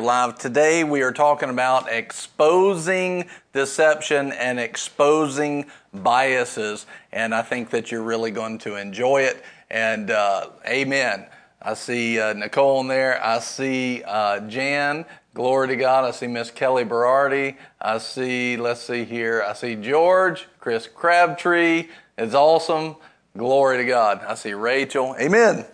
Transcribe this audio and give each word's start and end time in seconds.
Live. 0.00 0.38
Today 0.38 0.84
we 0.84 1.02
are 1.02 1.12
talking 1.12 1.50
about 1.50 1.92
exposing 1.92 3.28
deception 3.52 4.32
and 4.32 4.58
exposing 4.58 5.66
biases, 5.92 6.86
and 7.12 7.34
I 7.34 7.42
think 7.42 7.68
that 7.70 7.92
you're 7.92 8.02
really 8.02 8.30
going 8.30 8.56
to 8.60 8.76
enjoy 8.76 9.20
it. 9.24 9.44
And 9.70 10.10
uh, 10.10 10.48
amen. 10.66 11.26
I 11.60 11.74
see 11.74 12.18
uh, 12.18 12.32
Nicole 12.32 12.80
in 12.80 12.88
there. 12.88 13.22
I 13.22 13.38
see 13.40 14.02
uh, 14.06 14.40
Jan. 14.40 15.04
Glory 15.34 15.68
to 15.68 15.76
God. 15.76 16.04
I 16.04 16.12
see 16.12 16.26
Miss 16.26 16.50
Kelly 16.50 16.86
Berardi. 16.86 17.56
I 17.78 17.98
see, 17.98 18.56
let's 18.56 18.80
see 18.80 19.04
here. 19.04 19.44
I 19.46 19.52
see 19.52 19.74
George, 19.74 20.48
Chris 20.58 20.86
Crabtree. 20.86 21.88
It's 22.16 22.34
awesome. 22.34 22.96
Glory 23.36 23.76
to 23.76 23.84
God. 23.84 24.24
I 24.26 24.36
see 24.36 24.54
Rachel. 24.54 25.14
Amen. 25.20 25.66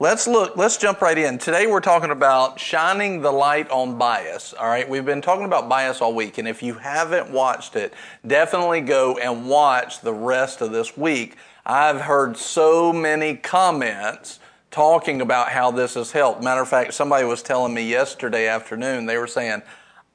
Let's 0.00 0.26
look, 0.26 0.56
let's 0.56 0.76
jump 0.76 1.00
right 1.02 1.16
in. 1.16 1.38
Today 1.38 1.68
we're 1.68 1.78
talking 1.78 2.10
about 2.10 2.58
shining 2.58 3.20
the 3.20 3.30
light 3.30 3.70
on 3.70 3.96
bias. 3.96 4.52
All 4.52 4.66
right. 4.66 4.88
We've 4.88 5.04
been 5.04 5.22
talking 5.22 5.44
about 5.44 5.68
bias 5.68 6.00
all 6.00 6.12
week. 6.12 6.38
And 6.38 6.48
if 6.48 6.64
you 6.64 6.74
haven't 6.74 7.30
watched 7.30 7.76
it, 7.76 7.94
definitely 8.26 8.80
go 8.80 9.18
and 9.18 9.48
watch 9.48 10.00
the 10.00 10.12
rest 10.12 10.60
of 10.62 10.72
this 10.72 10.96
week. 10.96 11.36
I've 11.64 12.00
heard 12.00 12.36
so 12.36 12.92
many 12.92 13.36
comments 13.36 14.40
talking 14.72 15.20
about 15.20 15.50
how 15.50 15.70
this 15.70 15.94
has 15.94 16.10
helped. 16.10 16.42
Matter 16.42 16.62
of 16.62 16.68
fact, 16.68 16.92
somebody 16.92 17.24
was 17.24 17.40
telling 17.40 17.72
me 17.72 17.88
yesterday 17.88 18.48
afternoon, 18.48 19.06
they 19.06 19.16
were 19.16 19.28
saying, 19.28 19.62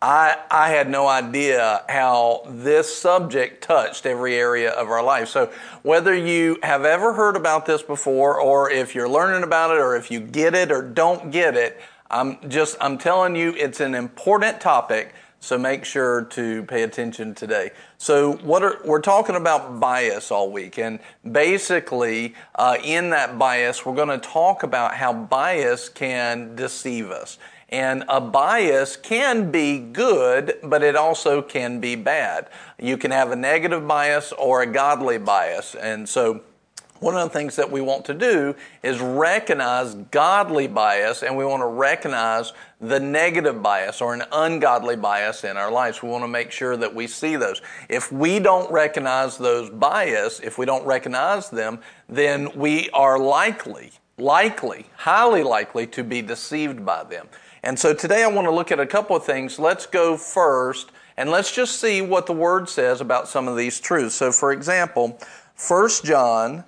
I, 0.02 0.38
I 0.50 0.70
had 0.70 0.90
no 0.90 1.08
idea 1.08 1.84
how 1.90 2.44
this 2.48 2.98
subject 2.98 3.62
touched 3.62 4.06
every 4.06 4.36
area 4.36 4.72
of 4.72 4.90
our 4.90 5.04
life. 5.04 5.28
So 5.28 5.52
whether 5.84 6.16
you 6.16 6.58
have 6.64 6.86
ever 6.86 7.14
heard 7.14 7.36
about 7.36 7.66
this 7.66 7.82
before 7.82 8.40
or 8.40 8.72
if 8.72 8.96
you're 8.96 9.10
learning 9.10 9.44
about 9.44 9.72
it 9.72 9.80
or 9.80 9.98
if 9.98 10.10
you 10.10 10.22
get 10.22 10.56
it 10.56 10.72
or 10.72 10.82
don't 10.82 11.32
get 11.32 11.58
it, 11.58 11.82
I'm 12.10 12.50
just, 12.50 12.78
I'm 12.80 12.98
telling 12.98 13.36
you, 13.36 13.54
it's 13.58 13.82
an 13.82 13.94
important 13.94 14.62
topic. 14.62 15.14
So 15.42 15.58
make 15.58 15.86
sure 15.86 16.26
to 16.26 16.64
pay 16.64 16.84
attention 16.84 17.34
today. 17.34 17.72
So 17.98 18.34
what 18.38 18.64
are, 18.64 18.80
we're 18.84 19.02
talking 19.02 19.36
about 19.36 19.80
bias 19.80 20.32
all 20.32 20.52
week, 20.52 20.78
and 20.78 21.00
basically 21.30 22.36
uh, 22.56 22.76
in 22.84 23.12
that 23.12 23.40
bias, 23.40 23.86
we're 23.86 23.96
going 23.96 24.10
to 24.10 24.18
talk 24.18 24.64
about 24.64 24.96
how 24.96 25.14
bias 25.14 25.88
can 25.88 26.58
deceive 26.58 27.10
us. 27.10 27.38
And 27.70 28.04
a 28.08 28.20
bias 28.20 28.98
can 28.98 29.52
be 29.52 29.78
good, 29.80 30.58
but 30.64 30.84
it 30.84 30.96
also 30.96 31.42
can 31.42 31.80
be 31.80 31.96
bad. 31.96 32.50
You 32.80 32.98
can 32.98 33.12
have 33.12 33.32
a 33.32 33.36
negative 33.36 33.88
bias 33.88 34.32
or 34.32 34.64
a 34.64 34.66
godly 34.66 35.20
bias. 35.20 35.76
And 35.76 36.10
so 36.10 36.42
one 37.00 37.16
of 37.16 37.24
the 37.24 37.38
things 37.38 37.56
that 37.56 37.72
we 37.72 37.80
want 37.80 38.04
to 38.06 38.14
do 38.14 38.56
is 38.84 39.00
recognize 39.00 39.96
godly 39.96 40.68
bias 40.68 41.24
and 41.24 41.36
we 41.38 41.46
want 41.46 41.62
to 41.62 41.68
recognize 41.68 42.52
the 42.82 43.00
negative 43.00 43.64
bias 43.64 44.02
or 44.02 44.14
an 44.14 44.24
ungodly 44.34 44.98
bias 44.98 45.46
in 45.46 45.56
our 45.56 45.72
lives. 45.72 46.04
We 46.04 46.10
want 46.10 46.26
to 46.26 46.28
make 46.28 46.52
sure 46.52 46.76
that 46.76 46.94
we 46.94 47.08
see 47.08 47.38
those. 47.38 47.62
If 47.88 48.12
we 48.12 48.40
don't 48.40 48.70
recognize 48.72 49.38
those 49.38 49.70
bias, 49.70 50.42
if 50.42 50.58
we 50.58 50.66
don't 50.66 50.86
recognize 50.86 51.50
them, 51.50 51.80
then 52.10 52.50
we 52.54 52.90
are 52.90 53.18
likely, 53.18 53.92
likely, 54.18 54.88
highly 54.98 55.44
likely 55.44 55.88
to 55.88 56.04
be 56.04 56.22
deceived 56.22 56.86
by 56.86 57.06
them. 57.06 57.30
And 57.64 57.78
so 57.78 57.94
today 57.94 58.24
I 58.24 58.28
want 58.28 58.48
to 58.48 58.52
look 58.52 58.72
at 58.72 58.80
a 58.80 58.86
couple 58.86 59.16
of 59.16 59.26
things. 59.26 59.60
Let's 59.60 59.86
go 59.86 60.18
first 60.18 60.92
and 61.18 61.30
let's 61.30 61.54
just 61.54 61.80
see 61.80 62.02
what 62.02 62.26
the 62.26 62.34
word 62.34 62.70
says 62.70 63.02
about 63.02 63.28
some 63.28 63.48
of 63.48 63.58
these 63.58 63.80
truths. 63.80 64.16
So 64.16 64.32
for 64.32 64.52
example, 64.52 65.20
1 65.68 65.90
John, 66.04 66.64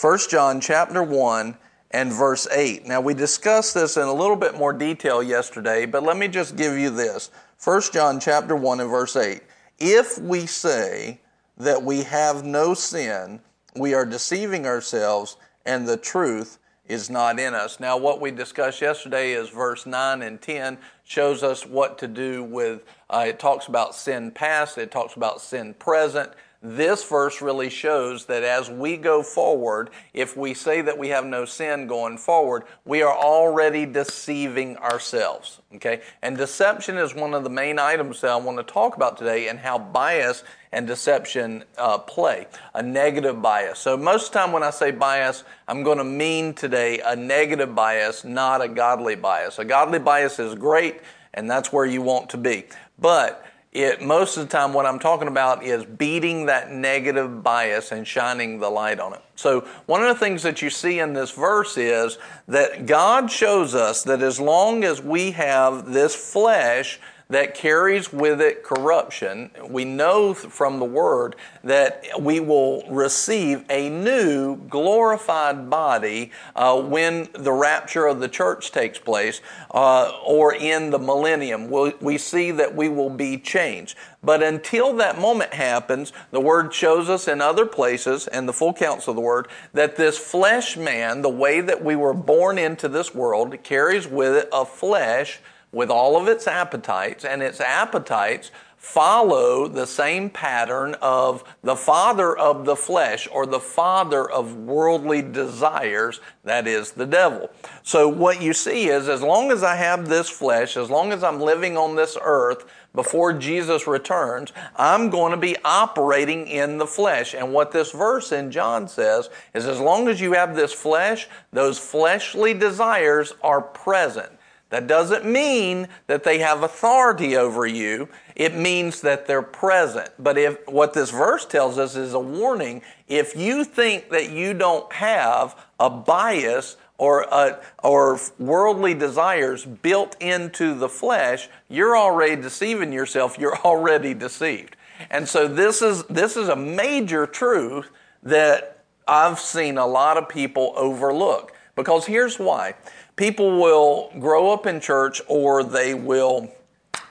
1 0.00 0.18
John 0.30 0.60
chapter 0.60 1.02
1 1.02 1.56
and 1.90 2.12
verse 2.12 2.48
8. 2.50 2.86
Now 2.86 3.00
we 3.00 3.14
discussed 3.14 3.74
this 3.74 3.96
in 3.96 4.04
a 4.04 4.14
little 4.14 4.36
bit 4.36 4.54
more 4.54 4.72
detail 4.72 5.22
yesterday, 5.22 5.84
but 5.84 6.02
let 6.02 6.16
me 6.16 6.28
just 6.28 6.56
give 6.56 6.78
you 6.78 6.90
this. 6.90 7.30
1 7.62 7.82
John 7.92 8.18
chapter 8.20 8.56
1 8.56 8.80
and 8.80 8.90
verse 8.90 9.16
8. 9.16 9.42
If 9.78 10.18
we 10.18 10.46
say 10.46 11.20
that 11.58 11.82
we 11.82 12.02
have 12.04 12.44
no 12.44 12.72
sin, 12.72 13.40
we 13.76 13.92
are 13.92 14.06
deceiving 14.06 14.66
ourselves 14.66 15.36
and 15.66 15.86
the 15.86 15.96
truth 15.96 16.58
is 16.90 17.08
not 17.08 17.38
in 17.38 17.54
us. 17.54 17.78
Now, 17.78 17.96
what 17.96 18.20
we 18.20 18.32
discussed 18.32 18.80
yesterday 18.80 19.32
is 19.32 19.48
verse 19.48 19.86
9 19.86 20.22
and 20.22 20.42
10 20.42 20.76
shows 21.04 21.44
us 21.44 21.64
what 21.64 21.98
to 21.98 22.08
do 22.08 22.42
with, 22.42 22.82
uh, 23.08 23.26
it 23.28 23.38
talks 23.38 23.68
about 23.68 23.94
sin 23.94 24.32
past, 24.32 24.76
it 24.76 24.90
talks 24.90 25.14
about 25.14 25.40
sin 25.40 25.74
present, 25.74 26.32
this 26.62 27.02
verse 27.04 27.40
really 27.40 27.70
shows 27.70 28.26
that 28.26 28.42
as 28.42 28.68
we 28.68 28.98
go 28.98 29.22
forward, 29.22 29.88
if 30.12 30.36
we 30.36 30.52
say 30.52 30.82
that 30.82 30.98
we 30.98 31.08
have 31.08 31.24
no 31.24 31.46
sin 31.46 31.86
going 31.86 32.18
forward, 32.18 32.64
we 32.84 33.00
are 33.00 33.16
already 33.16 33.86
deceiving 33.86 34.76
ourselves. 34.76 35.60
Okay? 35.76 36.02
And 36.20 36.36
deception 36.36 36.98
is 36.98 37.14
one 37.14 37.32
of 37.32 37.44
the 37.44 37.50
main 37.50 37.78
items 37.78 38.20
that 38.20 38.30
I 38.30 38.36
want 38.36 38.58
to 38.58 38.62
talk 38.62 38.94
about 38.94 39.16
today 39.16 39.48
and 39.48 39.58
how 39.58 39.78
bias 39.78 40.44
and 40.70 40.86
deception 40.86 41.64
uh, 41.78 41.96
play 41.96 42.46
a 42.74 42.82
negative 42.82 43.40
bias. 43.40 43.78
So, 43.78 43.96
most 43.96 44.26
of 44.26 44.32
the 44.32 44.38
time 44.40 44.52
when 44.52 44.62
I 44.62 44.70
say 44.70 44.90
bias, 44.90 45.44
I'm 45.66 45.82
going 45.82 45.98
to 45.98 46.04
mean 46.04 46.52
today 46.52 47.00
a 47.00 47.16
negative 47.16 47.74
bias, 47.74 48.22
not 48.22 48.60
a 48.60 48.68
godly 48.68 49.16
bias. 49.16 49.58
A 49.58 49.64
godly 49.64 49.98
bias 49.98 50.38
is 50.38 50.54
great, 50.54 51.00
and 51.32 51.50
that's 51.50 51.72
where 51.72 51.86
you 51.86 52.02
want 52.02 52.28
to 52.30 52.36
be. 52.36 52.66
But 52.98 53.44
it 53.72 54.02
most 54.02 54.36
of 54.36 54.42
the 54.42 54.50
time 54.50 54.72
what 54.72 54.84
i'm 54.84 54.98
talking 54.98 55.28
about 55.28 55.62
is 55.62 55.84
beating 55.84 56.46
that 56.46 56.72
negative 56.72 57.42
bias 57.42 57.92
and 57.92 58.06
shining 58.06 58.58
the 58.58 58.68
light 58.68 58.98
on 58.98 59.12
it. 59.12 59.22
So 59.36 59.60
one 59.86 60.02
of 60.02 60.08
the 60.08 60.18
things 60.18 60.42
that 60.42 60.60
you 60.60 60.70
see 60.70 60.98
in 60.98 61.12
this 61.12 61.30
verse 61.30 61.78
is 61.78 62.18
that 62.48 62.86
god 62.86 63.30
shows 63.30 63.74
us 63.74 64.02
that 64.04 64.22
as 64.22 64.40
long 64.40 64.82
as 64.82 65.00
we 65.00 65.30
have 65.32 65.92
this 65.92 66.14
flesh 66.14 66.98
that 67.30 67.54
carries 67.54 68.12
with 68.12 68.40
it 68.40 68.62
corruption, 68.64 69.50
we 69.68 69.84
know 69.84 70.34
from 70.34 70.78
the 70.78 70.84
Word 70.84 71.36
that 71.62 72.04
we 72.20 72.40
will 72.40 72.84
receive 72.90 73.64
a 73.70 73.88
new 73.88 74.56
glorified 74.56 75.70
body 75.70 76.32
uh, 76.56 76.80
when 76.80 77.28
the 77.32 77.52
rapture 77.52 78.06
of 78.06 78.18
the 78.20 78.28
church 78.28 78.72
takes 78.72 78.98
place 78.98 79.40
uh, 79.70 80.12
or 80.26 80.54
in 80.54 80.90
the 80.90 80.98
millennium. 80.98 81.70
We'll, 81.70 81.92
we 82.00 82.18
see 82.18 82.50
that 82.50 82.74
we 82.74 82.88
will 82.88 83.10
be 83.10 83.38
changed. 83.38 83.96
But 84.22 84.42
until 84.42 84.94
that 84.96 85.18
moment 85.18 85.54
happens, 85.54 86.12
the 86.32 86.40
Word 86.40 86.74
shows 86.74 87.08
us 87.08 87.28
in 87.28 87.40
other 87.40 87.64
places, 87.64 88.26
and 88.26 88.48
the 88.48 88.52
full 88.52 88.74
counsel 88.74 89.12
of 89.12 89.16
the 89.16 89.22
Word, 89.22 89.48
that 89.72 89.96
this 89.96 90.18
flesh 90.18 90.76
man, 90.76 91.22
the 91.22 91.30
way 91.30 91.60
that 91.60 91.82
we 91.82 91.94
were 91.94 92.12
born 92.12 92.58
into 92.58 92.88
this 92.88 93.14
world, 93.14 93.62
carries 93.62 94.08
with 94.08 94.34
it 94.34 94.48
a 94.52 94.64
flesh 94.64 95.40
with 95.72 95.90
all 95.90 96.20
of 96.20 96.28
its 96.28 96.46
appetites, 96.46 97.24
and 97.24 97.42
its 97.42 97.60
appetites 97.60 98.50
follow 98.80 99.68
the 99.68 99.86
same 99.86 100.30
pattern 100.30 100.96
of 101.02 101.44
the 101.62 101.76
father 101.76 102.34
of 102.36 102.64
the 102.64 102.74
flesh 102.74 103.28
or 103.30 103.44
the 103.44 103.60
father 103.60 104.28
of 104.28 104.56
worldly 104.56 105.20
desires, 105.20 106.18
that 106.44 106.66
is 106.66 106.92
the 106.92 107.04
devil. 107.04 107.50
So, 107.82 108.08
what 108.08 108.40
you 108.40 108.54
see 108.54 108.88
is 108.88 109.06
as 109.06 109.20
long 109.20 109.52
as 109.52 109.62
I 109.62 109.76
have 109.76 110.08
this 110.08 110.30
flesh, 110.30 110.78
as 110.78 110.88
long 110.88 111.12
as 111.12 111.22
I'm 111.22 111.40
living 111.40 111.76
on 111.76 111.94
this 111.94 112.16
earth, 112.22 112.64
before 112.94 113.34
Jesus 113.34 113.86
returns, 113.86 114.50
I'm 114.74 115.10
going 115.10 115.32
to 115.32 115.36
be 115.36 115.56
operating 115.64 116.46
in 116.46 116.78
the 116.78 116.86
flesh. 116.86 117.34
And 117.34 117.52
what 117.52 117.72
this 117.72 117.92
verse 117.92 118.32
in 118.32 118.50
John 118.50 118.88
says 118.88 119.28
is 119.54 119.66
as 119.66 119.78
long 119.78 120.08
as 120.08 120.20
you 120.20 120.32
have 120.32 120.56
this 120.56 120.72
flesh, 120.72 121.28
those 121.52 121.78
fleshly 121.78 122.54
desires 122.54 123.34
are 123.42 123.60
present. 123.60 124.32
That 124.70 124.86
doesn't 124.86 125.24
mean 125.24 125.88
that 126.06 126.22
they 126.24 126.38
have 126.38 126.62
authority 126.62 127.36
over 127.36 127.66
you. 127.66 128.08
It 128.36 128.56
means 128.56 129.00
that 129.02 129.26
they're 129.26 129.42
present. 129.42 130.10
But 130.18 130.38
if 130.38 130.66
what 130.66 130.94
this 130.94 131.10
verse 131.10 131.44
tells 131.44 131.76
us 131.76 131.96
is 131.96 132.14
a 132.14 132.20
warning, 132.20 132.82
if 133.08 133.36
you 133.36 133.64
think 133.64 134.10
that 134.10 134.30
you 134.30 134.54
don't 134.54 134.90
have 134.92 135.56
a 135.78 135.90
bias 135.90 136.76
or 136.98 137.22
a, 137.22 137.58
or 137.82 138.20
worldly 138.38 138.94
desires 138.94 139.64
built 139.64 140.16
into 140.20 140.74
the 140.74 140.88
flesh, 140.88 141.48
you're 141.68 141.96
already 141.96 142.40
deceiving 142.40 142.92
yourself. 142.92 143.38
You're 143.38 143.58
already 143.58 144.14
deceived. 144.14 144.76
And 145.10 145.26
so 145.26 145.48
this 145.48 145.82
is 145.82 146.04
this 146.04 146.36
is 146.36 146.48
a 146.48 146.56
major 146.56 147.26
truth 147.26 147.90
that 148.22 148.84
I've 149.08 149.40
seen 149.40 149.78
a 149.78 149.86
lot 149.86 150.16
of 150.16 150.28
people 150.28 150.74
overlook. 150.76 151.52
Because 151.74 152.04
here's 152.04 152.38
why 152.38 152.74
people 153.20 153.60
will 153.60 154.10
grow 154.18 154.50
up 154.50 154.64
in 154.64 154.80
church 154.80 155.20
or 155.28 155.62
they 155.62 155.92
will 155.92 156.50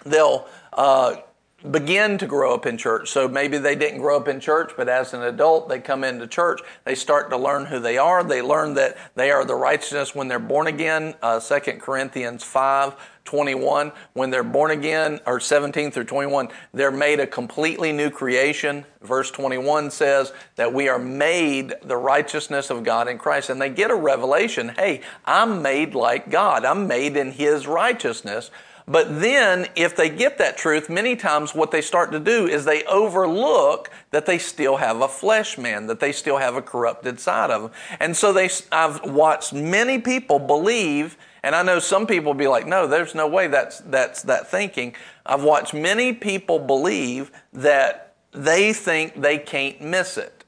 they'll 0.04 0.48
uh, 0.74 1.18
begin 1.70 2.18
to 2.18 2.26
grow 2.26 2.52
up 2.56 2.66
in 2.66 2.78
church. 2.78 3.12
So 3.12 3.28
maybe 3.28 3.60
they 3.60 3.76
didn't 3.76 4.00
grow 4.00 4.18
up 4.18 4.28
in 4.28 4.40
church, 4.40 4.72
but 4.76 4.90
as 4.90 5.14
an 5.14 5.22
adult, 5.22 5.70
they 5.70 5.80
come 5.80 6.04
into 6.04 6.26
church. 6.26 6.62
They 6.84 6.96
start 6.96 7.30
to 7.30 7.38
learn 7.38 7.68
who 7.68 7.80
they 7.80 8.00
are. 8.00 8.24
They 8.24 8.42
learn 8.42 8.74
that 8.74 8.98
they 9.14 9.30
are 9.30 9.46
the 9.46 9.54
righteousness 9.54 10.16
when 10.16 10.28
they're 10.28 10.40
born 10.40 10.66
again. 10.66 11.14
Uh, 11.22 11.40
2 11.40 11.60
Corinthians 11.74 12.44
5, 12.44 12.96
21. 13.30 13.92
When 14.14 14.32
they're 14.32 14.44
born 14.44 14.72
again, 14.72 15.20
or 15.28 15.40
17 15.40 15.92
through 15.92 16.06
21, 16.06 16.50
they're 16.74 16.90
made 16.90 17.20
a 17.20 17.28
completely 17.28 17.92
new 17.92 18.10
creation. 18.10 18.86
Verse 19.04 19.30
21 19.30 19.92
says 19.92 20.34
that 20.56 20.74
we 20.74 20.90
are 20.90 20.98
made 20.98 21.76
the 21.84 21.96
righteousness 21.96 22.72
of 22.72 22.84
God 22.84 23.08
in 23.08 23.20
Christ. 23.20 23.52
And 23.52 23.62
they 23.62 23.70
get 23.70 23.92
a 23.92 23.96
revelation 23.96 24.70
hey, 24.70 25.02
I'm 25.26 25.62
made 25.62 25.94
like 25.94 26.32
God. 26.32 26.66
I'm 26.66 26.88
made 26.88 27.16
in 27.16 27.32
His 27.32 27.68
righteousness. 27.68 28.50
But 28.88 29.22
then, 29.22 29.68
if 29.76 29.96
they 29.96 30.10
get 30.10 30.40
that 30.40 30.58
truth, 30.58 30.90
many 30.90 31.16
times 31.16 31.54
what 31.54 31.70
they 31.70 31.82
start 31.82 32.12
to 32.12 32.20
do 32.20 32.48
is 32.48 32.66
they 32.66 32.84
overlook 32.86 33.92
that 34.10 34.26
they 34.26 34.40
still 34.40 34.78
have 34.78 35.02
a 35.02 35.08
flesh 35.08 35.60
man, 35.60 35.86
that 35.86 36.00
they 36.00 36.12
still 36.12 36.38
have 36.38 36.56
a 36.56 36.62
corrupted 36.64 37.20
side 37.20 37.52
of 37.52 37.62
them. 37.62 37.72
And 38.00 38.18
so 38.18 38.34
they, 38.34 38.50
I've 38.72 39.04
watched 39.04 39.54
many 39.54 40.00
people 40.00 40.40
believe, 40.40 41.16
and 41.44 41.56
I 41.56 41.64
know 41.64 41.80
some 41.80 42.08
people 42.08 42.34
be 42.34 42.48
like, 42.48 42.68
no, 42.68 42.88
there's 42.88 43.16
no 43.16 43.28
way 43.28 43.48
that's, 43.48 43.80
that's 43.80 44.24
that 44.24 44.50
thinking. 44.50 44.96
I've 45.26 45.44
watched 45.44 45.74
many 45.74 46.14
people 46.14 46.60
believe 46.60 47.32
that 47.54 48.16
they 48.32 48.74
think 48.74 49.22
they 49.22 49.38
can't 49.38 49.82
miss 49.82 50.18
it. 50.18 50.40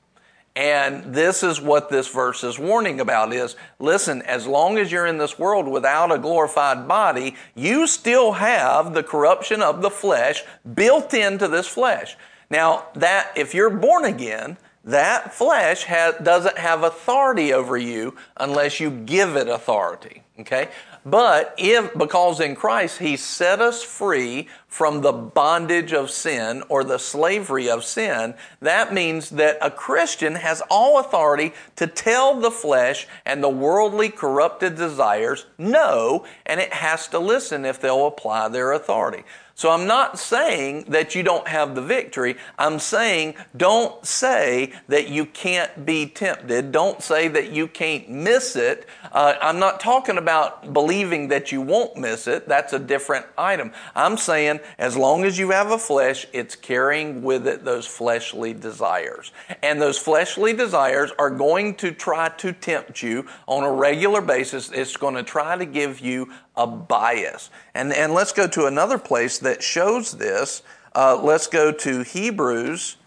And 0.56 1.14
this 1.14 1.44
is 1.44 1.62
what 1.62 1.90
this 1.90 2.10
verse 2.10 2.44
is 2.44 2.60
warning 2.60 3.00
about 3.00 3.34
is 3.34 3.56
listen, 3.80 4.22
as 4.24 4.46
long 4.46 4.78
as 4.78 4.92
you're 4.92 5.06
in 5.06 5.18
this 5.18 5.40
world 5.40 5.66
without 5.68 6.12
a 6.12 6.20
glorified 6.20 6.90
body, 6.90 7.36
you 7.56 7.88
still 7.88 8.34
have 8.34 8.94
the 8.94 9.04
corruption 9.04 9.62
of 9.62 9.82
the 9.82 9.90
flesh 9.90 10.44
built 10.74 11.14
into 11.14 11.48
this 11.48 11.68
flesh. 11.68 12.18
Now, 12.52 12.88
that 12.96 13.32
if 13.38 13.56
you're 13.56 13.70
born 13.70 14.04
again, 14.04 14.58
that 14.84 15.34
flesh 15.34 15.84
has, 15.84 16.16
doesn't 16.22 16.58
have 16.58 16.84
authority 16.84 17.54
over 17.54 17.78
you 17.78 18.18
unless 18.36 18.82
you 18.82 18.92
give 18.92 19.38
it 19.38 19.48
authority. 19.48 20.24
Okay? 20.38 20.68
But 21.06 21.56
if, 21.58 21.94
because 21.94 22.42
in 22.42 22.56
Christ 22.56 23.00
He 23.00 23.16
set 23.16 23.62
us 23.62 23.82
free 23.82 24.50
from 24.68 25.00
the 25.00 25.14
bondage 25.14 25.94
of 25.94 26.12
sin 26.12 26.62
or 26.68 26.84
the 26.84 27.00
slavery 27.00 27.70
of 27.70 27.86
sin, 27.86 28.34
that 28.60 28.94
means 28.94 29.30
that 29.32 29.58
a 29.62 29.72
Christian 29.72 30.36
has 30.36 30.62
all 30.70 31.00
authority 31.00 31.54
to 31.78 31.88
tell 31.88 32.40
the 32.40 32.52
flesh 32.52 33.08
and 33.26 33.42
the 33.42 33.50
worldly 33.50 34.10
corrupted 34.10 34.76
desires 34.76 35.46
no, 35.58 36.26
and 36.46 36.60
it 36.60 36.74
has 36.74 37.08
to 37.10 37.20
listen 37.20 37.64
if 37.64 37.80
they'll 37.80 38.08
apply 38.08 38.50
their 38.50 38.74
authority. 38.74 39.24
So 39.62 39.70
I'm 39.70 39.86
not 39.86 40.18
saying 40.18 40.86
that 40.88 41.14
you 41.14 41.22
don't 41.22 41.48
have 41.48 41.76
the 41.76 41.84
victory. 41.84 42.36
I'm 42.58 42.80
saying 42.80 43.36
don't 43.56 44.04
say 44.04 44.74
that 44.88 45.10
you 45.10 45.28
can't 45.28 45.86
be 45.86 46.08
tempted. 46.08 46.72
Don't 46.72 47.00
say 47.00 47.28
that 47.28 47.52
you 47.52 47.68
can't 47.68 48.10
miss 48.10 48.56
it. 48.56 48.88
Uh, 49.12 49.36
I'm 49.40 49.60
not 49.60 49.80
talking 49.80 50.18
about 50.18 50.74
believing 50.74 51.28
that 51.28 51.52
you 51.52 51.62
won't 51.62 51.96
miss 51.96 52.26
it. 52.26 52.48
That's 52.48 52.74
a 52.74 52.80
different 52.80 53.28
item. 53.38 53.72
I'm 53.94 54.18
saying 54.18 54.62
as 54.80 54.98
long 54.98 55.26
as 55.26 55.38
you 55.38 55.52
have 55.52 55.70
a 55.70 55.78
flesh, 55.78 56.26
it's 56.34 56.56
carrying 56.56 57.22
with 57.22 57.46
it 57.46 57.64
those 57.64 57.86
fleshly 57.86 58.54
desires. 58.54 59.32
And 59.62 59.80
those 59.80 60.00
fleshly 60.00 60.54
desires 60.54 61.12
are 61.20 61.30
going 61.30 61.76
to 61.76 61.92
try 61.92 62.30
to 62.30 62.52
tempt 62.52 63.04
you 63.04 63.28
on 63.48 63.64
a 63.64 63.72
regular 63.72 64.22
basis. 64.22 64.72
It's 64.72 64.98
going 64.98 65.14
to 65.14 65.24
try 65.24 65.56
to 65.56 65.66
give 65.66 66.00
you 66.00 66.32
a 66.56 66.68
bias. 66.68 67.50
And, 67.74 67.94
and 67.94 68.14
let's 68.14 68.32
go 68.32 68.48
to 68.48 68.66
another 68.66 68.98
place 68.98 69.40
that 69.40 69.64
shows 69.64 70.12
this. 70.12 70.64
Uh, 70.94 71.20
let's 71.22 71.48
go 71.48 71.72
to 71.72 72.04
Hebrews 72.04 72.98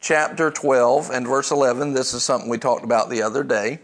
chapter 0.00 0.50
12 0.50 1.10
and 1.10 1.26
verse 1.26 1.50
11. 1.50 1.92
This 1.92 2.14
is 2.14 2.22
something 2.22 2.48
we 2.48 2.58
talked 2.58 2.84
about 2.84 3.10
the 3.10 3.22
other 3.22 3.42
day. 3.44 3.80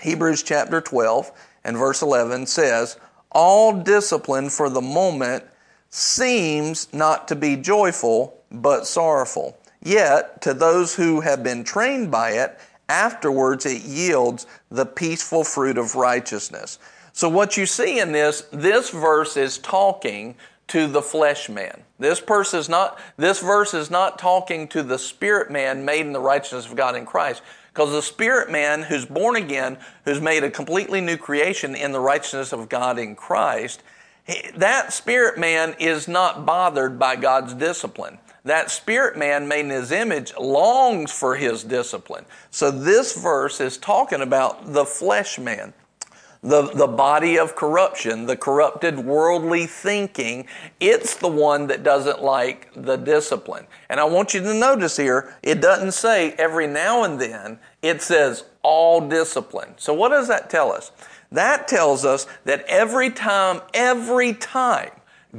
Hebrews 0.00 0.42
chapter 0.42 0.80
12 0.80 1.30
and 1.64 1.76
verse 1.76 2.02
11 2.02 2.46
says, 2.46 2.98
All 3.30 3.72
discipline 3.72 4.50
for 4.50 4.68
the 4.68 4.80
moment 4.80 5.44
seems 5.90 6.92
not 6.92 7.28
to 7.28 7.36
be 7.36 7.56
joyful, 7.56 8.42
but 8.50 8.86
sorrowful. 8.86 9.58
Yet, 9.84 10.40
to 10.42 10.54
those 10.54 10.94
who 10.94 11.20
have 11.20 11.42
been 11.42 11.64
trained 11.64 12.10
by 12.10 12.30
it, 12.30 12.58
afterwards 12.88 13.66
it 13.66 13.82
yields 13.82 14.46
the 14.70 14.86
peaceful 14.86 15.44
fruit 15.44 15.78
of 15.78 15.94
righteousness. 15.94 16.78
So 17.12 17.28
what 17.28 17.56
you 17.56 17.66
see 17.66 18.00
in 18.00 18.12
this, 18.12 18.46
this 18.52 18.90
verse 18.90 19.36
is 19.36 19.58
talking 19.58 20.34
to 20.68 20.86
the 20.86 21.02
flesh 21.02 21.48
man. 21.48 21.82
This 21.98 22.20
verse 22.20 22.54
is 22.54 22.68
not, 22.68 22.98
this 23.16 23.40
verse 23.40 23.74
is 23.74 23.90
not 23.90 24.18
talking 24.18 24.66
to 24.68 24.82
the 24.82 24.98
spirit 24.98 25.50
man 25.50 25.84
made 25.84 26.06
in 26.06 26.12
the 26.12 26.20
righteousness 26.20 26.66
of 26.66 26.76
God 26.76 26.96
in 26.96 27.04
Christ. 27.04 27.42
Because 27.72 27.90
the 27.90 28.02
spirit 28.02 28.50
man 28.50 28.82
who's 28.82 29.04
born 29.04 29.36
again, 29.36 29.78
who's 30.04 30.20
made 30.20 30.44
a 30.44 30.50
completely 30.50 31.00
new 31.00 31.16
creation 31.16 31.74
in 31.74 31.92
the 31.92 32.00
righteousness 32.00 32.52
of 32.52 32.68
God 32.68 32.98
in 32.98 33.14
Christ, 33.14 33.82
that 34.56 34.92
spirit 34.92 35.38
man 35.38 35.74
is 35.78 36.08
not 36.08 36.46
bothered 36.46 36.98
by 36.98 37.16
God's 37.16 37.54
discipline. 37.54 38.18
That 38.44 38.70
spirit 38.70 39.16
man 39.16 39.46
made 39.46 39.66
in 39.66 39.70
his 39.70 39.92
image 39.92 40.32
longs 40.38 41.12
for 41.12 41.36
his 41.36 41.64
discipline. 41.64 42.24
So 42.50 42.70
this 42.70 43.14
verse 43.20 43.60
is 43.60 43.78
talking 43.78 44.20
about 44.20 44.72
the 44.72 44.84
flesh 44.84 45.38
man 45.38 45.74
the, 46.42 46.62
the 46.74 46.88
body 46.88 47.38
of 47.38 47.54
corruption, 47.54 48.26
the 48.26 48.36
corrupted 48.36 48.98
worldly 48.98 49.66
thinking, 49.66 50.46
it's 50.80 51.14
the 51.16 51.28
one 51.28 51.68
that 51.68 51.84
doesn't 51.84 52.22
like 52.22 52.68
the 52.74 52.96
discipline. 52.96 53.66
And 53.88 54.00
I 54.00 54.04
want 54.04 54.34
you 54.34 54.40
to 54.40 54.54
notice 54.54 54.96
here, 54.96 55.34
it 55.42 55.60
doesn't 55.60 55.92
say 55.92 56.32
every 56.32 56.66
now 56.66 57.04
and 57.04 57.20
then, 57.20 57.60
it 57.80 58.02
says 58.02 58.44
all 58.62 59.00
discipline. 59.00 59.74
So 59.76 59.94
what 59.94 60.08
does 60.08 60.26
that 60.28 60.50
tell 60.50 60.72
us? 60.72 60.90
That 61.30 61.68
tells 61.68 62.04
us 62.04 62.26
that 62.44 62.64
every 62.66 63.10
time, 63.10 63.60
every 63.72 64.34
time, 64.34 64.90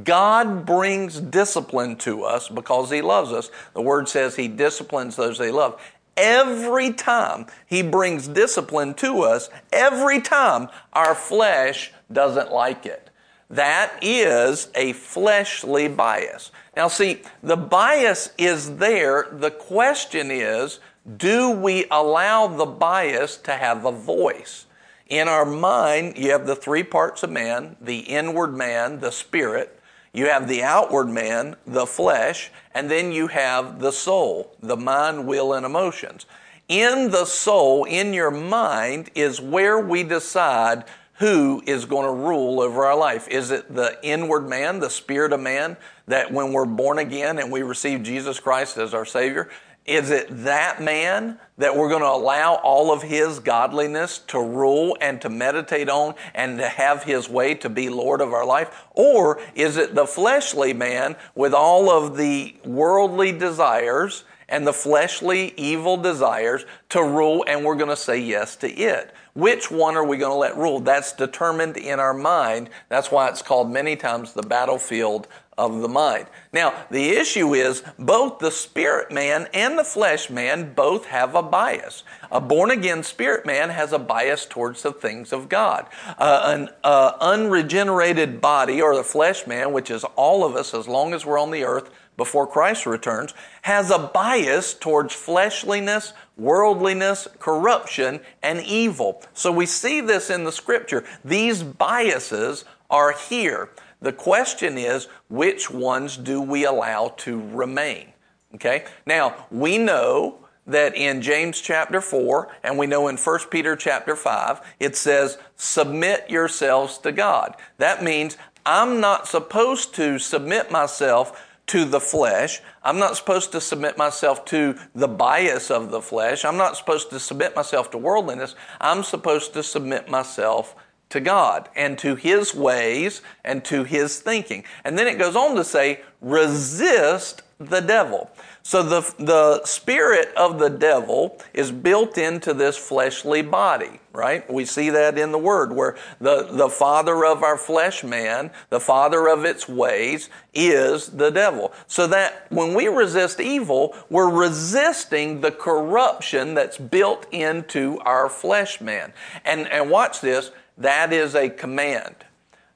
God 0.02 0.66
brings 0.66 1.20
discipline 1.20 1.94
to 1.98 2.24
us 2.24 2.48
because 2.48 2.90
He 2.90 3.00
loves 3.00 3.30
us. 3.30 3.50
The 3.74 3.80
Word 3.80 4.08
says 4.08 4.34
He 4.34 4.48
disciplines 4.48 5.14
those 5.14 5.38
He 5.38 5.52
loves. 5.52 5.76
Every 6.16 6.92
time 6.92 7.46
He 7.66 7.82
brings 7.82 8.28
discipline 8.28 8.94
to 8.94 9.22
us, 9.22 9.50
every 9.72 10.20
time 10.20 10.68
our 10.92 11.14
flesh 11.14 11.92
doesn't 12.12 12.52
like 12.52 12.86
it. 12.86 13.10
That 13.50 13.92
is 14.02 14.68
a 14.74 14.92
fleshly 14.94 15.88
bias. 15.88 16.50
Now, 16.76 16.88
see, 16.88 17.22
the 17.42 17.56
bias 17.56 18.30
is 18.38 18.76
there. 18.76 19.28
The 19.30 19.50
question 19.50 20.30
is 20.30 20.80
do 21.16 21.50
we 21.50 21.84
allow 21.90 22.46
the 22.46 22.64
bias 22.64 23.36
to 23.38 23.52
have 23.52 23.84
a 23.84 23.92
voice? 23.92 24.66
In 25.06 25.28
our 25.28 25.44
mind, 25.44 26.16
you 26.16 26.30
have 26.30 26.46
the 26.46 26.56
three 26.56 26.82
parts 26.82 27.22
of 27.22 27.30
man 27.30 27.76
the 27.80 27.98
inward 27.98 28.56
man, 28.56 29.00
the 29.00 29.12
spirit, 29.12 29.78
you 30.14 30.26
have 30.26 30.48
the 30.48 30.62
outward 30.62 31.08
man, 31.08 31.56
the 31.66 31.86
flesh, 31.86 32.50
and 32.72 32.88
then 32.88 33.12
you 33.12 33.26
have 33.26 33.80
the 33.80 33.90
soul, 33.90 34.56
the 34.62 34.76
mind, 34.76 35.26
will, 35.26 35.52
and 35.52 35.66
emotions. 35.66 36.24
In 36.68 37.10
the 37.10 37.24
soul, 37.24 37.84
in 37.84 38.14
your 38.14 38.30
mind, 38.30 39.10
is 39.16 39.40
where 39.40 39.80
we 39.80 40.04
decide 40.04 40.84
who 41.14 41.62
is 41.66 41.84
going 41.84 42.06
to 42.06 42.24
rule 42.26 42.60
over 42.60 42.84
our 42.84 42.96
life. 42.96 43.28
Is 43.28 43.50
it 43.50 43.74
the 43.74 43.98
inward 44.02 44.48
man, 44.48 44.78
the 44.78 44.88
spirit 44.88 45.32
of 45.32 45.40
man, 45.40 45.76
that 46.06 46.32
when 46.32 46.52
we're 46.52 46.64
born 46.64 46.98
again 46.98 47.38
and 47.38 47.50
we 47.50 47.62
receive 47.62 48.02
Jesus 48.02 48.38
Christ 48.40 48.78
as 48.78 48.94
our 48.94 49.04
Savior, 49.04 49.50
is 49.86 50.10
it 50.10 50.26
that 50.44 50.80
man 50.80 51.38
that 51.58 51.76
we're 51.76 51.90
going 51.90 52.00
to 52.00 52.08
allow 52.08 52.54
all 52.54 52.90
of 52.90 53.02
his 53.02 53.38
godliness 53.38 54.18
to 54.18 54.40
rule 54.40 54.96
and 55.00 55.20
to 55.20 55.28
meditate 55.28 55.90
on 55.90 56.14
and 56.34 56.58
to 56.58 56.66
have 56.66 57.04
his 57.04 57.28
way 57.28 57.54
to 57.54 57.68
be 57.68 57.90
Lord 57.90 58.22
of 58.22 58.32
our 58.32 58.46
life? 58.46 58.86
Or 58.92 59.40
is 59.54 59.76
it 59.76 59.94
the 59.94 60.06
fleshly 60.06 60.72
man 60.72 61.16
with 61.34 61.52
all 61.52 61.90
of 61.90 62.16
the 62.16 62.56
worldly 62.64 63.30
desires 63.32 64.24
and 64.48 64.66
the 64.66 64.72
fleshly 64.72 65.52
evil 65.56 65.96
desires 65.98 66.64
to 66.90 67.02
rule 67.02 67.44
and 67.46 67.64
we're 67.64 67.76
going 67.76 67.90
to 67.90 67.96
say 67.96 68.18
yes 68.18 68.56
to 68.56 68.70
it? 68.70 69.14
Which 69.34 69.68
one 69.68 69.96
are 69.96 70.04
we 70.04 70.16
going 70.16 70.30
to 70.30 70.36
let 70.36 70.56
rule? 70.56 70.78
That's 70.78 71.12
determined 71.12 71.76
in 71.76 71.98
our 71.98 72.14
mind. 72.14 72.70
That's 72.88 73.10
why 73.10 73.28
it's 73.28 73.42
called 73.42 73.70
many 73.70 73.96
times 73.96 74.32
the 74.32 74.42
battlefield 74.42 75.26
of 75.56 75.80
the 75.80 75.88
mind. 75.88 76.26
Now, 76.52 76.86
the 76.90 77.10
issue 77.10 77.54
is 77.54 77.82
both 77.98 78.38
the 78.38 78.50
spirit 78.50 79.12
man 79.12 79.48
and 79.54 79.78
the 79.78 79.84
flesh 79.84 80.30
man 80.30 80.74
both 80.74 81.06
have 81.06 81.34
a 81.34 81.42
bias. 81.42 82.02
A 82.30 82.40
born 82.40 82.70
again 82.70 83.02
spirit 83.02 83.46
man 83.46 83.70
has 83.70 83.92
a 83.92 83.98
bias 83.98 84.46
towards 84.46 84.82
the 84.82 84.92
things 84.92 85.32
of 85.32 85.48
God. 85.48 85.86
Uh, 86.18 86.42
an 86.44 86.68
uh, 86.82 87.12
unregenerated 87.20 88.40
body, 88.40 88.82
or 88.82 88.96
the 88.96 89.04
flesh 89.04 89.46
man, 89.46 89.72
which 89.72 89.90
is 89.90 90.04
all 90.16 90.44
of 90.44 90.56
us 90.56 90.74
as 90.74 90.88
long 90.88 91.14
as 91.14 91.24
we're 91.24 91.40
on 91.40 91.50
the 91.50 91.64
earth 91.64 91.90
before 92.16 92.46
Christ 92.46 92.86
returns, 92.86 93.34
has 93.62 93.90
a 93.90 93.98
bias 93.98 94.74
towards 94.74 95.14
fleshliness, 95.14 96.12
worldliness, 96.36 97.26
corruption, 97.38 98.20
and 98.42 98.60
evil. 98.60 99.22
So 99.32 99.50
we 99.50 99.66
see 99.66 100.00
this 100.00 100.30
in 100.30 100.44
the 100.44 100.52
scripture. 100.52 101.04
These 101.24 101.62
biases 101.62 102.64
are 102.90 103.12
here. 103.12 103.70
The 104.04 104.12
question 104.12 104.76
is, 104.76 105.08
which 105.28 105.70
ones 105.70 106.18
do 106.18 106.38
we 106.38 106.66
allow 106.66 107.14
to 107.18 107.40
remain? 107.40 108.12
Okay? 108.54 108.84
Now, 109.06 109.46
we 109.50 109.78
know 109.78 110.40
that 110.66 110.94
in 110.94 111.22
James 111.22 111.58
chapter 111.62 112.02
4 112.02 112.54
and 112.62 112.76
we 112.76 112.86
know 112.86 113.08
in 113.08 113.16
1 113.16 113.38
Peter 113.50 113.74
chapter 113.76 114.14
5 114.14 114.60
it 114.78 114.94
says 114.94 115.38
submit 115.56 116.28
yourselves 116.28 116.98
to 116.98 117.12
God. 117.12 117.56
That 117.78 118.04
means 118.04 118.36
I'm 118.66 119.00
not 119.00 119.26
supposed 119.26 119.94
to 119.94 120.18
submit 120.18 120.70
myself 120.70 121.42
to 121.68 121.86
the 121.86 122.00
flesh. 122.00 122.60
I'm 122.82 122.98
not 122.98 123.16
supposed 123.16 123.52
to 123.52 123.60
submit 123.60 123.96
myself 123.96 124.44
to 124.46 124.78
the 124.94 125.08
bias 125.08 125.70
of 125.70 125.90
the 125.90 126.02
flesh. 126.02 126.44
I'm 126.44 126.58
not 126.58 126.76
supposed 126.76 127.08
to 127.10 127.18
submit 127.18 127.56
myself 127.56 127.90
to 127.92 127.98
worldliness. 127.98 128.54
I'm 128.82 129.02
supposed 129.02 129.54
to 129.54 129.62
submit 129.62 130.10
myself 130.10 130.76
to 131.10 131.20
God 131.20 131.68
and 131.76 131.98
to 131.98 132.16
his 132.16 132.54
ways 132.54 133.22
and 133.44 133.64
to 133.66 133.84
his 133.84 134.20
thinking. 134.20 134.64
And 134.84 134.98
then 134.98 135.06
it 135.06 135.18
goes 135.18 135.36
on 135.36 135.54
to 135.56 135.64
say, 135.64 136.00
resist 136.20 137.42
the 137.58 137.80
devil. 137.80 138.30
So 138.66 138.82
the, 138.82 139.14
the 139.22 139.64
spirit 139.66 140.32
of 140.36 140.58
the 140.58 140.70
devil 140.70 141.38
is 141.52 141.70
built 141.70 142.16
into 142.16 142.54
this 142.54 142.78
fleshly 142.78 143.42
body, 143.42 144.00
right? 144.14 144.50
We 144.50 144.64
see 144.64 144.88
that 144.88 145.18
in 145.18 145.32
the 145.32 145.38
word 145.38 145.74
where 145.74 145.98
the, 146.18 146.48
the 146.50 146.70
father 146.70 147.26
of 147.26 147.42
our 147.42 147.58
flesh 147.58 148.02
man, 148.02 148.50
the 148.70 148.80
father 148.80 149.28
of 149.28 149.44
its 149.44 149.68
ways 149.68 150.30
is 150.54 151.08
the 151.08 151.28
devil. 151.28 151.74
So 151.88 152.06
that 152.06 152.46
when 152.48 152.72
we 152.72 152.88
resist 152.88 153.38
evil, 153.38 153.94
we're 154.08 154.30
resisting 154.30 155.42
the 155.42 155.52
corruption 155.52 156.54
that's 156.54 156.78
built 156.78 157.26
into 157.32 157.98
our 158.00 158.30
flesh 158.30 158.80
man. 158.80 159.12
And, 159.44 159.68
and 159.68 159.90
watch 159.90 160.22
this, 160.22 160.52
that 160.78 161.12
is 161.12 161.34
a 161.34 161.48
command. 161.48 162.16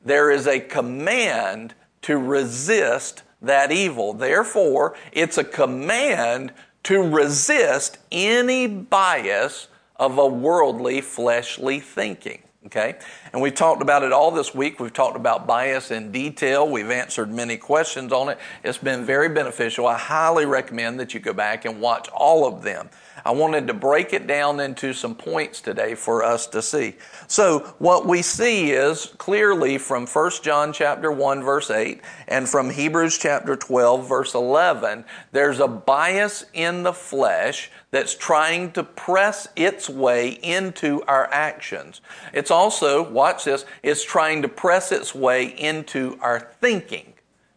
There 0.04 0.30
is 0.30 0.46
a 0.46 0.60
command 0.60 1.74
to 2.02 2.16
resist 2.18 3.22
that 3.42 3.70
evil. 3.72 4.12
Therefore, 4.12 4.96
it's 5.12 5.38
a 5.38 5.44
command 5.44 6.52
to 6.84 7.02
resist 7.02 7.98
any 8.10 8.66
bias 8.66 9.68
of 9.96 10.18
a 10.18 10.26
worldly, 10.26 11.00
fleshly 11.00 11.80
thinking. 11.80 12.42
Okay? 12.66 12.96
And 13.32 13.40
we've 13.40 13.54
talked 13.54 13.82
about 13.82 14.02
it 14.02 14.12
all 14.12 14.30
this 14.30 14.54
week. 14.54 14.78
We've 14.78 14.92
talked 14.92 15.16
about 15.16 15.46
bias 15.46 15.90
in 15.90 16.12
detail. 16.12 16.68
We've 16.68 16.90
answered 16.90 17.32
many 17.32 17.56
questions 17.56 18.12
on 18.12 18.28
it. 18.28 18.38
It's 18.62 18.78
been 18.78 19.04
very 19.04 19.28
beneficial. 19.28 19.86
I 19.86 19.96
highly 19.96 20.44
recommend 20.44 21.00
that 21.00 21.14
you 21.14 21.20
go 21.20 21.32
back 21.32 21.64
and 21.64 21.80
watch 21.80 22.08
all 22.08 22.46
of 22.46 22.62
them. 22.62 22.90
I 23.28 23.32
wanted 23.32 23.66
to 23.66 23.74
break 23.74 24.14
it 24.14 24.26
down 24.26 24.58
into 24.58 24.94
some 24.94 25.14
points 25.14 25.60
today 25.60 25.94
for 25.94 26.24
us 26.24 26.46
to 26.46 26.62
see. 26.62 26.94
So 27.26 27.58
what 27.78 28.06
we 28.06 28.22
see 28.22 28.70
is 28.70 29.12
clearly 29.18 29.76
from 29.76 30.06
1 30.06 30.30
John 30.42 30.72
chapter 30.72 31.12
1 31.12 31.42
verse 31.42 31.70
8 31.70 32.00
and 32.26 32.48
from 32.48 32.70
Hebrews 32.70 33.18
chapter 33.18 33.54
12 33.54 34.08
verse 34.08 34.34
11, 34.34 35.04
there's 35.32 35.60
a 35.60 35.68
bias 35.68 36.46
in 36.54 36.84
the 36.84 36.92
flesh 36.94 37.70
that's 37.90 38.14
trying 38.14 38.72
to 38.72 38.82
press 38.82 39.46
its 39.56 39.90
way 39.90 40.30
into 40.42 41.02
our 41.02 41.30
actions. 41.30 42.00
It's 42.32 42.50
also, 42.50 43.10
watch 43.10 43.44
this, 43.44 43.66
it's 43.82 44.02
trying 44.02 44.40
to 44.40 44.48
press 44.48 44.90
its 44.90 45.14
way 45.14 45.48
into 45.48 46.18
our 46.22 46.40
thinking. 46.62 47.12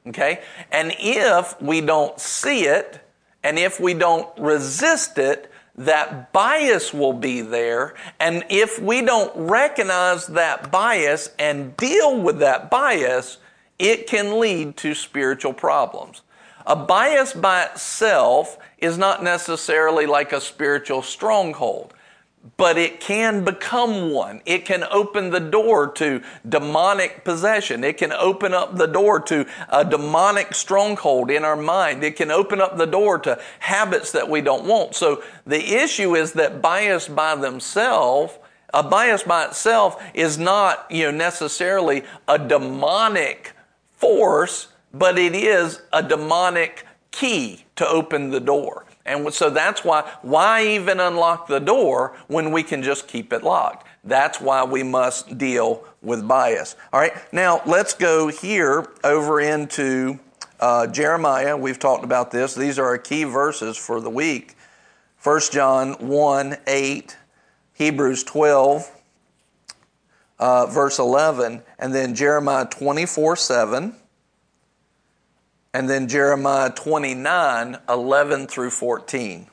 Okay? 0.05 0.41
And 0.69 0.93
if 0.99 1.61
we 1.61 1.79
don't 1.79 2.19
see 2.19 2.65
it, 2.65 2.99
and 3.43 3.57
if 3.57 3.79
we 3.79 3.93
don't 3.93 4.27
resist 4.37 5.17
it, 5.17 5.50
that 5.75 6.33
bias 6.33 6.93
will 6.93 7.13
be 7.13 7.41
there. 7.41 7.95
And 8.19 8.43
if 8.49 8.79
we 8.79 9.01
don't 9.01 9.31
recognize 9.35 10.27
that 10.27 10.71
bias 10.71 11.31
and 11.39 11.75
deal 11.77 12.21
with 12.21 12.39
that 12.39 12.69
bias, 12.69 13.37
it 13.79 14.07
can 14.07 14.39
lead 14.39 14.77
to 14.77 14.93
spiritual 14.93 15.53
problems. 15.53 16.21
A 16.67 16.75
bias 16.75 17.33
by 17.33 17.63
itself 17.65 18.57
is 18.77 18.97
not 18.97 19.23
necessarily 19.23 20.05
like 20.05 20.33
a 20.33 20.41
spiritual 20.41 21.01
stronghold 21.01 21.93
but 22.57 22.77
it 22.77 22.99
can 22.99 23.43
become 23.43 24.11
one. 24.11 24.41
It 24.45 24.65
can 24.65 24.83
open 24.91 25.29
the 25.29 25.39
door 25.39 25.91
to 25.93 26.21
demonic 26.47 27.23
possession. 27.23 27.83
It 27.83 27.97
can 27.97 28.11
open 28.11 28.53
up 28.53 28.77
the 28.77 28.87
door 28.87 29.19
to 29.21 29.45
a 29.69 29.85
demonic 29.85 30.55
stronghold 30.55 31.29
in 31.29 31.43
our 31.43 31.55
mind. 31.55 32.03
It 32.03 32.15
can 32.15 32.31
open 32.31 32.59
up 32.59 32.77
the 32.77 32.87
door 32.87 33.19
to 33.19 33.39
habits 33.59 34.11
that 34.13 34.27
we 34.27 34.41
don't 34.41 34.65
want. 34.65 34.95
So 34.95 35.23
the 35.45 35.75
issue 35.75 36.15
is 36.15 36.33
that 36.33 36.61
bias 36.61 37.07
by 37.07 37.35
themselves, 37.35 38.37
a 38.73 38.81
bias 38.81 39.23
by 39.23 39.45
itself 39.45 40.03
is 40.13 40.39
not, 40.39 40.87
you 40.89 41.05
know, 41.05 41.17
necessarily 41.17 42.03
a 42.27 42.39
demonic 42.39 43.53
force, 43.91 44.69
but 44.93 45.19
it 45.19 45.35
is 45.35 45.81
a 45.93 46.01
demonic 46.01 46.85
key 47.11 47.65
to 47.75 47.87
open 47.87 48.31
the 48.31 48.39
door. 48.39 48.85
And 49.05 49.33
so 49.33 49.49
that's 49.49 49.83
why, 49.83 50.09
why 50.21 50.65
even 50.65 50.99
unlock 50.99 51.47
the 51.47 51.59
door 51.59 52.15
when 52.27 52.51
we 52.51 52.63
can 52.63 52.83
just 52.83 53.07
keep 53.07 53.33
it 53.33 53.43
locked? 53.43 53.87
That's 54.03 54.39
why 54.39 54.63
we 54.63 54.83
must 54.83 55.37
deal 55.37 55.83
with 56.01 56.27
bias. 56.27 56.75
All 56.93 56.99
right, 56.99 57.13
now 57.31 57.61
let's 57.65 57.93
go 57.93 58.27
here 58.27 58.87
over 59.03 59.39
into 59.39 60.19
uh, 60.59 60.87
Jeremiah. 60.87 61.57
We've 61.57 61.79
talked 61.79 62.03
about 62.03 62.31
this. 62.31 62.55
These 62.55 62.79
are 62.79 62.85
our 62.85 62.97
key 62.97 63.23
verses 63.23 63.77
for 63.77 63.99
the 63.99 64.09
week 64.09 64.55
1 65.23 65.41
John 65.51 65.93
1 65.93 66.57
8, 66.65 67.17
Hebrews 67.73 68.23
12, 68.23 68.91
uh, 70.39 70.65
verse 70.65 70.97
11, 70.97 71.61
and 71.77 71.93
then 71.93 72.15
Jeremiah 72.15 72.65
24 72.65 73.35
7 73.35 73.95
and 75.73 75.89
then 75.89 76.07
Jeremiah 76.07 76.69
29, 76.69 77.77
11 77.87 78.47
through 78.47 78.69
14. 78.71 79.47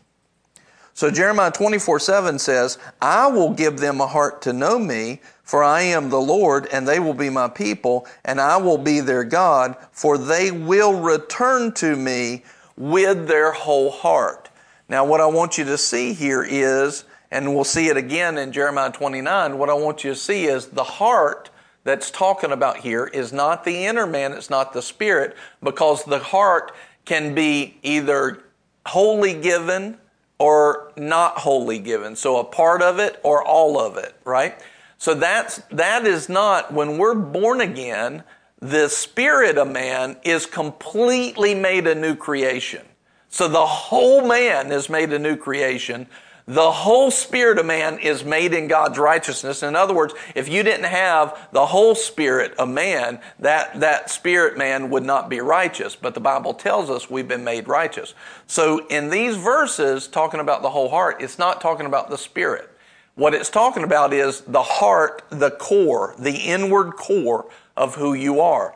So 0.95 1.13
Jeremiah 1.13 1.53
24, 1.53 2.01
7 2.01 2.39
says, 2.41 2.77
I 3.01 3.29
will 3.29 3.55
give 3.55 3.79
them 3.79 4.01
a 4.01 4.07
heart 4.09 4.43
to 4.43 4.53
know 4.53 4.81
me, 4.81 5.21
for 5.45 5.63
I 5.63 5.83
am 5.83 6.11
the 6.11 6.21
Lord, 6.21 6.67
and 6.73 6.89
they 6.89 6.99
will 6.99 7.15
be 7.15 7.31
my 7.31 7.47
people, 7.47 8.05
and 8.25 8.41
I 8.41 8.57
will 8.57 8.79
be 8.79 8.99
their 8.99 9.23
God, 9.23 9.77
for 9.93 10.19
they 10.19 10.51
will 10.51 11.01
return 11.01 11.73
to 11.75 11.95
me 11.95 12.43
with 12.77 13.29
their 13.29 13.53
whole 13.53 13.93
heart. 13.93 14.51
Now, 14.89 15.05
what 15.05 15.21
I 15.21 15.27
want 15.27 15.57
you 15.57 15.65
to 15.67 15.79
see 15.79 16.15
here 16.15 16.45
is, 16.49 17.05
and 17.31 17.55
we'll 17.55 17.63
see 17.63 17.87
it 17.87 17.97
again 17.97 18.37
in 18.37 18.51
Jeremiah 18.51 18.91
29, 18.91 19.57
what 19.57 19.71
I 19.71 19.75
want 19.75 20.03
you 20.03 20.11
to 20.11 20.17
see 20.17 20.47
is 20.47 20.67
the 20.67 20.83
heart 20.83 21.51
that's 21.89 22.11
talking 22.11 22.53
about 22.53 22.77
here 22.77 23.07
is 23.07 23.33
not 23.33 23.65
the 23.65 23.87
inner 23.87 24.07
man, 24.07 24.35
it's 24.35 24.51
not 24.51 24.75
the 24.75 24.83
spirit, 24.83 25.35
because 25.63 26.05
the 26.05 26.19
heart 26.19 26.71
can 27.07 27.35
be 27.35 27.79
either 27.83 28.43
wholly 28.85 29.33
given 29.33 29.97
or 30.39 30.93
not 30.99 31.39
wholly 31.39 31.79
given. 31.79 32.15
So 32.15 32.37
a 32.37 32.45
part 32.45 32.83
of 32.83 32.99
it 32.99 33.19
or 33.23 33.43
all 33.43 33.81
of 33.81 33.97
it, 33.97 34.15
right? 34.27 34.61
So 34.99 35.15
that's 35.15 35.63
that 35.71 36.05
is 36.05 36.29
not 36.29 36.75
when 36.75 36.99
we're 36.99 37.15
born 37.15 37.63
again, 37.63 38.23
the 38.61 38.89
spirit 38.89 39.57
of 39.57 39.71
man 39.71 40.19
is 40.25 40.45
completely 40.45 41.55
made 41.55 41.87
a 41.87 41.95
new 41.95 42.15
creation. 42.15 42.85
So 43.31 43.49
the 43.49 43.65
whole 43.65 44.29
man 44.29 44.71
is 44.73 44.91
made 44.91 45.11
a 45.15 45.19
new 45.19 45.37
creation 45.37 46.07
the 46.49 46.71
whole 46.71 47.11
spirit 47.11 47.59
of 47.59 47.67
man 47.67 47.99
is 47.99 48.25
made 48.25 48.55
in 48.55 48.69
God's 48.69 48.99
righteousness. 48.99 49.63
In 49.63 49.77
other 49.77 49.93
words, 49.93 50.15
if 50.35 50.49
you 50.49 50.63
didn't 50.63 50.87
have 50.87 51.49
the 51.53 51.67
whole 51.67 51.95
spirit 51.95 52.55
of 52.55 52.71
man, 52.71 53.21
that, 53.39 53.79
that 53.81 54.09
spirit 54.09 54.57
man 54.57 54.89
would 54.89 55.05
not 55.05 55.29
be 55.29 55.41
righteous. 55.41 55.95
But 55.95 56.15
the 56.15 56.21
Bible 56.21 56.55
tells 56.55 56.89
us 56.89 57.11
we've 57.11 57.29
been 57.29 57.45
made 57.45 57.69
righteous. 57.69 58.15
So 58.47 58.87
in 58.87 59.11
these 59.11 59.37
verses, 59.37 60.09
talking 60.09 60.41
about 60.41 60.63
the 60.63 60.71
whole 60.71 60.89
heart, 60.89 61.19
it's 61.21 61.39
not 61.39 61.61
talking 61.61 61.85
about 61.85 62.09
the 62.09 62.17
spirit. 62.17 62.71
What 63.15 63.35
it's 63.35 63.51
talking 63.51 63.85
about 63.85 64.15
is 64.15 64.41
the 64.41 64.63
heart, 64.63 65.25
the 65.29 65.51
core, 65.51 66.15
the 66.19 66.37
inward 66.37 66.93
core 66.93 67.45
of 67.77 67.97
who 67.97 68.15
you 68.15 68.41
are. 68.41 68.75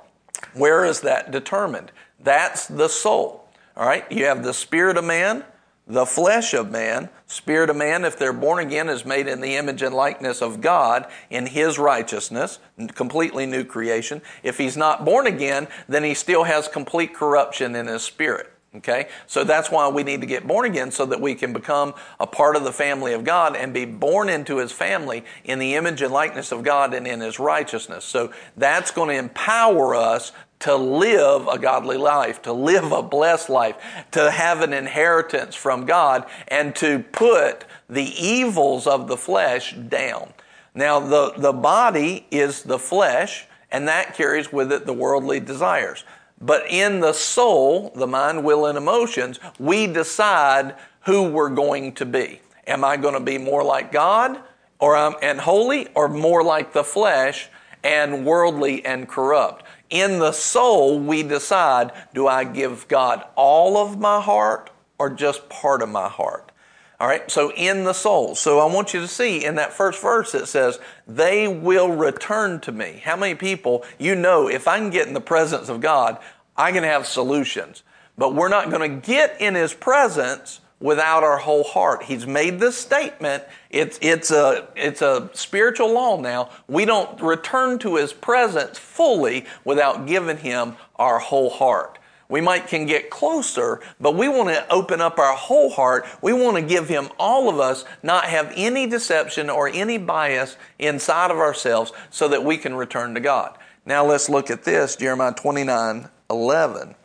Where 0.52 0.84
is 0.84 1.00
that 1.00 1.30
determined? 1.30 1.90
That's 2.20 2.66
the 2.66 2.88
soul. 2.88 3.48
All 3.78 3.86
right. 3.86 4.04
You 4.12 4.26
have 4.26 4.44
the 4.44 4.52
spirit 4.52 4.98
of 4.98 5.04
man, 5.04 5.44
the 5.92 6.06
flesh 6.06 6.54
of 6.54 6.70
man, 6.70 7.10
spirit 7.26 7.68
of 7.68 7.76
man, 7.76 8.06
if 8.06 8.18
they're 8.18 8.32
born 8.32 8.64
again, 8.64 8.88
is 8.88 9.04
made 9.04 9.26
in 9.26 9.42
the 9.42 9.56
image 9.56 9.82
and 9.82 9.94
likeness 9.94 10.40
of 10.40 10.62
God 10.62 11.06
in 11.28 11.44
his 11.44 11.78
righteousness, 11.78 12.58
completely 12.94 13.44
new 13.44 13.62
creation. 13.62 14.22
If 14.42 14.56
he's 14.56 14.76
not 14.76 15.04
born 15.04 15.26
again, 15.26 15.68
then 15.88 16.02
he 16.02 16.14
still 16.14 16.44
has 16.44 16.66
complete 16.66 17.14
corruption 17.14 17.76
in 17.76 17.88
his 17.88 18.02
spirit. 18.02 18.50
Okay? 18.76 19.08
So 19.26 19.44
that's 19.44 19.70
why 19.70 19.88
we 19.88 20.02
need 20.02 20.22
to 20.22 20.26
get 20.26 20.46
born 20.46 20.64
again 20.64 20.90
so 20.90 21.04
that 21.06 21.20
we 21.20 21.34
can 21.34 21.52
become 21.52 21.94
a 22.18 22.26
part 22.26 22.56
of 22.56 22.64
the 22.64 22.72
family 22.72 23.12
of 23.12 23.22
God 23.22 23.54
and 23.54 23.74
be 23.74 23.84
born 23.84 24.28
into 24.30 24.58
his 24.58 24.72
family 24.72 25.24
in 25.44 25.58
the 25.58 25.74
image 25.74 26.00
and 26.00 26.12
likeness 26.12 26.52
of 26.52 26.62
God 26.62 26.94
and 26.94 27.06
in 27.06 27.20
his 27.20 27.38
righteousness. 27.38 28.04
So 28.04 28.32
that's 28.56 28.90
going 28.90 29.10
to 29.10 29.16
empower 29.16 29.94
us 29.94 30.32
to 30.60 30.76
live 30.76 31.48
a 31.48 31.58
godly 31.58 31.96
life, 31.96 32.40
to 32.42 32.52
live 32.52 32.92
a 32.92 33.02
blessed 33.02 33.50
life, 33.50 33.76
to 34.12 34.30
have 34.30 34.62
an 34.62 34.72
inheritance 34.72 35.56
from 35.56 35.84
God, 35.86 36.24
and 36.48 36.74
to 36.76 37.00
put 37.00 37.64
the 37.90 38.04
evils 38.04 38.86
of 38.86 39.08
the 39.08 39.16
flesh 39.16 39.74
down. 39.74 40.32
Now, 40.74 41.00
the, 41.00 41.32
the 41.36 41.52
body 41.52 42.26
is 42.30 42.62
the 42.62 42.78
flesh, 42.78 43.46
and 43.72 43.88
that 43.88 44.14
carries 44.14 44.52
with 44.52 44.72
it 44.72 44.86
the 44.86 44.92
worldly 44.92 45.40
desires. 45.40 46.04
But 46.42 46.66
in 46.68 47.00
the 47.00 47.12
soul, 47.12 47.92
the 47.94 48.06
mind, 48.06 48.44
will, 48.44 48.66
and 48.66 48.76
emotions, 48.76 49.40
we 49.58 49.86
decide 49.86 50.74
who 51.06 51.30
we're 51.30 51.50
going 51.50 51.92
to 51.94 52.04
be. 52.04 52.40
Am 52.66 52.84
I 52.84 52.96
going 52.96 53.14
to 53.14 53.20
be 53.20 53.38
more 53.38 53.64
like 53.64 53.92
God 53.92 54.38
or 54.78 54.96
um, 54.96 55.14
and 55.22 55.40
holy, 55.40 55.88
or 55.94 56.08
more 56.08 56.42
like 56.42 56.72
the 56.72 56.82
flesh 56.82 57.48
and 57.84 58.26
worldly 58.26 58.84
and 58.84 59.08
corrupt? 59.08 59.64
in 59.92 60.18
the 60.18 60.32
soul, 60.32 60.98
we 60.98 61.22
decide 61.22 61.92
do 62.14 62.26
I 62.26 62.44
give 62.44 62.88
God 62.88 63.24
all 63.36 63.76
of 63.76 64.00
my 64.00 64.20
heart 64.20 64.70
or 64.98 65.10
just 65.10 65.48
part 65.48 65.82
of 65.82 65.90
my 65.90 66.08
heart? 66.08 66.50
All 66.98 67.08
right, 67.08 67.30
so 67.30 67.52
in 67.52 67.84
the 67.84 67.92
soul. 67.92 68.34
So 68.34 68.60
I 68.60 68.72
want 68.72 68.94
you 68.94 69.00
to 69.00 69.08
see 69.08 69.44
in 69.44 69.56
that 69.56 69.72
first 69.72 70.00
verse 70.00 70.34
it 70.34 70.46
says, 70.46 70.78
they 71.06 71.46
will 71.46 71.90
return 71.90 72.60
to 72.60 72.72
me. 72.72 73.02
How 73.04 73.16
many 73.16 73.34
people, 73.34 73.84
you 73.98 74.14
know, 74.14 74.48
if 74.48 74.66
I 74.66 74.78
can 74.78 74.88
get 74.88 75.08
in 75.08 75.14
the 75.14 75.20
presence 75.20 75.68
of 75.68 75.80
God, 75.80 76.18
I 76.56 76.72
can 76.72 76.84
have 76.84 77.06
solutions. 77.06 77.82
But 78.18 78.34
we're 78.34 78.48
not 78.48 78.70
going 78.70 79.00
to 79.00 79.06
get 79.06 79.40
in 79.40 79.54
His 79.54 79.72
presence 79.72 80.60
without 80.80 81.22
our 81.22 81.38
whole 81.38 81.64
heart. 81.64 82.02
He's 82.02 82.26
made 82.26 82.58
this 82.58 82.76
statement. 82.76 83.44
It's, 83.70 83.98
it's, 84.02 84.30
a, 84.30 84.68
it's 84.74 85.00
a 85.00 85.30
spiritual 85.32 85.92
law 85.92 86.20
now. 86.20 86.50
We 86.68 86.84
don't 86.84 87.20
return 87.20 87.78
to 87.80 87.96
His 87.96 88.12
presence 88.12 88.78
fully 88.78 89.46
without 89.64 90.06
giving 90.06 90.38
Him 90.38 90.76
our 90.96 91.18
whole 91.18 91.50
heart. 91.50 91.98
We 92.28 92.40
might 92.40 92.66
can 92.66 92.86
get 92.86 93.10
closer, 93.10 93.80
but 94.00 94.14
we 94.14 94.26
want 94.26 94.48
to 94.48 94.66
open 94.72 95.02
up 95.02 95.18
our 95.18 95.36
whole 95.36 95.68
heart. 95.68 96.06
We 96.22 96.32
want 96.32 96.56
to 96.56 96.62
give 96.62 96.88
Him 96.88 97.10
all 97.18 97.50
of 97.50 97.60
us, 97.60 97.84
not 98.02 98.24
have 98.24 98.52
any 98.56 98.86
deception 98.86 99.50
or 99.50 99.68
any 99.68 99.98
bias 99.98 100.56
inside 100.78 101.30
of 101.30 101.36
ourselves 101.36 101.92
so 102.08 102.28
that 102.28 102.42
we 102.42 102.56
can 102.56 102.74
return 102.74 103.14
to 103.14 103.20
God. 103.20 103.58
Now 103.84 104.06
let's 104.06 104.30
look 104.30 104.50
at 104.50 104.64
this, 104.64 104.96
Jeremiah 104.96 105.34
29, 105.34 106.08
11. 106.32 106.96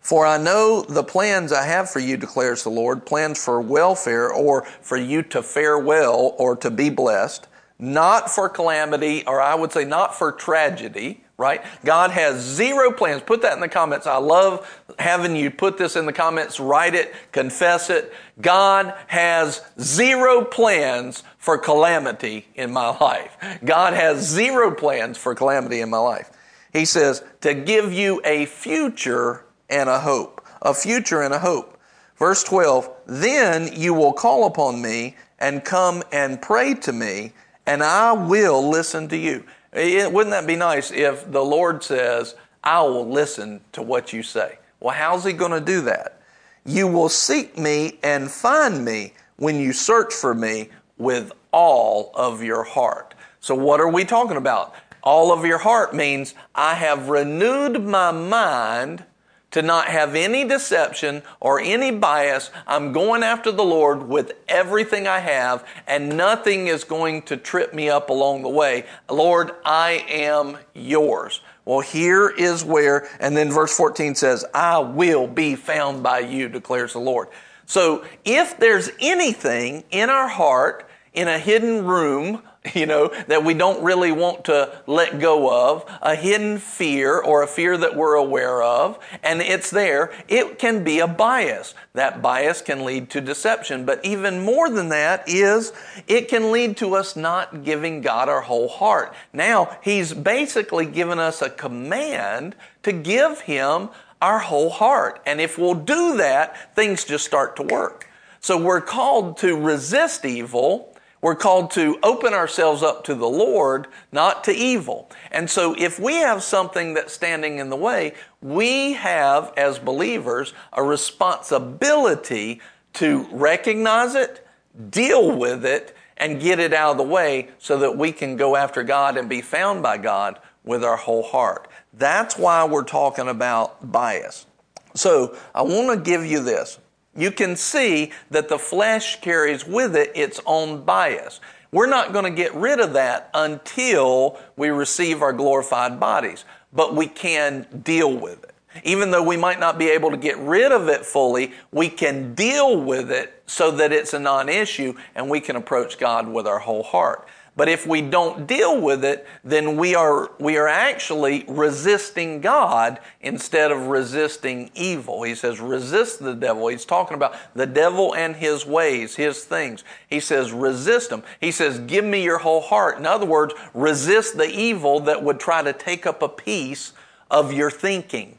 For 0.00 0.26
I 0.26 0.38
know 0.38 0.82
the 0.82 1.04
plans 1.04 1.52
I 1.52 1.64
have 1.64 1.90
for 1.90 1.98
you, 1.98 2.16
declares 2.16 2.64
the 2.64 2.70
Lord, 2.70 3.06
plans 3.06 3.42
for 3.42 3.60
welfare 3.60 4.32
or 4.32 4.64
for 4.80 4.96
you 4.96 5.22
to 5.24 5.42
fare 5.42 5.78
well 5.78 6.34
or 6.38 6.56
to 6.56 6.70
be 6.70 6.90
blessed, 6.90 7.46
not 7.78 8.30
for 8.30 8.48
calamity, 8.48 9.24
or 9.26 9.40
I 9.40 9.54
would 9.54 9.70
say 9.70 9.84
not 9.84 10.14
for 10.14 10.32
tragedy, 10.32 11.22
right? 11.36 11.62
God 11.84 12.10
has 12.10 12.40
zero 12.40 12.90
plans. 12.90 13.22
Put 13.22 13.42
that 13.42 13.52
in 13.52 13.60
the 13.60 13.68
comments. 13.68 14.06
I 14.06 14.16
love 14.16 14.82
having 14.98 15.36
you 15.36 15.50
put 15.50 15.78
this 15.78 15.94
in 15.94 16.06
the 16.06 16.12
comments, 16.12 16.58
write 16.58 16.94
it, 16.94 17.14
confess 17.30 17.90
it. 17.90 18.12
God 18.40 18.94
has 19.08 19.62
zero 19.80 20.44
plans 20.44 21.22
for 21.36 21.58
calamity 21.58 22.48
in 22.54 22.72
my 22.72 22.96
life. 22.98 23.36
God 23.64 23.92
has 23.92 24.26
zero 24.26 24.74
plans 24.74 25.18
for 25.18 25.34
calamity 25.34 25.80
in 25.80 25.90
my 25.90 25.98
life. 25.98 26.30
He 26.72 26.84
says, 26.84 27.22
to 27.40 27.54
give 27.54 27.92
you 27.92 28.20
a 28.24 28.46
future 28.46 29.44
and 29.70 29.88
a 29.88 30.00
hope. 30.00 30.44
A 30.62 30.74
future 30.74 31.22
and 31.22 31.32
a 31.32 31.38
hope. 31.38 31.78
Verse 32.16 32.42
12, 32.42 32.90
then 33.06 33.70
you 33.72 33.94
will 33.94 34.12
call 34.12 34.46
upon 34.46 34.82
me 34.82 35.16
and 35.38 35.64
come 35.64 36.02
and 36.10 36.42
pray 36.42 36.74
to 36.74 36.92
me, 36.92 37.32
and 37.66 37.82
I 37.82 38.12
will 38.12 38.68
listen 38.68 39.08
to 39.08 39.16
you. 39.16 39.44
wouldn't 39.72 40.30
that 40.30 40.46
be 40.46 40.56
nice 40.56 40.90
if 40.90 41.30
the 41.30 41.44
Lord 41.44 41.84
says, 41.84 42.34
I 42.64 42.82
will 42.82 43.08
listen 43.08 43.60
to 43.72 43.82
what 43.82 44.12
you 44.12 44.24
say? 44.24 44.58
Well, 44.80 44.94
how's 44.94 45.24
He 45.24 45.32
going 45.32 45.52
to 45.52 45.60
do 45.60 45.80
that? 45.82 46.20
You 46.66 46.88
will 46.88 47.08
seek 47.08 47.56
me 47.56 47.98
and 48.02 48.30
find 48.30 48.84
me 48.84 49.14
when 49.36 49.60
you 49.60 49.72
search 49.72 50.12
for 50.12 50.34
me 50.34 50.70
with 50.96 51.32
all 51.52 52.10
of 52.14 52.42
your 52.42 52.64
heart. 52.64 53.14
So, 53.40 53.54
what 53.54 53.80
are 53.80 53.88
we 53.88 54.04
talking 54.04 54.36
about? 54.36 54.74
All 55.08 55.32
of 55.32 55.46
your 55.46 55.56
heart 55.56 55.94
means 55.94 56.34
I 56.54 56.74
have 56.74 57.08
renewed 57.08 57.82
my 57.82 58.10
mind 58.10 59.04
to 59.52 59.62
not 59.62 59.86
have 59.88 60.14
any 60.14 60.44
deception 60.44 61.22
or 61.40 61.58
any 61.58 61.90
bias. 61.90 62.50
I'm 62.66 62.92
going 62.92 63.22
after 63.22 63.50
the 63.50 63.64
Lord 63.64 64.06
with 64.06 64.32
everything 64.50 65.08
I 65.08 65.20
have, 65.20 65.66
and 65.86 66.14
nothing 66.14 66.66
is 66.66 66.84
going 66.84 67.22
to 67.22 67.38
trip 67.38 67.72
me 67.72 67.88
up 67.88 68.10
along 68.10 68.42
the 68.42 68.50
way. 68.50 68.84
Lord, 69.08 69.52
I 69.64 70.04
am 70.10 70.58
yours. 70.74 71.40
Well, 71.64 71.80
here 71.80 72.28
is 72.28 72.62
where, 72.62 73.08
and 73.18 73.34
then 73.34 73.50
verse 73.50 73.74
14 73.74 74.14
says, 74.14 74.44
I 74.52 74.78
will 74.78 75.26
be 75.26 75.54
found 75.54 76.02
by 76.02 76.18
you, 76.18 76.50
declares 76.50 76.92
the 76.92 76.98
Lord. 76.98 77.28
So 77.64 78.04
if 78.26 78.58
there's 78.58 78.90
anything 79.00 79.84
in 79.90 80.10
our 80.10 80.28
heart, 80.28 80.86
in 81.14 81.28
a 81.28 81.38
hidden 81.38 81.86
room, 81.86 82.42
you 82.74 82.86
know, 82.86 83.08
that 83.26 83.44
we 83.44 83.54
don't 83.54 83.82
really 83.82 84.12
want 84.12 84.44
to 84.46 84.82
let 84.86 85.20
go 85.20 85.70
of, 85.70 85.84
a 86.02 86.14
hidden 86.14 86.58
fear 86.58 87.18
or 87.18 87.42
a 87.42 87.46
fear 87.46 87.76
that 87.76 87.96
we're 87.96 88.14
aware 88.14 88.62
of, 88.62 88.98
and 89.22 89.40
it's 89.40 89.70
there, 89.70 90.12
it 90.28 90.58
can 90.58 90.84
be 90.84 90.98
a 90.98 91.06
bias. 91.06 91.74
That 91.94 92.22
bias 92.22 92.62
can 92.62 92.84
lead 92.84 93.10
to 93.10 93.20
deception. 93.20 93.84
But 93.84 94.04
even 94.04 94.42
more 94.44 94.70
than 94.70 94.88
that 94.90 95.28
is 95.28 95.72
it 96.06 96.28
can 96.28 96.52
lead 96.52 96.76
to 96.78 96.94
us 96.94 97.16
not 97.16 97.64
giving 97.64 98.00
God 98.00 98.28
our 98.28 98.42
whole 98.42 98.68
heart. 98.68 99.14
Now, 99.32 99.78
He's 99.82 100.14
basically 100.14 100.86
given 100.86 101.18
us 101.18 101.42
a 101.42 101.50
command 101.50 102.54
to 102.82 102.92
give 102.92 103.42
Him 103.42 103.90
our 104.20 104.40
whole 104.40 104.70
heart. 104.70 105.20
And 105.26 105.40
if 105.40 105.58
we'll 105.58 105.74
do 105.74 106.16
that, 106.16 106.74
things 106.74 107.04
just 107.04 107.24
start 107.24 107.56
to 107.56 107.62
work. 107.62 108.08
So 108.40 108.60
we're 108.60 108.80
called 108.80 109.38
to 109.38 109.56
resist 109.56 110.24
evil 110.24 110.94
we're 111.20 111.34
called 111.34 111.70
to 111.72 111.98
open 112.02 112.32
ourselves 112.32 112.82
up 112.82 113.04
to 113.04 113.14
the 113.14 113.28
Lord, 113.28 113.88
not 114.12 114.44
to 114.44 114.52
evil. 114.52 115.10
And 115.30 115.50
so 115.50 115.74
if 115.78 115.98
we 115.98 116.14
have 116.14 116.42
something 116.42 116.94
that's 116.94 117.12
standing 117.12 117.58
in 117.58 117.70
the 117.70 117.76
way, 117.76 118.14
we 118.40 118.92
have, 118.94 119.52
as 119.56 119.78
believers, 119.78 120.54
a 120.72 120.82
responsibility 120.82 122.60
to 122.94 123.26
recognize 123.32 124.14
it, 124.14 124.46
deal 124.90 125.36
with 125.36 125.64
it, 125.64 125.96
and 126.16 126.40
get 126.40 126.58
it 126.58 126.72
out 126.72 126.92
of 126.92 126.96
the 126.98 127.02
way 127.04 127.48
so 127.58 127.78
that 127.78 127.96
we 127.96 128.12
can 128.12 128.36
go 128.36 128.56
after 128.56 128.82
God 128.82 129.16
and 129.16 129.28
be 129.28 129.40
found 129.40 129.82
by 129.82 129.98
God 129.98 130.38
with 130.64 130.84
our 130.84 130.96
whole 130.96 131.22
heart. 131.22 131.68
That's 131.94 132.36
why 132.36 132.64
we're 132.64 132.84
talking 132.84 133.28
about 133.28 133.90
bias. 133.92 134.46
So 134.94 135.36
I 135.54 135.62
want 135.62 135.96
to 135.96 136.10
give 136.10 136.26
you 136.26 136.42
this 136.42 136.78
you 137.18 137.30
can 137.30 137.56
see 137.56 138.12
that 138.30 138.48
the 138.48 138.58
flesh 138.58 139.20
carries 139.20 139.66
with 139.66 139.96
it 139.96 140.12
its 140.14 140.40
own 140.46 140.84
bias. 140.84 141.40
We're 141.70 141.86
not 141.86 142.12
going 142.12 142.24
to 142.24 142.30
get 142.30 142.54
rid 142.54 142.80
of 142.80 142.94
that 142.94 143.28
until 143.34 144.38
we 144.56 144.68
receive 144.68 145.20
our 145.20 145.32
glorified 145.32 146.00
bodies, 146.00 146.44
but 146.72 146.94
we 146.94 147.06
can 147.06 147.66
deal 147.82 148.14
with 148.16 148.44
it. 148.44 148.54
Even 148.84 149.10
though 149.10 149.22
we 149.22 149.36
might 149.36 149.58
not 149.58 149.78
be 149.78 149.88
able 149.88 150.10
to 150.10 150.16
get 150.16 150.38
rid 150.38 150.72
of 150.72 150.88
it 150.88 151.04
fully, 151.04 151.52
we 151.72 151.88
can 151.88 152.34
deal 152.34 152.80
with 152.80 153.10
it 153.10 153.42
so 153.46 153.70
that 153.72 153.92
it's 153.92 154.14
a 154.14 154.18
non 154.18 154.48
issue 154.48 154.94
and 155.14 155.28
we 155.28 155.40
can 155.40 155.56
approach 155.56 155.98
God 155.98 156.28
with 156.28 156.46
our 156.46 156.58
whole 156.58 156.82
heart. 156.82 157.28
But 157.58 157.68
if 157.68 157.88
we 157.88 158.02
don't 158.02 158.46
deal 158.46 158.80
with 158.80 159.04
it, 159.04 159.26
then 159.42 159.76
we 159.76 159.96
are, 159.96 160.30
we 160.38 160.56
are 160.58 160.68
actually 160.68 161.44
resisting 161.48 162.40
God 162.40 163.00
instead 163.20 163.72
of 163.72 163.88
resisting 163.88 164.70
evil. 164.76 165.24
He 165.24 165.34
says, 165.34 165.58
resist 165.58 166.20
the 166.20 166.36
devil. 166.36 166.68
He's 166.68 166.84
talking 166.84 167.16
about 167.16 167.34
the 167.56 167.66
devil 167.66 168.14
and 168.14 168.36
his 168.36 168.64
ways, 168.64 169.16
his 169.16 169.42
things. 169.42 169.82
He 170.08 170.20
says, 170.20 170.52
resist 170.52 171.10
him. 171.10 171.24
He 171.40 171.50
says, 171.50 171.80
give 171.80 172.04
me 172.04 172.22
your 172.22 172.38
whole 172.38 172.60
heart. 172.60 172.96
In 172.96 173.06
other 173.06 173.26
words, 173.26 173.54
resist 173.74 174.36
the 174.36 174.48
evil 174.48 175.00
that 175.00 175.24
would 175.24 175.40
try 175.40 175.64
to 175.64 175.72
take 175.72 176.06
up 176.06 176.22
a 176.22 176.28
piece 176.28 176.92
of 177.28 177.52
your 177.52 177.72
thinking. 177.72 178.38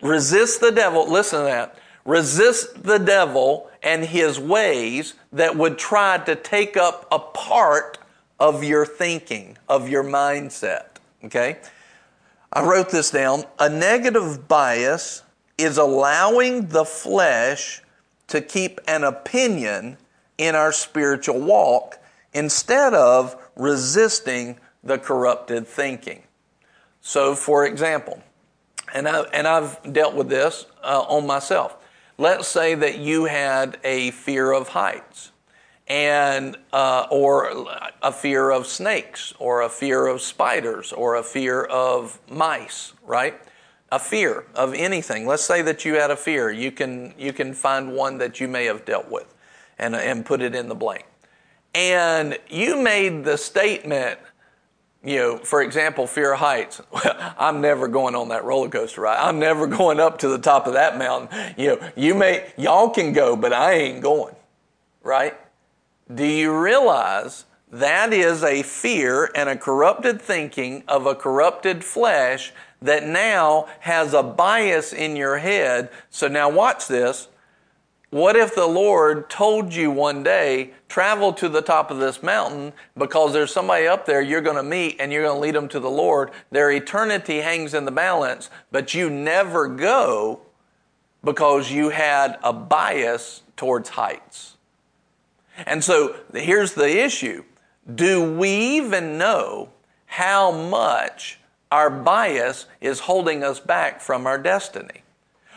Resist 0.00 0.62
the 0.62 0.72
devil. 0.72 1.06
Listen 1.06 1.40
to 1.40 1.44
that. 1.44 1.78
Resist 2.06 2.82
the 2.82 2.98
devil 2.98 3.70
and 3.82 4.06
his 4.06 4.40
ways 4.40 5.12
that 5.34 5.54
would 5.54 5.76
try 5.76 6.16
to 6.16 6.34
take 6.34 6.78
up 6.78 7.06
a 7.12 7.18
part 7.18 7.98
of 8.44 8.62
your 8.62 8.84
thinking, 8.84 9.56
of 9.70 9.88
your 9.88 10.04
mindset. 10.04 10.98
Okay? 11.24 11.56
I 12.52 12.62
wrote 12.62 12.90
this 12.90 13.10
down. 13.10 13.44
A 13.58 13.70
negative 13.70 14.46
bias 14.46 15.22
is 15.56 15.78
allowing 15.78 16.66
the 16.66 16.84
flesh 16.84 17.80
to 18.26 18.42
keep 18.42 18.82
an 18.86 19.02
opinion 19.02 19.96
in 20.36 20.54
our 20.54 20.72
spiritual 20.72 21.40
walk 21.40 21.98
instead 22.34 22.92
of 22.92 23.34
resisting 23.56 24.58
the 24.82 24.98
corrupted 24.98 25.66
thinking. 25.66 26.22
So, 27.00 27.34
for 27.34 27.64
example, 27.64 28.22
and, 28.92 29.08
I, 29.08 29.22
and 29.32 29.48
I've 29.48 29.94
dealt 29.94 30.14
with 30.14 30.28
this 30.28 30.66
uh, 30.82 31.00
on 31.08 31.26
myself. 31.26 31.78
Let's 32.18 32.46
say 32.46 32.74
that 32.74 32.98
you 32.98 33.24
had 33.24 33.78
a 33.84 34.10
fear 34.10 34.52
of 34.52 34.68
heights 34.68 35.30
and 35.86 36.56
uh, 36.72 37.06
or 37.10 37.66
a 38.02 38.12
fear 38.12 38.50
of 38.50 38.66
snakes 38.66 39.34
or 39.38 39.62
a 39.62 39.68
fear 39.68 40.06
of 40.06 40.20
spiders 40.22 40.92
or 40.92 41.16
a 41.16 41.22
fear 41.22 41.62
of 41.64 42.18
mice 42.30 42.94
right 43.04 43.38
a 43.92 43.98
fear 43.98 44.46
of 44.54 44.72
anything 44.72 45.26
let's 45.26 45.44
say 45.44 45.60
that 45.60 45.84
you 45.84 45.94
had 45.94 46.10
a 46.10 46.16
fear 46.16 46.50
you 46.50 46.72
can 46.72 47.12
you 47.18 47.32
can 47.32 47.52
find 47.52 47.92
one 47.92 48.16
that 48.16 48.40
you 48.40 48.48
may 48.48 48.64
have 48.64 48.84
dealt 48.86 49.10
with 49.10 49.34
and, 49.78 49.94
and 49.94 50.24
put 50.24 50.40
it 50.40 50.54
in 50.54 50.68
the 50.68 50.74
blank 50.74 51.04
and 51.74 52.38
you 52.48 52.80
made 52.80 53.24
the 53.24 53.36
statement 53.36 54.18
you 55.06 55.18
know, 55.18 55.36
for 55.36 55.62
example, 55.62 56.06
fear 56.06 56.32
of 56.32 56.40
heights. 56.40 56.80
I'm 57.38 57.60
never 57.60 57.88
going 57.88 58.14
on 58.14 58.30
that 58.30 58.42
roller 58.42 58.70
coaster 58.70 59.02
ride. 59.02 59.18
I'm 59.18 59.38
never 59.38 59.66
going 59.66 60.00
up 60.00 60.18
to 60.20 60.28
the 60.28 60.38
top 60.38 60.66
of 60.66 60.72
that 60.72 60.96
mountain. 60.96 61.54
You 61.58 61.76
know, 61.76 61.90
you 61.94 62.14
may, 62.14 62.50
y'all 62.56 62.88
can 62.88 63.12
go, 63.12 63.36
but 63.36 63.52
I 63.52 63.74
ain't 63.74 64.02
going, 64.02 64.34
right? 65.02 65.34
Do 66.12 66.26
you 66.26 66.54
realize 66.54 67.46
that 67.72 68.12
is 68.12 68.44
a 68.44 68.62
fear 68.62 69.30
and 69.34 69.48
a 69.48 69.56
corrupted 69.56 70.20
thinking 70.20 70.84
of 70.86 71.06
a 71.06 71.14
corrupted 71.14 71.82
flesh 71.82 72.52
that 72.82 73.06
now 73.06 73.68
has 73.80 74.12
a 74.12 74.22
bias 74.22 74.92
in 74.92 75.16
your 75.16 75.38
head? 75.38 75.88
So 76.10 76.28
now 76.28 76.50
watch 76.50 76.88
this. 76.88 77.28
what 78.10 78.36
if 78.36 78.54
the 78.54 78.66
Lord 78.66 79.30
told 79.30 79.74
you 79.74 79.90
one 79.90 80.22
day, 80.22 80.72
travel 80.88 81.32
to 81.32 81.48
the 81.48 81.62
top 81.62 81.90
of 81.90 81.98
this 81.98 82.22
mountain 82.22 82.74
because 82.96 83.32
there's 83.32 83.52
somebody 83.52 83.86
up 83.86 84.04
there 84.04 84.20
you're 84.20 84.42
going 84.42 84.56
to 84.56 84.62
meet 84.62 84.96
and 85.00 85.10
you're 85.10 85.24
going 85.24 85.36
to 85.36 85.40
lead 85.40 85.54
them 85.54 85.68
to 85.68 85.80
the 85.80 85.90
Lord? 85.90 86.32
Their 86.50 86.70
eternity 86.70 87.38
hangs 87.38 87.72
in 87.72 87.86
the 87.86 87.90
balance, 87.90 88.50
but 88.70 88.92
you 88.92 89.08
never 89.08 89.68
go 89.68 90.42
because 91.24 91.72
you 91.72 91.88
had 91.88 92.38
a 92.44 92.52
bias 92.52 93.40
towards 93.56 93.88
heights. 93.88 94.53
And 95.56 95.82
so 95.82 96.16
here's 96.32 96.74
the 96.74 97.04
issue 97.04 97.44
Do 97.94 98.36
we 98.36 98.50
even 98.76 99.18
know 99.18 99.70
how 100.06 100.50
much 100.50 101.40
our 101.70 101.90
bias 101.90 102.66
is 102.80 103.00
holding 103.00 103.42
us 103.42 103.60
back 103.60 104.00
from 104.00 104.26
our 104.26 104.38
destiny? 104.38 105.02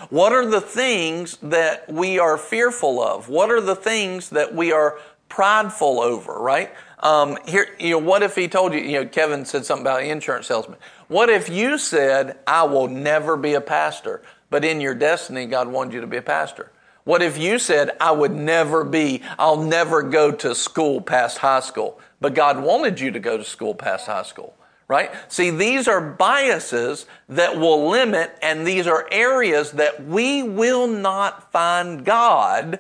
What 0.10 0.32
are 0.32 0.46
the 0.46 0.62
things 0.62 1.38
that 1.42 1.92
we 1.92 2.20
are 2.20 2.38
fearful 2.38 3.02
of? 3.02 3.30
What 3.30 3.50
are 3.50 3.62
the 3.62 3.76
things 3.76 4.30
that 4.30 4.54
we 4.54 4.72
are 4.72 5.00
prideful 5.30 6.00
over, 6.00 6.34
right? 6.40 6.74
Um, 7.00 7.38
here, 7.48 7.68
you 7.80 7.92
know, 7.92 7.98
what 8.00 8.24
if 8.24 8.36
he 8.36 8.48
told 8.48 8.74
you, 8.74 8.80
you 8.80 8.94
know, 8.94 9.06
Kevin 9.06 9.46
said 9.46 9.66
something 9.66 9.84
about 9.84 10.02
the 10.02 10.10
insurance 10.10 10.48
salesman. 10.48 10.80
What 11.08 11.30
if 11.30 11.50
you 11.50 11.78
said, 11.78 12.40
I 12.48 12.64
will 12.64 12.88
never 12.88 13.38
be 13.38 13.54
a 13.54 13.62
pastor, 13.62 14.22
but 14.50 14.66
in 14.66 14.82
your 14.82 14.96
destiny, 14.96 15.46
God 15.46 15.68
wanted 15.68 15.94
you 15.94 16.02
to 16.02 16.08
be 16.08 16.18
a 16.18 16.22
pastor? 16.22 16.72
What 17.08 17.22
if 17.22 17.38
you 17.38 17.58
said, 17.58 17.92
I 18.02 18.12
would 18.12 18.34
never 18.34 18.84
be, 18.84 19.22
I'll 19.40 19.64
never 19.64 20.04
go 20.04 20.30
to 20.30 20.54
school 20.54 21.00
past 21.00 21.38
high 21.38 21.62
school, 21.62 22.02
but 22.20 22.34
God 22.34 22.62
wanted 22.62 23.00
you 23.00 23.12
to 23.12 23.20
go 23.20 23.38
to 23.38 23.46
school 23.46 23.74
past 23.74 24.08
high 24.08 24.24
school? 24.24 24.54
right? 24.90 25.12
See, 25.30 25.50
these 25.50 25.88
are 25.88 26.02
biases 26.02 27.06
that 27.30 27.58
will 27.58 27.90
limit, 27.90 28.38
and 28.42 28.68
these 28.68 28.88
are 28.88 29.08
areas 29.10 29.74
that 29.74 30.06
we 30.06 30.44
will 30.44 30.88
not 30.88 31.52
find 31.52 32.04
God 32.04 32.80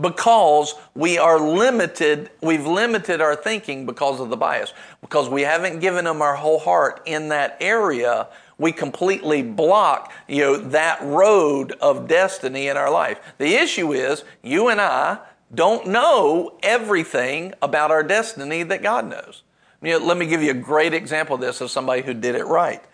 because 0.00 0.74
we 0.94 1.18
are 1.18 1.38
limited, 1.38 2.30
we've 2.42 2.66
limited 2.66 3.20
our 3.20 3.36
thinking 3.36 3.84
because 3.84 4.20
of 4.20 4.30
the 4.30 4.36
bias. 4.36 4.72
Because 5.02 5.28
we 5.28 5.42
haven't 5.42 5.80
given 5.80 6.06
Him 6.06 6.22
our 6.22 6.36
whole 6.36 6.58
heart 6.58 7.02
in 7.04 7.28
that 7.28 7.58
area, 7.60 8.28
we 8.60 8.72
completely 8.72 9.42
block, 9.42 10.12
you 10.28 10.42
know, 10.42 10.56
that 10.58 11.02
road 11.02 11.72
of 11.80 12.06
destiny 12.06 12.68
in 12.68 12.76
our 12.76 12.90
life. 12.90 13.18
The 13.38 13.54
issue 13.54 13.92
is, 13.92 14.22
you 14.42 14.68
and 14.68 14.80
I 14.80 15.18
don't 15.52 15.88
know 15.88 16.58
everything 16.62 17.54
about 17.62 17.90
our 17.90 18.02
destiny 18.02 18.62
that 18.64 18.82
God 18.82 19.08
knows. 19.08 19.42
You 19.82 19.98
know, 19.98 20.04
let 20.04 20.18
me 20.18 20.26
give 20.26 20.42
you 20.42 20.50
a 20.50 20.54
great 20.54 20.92
example 20.92 21.36
of 21.36 21.40
this 21.40 21.62
of 21.62 21.70
somebody 21.70 22.02
who 22.02 22.12
did 22.12 22.34
it 22.34 22.44
right. 22.44 22.84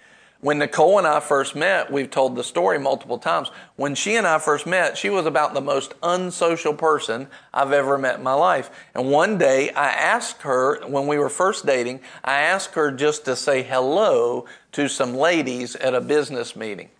When 0.41 0.59
Nicole 0.59 0.99
and 0.99 1.07
I 1.07 1.19
first 1.19 1.57
met, 1.57 1.91
we've 1.91 2.11
told 2.11 2.37
the 2.37 2.45
story 2.45 2.79
multiple 2.79 3.19
times. 3.19 3.51
When 3.75 3.95
she 3.95 4.15
and 4.15 4.27
I 4.27 4.39
first 4.39 4.67
met, 4.67 4.97
she 4.97 5.11
was 5.11 5.27
about 5.27 5.55
the 5.55 5.61
most 5.61 5.95
unsocial 6.03 6.75
person 6.75 7.27
I've 7.53 7.73
ever 7.73 7.99
met 7.99 8.19
in 8.19 8.23
my 8.23 8.35
life. 8.35 8.71
And 8.95 9.11
one 9.11 9.39
day 9.39 9.71
I 9.71 9.89
asked 9.89 10.43
her, 10.43 10.87
when 10.87 11.07
we 11.07 11.19
were 11.19 11.31
first 11.31 11.67
dating, 11.67 12.01
I 12.23 12.43
asked 12.43 12.75
her 12.75 12.93
just 12.93 13.25
to 13.25 13.35
say 13.35 13.63
hello 13.63 14.45
to 14.77 14.89
some 14.89 15.15
ladies 15.15 15.75
at 15.77 15.95
a 15.95 16.01
business 16.03 16.55
meeting. 16.55 16.91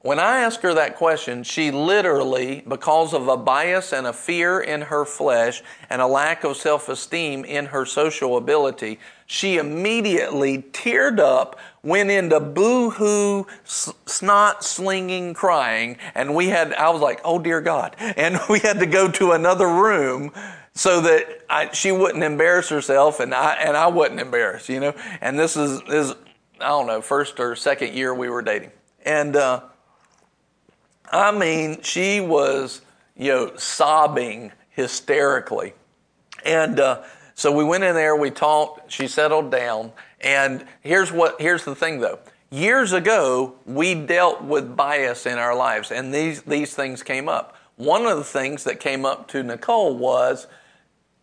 When 0.00 0.18
I 0.18 0.38
asked 0.38 0.62
her 0.62 0.72
that 0.72 0.96
question, 0.96 1.42
she 1.42 1.70
literally, 1.70 2.62
because 2.66 3.12
of 3.12 3.28
a 3.28 3.36
bias 3.36 3.92
and 3.92 4.06
a 4.06 4.14
fear 4.14 4.60
in 4.60 4.80
her 4.80 5.04
flesh 5.04 5.62
and 5.90 6.00
a 6.00 6.06
lack 6.06 6.42
of 6.42 6.56
self 6.56 6.88
esteem 6.88 7.44
in 7.44 7.66
her 7.66 7.84
social 7.84 8.38
ability, 8.38 8.98
she 9.26 9.58
immediately 9.58 10.62
teared 10.72 11.18
up, 11.18 11.60
went 11.82 12.10
into 12.10 12.40
boo 12.40 12.88
hoo, 12.88 13.46
snot 13.64 14.64
slinging 14.64 15.34
crying. 15.34 15.98
And 16.14 16.34
we 16.34 16.48
had, 16.48 16.72
I 16.72 16.88
was 16.88 17.02
like, 17.02 17.20
oh 17.24 17.38
dear 17.38 17.60
God. 17.60 17.94
And 18.16 18.40
we 18.48 18.60
had 18.60 18.78
to 18.78 18.86
go 18.86 19.10
to 19.10 19.32
another 19.32 19.68
room 19.68 20.32
so 20.72 21.02
that 21.02 21.42
I, 21.50 21.72
she 21.72 21.92
wouldn't 21.92 22.24
embarrass 22.24 22.70
herself 22.70 23.20
and 23.20 23.34
I, 23.34 23.52
and 23.54 23.76
I 23.76 23.88
wasn't 23.88 24.20
embarrassed, 24.20 24.70
you 24.70 24.80
know. 24.80 24.94
And 25.20 25.38
this 25.38 25.58
is, 25.58 25.82
is, 25.88 26.14
I 26.60 26.68
don't 26.68 26.86
know, 26.86 27.00
first 27.00 27.40
or 27.40 27.54
second 27.56 27.94
year 27.94 28.14
we 28.14 28.28
were 28.28 28.42
dating. 28.42 28.70
And, 29.04 29.36
uh, 29.36 29.62
I 31.10 31.30
mean, 31.30 31.82
she 31.82 32.20
was, 32.20 32.82
you 33.16 33.32
know, 33.32 33.56
sobbing 33.56 34.52
hysterically. 34.70 35.74
And 36.44 36.80
uh, 36.80 37.02
so 37.34 37.52
we 37.52 37.64
went 37.64 37.84
in 37.84 37.94
there, 37.94 38.16
we 38.16 38.30
talked, 38.30 38.90
she 38.90 39.06
settled 39.06 39.50
down. 39.50 39.92
And 40.20 40.66
here's 40.80 41.12
what 41.12 41.40
here's 41.40 41.64
the 41.64 41.74
thing 41.74 42.00
though. 42.00 42.18
Years 42.50 42.92
ago, 42.92 43.54
we 43.66 43.94
dealt 43.94 44.42
with 44.42 44.74
bias 44.74 45.26
in 45.26 45.36
our 45.36 45.54
lives, 45.54 45.90
and 45.90 46.14
these, 46.14 46.40
these 46.42 46.74
things 46.74 47.02
came 47.02 47.28
up. 47.28 47.54
One 47.76 48.06
of 48.06 48.16
the 48.16 48.24
things 48.24 48.64
that 48.64 48.80
came 48.80 49.04
up 49.04 49.28
to 49.28 49.42
Nicole 49.42 49.94
was 49.94 50.46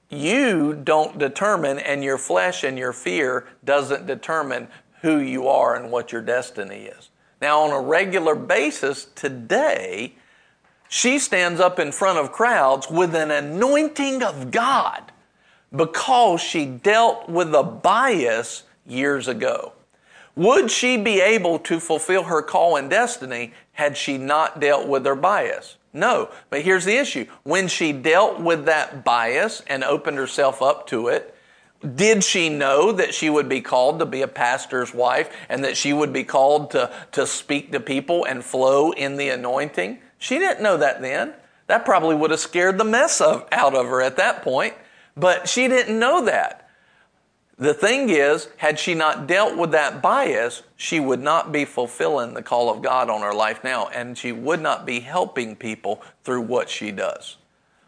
you 0.09 0.79
don't 0.83 1.17
determine, 1.17 1.79
and 1.79 2.03
your 2.03 2.19
flesh 2.19 2.63
and 2.63 2.77
your 2.77 2.93
fear 2.93 3.47
doesn't 3.63 4.05
determine 4.05 4.67
who 5.01 5.17
you 5.17 5.47
are 5.47 5.75
and 5.75 5.91
what 5.91 6.11
your 6.11 6.21
destiny 6.21 6.83
is. 6.85 7.09
Now, 7.41 7.61
on 7.61 7.71
a 7.71 7.81
regular 7.81 8.35
basis 8.35 9.05
today, 9.15 10.15
she 10.87 11.19
stands 11.19 11.59
up 11.59 11.79
in 11.79 11.91
front 11.91 12.19
of 12.19 12.31
crowds 12.31 12.89
with 12.89 13.13
an 13.15 13.31
anointing 13.31 14.23
of 14.23 14.51
God 14.51 15.11
because 15.75 16.41
she 16.41 16.65
dealt 16.65 17.27
with 17.29 17.53
a 17.53 17.63
bias 17.63 18.63
years 18.85 19.27
ago. 19.27 19.73
Would 20.35 20.69
she 20.69 20.97
be 20.97 21.21
able 21.21 21.59
to 21.59 21.79
fulfill 21.79 22.23
her 22.23 22.41
call 22.41 22.75
and 22.75 22.89
destiny 22.89 23.53
had 23.73 23.95
she 23.97 24.17
not 24.17 24.59
dealt 24.59 24.87
with 24.87 25.05
her 25.05 25.15
bias? 25.15 25.77
No. 25.93 26.29
But 26.49 26.61
here's 26.61 26.85
the 26.85 26.97
issue. 26.97 27.25
When 27.43 27.67
she 27.67 27.93
dealt 27.93 28.39
with 28.41 28.65
that 28.65 29.05
bias 29.05 29.61
and 29.67 29.83
opened 29.83 30.17
herself 30.17 30.61
up 30.61 30.87
to 30.87 31.07
it, 31.07 31.34
did 31.85 32.23
she 32.23 32.49
know 32.49 32.91
that 32.91 33.13
she 33.13 33.29
would 33.29 33.47
be 33.47 33.61
called 33.61 33.99
to 33.99 34.05
be 34.05 34.21
a 34.21 34.27
pastor's 34.27 34.93
wife 34.93 35.29
and 35.49 35.63
that 35.63 35.77
she 35.77 35.93
would 35.93 36.11
be 36.11 36.23
called 36.23 36.71
to, 36.71 36.91
to 37.11 37.27
speak 37.27 37.71
to 37.71 37.79
people 37.79 38.25
and 38.25 38.43
flow 38.43 38.91
in 38.91 39.17
the 39.17 39.29
anointing? 39.29 39.99
She 40.17 40.39
didn't 40.39 40.63
know 40.63 40.77
that 40.77 41.01
then. 41.01 41.33
That 41.67 41.85
probably 41.85 42.15
would 42.15 42.31
have 42.31 42.39
scared 42.39 42.77
the 42.77 42.83
mess 42.83 43.21
of, 43.21 43.47
out 43.51 43.75
of 43.75 43.87
her 43.87 44.01
at 44.01 44.17
that 44.17 44.41
point, 44.43 44.73
but 45.17 45.47
she 45.47 45.67
didn't 45.67 45.97
know 45.97 46.25
that. 46.25 46.69
The 47.57 47.73
thing 47.73 48.09
is, 48.09 48.49
had 48.57 48.77
she 48.77 48.93
not 48.93 49.27
dealt 49.27 49.57
with 49.57 49.71
that 49.71 50.01
bias, 50.01 50.63
she 50.75 50.99
would 50.99 51.21
not 51.21 51.53
be 51.53 51.63
fulfilling 51.63 52.33
the 52.33 52.41
call 52.41 52.69
of 52.69 52.81
God 52.81 53.09
on 53.09 53.21
her 53.21 53.33
life 53.33 53.63
now, 53.63 53.87
and 53.87 54.17
she 54.17 54.33
would 54.33 54.61
not 54.61 54.85
be 54.85 54.99
helping 54.99 55.55
people 55.55 56.03
through 56.23 56.41
what 56.41 56.69
she 56.69 56.91
does. 56.91 57.37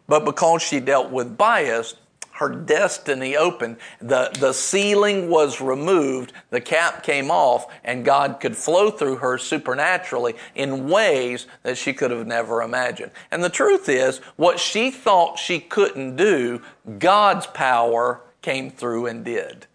But 0.06 0.24
because 0.24 0.62
she 0.62 0.80
dealt 0.80 1.10
with 1.10 1.36
bias, 1.36 1.96
her 2.38 2.48
destiny 2.48 3.36
opened. 3.36 3.76
The, 4.00 4.30
the 4.38 4.52
ceiling 4.52 5.28
was 5.28 5.60
removed, 5.60 6.32
the 6.50 6.60
cap 6.60 7.02
came 7.02 7.32
off, 7.32 7.66
and 7.82 8.04
God 8.04 8.38
could 8.40 8.56
flow 8.56 8.90
through 8.90 9.16
her 9.16 9.38
supernaturally 9.38 10.34
in 10.54 10.88
ways 10.88 11.48
that 11.64 11.76
she 11.76 11.92
could 11.92 12.12
have 12.12 12.28
never 12.28 12.62
imagined. 12.62 13.10
And 13.32 13.42
the 13.42 13.48
truth 13.48 13.88
is, 13.88 14.18
what 14.36 14.60
she 14.60 14.92
thought 14.92 15.38
she 15.38 15.58
couldn't 15.58 16.14
do, 16.14 16.62
God's 16.98 17.46
power 17.48 18.20
came 18.40 18.70
through 18.70 19.06
and 19.06 19.24
did. 19.24 19.66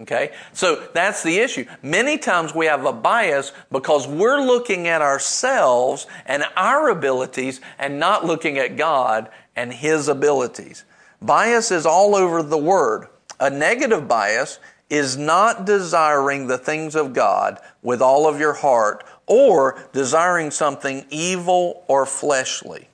Okay? 0.00 0.32
So 0.54 0.88
that's 0.94 1.22
the 1.22 1.38
issue. 1.38 1.66
Many 1.82 2.16
times 2.16 2.54
we 2.54 2.64
have 2.64 2.86
a 2.86 2.92
bias 2.92 3.52
because 3.70 4.08
we're 4.08 4.40
looking 4.40 4.88
at 4.88 5.02
ourselves 5.02 6.06
and 6.24 6.44
our 6.56 6.88
abilities 6.88 7.60
and 7.78 7.98
not 7.98 8.24
looking 8.24 8.56
at 8.56 8.76
God 8.76 9.28
and 9.54 9.72
His 9.72 10.08
abilities. 10.08 10.84
Bias 11.22 11.70
is 11.70 11.86
all 11.86 12.14
over 12.14 12.42
the 12.42 12.58
word. 12.58 13.08
A 13.40 13.50
negative 13.50 14.06
bias 14.08 14.58
is 14.88 15.16
not 15.16 15.64
desiring 15.64 16.46
the 16.46 16.58
things 16.58 16.94
of 16.94 17.12
God 17.12 17.58
with 17.82 18.00
all 18.00 18.28
of 18.28 18.38
your 18.38 18.52
heart 18.52 19.04
or 19.26 19.78
desiring 19.92 20.50
something 20.50 21.04
evil 21.10 21.84
or 21.88 22.06
fleshly. 22.06 22.88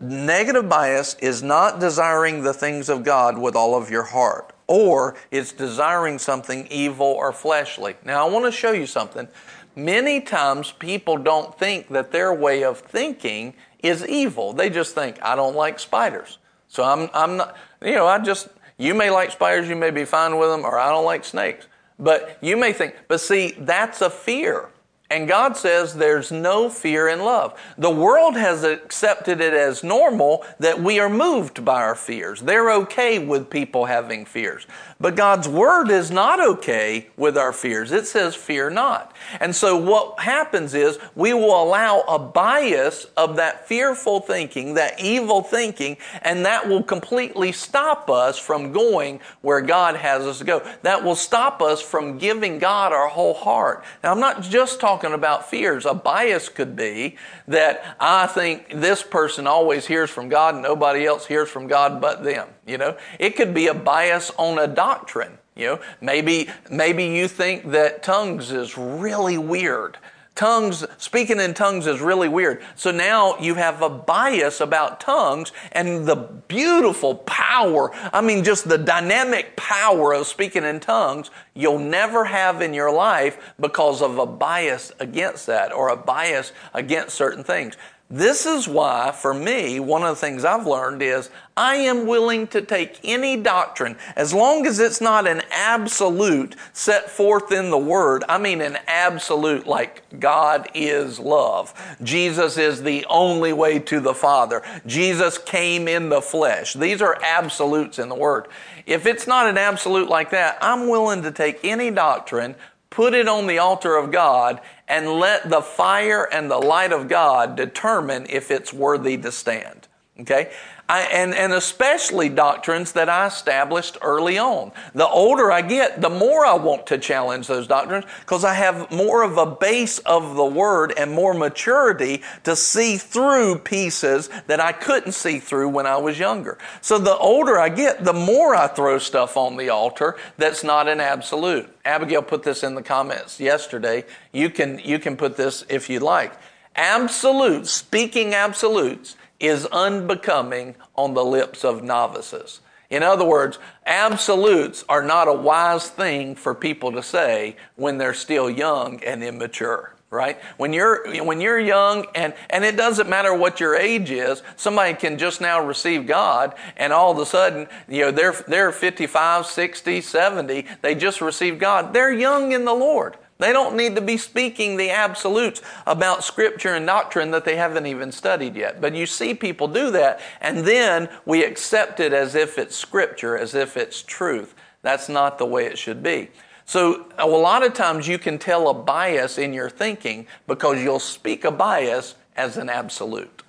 Negative 0.00 0.68
bias 0.68 1.14
is 1.20 1.42
not 1.42 1.78
desiring 1.78 2.42
the 2.42 2.52
things 2.52 2.88
of 2.88 3.04
God 3.04 3.38
with 3.38 3.54
all 3.54 3.76
of 3.76 3.90
your 3.90 4.02
heart, 4.02 4.52
or 4.66 5.14
it's 5.30 5.52
desiring 5.52 6.18
something 6.18 6.66
evil 6.66 7.06
or 7.06 7.32
fleshly. 7.32 7.94
Now, 8.04 8.26
I 8.26 8.30
want 8.30 8.44
to 8.44 8.52
show 8.52 8.72
you 8.72 8.86
something. 8.86 9.28
Many 9.76 10.20
times 10.20 10.72
people 10.72 11.16
don't 11.16 11.56
think 11.58 11.88
that 11.88 12.10
their 12.10 12.34
way 12.34 12.64
of 12.64 12.80
thinking 12.80 13.54
is 13.82 14.06
evil. 14.06 14.52
They 14.52 14.68
just 14.68 14.94
think, 14.94 15.18
I 15.22 15.36
don't 15.36 15.54
like 15.54 15.78
spiders. 15.78 16.38
So 16.74 16.82
I'm, 16.82 17.08
I'm 17.14 17.36
not, 17.36 17.56
you 17.80 17.92
know, 17.92 18.08
I 18.08 18.18
just, 18.18 18.48
you 18.78 18.94
may 18.94 19.08
like 19.08 19.30
spiders, 19.30 19.68
you 19.68 19.76
may 19.76 19.92
be 19.92 20.04
fine 20.04 20.36
with 20.38 20.48
them, 20.48 20.64
or 20.64 20.76
I 20.76 20.90
don't 20.90 21.04
like 21.04 21.24
snakes. 21.24 21.68
But 22.00 22.36
you 22.40 22.56
may 22.56 22.72
think, 22.72 22.96
but 23.06 23.20
see, 23.20 23.54
that's 23.60 24.00
a 24.00 24.10
fear. 24.10 24.70
And 25.14 25.28
God 25.28 25.56
says 25.56 25.94
there's 25.94 26.32
no 26.32 26.68
fear 26.68 27.06
in 27.06 27.20
love. 27.20 27.56
The 27.78 27.88
world 27.88 28.34
has 28.34 28.64
accepted 28.64 29.40
it 29.40 29.54
as 29.54 29.84
normal 29.84 30.44
that 30.58 30.82
we 30.82 30.98
are 30.98 31.08
moved 31.08 31.64
by 31.64 31.82
our 31.82 31.94
fears. 31.94 32.40
They're 32.40 32.72
okay 32.72 33.20
with 33.20 33.48
people 33.48 33.84
having 33.84 34.24
fears. 34.24 34.66
But 35.00 35.14
God's 35.14 35.48
word 35.48 35.88
is 35.88 36.10
not 36.10 36.40
okay 36.40 37.08
with 37.16 37.38
our 37.38 37.52
fears. 37.52 37.92
It 37.92 38.06
says, 38.08 38.34
fear 38.34 38.70
not. 38.70 39.14
And 39.38 39.54
so 39.54 39.76
what 39.76 40.18
happens 40.18 40.74
is 40.74 40.98
we 41.14 41.32
will 41.32 41.62
allow 41.62 42.00
a 42.08 42.18
bias 42.18 43.06
of 43.16 43.36
that 43.36 43.68
fearful 43.68 44.18
thinking, 44.18 44.74
that 44.74 45.00
evil 45.00 45.42
thinking, 45.42 45.96
and 46.22 46.44
that 46.44 46.68
will 46.68 46.82
completely 46.82 47.52
stop 47.52 48.10
us 48.10 48.36
from 48.36 48.72
going 48.72 49.20
where 49.42 49.60
God 49.60 49.94
has 49.94 50.24
us 50.24 50.38
to 50.38 50.44
go. 50.44 50.68
That 50.82 51.04
will 51.04 51.16
stop 51.16 51.62
us 51.62 51.80
from 51.80 52.18
giving 52.18 52.58
God 52.58 52.92
our 52.92 53.08
whole 53.08 53.34
heart. 53.34 53.84
Now, 54.02 54.10
I'm 54.10 54.20
not 54.20 54.42
just 54.42 54.80
talking 54.80 55.03
about 55.12 55.50
fears. 55.50 55.84
A 55.84 55.94
bias 55.94 56.48
could 56.48 56.74
be 56.74 57.16
that 57.48 57.96
I 58.00 58.26
think 58.26 58.70
this 58.70 59.02
person 59.02 59.46
always 59.46 59.86
hears 59.86 60.10
from 60.10 60.28
God 60.28 60.54
and 60.54 60.62
nobody 60.62 61.06
else 61.06 61.26
hears 61.26 61.50
from 61.50 61.66
God 61.66 62.00
but 62.00 62.24
them. 62.24 62.48
You 62.66 62.78
know, 62.78 62.96
it 63.18 63.36
could 63.36 63.52
be 63.52 63.66
a 63.66 63.74
bias 63.74 64.30
on 64.38 64.58
a 64.58 64.66
doctrine. 64.66 65.38
You 65.56 65.66
know, 65.66 65.80
maybe 66.00 66.48
maybe 66.70 67.04
you 67.04 67.28
think 67.28 67.70
that 67.70 68.02
tongues 68.02 68.50
is 68.50 68.76
really 68.76 69.38
weird. 69.38 69.98
Tongues, 70.34 70.84
speaking 70.98 71.38
in 71.38 71.54
tongues 71.54 71.86
is 71.86 72.00
really 72.00 72.28
weird. 72.28 72.60
So 72.74 72.90
now 72.90 73.38
you 73.38 73.54
have 73.54 73.82
a 73.82 73.88
bias 73.88 74.60
about 74.60 74.98
tongues 74.98 75.52
and 75.70 76.06
the 76.06 76.16
beautiful 76.16 77.16
power, 77.18 77.92
I 78.12 78.20
mean, 78.20 78.42
just 78.42 78.68
the 78.68 78.78
dynamic 78.78 79.54
power 79.54 80.12
of 80.12 80.26
speaking 80.26 80.64
in 80.64 80.80
tongues, 80.80 81.30
you'll 81.54 81.78
never 81.78 82.24
have 82.24 82.62
in 82.62 82.74
your 82.74 82.90
life 82.90 83.54
because 83.60 84.02
of 84.02 84.18
a 84.18 84.26
bias 84.26 84.90
against 84.98 85.46
that 85.46 85.72
or 85.72 85.88
a 85.88 85.96
bias 85.96 86.52
against 86.72 87.14
certain 87.14 87.44
things. 87.44 87.76
This 88.10 88.44
is 88.44 88.68
why, 88.68 89.12
for 89.12 89.32
me, 89.32 89.80
one 89.80 90.02
of 90.02 90.10
the 90.10 90.16
things 90.16 90.44
I've 90.44 90.66
learned 90.66 91.00
is 91.00 91.30
I 91.56 91.76
am 91.76 92.06
willing 92.06 92.46
to 92.48 92.60
take 92.60 93.00
any 93.02 93.36
doctrine 93.38 93.96
as 94.14 94.34
long 94.34 94.66
as 94.66 94.78
it's 94.78 95.00
not 95.00 95.26
an 95.26 95.40
absolute 95.50 96.54
set 96.74 97.08
forth 97.08 97.50
in 97.50 97.70
the 97.70 97.78
Word. 97.78 98.22
I 98.28 98.36
mean, 98.36 98.60
an 98.60 98.76
absolute 98.86 99.66
like 99.66 100.02
God 100.20 100.68
is 100.74 101.18
love. 101.18 101.72
Jesus 102.02 102.58
is 102.58 102.82
the 102.82 103.06
only 103.08 103.54
way 103.54 103.78
to 103.80 104.00
the 104.00 104.14
Father. 104.14 104.62
Jesus 104.86 105.38
came 105.38 105.88
in 105.88 106.10
the 106.10 106.20
flesh. 106.20 106.74
These 106.74 107.00
are 107.00 107.18
absolutes 107.22 107.98
in 107.98 108.10
the 108.10 108.14
Word. 108.14 108.48
If 108.84 109.06
it's 109.06 109.26
not 109.26 109.48
an 109.48 109.56
absolute 109.56 110.10
like 110.10 110.30
that, 110.30 110.58
I'm 110.60 110.88
willing 110.88 111.22
to 111.22 111.32
take 111.32 111.64
any 111.64 111.90
doctrine, 111.90 112.54
put 112.90 113.14
it 113.14 113.28
on 113.28 113.46
the 113.46 113.58
altar 113.58 113.96
of 113.96 114.12
God, 114.12 114.60
and 114.88 115.08
let 115.08 115.48
the 115.48 115.62
fire 115.62 116.28
and 116.30 116.50
the 116.50 116.58
light 116.58 116.92
of 116.92 117.08
God 117.08 117.56
determine 117.56 118.26
if 118.28 118.50
it's 118.50 118.72
worthy 118.72 119.16
to 119.18 119.32
stand. 119.32 119.88
Okay? 120.20 120.52
I, 120.86 121.00
and, 121.02 121.34
and 121.34 121.54
especially 121.54 122.28
doctrines 122.28 122.92
that 122.92 123.08
I 123.08 123.26
established 123.26 123.96
early 124.02 124.36
on. 124.36 124.70
The 124.94 125.08
older 125.08 125.50
I 125.50 125.62
get, 125.62 126.02
the 126.02 126.10
more 126.10 126.44
I 126.44 126.54
want 126.54 126.86
to 126.88 126.98
challenge 126.98 127.46
those 127.46 127.66
doctrines 127.66 128.04
because 128.20 128.44
I 128.44 128.52
have 128.52 128.90
more 128.90 129.22
of 129.22 129.38
a 129.38 129.46
base 129.46 129.98
of 130.00 130.36
the 130.36 130.44
Word 130.44 130.92
and 130.98 131.10
more 131.10 131.32
maturity 131.32 132.22
to 132.42 132.54
see 132.54 132.98
through 132.98 133.60
pieces 133.60 134.28
that 134.46 134.60
I 134.60 134.72
couldn't 134.72 135.12
see 135.12 135.38
through 135.38 135.70
when 135.70 135.86
I 135.86 135.96
was 135.96 136.18
younger. 136.18 136.58
So 136.82 136.98
the 136.98 137.16
older 137.16 137.58
I 137.58 137.70
get, 137.70 138.04
the 138.04 138.12
more 138.12 138.54
I 138.54 138.66
throw 138.66 138.98
stuff 138.98 139.38
on 139.38 139.56
the 139.56 139.70
altar 139.70 140.18
that's 140.36 140.62
not 140.62 140.86
an 140.86 141.00
absolute. 141.00 141.74
Abigail 141.86 142.22
put 142.22 142.42
this 142.42 142.62
in 142.62 142.74
the 142.74 142.82
comments 142.82 143.40
yesterday. 143.40 144.04
You 144.32 144.50
can, 144.50 144.78
you 144.80 144.98
can 144.98 145.16
put 145.16 145.36
this 145.36 145.64
if 145.70 145.88
you 145.88 146.00
like. 146.00 146.34
Absolutes, 146.76 147.70
speaking 147.70 148.34
absolutes, 148.34 149.16
is 149.40 149.66
unbecoming 149.66 150.76
on 150.94 151.14
the 151.14 151.24
lips 151.24 151.64
of 151.64 151.82
novices. 151.82 152.60
In 152.90 153.02
other 153.02 153.24
words, 153.24 153.58
absolutes 153.86 154.84
are 154.88 155.02
not 155.02 155.26
a 155.26 155.32
wise 155.32 155.88
thing 155.88 156.34
for 156.34 156.54
people 156.54 156.92
to 156.92 157.02
say 157.02 157.56
when 157.76 157.98
they're 157.98 158.14
still 158.14 158.48
young 158.48 159.02
and 159.02 159.22
immature 159.22 159.94
right? 160.14 160.40
When 160.58 160.72
you're 160.72 161.24
when 161.24 161.40
you're 161.40 161.58
young 161.58 162.06
and 162.14 162.34
and 162.48 162.64
it 162.64 162.76
doesn't 162.76 163.08
matter 163.08 163.34
what 163.34 163.58
your 163.58 163.74
age 163.74 164.10
is 164.12 164.42
somebody 164.56 164.94
can 164.94 165.18
just 165.18 165.40
now 165.40 165.60
receive 165.60 166.06
god 166.06 166.54
and 166.76 166.92
all 166.92 167.10
of 167.10 167.18
a 167.18 167.26
sudden 167.26 167.66
you 167.88 168.02
know 168.02 168.10
they're 168.12 168.32
they're 168.46 168.70
55 168.70 169.44
60 169.44 170.00
70 170.00 170.66
they 170.82 170.94
just 170.94 171.20
received 171.20 171.58
god. 171.58 171.92
They're 171.92 172.12
young 172.12 172.52
in 172.52 172.64
the 172.64 172.72
lord 172.72 173.16
they 173.38 173.52
don't 173.52 173.76
need 173.76 173.96
to 173.96 174.00
be 174.00 174.16
speaking 174.16 174.76
the 174.76 174.90
absolutes 174.90 175.60
about 175.86 176.22
scripture 176.22 176.74
and 176.74 176.86
doctrine 176.86 177.32
that 177.32 177.44
they 177.44 177.56
haven't 177.56 177.86
even 177.86 178.12
studied 178.12 178.54
yet. 178.54 178.80
But 178.80 178.94
you 178.94 179.06
see 179.06 179.34
people 179.34 179.66
do 179.66 179.90
that, 179.90 180.20
and 180.40 180.58
then 180.58 181.08
we 181.26 181.44
accept 181.44 181.98
it 181.98 182.12
as 182.12 182.34
if 182.34 182.58
it's 182.58 182.76
scripture, 182.76 183.36
as 183.36 183.54
if 183.54 183.76
it's 183.76 184.02
truth. 184.02 184.54
That's 184.82 185.08
not 185.08 185.38
the 185.38 185.46
way 185.46 185.66
it 185.66 185.78
should 185.78 186.02
be. 186.02 186.30
So, 186.66 187.06
a 187.18 187.26
lot 187.26 187.64
of 187.64 187.74
times 187.74 188.08
you 188.08 188.18
can 188.18 188.38
tell 188.38 188.68
a 188.68 188.74
bias 188.74 189.36
in 189.36 189.52
your 189.52 189.68
thinking 189.68 190.26
because 190.46 190.82
you'll 190.82 190.98
speak 190.98 191.44
a 191.44 191.50
bias 191.50 192.14
as 192.36 192.56
an 192.56 192.70
absolute. 192.70 193.42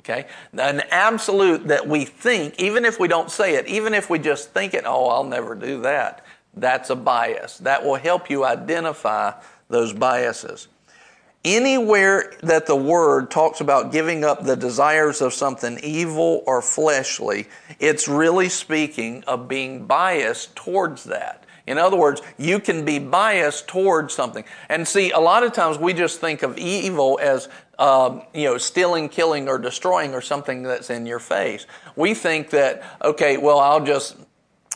Okay? 0.00 0.26
An 0.52 0.82
absolute 0.90 1.68
that 1.68 1.86
we 1.86 2.04
think, 2.04 2.54
even 2.58 2.84
if 2.84 3.00
we 3.00 3.08
don't 3.08 3.30
say 3.30 3.54
it, 3.54 3.66
even 3.68 3.94
if 3.94 4.10
we 4.10 4.18
just 4.18 4.50
think 4.50 4.74
it, 4.74 4.84
oh, 4.86 5.08
I'll 5.08 5.24
never 5.24 5.54
do 5.54 5.80
that 5.82 6.24
that's 6.54 6.90
a 6.90 6.96
bias. 6.96 7.58
That 7.58 7.84
will 7.84 7.96
help 7.96 8.30
you 8.30 8.44
identify 8.44 9.32
those 9.68 9.92
biases. 9.92 10.68
Anywhere 11.44 12.32
that 12.42 12.66
the 12.66 12.76
word 12.76 13.30
talks 13.30 13.60
about 13.60 13.92
giving 13.92 14.24
up 14.24 14.44
the 14.44 14.56
desires 14.56 15.20
of 15.20 15.32
something 15.32 15.78
evil 15.82 16.42
or 16.46 16.60
fleshly, 16.60 17.46
it's 17.78 18.08
really 18.08 18.48
speaking 18.48 19.22
of 19.24 19.48
being 19.48 19.86
biased 19.86 20.54
towards 20.56 21.04
that. 21.04 21.44
In 21.68 21.76
other 21.76 21.96
words, 21.96 22.22
you 22.38 22.60
can 22.60 22.84
be 22.84 22.98
biased 22.98 23.68
towards 23.68 24.14
something. 24.14 24.42
And 24.70 24.88
see, 24.88 25.10
a 25.10 25.20
lot 25.20 25.42
of 25.42 25.52
times 25.52 25.78
we 25.78 25.92
just 25.92 26.18
think 26.18 26.42
of 26.42 26.56
evil 26.56 27.18
as 27.22 27.48
um, 27.78 28.22
you 28.34 28.44
know, 28.44 28.58
stealing, 28.58 29.08
killing, 29.08 29.48
or 29.48 29.58
destroying, 29.58 30.14
or 30.14 30.20
something 30.20 30.62
that's 30.62 30.90
in 30.90 31.06
your 31.06 31.20
face. 31.20 31.66
We 31.94 32.14
think 32.14 32.50
that, 32.50 32.82
okay, 33.02 33.36
well, 33.36 33.60
I'll 33.60 33.84
just 33.84 34.16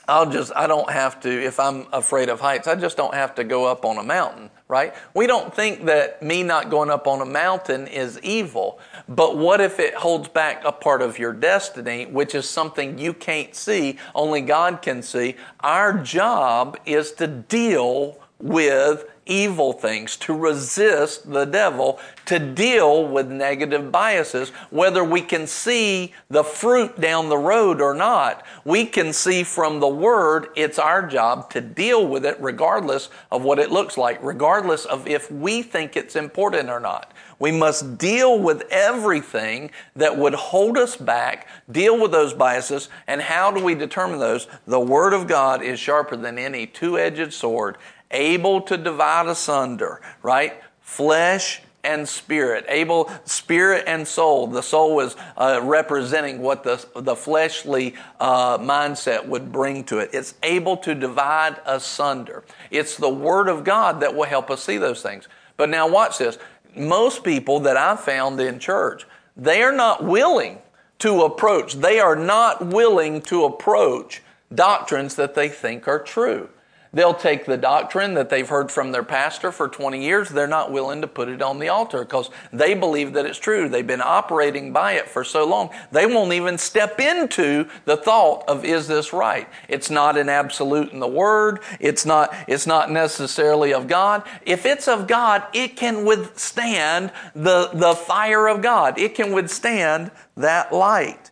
I'll 0.08 0.28
just, 0.28 0.52
I 0.56 0.66
don't 0.66 0.90
have 0.90 1.20
to, 1.20 1.30
if 1.30 1.60
I'm 1.60 1.86
afraid 1.92 2.28
of 2.28 2.40
heights, 2.40 2.66
I 2.66 2.74
just 2.74 2.96
don't 2.96 3.14
have 3.14 3.34
to 3.36 3.44
go 3.44 3.66
up 3.66 3.84
on 3.84 3.98
a 3.98 4.02
mountain, 4.02 4.50
right? 4.66 4.94
We 5.14 5.26
don't 5.26 5.54
think 5.54 5.84
that 5.84 6.22
me 6.22 6.42
not 6.42 6.70
going 6.70 6.90
up 6.90 7.06
on 7.06 7.20
a 7.20 7.24
mountain 7.24 7.86
is 7.86 8.18
evil. 8.20 8.80
But 9.08 9.36
what 9.36 9.60
if 9.60 9.78
it 9.78 9.94
holds 9.94 10.28
back 10.28 10.64
a 10.64 10.72
part 10.72 11.02
of 11.02 11.18
your 11.18 11.32
destiny, 11.32 12.06
which 12.06 12.34
is 12.34 12.48
something 12.48 12.98
you 12.98 13.14
can't 13.14 13.54
see, 13.54 13.98
only 14.14 14.40
God 14.40 14.82
can 14.82 15.02
see? 15.02 15.36
Our 15.60 15.92
job 15.98 16.78
is 16.84 17.12
to 17.12 17.28
deal 17.28 18.18
with 18.40 19.06
evil 19.26 19.72
things, 19.72 20.16
to 20.16 20.36
resist 20.36 21.30
the 21.32 21.44
devil, 21.44 22.00
to 22.26 22.38
deal 22.38 23.06
with 23.06 23.28
negative 23.28 23.92
biases, 23.92 24.50
whether 24.70 25.04
we 25.04 25.20
can 25.20 25.46
see 25.46 26.12
the 26.28 26.42
fruit 26.42 27.00
down 27.00 27.28
the 27.28 27.38
road 27.38 27.80
or 27.80 27.94
not. 27.94 28.44
We 28.64 28.86
can 28.86 29.12
see 29.12 29.42
from 29.42 29.80
the 29.80 29.88
word, 29.88 30.48
it's 30.56 30.78
our 30.78 31.06
job 31.06 31.50
to 31.50 31.60
deal 31.60 32.06
with 32.06 32.24
it 32.24 32.36
regardless 32.40 33.08
of 33.30 33.42
what 33.42 33.58
it 33.58 33.70
looks 33.70 33.96
like, 33.96 34.22
regardless 34.22 34.84
of 34.84 35.06
if 35.06 35.30
we 35.30 35.62
think 35.62 35.96
it's 35.96 36.16
important 36.16 36.68
or 36.68 36.80
not. 36.80 37.12
We 37.38 37.50
must 37.50 37.98
deal 37.98 38.38
with 38.38 38.62
everything 38.70 39.72
that 39.96 40.16
would 40.16 40.34
hold 40.34 40.78
us 40.78 40.96
back, 40.96 41.48
deal 41.70 42.00
with 42.00 42.12
those 42.12 42.34
biases, 42.34 42.88
and 43.08 43.20
how 43.20 43.50
do 43.50 43.64
we 43.64 43.74
determine 43.74 44.20
those? 44.20 44.46
The 44.66 44.78
Word 44.78 45.12
of 45.12 45.26
God 45.26 45.60
is 45.60 45.80
sharper 45.80 46.16
than 46.16 46.38
any 46.38 46.68
two 46.68 46.96
edged 46.98 47.32
sword, 47.32 47.78
able 48.12 48.60
to 48.62 48.76
divide 48.76 49.26
asunder, 49.26 50.00
right? 50.22 50.60
Flesh 50.80 51.62
and 51.84 52.08
spirit, 52.08 52.64
able 52.68 53.10
spirit 53.24 53.84
and 53.86 54.06
soul. 54.06 54.46
The 54.46 54.62
soul 54.62 55.00
is 55.00 55.16
uh, 55.36 55.60
representing 55.62 56.40
what 56.40 56.62
the 56.62 56.84
the 56.94 57.16
fleshly 57.16 57.94
uh, 58.20 58.58
mindset 58.58 59.26
would 59.26 59.50
bring 59.50 59.84
to 59.84 59.98
it. 59.98 60.10
It's 60.12 60.34
able 60.42 60.76
to 60.78 60.94
divide 60.94 61.60
asunder. 61.66 62.44
It's 62.70 62.96
the 62.96 63.08
Word 63.08 63.48
of 63.48 63.64
God 63.64 64.00
that 64.00 64.14
will 64.14 64.24
help 64.24 64.50
us 64.50 64.62
see 64.62 64.78
those 64.78 65.02
things. 65.02 65.28
But 65.56 65.68
now 65.68 65.88
watch 65.88 66.18
this. 66.18 66.38
Most 66.76 67.24
people 67.24 67.60
that 67.60 67.76
I've 67.76 68.00
found 68.00 68.40
in 68.40 68.58
church, 68.58 69.06
they 69.36 69.62
are 69.62 69.72
not 69.72 70.04
willing 70.04 70.58
to 71.00 71.22
approach. 71.22 71.74
They 71.74 71.98
are 71.98 72.16
not 72.16 72.64
willing 72.64 73.22
to 73.22 73.44
approach 73.44 74.22
doctrines 74.54 75.16
that 75.16 75.34
they 75.34 75.48
think 75.48 75.88
are 75.88 75.98
true. 75.98 76.48
They'll 76.94 77.14
take 77.14 77.46
the 77.46 77.56
doctrine 77.56 78.12
that 78.14 78.28
they've 78.28 78.48
heard 78.48 78.70
from 78.70 78.92
their 78.92 79.02
pastor 79.02 79.50
for 79.50 79.66
20 79.66 80.04
years. 80.04 80.28
They're 80.28 80.46
not 80.46 80.72
willing 80.72 81.00
to 81.00 81.06
put 81.06 81.30
it 81.30 81.40
on 81.40 81.58
the 81.58 81.70
altar 81.70 82.00
because 82.00 82.28
they 82.52 82.74
believe 82.74 83.14
that 83.14 83.24
it's 83.24 83.38
true. 83.38 83.70
They've 83.70 83.86
been 83.86 84.02
operating 84.02 84.74
by 84.74 84.92
it 84.92 85.08
for 85.08 85.24
so 85.24 85.46
long. 85.46 85.70
They 85.90 86.04
won't 86.04 86.34
even 86.34 86.58
step 86.58 87.00
into 87.00 87.66
the 87.86 87.96
thought 87.96 88.44
of, 88.46 88.66
is 88.66 88.88
this 88.88 89.14
right? 89.14 89.48
It's 89.68 89.88
not 89.88 90.18
an 90.18 90.28
absolute 90.28 90.92
in 90.92 91.00
the 91.00 91.08
word. 91.08 91.60
It's 91.80 92.04
not, 92.04 92.34
it's 92.46 92.66
not 92.66 92.90
necessarily 92.90 93.72
of 93.72 93.88
God. 93.88 94.22
If 94.44 94.66
it's 94.66 94.86
of 94.86 95.06
God, 95.06 95.44
it 95.54 95.76
can 95.76 96.04
withstand 96.04 97.10
the, 97.34 97.70
the 97.72 97.94
fire 97.94 98.48
of 98.48 98.60
God. 98.60 98.98
It 98.98 99.14
can 99.14 99.32
withstand 99.32 100.10
that 100.36 100.74
light. 100.74 101.30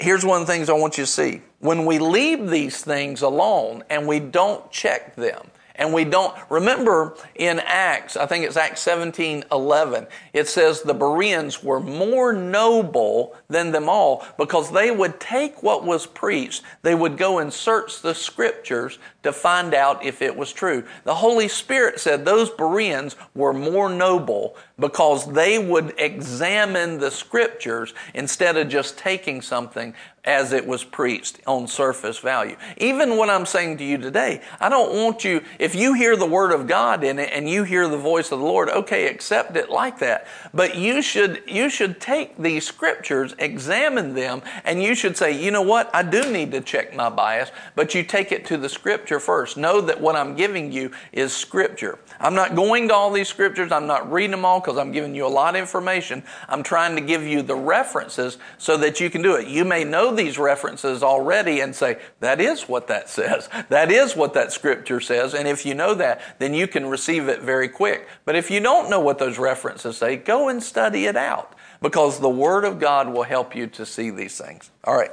Here's 0.00 0.24
one 0.24 0.40
of 0.40 0.48
the 0.48 0.52
things 0.52 0.68
I 0.68 0.72
want 0.72 0.98
you 0.98 1.04
to 1.04 1.10
see 1.10 1.42
when 1.62 1.86
we 1.86 2.00
leave 2.00 2.50
these 2.50 2.82
things 2.82 3.22
alone 3.22 3.84
and 3.88 4.06
we 4.06 4.18
don't 4.18 4.68
check 4.72 5.14
them, 5.14 5.46
and 5.76 5.94
we 5.94 6.04
don't 6.04 6.34
remember 6.50 7.16
in 7.36 7.60
Acts, 7.60 8.16
I 8.16 8.26
think 8.26 8.44
it's 8.44 8.56
Acts 8.56 8.80
17 8.82 9.44
11, 9.50 10.08
it 10.32 10.48
says 10.48 10.82
the 10.82 10.92
Bereans 10.92 11.62
were 11.62 11.80
more 11.80 12.32
noble 12.32 13.36
than 13.48 13.70
them 13.70 13.88
all 13.88 14.26
because 14.36 14.72
they 14.72 14.90
would 14.90 15.20
take 15.20 15.62
what 15.62 15.84
was 15.84 16.04
preached, 16.04 16.62
they 16.82 16.96
would 16.96 17.16
go 17.16 17.38
and 17.38 17.52
search 17.52 18.02
the 18.02 18.14
scriptures 18.14 18.98
to 19.22 19.32
find 19.32 19.74
out 19.74 20.04
if 20.04 20.22
it 20.22 20.36
was 20.36 20.52
true. 20.52 20.84
The 21.04 21.14
Holy 21.14 21.48
Spirit 21.48 22.00
said 22.00 22.24
those 22.24 22.50
Bereans 22.50 23.16
were 23.34 23.52
more 23.52 23.88
noble 23.88 24.56
because 24.78 25.32
they 25.32 25.58
would 25.58 25.94
examine 25.98 26.98
the 26.98 27.10
scriptures 27.10 27.94
instead 28.14 28.56
of 28.56 28.68
just 28.68 28.98
taking 28.98 29.40
something 29.40 29.94
as 30.24 30.52
it 30.52 30.64
was 30.64 30.84
preached 30.84 31.40
on 31.48 31.66
surface 31.66 32.18
value. 32.18 32.56
Even 32.76 33.16
what 33.16 33.28
I'm 33.28 33.44
saying 33.44 33.78
to 33.78 33.84
you 33.84 33.98
today, 33.98 34.40
I 34.60 34.68
don't 34.68 34.94
want 34.94 35.24
you, 35.24 35.42
if 35.58 35.74
you 35.74 35.94
hear 35.94 36.16
the 36.16 36.26
word 36.26 36.52
of 36.52 36.68
God 36.68 37.02
in 37.02 37.18
it 37.18 37.30
and 37.32 37.48
you 37.48 37.64
hear 37.64 37.88
the 37.88 37.96
voice 37.96 38.30
of 38.30 38.38
the 38.38 38.44
Lord, 38.44 38.68
okay, 38.68 39.08
accept 39.08 39.56
it 39.56 39.68
like 39.68 39.98
that. 39.98 40.28
But 40.54 40.76
you 40.76 41.02
should, 41.02 41.42
you 41.48 41.68
should 41.68 42.00
take 42.00 42.38
these 42.38 42.64
scriptures, 42.64 43.34
examine 43.38 44.14
them, 44.14 44.42
and 44.64 44.80
you 44.80 44.94
should 44.94 45.16
say, 45.16 45.32
you 45.32 45.50
know 45.50 45.62
what, 45.62 45.90
I 45.92 46.04
do 46.04 46.30
need 46.30 46.52
to 46.52 46.60
check 46.60 46.94
my 46.94 47.10
bias, 47.10 47.50
but 47.74 47.92
you 47.94 48.04
take 48.04 48.30
it 48.30 48.46
to 48.46 48.56
the 48.56 48.68
scripture 48.68 49.11
first. 49.20 49.56
Know 49.56 49.80
that 49.80 50.00
what 50.00 50.16
I'm 50.16 50.34
giving 50.34 50.72
you 50.72 50.92
is 51.12 51.32
scripture. 51.34 51.98
I'm 52.20 52.34
not 52.34 52.54
going 52.54 52.88
to 52.88 52.94
all 52.94 53.10
these 53.10 53.28
scriptures, 53.28 53.72
I'm 53.72 53.86
not 53.86 54.10
reading 54.10 54.32
them 54.32 54.44
all 54.44 54.60
because 54.60 54.78
I'm 54.78 54.92
giving 54.92 55.14
you 55.14 55.26
a 55.26 55.28
lot 55.28 55.54
of 55.54 55.60
information. 55.60 56.22
I'm 56.48 56.62
trying 56.62 56.96
to 56.96 57.02
give 57.02 57.22
you 57.22 57.42
the 57.42 57.56
references 57.56 58.38
so 58.58 58.76
that 58.78 59.00
you 59.00 59.10
can 59.10 59.22
do 59.22 59.34
it. 59.36 59.48
You 59.48 59.64
may 59.64 59.84
know 59.84 60.14
these 60.14 60.38
references 60.38 61.02
already 61.02 61.60
and 61.60 61.74
say, 61.74 61.98
that 62.20 62.40
is 62.40 62.68
what 62.68 62.88
that 62.88 63.08
says. 63.08 63.48
That 63.68 63.90
is 63.90 64.16
what 64.16 64.34
that 64.34 64.52
scripture 64.52 65.00
says. 65.00 65.34
And 65.34 65.48
if 65.48 65.64
you 65.64 65.74
know 65.74 65.94
that, 65.94 66.38
then 66.38 66.54
you 66.54 66.66
can 66.66 66.86
receive 66.86 67.28
it 67.28 67.40
very 67.40 67.68
quick. 67.68 68.08
But 68.24 68.36
if 68.36 68.50
you 68.50 68.60
don't 68.60 68.90
know 68.90 69.00
what 69.00 69.18
those 69.18 69.38
references 69.38 69.96
say, 69.96 70.16
go 70.16 70.48
and 70.48 70.62
study 70.62 71.06
it 71.06 71.16
out 71.16 71.54
because 71.80 72.20
the 72.20 72.28
Word 72.28 72.64
of 72.64 72.78
God 72.78 73.08
will 73.12 73.24
help 73.24 73.54
you 73.54 73.66
to 73.68 73.84
see 73.84 74.10
these 74.10 74.38
things. 74.38 74.70
All 74.84 74.96
right. 74.96 75.10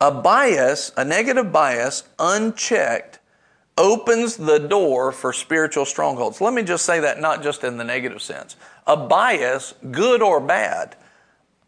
A 0.00 0.10
bias, 0.12 0.92
a 0.96 1.04
negative 1.04 1.50
bias, 1.50 2.04
unchecked, 2.18 3.18
opens 3.76 4.36
the 4.36 4.58
door 4.58 5.12
for 5.12 5.32
spiritual 5.32 5.84
strongholds. 5.84 6.40
Let 6.40 6.54
me 6.54 6.62
just 6.62 6.84
say 6.84 7.00
that 7.00 7.20
not 7.20 7.42
just 7.42 7.64
in 7.64 7.76
the 7.76 7.84
negative 7.84 8.22
sense. 8.22 8.56
A 8.86 8.96
bias, 8.96 9.74
good 9.90 10.22
or 10.22 10.40
bad, 10.40 10.96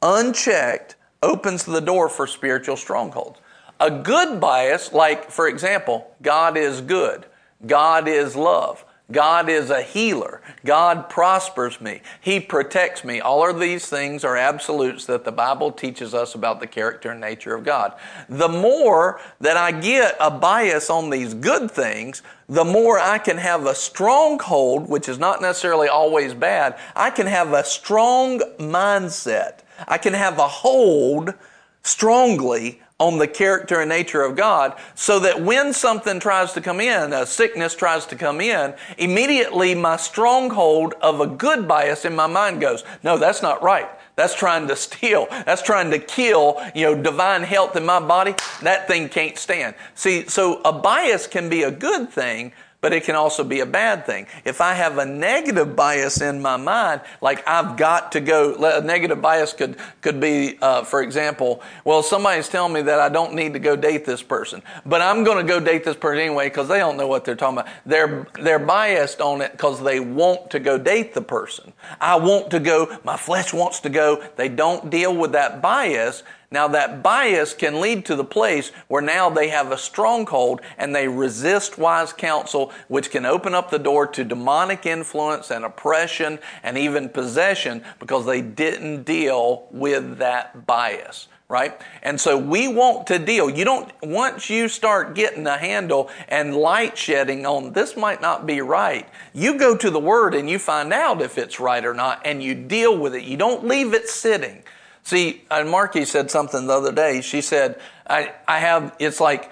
unchecked, 0.03 0.97
opens 1.23 1.65
the 1.65 1.81
door 1.81 2.09
for 2.09 2.27
spiritual 2.27 2.77
strongholds. 2.77 3.41
A 3.81 3.91
good 3.91 4.41
bias, 4.41 4.93
like, 4.93 5.31
for 5.31 5.49
example, 5.49 6.15
God 6.23 6.57
is 6.57 6.81
good, 6.81 7.27
God 7.67 8.09
is 8.09 8.37
love, 8.37 8.85
God 9.13 9.49
is 9.49 9.71
a 9.71 9.83
healer. 9.83 10.41
God 10.65 11.09
prospers 11.09 11.81
me. 11.81 12.03
He 12.21 12.41
protects 12.41 13.05
me. 13.05 13.21
All 13.21 13.49
of 13.49 13.59
these 13.59 13.87
things 13.87 14.25
are 14.25 14.37
absolutes 14.37 15.07
that 15.07 15.25
the 15.25 15.33
Bible 15.33 15.73
teaches 15.73 16.15
us 16.15 16.35
about 16.35 16.61
the 16.61 16.67
character 16.67 17.11
and 17.11 17.21
nature 17.21 17.55
of 17.55 17.65
God. 17.65 17.95
The 18.29 18.49
more 18.49 19.21
that 19.41 19.57
I 19.57 19.73
get 19.73 20.17
a 20.21 20.31
bias 20.31 20.91
on 20.91 21.11
these 21.11 21.35
good 21.35 21.71
things, 21.71 22.23
the 22.49 22.65
more 22.65 22.99
I 22.99 23.19
can 23.19 23.37
have 23.39 23.67
a 23.67 23.75
stronghold, 23.75 24.89
which 24.89 25.09
is 25.09 25.19
not 25.19 25.41
necessarily 25.41 25.89
always 25.89 26.35
bad. 26.35 26.79
I 26.95 27.11
can 27.11 27.27
have 27.27 27.53
a 27.53 27.65
strong 27.65 28.41
mindset 28.59 29.61
I 29.87 29.99
can 29.99 30.15
have 30.15 30.39
a 30.39 30.49
hold 30.49 31.35
strongly 31.83 32.83
on 33.01 33.19
the 33.19 33.27
character 33.27 33.81
and 33.81 33.89
nature 33.89 34.23
of 34.23 34.37
God 34.37 34.79
so 34.95 35.19
that 35.19 35.43
when 35.43 35.73
something 35.73 36.21
tries 36.21 36.53
to 36.53 36.61
come 36.61 36.81
in, 36.81 37.13
a 37.13 37.27
sickness 37.27 37.75
tries 37.75 38.07
to 38.07 38.15
come 38.15 38.41
in, 38.41 38.75
immediately 38.99 39.75
my 39.75 39.97
stronghold 39.97 40.95
of 41.01 41.21
a 41.21 41.27
good 41.27 41.67
bias 41.67 42.05
in 42.05 42.15
my 42.15 42.27
mind 42.27 42.61
goes, 42.61 42.85
no, 43.03 43.17
that's 43.17 43.43
not 43.43 43.63
right. 43.63 43.89
That's 44.17 44.35
trying 44.35 44.69
to 44.69 44.77
steal. 44.91 45.27
That's 45.31 45.63
trying 45.63 45.91
to 45.91 45.99
kill, 45.99 46.61
you 46.75 46.85
know, 46.85 47.03
divine 47.03 47.43
health 47.43 47.75
in 47.75 47.87
my 47.87 48.01
body. 48.01 48.35
That 48.63 48.87
thing 48.87 49.09
can't 49.09 49.39
stand. 49.39 49.75
See, 49.95 50.29
so 50.29 50.61
a 50.63 50.73
bias 50.73 51.27
can 51.27 51.49
be 51.49 51.63
a 51.63 51.71
good 51.71 52.11
thing, 52.11 52.53
but 52.81 52.93
it 52.93 53.05
can 53.05 53.15
also 53.15 53.45
be 53.45 53.61
a 53.61 53.67
bad 53.67 54.07
thing. 54.07 54.27
If 54.45 54.61
I 54.61 54.75
have 54.75 54.99
a 54.99 55.05
negative 55.05 55.77
bias 55.77 56.21
in 56.21 56.41
my 56.41 56.57
mind, 56.57 57.03
like 57.21 57.47
I've 57.47 57.77
got 57.77 58.13
to 58.13 58.21
go, 58.21 58.55
a 58.55 58.81
negative 58.81 59.21
bias 59.21 59.53
could, 59.53 59.77
could 60.01 60.21
be, 60.21 60.59
uh, 60.63 60.85
for 60.85 61.03
example, 61.03 61.63
well, 61.85 62.03
somebody's 62.03 62.49
telling 62.49 62.73
me 62.73 62.83
that 62.83 62.99
I 63.01 63.09
don't 63.09 63.35
need 63.35 63.53
to 63.53 63.59
go 63.59 63.77
date 63.77 64.05
this 64.05 64.23
person, 64.23 64.63
but 64.87 65.03
I'm 65.03 65.25
going 65.25 65.45
to 65.45 65.51
go 65.51 65.61
date 65.61 65.85
this 65.85 65.97
person 65.97 66.21
anyway 66.21 66.49
because 66.49 66.69
they 66.69 66.79
don't 66.79 66.97
know 66.97 67.07
what 67.07 67.25
they're 67.25 67.37
talking 67.37 67.59
about. 67.59 67.71
They're, 67.85 68.27
they're 68.41 68.59
biased 68.59 69.21
on 69.21 69.43
it 69.43 69.53
because 69.53 69.83
they 69.83 70.01
want 70.01 70.51
to 70.51 70.59
go 70.59 70.79
date 70.79 71.15
the 71.15 71.23
person. 71.23 71.73
I 72.01 72.17
want 72.17 72.51
to 72.53 72.61
go, 72.61 72.97
my 73.05 73.17
flesh 73.17 73.53
wants 73.53 73.81
to 73.81 73.91
go. 73.91 74.25
They 74.37 74.49
don't 74.49 74.91
deal 74.91 75.15
with 75.15 75.33
that 75.33 75.61
bias 75.61 76.23
now 76.51 76.67
that 76.69 77.03
bias 77.03 77.55
can 77.55 77.81
lead 77.81 78.05
to 78.07 78.17
the 78.17 78.25
place 78.25 78.73
where 78.89 79.03
now 79.03 79.31
they 79.31 79.49
have 79.49 79.71
a 79.71 79.79
stronghold 79.79 80.61
and 80.79 80.95
they 80.95 81.07
resist 81.07 81.79
wise 81.79 82.13
counsel, 82.13 82.73
which 82.89 83.11
can 83.11 83.25
open 83.25 83.55
up 83.55 83.71
the 83.71 83.79
door 83.79 84.07
to 84.09 84.25
demonic 84.25 84.85
influence 84.85 85.51
and 85.51 85.65
oppression 85.65 86.41
and 86.63 86.77
even 86.77 87.09
possession 87.09 87.85
because 88.01 88.27
they 88.27 88.43
didn't 88.43 89.05
deal 89.05 89.69
with 89.71 90.19
that 90.19 90.67
bias 90.67 91.29
right? 91.51 91.81
And 92.05 92.19
so 92.21 92.39
we 92.39 92.69
want 92.69 93.09
to 93.09 93.19
deal. 93.19 93.51
You 93.51 93.65
don't, 93.65 93.91
once 94.05 94.49
you 94.49 94.69
start 94.69 95.17
getting 95.17 95.49
a 95.49 95.59
handle 95.59 96.09
and 96.29 96.55
light 96.55 96.97
shedding 96.97 97.45
on 97.45 97.73
this 97.73 97.97
might 97.97 98.23
not 98.23 98.47
be 98.47 98.61
right, 98.61 99.09
you 99.35 99.59
go 99.59 99.77
to 99.77 99.91
the 99.91 99.99
Word 99.99 100.37
and 100.37 100.49
you 100.49 100.61
find 100.61 100.93
out 100.93 101.21
if 101.21 101.39
it's 101.39 101.59
right 101.59 101.85
or 101.85 101.93
not 101.93 102.23
and 102.25 102.41
you 102.41 102.55
deal 102.55 102.97
with 102.97 103.17
it. 103.17 103.25
You 103.25 103.37
don't 103.37 103.67
leave 103.67 103.95
it 103.95 104.09
sitting. 104.09 104.63
See, 105.11 105.43
and 105.51 105.69
Marky 105.69 106.05
said 106.05 106.31
something 106.31 106.69
the 106.69 106.73
other 106.73 106.93
day. 106.93 107.21
She 107.21 107.41
said, 107.41 107.81
I, 108.09 108.33
I 108.47 108.61
have, 108.61 108.95
it's 109.01 109.19
like 109.19 109.51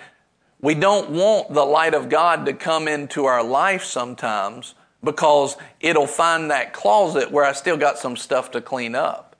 we 0.60 0.76
don't 0.76 1.10
want 1.10 1.52
the 1.52 1.64
light 1.64 1.94
of 1.94 2.08
God 2.08 2.46
to 2.46 2.52
come 2.52 2.86
into 2.86 3.24
our 3.24 3.42
life 3.42 3.82
sometimes 3.82 4.76
because 5.02 5.56
it'll 5.80 6.06
find 6.06 6.52
that 6.52 6.72
closet 6.72 7.32
where 7.32 7.44
I 7.44 7.50
still 7.50 7.76
got 7.76 7.98
some 7.98 8.16
stuff 8.16 8.52
to 8.52 8.60
clean 8.60 8.94
up. 8.94 9.34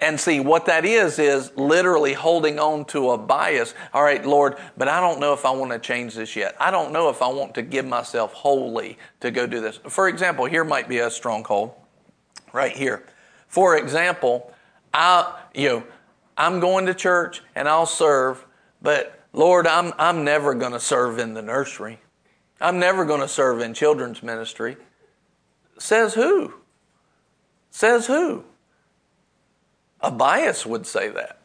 And 0.00 0.18
see, 0.18 0.40
what 0.40 0.66
that 0.66 0.84
is, 0.84 1.20
is 1.20 1.56
literally 1.56 2.14
holding 2.14 2.58
on 2.58 2.84
to 2.86 3.12
a 3.12 3.16
bias. 3.16 3.74
All 3.92 4.02
right, 4.02 4.26
Lord, 4.26 4.56
but 4.76 4.88
I 4.88 4.98
don't 4.98 5.20
know 5.20 5.34
if 5.34 5.46
I 5.46 5.52
want 5.52 5.70
to 5.70 5.78
change 5.78 6.16
this 6.16 6.34
yet. 6.34 6.56
I 6.58 6.72
don't 6.72 6.92
know 6.92 7.10
if 7.10 7.22
I 7.22 7.28
want 7.28 7.54
to 7.54 7.62
give 7.62 7.86
myself 7.86 8.32
wholly 8.32 8.98
to 9.20 9.30
go 9.30 9.46
do 9.46 9.60
this. 9.60 9.78
For 9.88 10.08
example, 10.08 10.46
here 10.46 10.64
might 10.64 10.88
be 10.88 10.98
a 10.98 11.12
stronghold 11.12 11.74
right 12.52 12.76
here. 12.76 13.06
For 13.46 13.76
example, 13.76 14.50
I, 14.92 15.42
you 15.54 15.68
know, 15.68 15.84
I'm 16.36 16.60
going 16.60 16.86
to 16.86 16.94
church 16.94 17.42
and 17.54 17.68
I'll 17.68 17.86
serve, 17.86 18.44
but 18.82 19.20
Lord, 19.32 19.66
I'm, 19.66 19.92
I'm 19.98 20.24
never 20.24 20.54
going 20.54 20.72
to 20.72 20.80
serve 20.80 21.18
in 21.18 21.34
the 21.34 21.42
nursery. 21.42 22.00
I'm 22.60 22.78
never 22.78 23.04
going 23.04 23.20
to 23.20 23.28
serve 23.28 23.60
in 23.60 23.74
children's 23.74 24.22
ministry. 24.22 24.76
Says 25.78 26.14
who? 26.14 26.54
Says 27.70 28.06
who? 28.06 28.44
A 30.00 30.10
bias 30.10 30.64
would 30.64 30.86
say 30.86 31.08
that. 31.08 31.40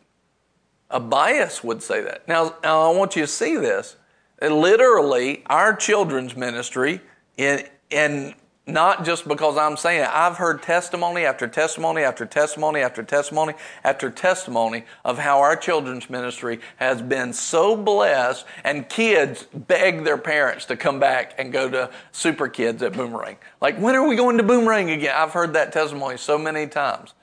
A 0.91 1.00
bias 1.00 1.63
would 1.63 1.82
say 1.82 2.02
that. 2.02 2.28
Now, 2.28 2.56
now 2.63 2.91
I 2.91 2.95
want 2.95 3.15
you 3.15 3.24
to 3.24 3.28
see 3.28 3.56
this. 3.56 3.95
Literally, 4.41 5.43
our 5.48 5.76
children's 5.76 6.36
ministry 6.36 7.02
in, 7.38 7.63
in 7.89 8.36
not 8.69 9.03
just 9.03 9.27
because 9.27 9.58
I'm 9.58 9.77
saying 9.77 10.03
it. 10.03 10.10
I've 10.10 10.38
heard 10.38 10.62
testimony 10.62 11.25
after 11.25 11.47
testimony 11.47 12.03
after 12.03 12.25
testimony 12.25 12.82
after 12.82 13.03
testimony 13.03 13.53
after 13.84 14.10
testimony 14.10 14.86
of 15.03 15.17
how 15.17 15.39
our 15.39 15.55
children's 15.55 16.10
ministry 16.10 16.60
has 16.77 17.01
been 17.01 17.34
so 17.34 17.75
blessed, 17.75 18.45
and 18.63 18.88
kids 18.88 19.45
beg 19.53 20.03
their 20.03 20.17
parents 20.17 20.65
to 20.65 20.77
come 20.77 20.99
back 20.99 21.34
and 21.38 21.51
go 21.51 21.69
to 21.69 21.89
Super 22.12 22.47
Kids 22.47 22.82
at 22.84 22.93
Boomerang. 22.93 23.38
Like, 23.62 23.77
when 23.77 23.95
are 23.95 24.08
we 24.08 24.15
going 24.15 24.38
to 24.38 24.43
Boomerang 24.43 24.91
again? 24.91 25.13
I've 25.15 25.32
heard 25.32 25.53
that 25.53 25.71
testimony 25.73 26.17
so 26.17 26.38
many 26.38 26.67
times. 26.67 27.13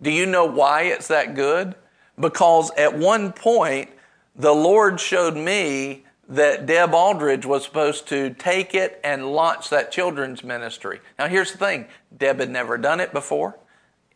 Do 0.00 0.10
you 0.10 0.26
know 0.26 0.44
why 0.44 0.82
it's 0.82 1.08
that 1.08 1.34
good? 1.34 1.74
Because 2.18 2.70
at 2.76 2.96
one 2.96 3.32
point, 3.32 3.90
the 4.34 4.52
Lord 4.52 4.98
showed 5.00 5.36
me 5.36 6.04
that 6.32 6.64
Deb 6.64 6.94
Aldridge 6.94 7.44
was 7.44 7.64
supposed 7.64 8.08
to 8.08 8.30
take 8.30 8.74
it 8.74 8.98
and 9.04 9.32
launch 9.32 9.68
that 9.68 9.92
children's 9.92 10.42
ministry. 10.42 11.00
Now, 11.18 11.28
here's 11.28 11.52
the 11.52 11.58
thing 11.58 11.86
Deb 12.16 12.40
had 12.40 12.50
never 12.50 12.78
done 12.78 13.00
it 13.00 13.12
before. 13.12 13.58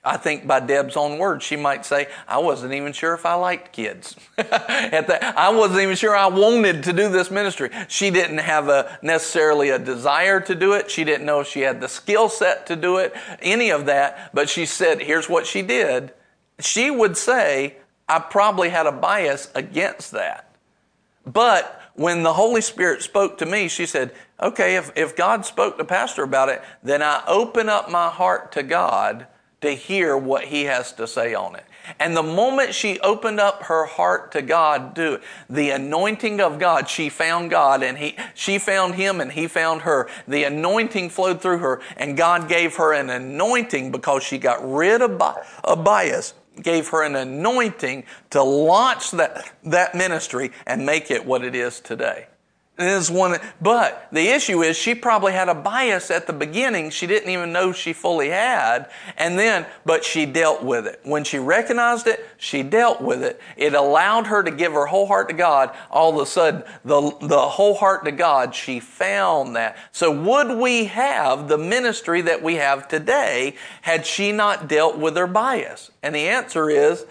I 0.03 0.17
think 0.17 0.47
by 0.47 0.61
Deb's 0.61 0.97
own 0.97 1.19
words, 1.19 1.45
she 1.45 1.57
might 1.57 1.85
say, 1.85 2.07
I 2.29 2.39
wasn't 2.39 2.73
even 2.75 2.93
sure 2.93 3.13
if 3.13 3.27
I 3.27 3.35
liked 3.35 3.73
kids. 3.73 4.15
At 4.39 5.11
I 5.11 5.51
wasn't 5.51 5.81
even 5.81 5.97
sure 5.97 6.17
I 6.17 6.29
wanted 6.29 6.85
to 6.85 6.93
do 6.93 7.09
this 7.09 7.29
ministry. 7.29 7.71
She 7.89 8.11
didn't 8.11 8.39
have 8.39 8.69
a 8.69 8.99
necessarily 9.03 9.71
a 9.71 9.81
desire 9.81 10.41
to 10.43 10.55
do 10.55 10.75
it. 10.75 10.93
She 10.93 11.03
didn't 11.03 11.27
know 11.27 11.41
if 11.41 11.49
she 11.49 11.63
had 11.63 11.81
the 11.81 11.89
skill 11.89 12.29
set 12.29 12.67
to 12.69 12.77
do 12.77 12.99
it, 12.99 13.15
any 13.41 13.71
of 13.71 13.87
that. 13.87 14.31
But 14.33 14.49
she 14.49 14.65
said, 14.65 15.03
here's 15.03 15.29
what 15.29 15.45
she 15.45 15.61
did. 15.61 16.13
She 16.61 16.89
would 16.89 17.17
say, 17.17 17.77
I 18.09 18.21
probably 18.21 18.69
had 18.69 18.87
a 18.87 18.93
bias 18.93 19.51
against 19.57 20.13
that. 20.13 20.55
But 21.27 21.83
when 21.97 22.23
the 22.23 22.35
Holy 22.35 22.61
Spirit 22.61 23.03
spoke 23.03 23.39
to 23.39 23.47
me, 23.47 23.69
she 23.69 23.87
said, 23.87 24.13
okay, 24.41 24.77
if, 24.77 24.93
if 24.97 25.17
God 25.17 25.45
spoke 25.45 25.79
to 25.79 25.85
Pastor 25.85 26.23
about 26.23 26.49
it, 26.49 26.63
then 26.83 27.03
I 27.03 27.23
open 27.27 27.69
up 27.69 27.91
my 27.91 28.09
heart 28.09 28.53
to 28.53 28.63
God 28.63 29.27
to 29.63 29.71
hear 29.71 30.17
what 30.17 30.45
he 30.45 30.65
has 30.65 30.93
to 30.93 31.07
say 31.07 31.35
on 31.35 31.57
it. 31.57 31.65
And 31.99 32.17
the 32.17 32.23
moment 32.23 32.75
she 32.75 32.99
opened 33.01 33.41
up 33.41 33.65
her 33.65 33.87
heart 33.87 34.33
to 34.33 34.43
God, 34.43 34.95
do 34.95 35.19
the 35.49 35.71
anointing 35.71 36.41
of 36.41 36.59
God, 36.59 36.89
she 36.89 37.09
found 37.09 37.51
God 37.51 37.83
and 37.83 37.97
he, 37.97 38.17
she 38.35 38.59
found 38.59 38.97
him 38.97 39.21
and 39.21 39.33
he 39.33 39.47
found 39.47 39.83
her. 39.83 40.09
The 40.27 40.45
anointing 40.45 41.11
flowed 41.11 41.41
through 41.41 41.59
her 41.59 41.81
and 41.97 42.17
God 42.17 42.49
gave 42.49 42.77
her 42.77 42.93
an 42.93 43.09
anointing 43.09 43.93
because 43.93 44.23
she 44.23 44.37
got 44.37 44.59
rid 44.69 45.01
of, 45.01 45.23
a 45.65 45.77
bias 45.77 46.35
gave 46.63 46.89
her 46.89 47.03
an 47.03 47.17
anointing 47.17 48.05
to 48.31 48.43
launch 48.43 49.11
that, 49.13 49.53
that 49.65 49.95
ministry 49.95 50.53
and 50.67 50.85
make 50.85 51.11
it 51.11 51.25
what 51.25 51.45
it 51.45 51.55
is 51.55 51.81
today. 51.81 52.27
Is 52.79 53.11
one, 53.11 53.39
but 53.59 54.07
the 54.13 54.29
issue 54.29 54.63
is 54.63 54.77
she 54.77 54.95
probably 54.95 55.33
had 55.33 55.49
a 55.49 55.55
bias 55.55 56.11
at 56.11 56.27
the 56.27 56.35
beginning 56.35 56.91
she 56.91 57.07
didn't 57.07 57.31
even 57.31 57.51
know 57.51 57.73
she 57.73 57.95
fully 57.95 58.29
had, 58.29 58.91
and 59.17 59.39
then, 59.39 59.65
but 59.87 60.05
she 60.05 60.27
dealt 60.27 60.63
with 60.63 60.87
it. 60.87 61.01
When 61.03 61.25
she 61.25 61.39
recognized 61.39 62.07
it, 62.07 62.29
she 62.37 62.63
dealt 62.63 63.01
with 63.01 63.23
it. 63.23 63.41
It 63.57 63.73
allowed 63.73 64.27
her 64.27 64.43
to 64.43 64.51
give 64.51 64.75
her 64.75 64.85
whole 64.85 65.07
heart 65.07 65.31
to 65.31 65.35
God. 65.35 65.75
All 65.91 66.13
of 66.15 66.21
a 66.21 66.27
sudden, 66.27 66.65
the, 66.85 67.17
the 67.23 67.49
whole 67.49 67.77
heart 67.77 68.05
to 68.05 68.13
God, 68.13 68.55
she 68.55 68.79
found 68.79 69.57
that. 69.57 69.79
So 69.93 70.11
would 70.11 70.59
we 70.59 70.85
have 70.85 71.49
the 71.49 71.57
ministry 71.57 72.21
that 72.23 72.43
we 72.43 72.57
have 72.57 72.89
today 72.89 73.57
had 73.81 74.05
she 74.05 74.33
not 74.33 74.69
dealt 74.69 74.99
with 74.99 75.17
her 75.17 75.27
bias? 75.27 75.93
And 76.03 76.15
the 76.15 76.29
answer 76.29 76.69
is 76.69 77.07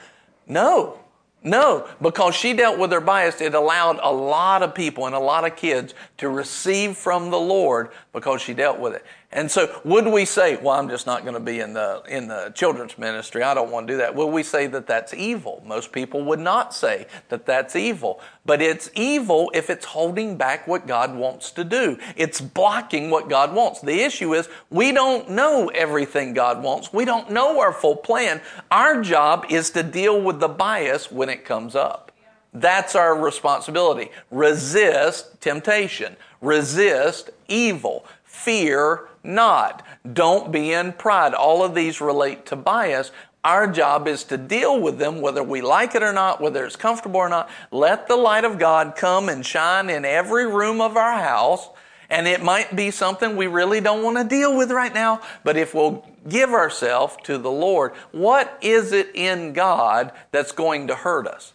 no. 0.46 1.00
No, 1.46 1.88
because 2.02 2.34
she 2.34 2.54
dealt 2.54 2.80
with 2.80 2.92
her 2.92 3.00
bias, 3.00 3.40
it 3.40 3.54
allowed 3.54 4.00
a 4.02 4.12
lot 4.12 4.64
of 4.64 4.74
people 4.74 5.06
and 5.06 5.14
a 5.14 5.20
lot 5.20 5.46
of 5.46 5.56
kids 5.56 5.94
to 6.18 6.28
receive 6.28 6.98
from 6.98 7.30
the 7.30 7.40
Lord 7.40 7.92
because 8.14 8.42
she 8.42 8.56
dealt 8.56 8.80
with 8.80 8.96
it. 8.96 9.06
And 9.36 9.52
so, 9.52 9.82
would 9.84 10.08
we 10.08 10.24
say, 10.24 10.56
"Well, 10.56 10.80
I'm 10.80 10.88
just 10.88 11.06
not 11.06 11.24
going 11.24 11.34
to 11.34 11.42
be 11.42 11.60
in 11.60 11.74
the 11.74 12.02
in 12.08 12.30
the 12.30 12.54
children's 12.56 12.98
ministry. 12.98 13.44
I 13.44 13.54
don't 13.54 13.70
want 13.70 13.86
to 13.86 13.94
do 13.94 13.98
that." 13.98 14.16
Would 14.16 14.28
we 14.28 14.44
say 14.44 14.66
that 14.68 14.88
that's 14.88 15.14
evil? 15.14 15.62
Most 15.66 15.92
people 15.92 16.24
would 16.24 16.40
not 16.40 16.74
say 16.74 17.06
that 17.28 17.46
that's 17.46 17.76
evil, 17.76 18.22
but 18.46 18.62
it's 18.62 18.90
evil 18.96 19.52
if 19.54 19.70
it's 19.70 19.88
holding 19.88 20.38
back 20.38 20.68
what 20.68 20.88
God 20.88 21.14
wants 21.14 21.52
to 21.52 21.66
do. 21.66 21.98
It's 22.16 22.40
blocking 22.40 23.10
what 23.10 23.28
God 23.28 23.54
wants. 23.54 23.82
The 23.82 24.00
issue 24.04 24.34
is 24.34 24.48
we 24.70 24.94
don't 24.94 25.30
know 25.30 25.70
everything 25.76 26.34
God 26.34 26.64
wants. 26.64 26.94
We 26.94 27.04
don't 27.04 27.30
know 27.30 27.60
our 27.60 27.74
full 27.74 27.98
plan. 27.98 28.40
Our 28.72 29.02
job 29.02 29.48
is 29.50 29.70
to 29.72 29.84
deal 29.84 30.22
with 30.22 30.40
the 30.40 30.48
bias 30.48 31.12
when 31.12 31.28
it 31.28 31.44
comes 31.44 31.76
up. 31.76 32.14
That's 32.54 32.96
our 32.96 33.20
responsibility. 33.20 34.12
Resist 34.32 35.42
temptation. 35.42 36.16
Resist 36.40 37.32
evil. 37.50 38.06
Fear 38.24 39.10
not. 39.26 39.86
Don't 40.14 40.52
be 40.52 40.72
in 40.72 40.94
pride. 40.94 41.34
All 41.34 41.64
of 41.64 41.76
these 41.76 42.00
relate 42.00 42.46
to 42.48 42.56
bias. 42.56 43.12
Our 43.44 43.68
job 43.68 44.08
is 44.08 44.24
to 44.26 44.38
deal 44.38 44.80
with 44.82 44.98
them, 44.98 45.22
whether 45.22 45.44
we 45.44 45.62
like 45.62 45.94
it 45.94 46.02
or 46.02 46.14
not, 46.14 46.42
whether 46.42 46.66
it's 46.66 46.76
comfortable 46.76 47.20
or 47.20 47.30
not. 47.30 47.50
Let 47.72 48.08
the 48.08 48.16
light 48.16 48.44
of 48.44 48.58
God 48.58 48.96
come 48.96 49.30
and 49.30 49.46
shine 49.46 49.90
in 49.90 50.04
every 50.04 50.48
room 50.48 50.82
of 50.82 50.98
our 50.98 51.20
house. 51.20 51.70
And 52.10 52.28
it 52.28 52.44
might 52.44 52.76
be 52.76 52.92
something 52.92 53.36
we 53.36 53.48
really 53.48 53.82
don't 53.82 54.04
want 54.04 54.18
to 54.18 54.24
deal 54.24 54.56
with 54.56 54.72
right 54.72 54.94
now, 54.94 55.22
but 55.44 55.58
if 55.58 55.74
we'll 55.74 56.08
give 56.28 56.52
ourselves 56.52 57.18
to 57.24 57.38
the 57.38 57.52
Lord, 57.52 57.94
what 58.12 58.58
is 58.62 58.92
it 58.92 59.10
in 59.16 59.54
God 59.54 60.12
that's 60.32 60.52
going 60.52 60.88
to 60.88 60.96
hurt 60.96 61.28
us? 61.28 61.54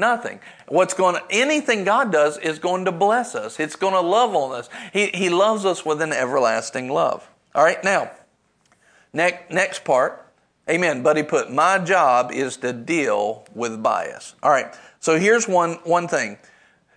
Nothing. 0.00 0.40
What's 0.66 0.94
going 0.94 1.14
to, 1.14 1.22
anything 1.30 1.84
God 1.84 2.10
does 2.10 2.38
is 2.38 2.58
going 2.58 2.86
to 2.86 2.92
bless 2.92 3.34
us. 3.34 3.60
It's 3.60 3.76
going 3.76 3.92
to 3.92 4.00
love 4.00 4.34
on 4.34 4.58
us. 4.58 4.68
He, 4.92 5.08
he 5.08 5.28
loves 5.28 5.66
us 5.66 5.84
with 5.84 6.00
an 6.00 6.12
everlasting 6.12 6.88
love. 6.88 7.28
All 7.54 7.62
right, 7.62 7.82
now, 7.84 8.10
next, 9.12 9.52
next 9.52 9.84
part. 9.84 10.26
Amen. 10.68 11.04
He 11.14 11.22
put, 11.22 11.52
my 11.52 11.78
job 11.78 12.32
is 12.32 12.56
to 12.58 12.72
deal 12.72 13.44
with 13.54 13.82
bias. 13.82 14.34
All 14.42 14.50
right, 14.50 14.74
so 15.00 15.18
here's 15.18 15.46
one, 15.46 15.74
one 15.84 16.08
thing 16.08 16.38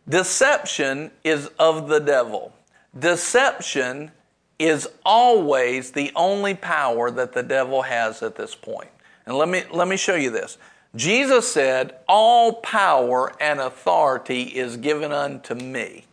deception 0.08 1.12
is 1.24 1.47
of 1.60 1.89
the 1.89 1.99
devil. 1.99 2.54
Deception 2.97 4.12
is 4.60 4.88
always 5.04 5.91
the 5.91 6.12
only 6.16 6.54
power 6.54 7.12
that 7.12 7.34
the 7.34 7.43
devil 7.43 7.82
has 7.82 8.24
at 8.24 8.36
this 8.36 8.56
point. 8.56 8.89
And 9.26 9.36
let 9.36 9.49
me, 9.49 9.64
let 9.72 9.88
me 9.88 9.97
show 9.97 10.16
you 10.16 10.30
this. 10.30 10.58
Jesus 10.95 11.51
said, 11.51 11.95
All 12.07 12.53
power 12.53 13.33
and 13.39 13.59
authority 13.59 14.43
is 14.43 14.77
given 14.77 15.11
unto 15.11 15.55
me. 15.55 16.05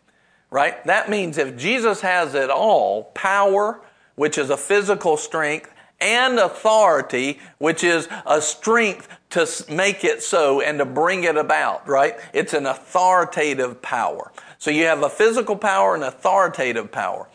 Right? 0.51 0.85
That 0.87 1.11
means 1.11 1.39
if 1.39 1.57
Jesus 1.57 2.01
has 2.01 2.35
it 2.35 2.51
all, 2.51 3.05
power, 3.15 3.81
which 4.17 4.39
is 4.39 4.51
a 4.51 4.57
physical 4.57 5.17
strength, 5.17 5.73
and 6.01 6.39
authority, 6.39 7.39
which 7.59 7.85
is 7.85 8.09
a 8.25 8.41
strength 8.41 9.07
to 9.31 9.47
make 9.69 10.03
it 10.03 10.23
so 10.23 10.63
and 10.63 10.79
to 10.79 10.85
bring 10.87 11.25
it 11.25 11.37
about, 11.37 11.87
right? 11.87 12.17
It's 12.33 12.55
an 12.55 12.65
authoritative 12.65 13.83
power. 13.83 14.33
So 14.59 14.71
you 14.71 14.87
have 14.87 15.03
a 15.03 15.11
physical 15.11 15.57
power 15.57 15.95
and 15.95 16.03
authoritative 16.03 16.91
power. 16.91 17.29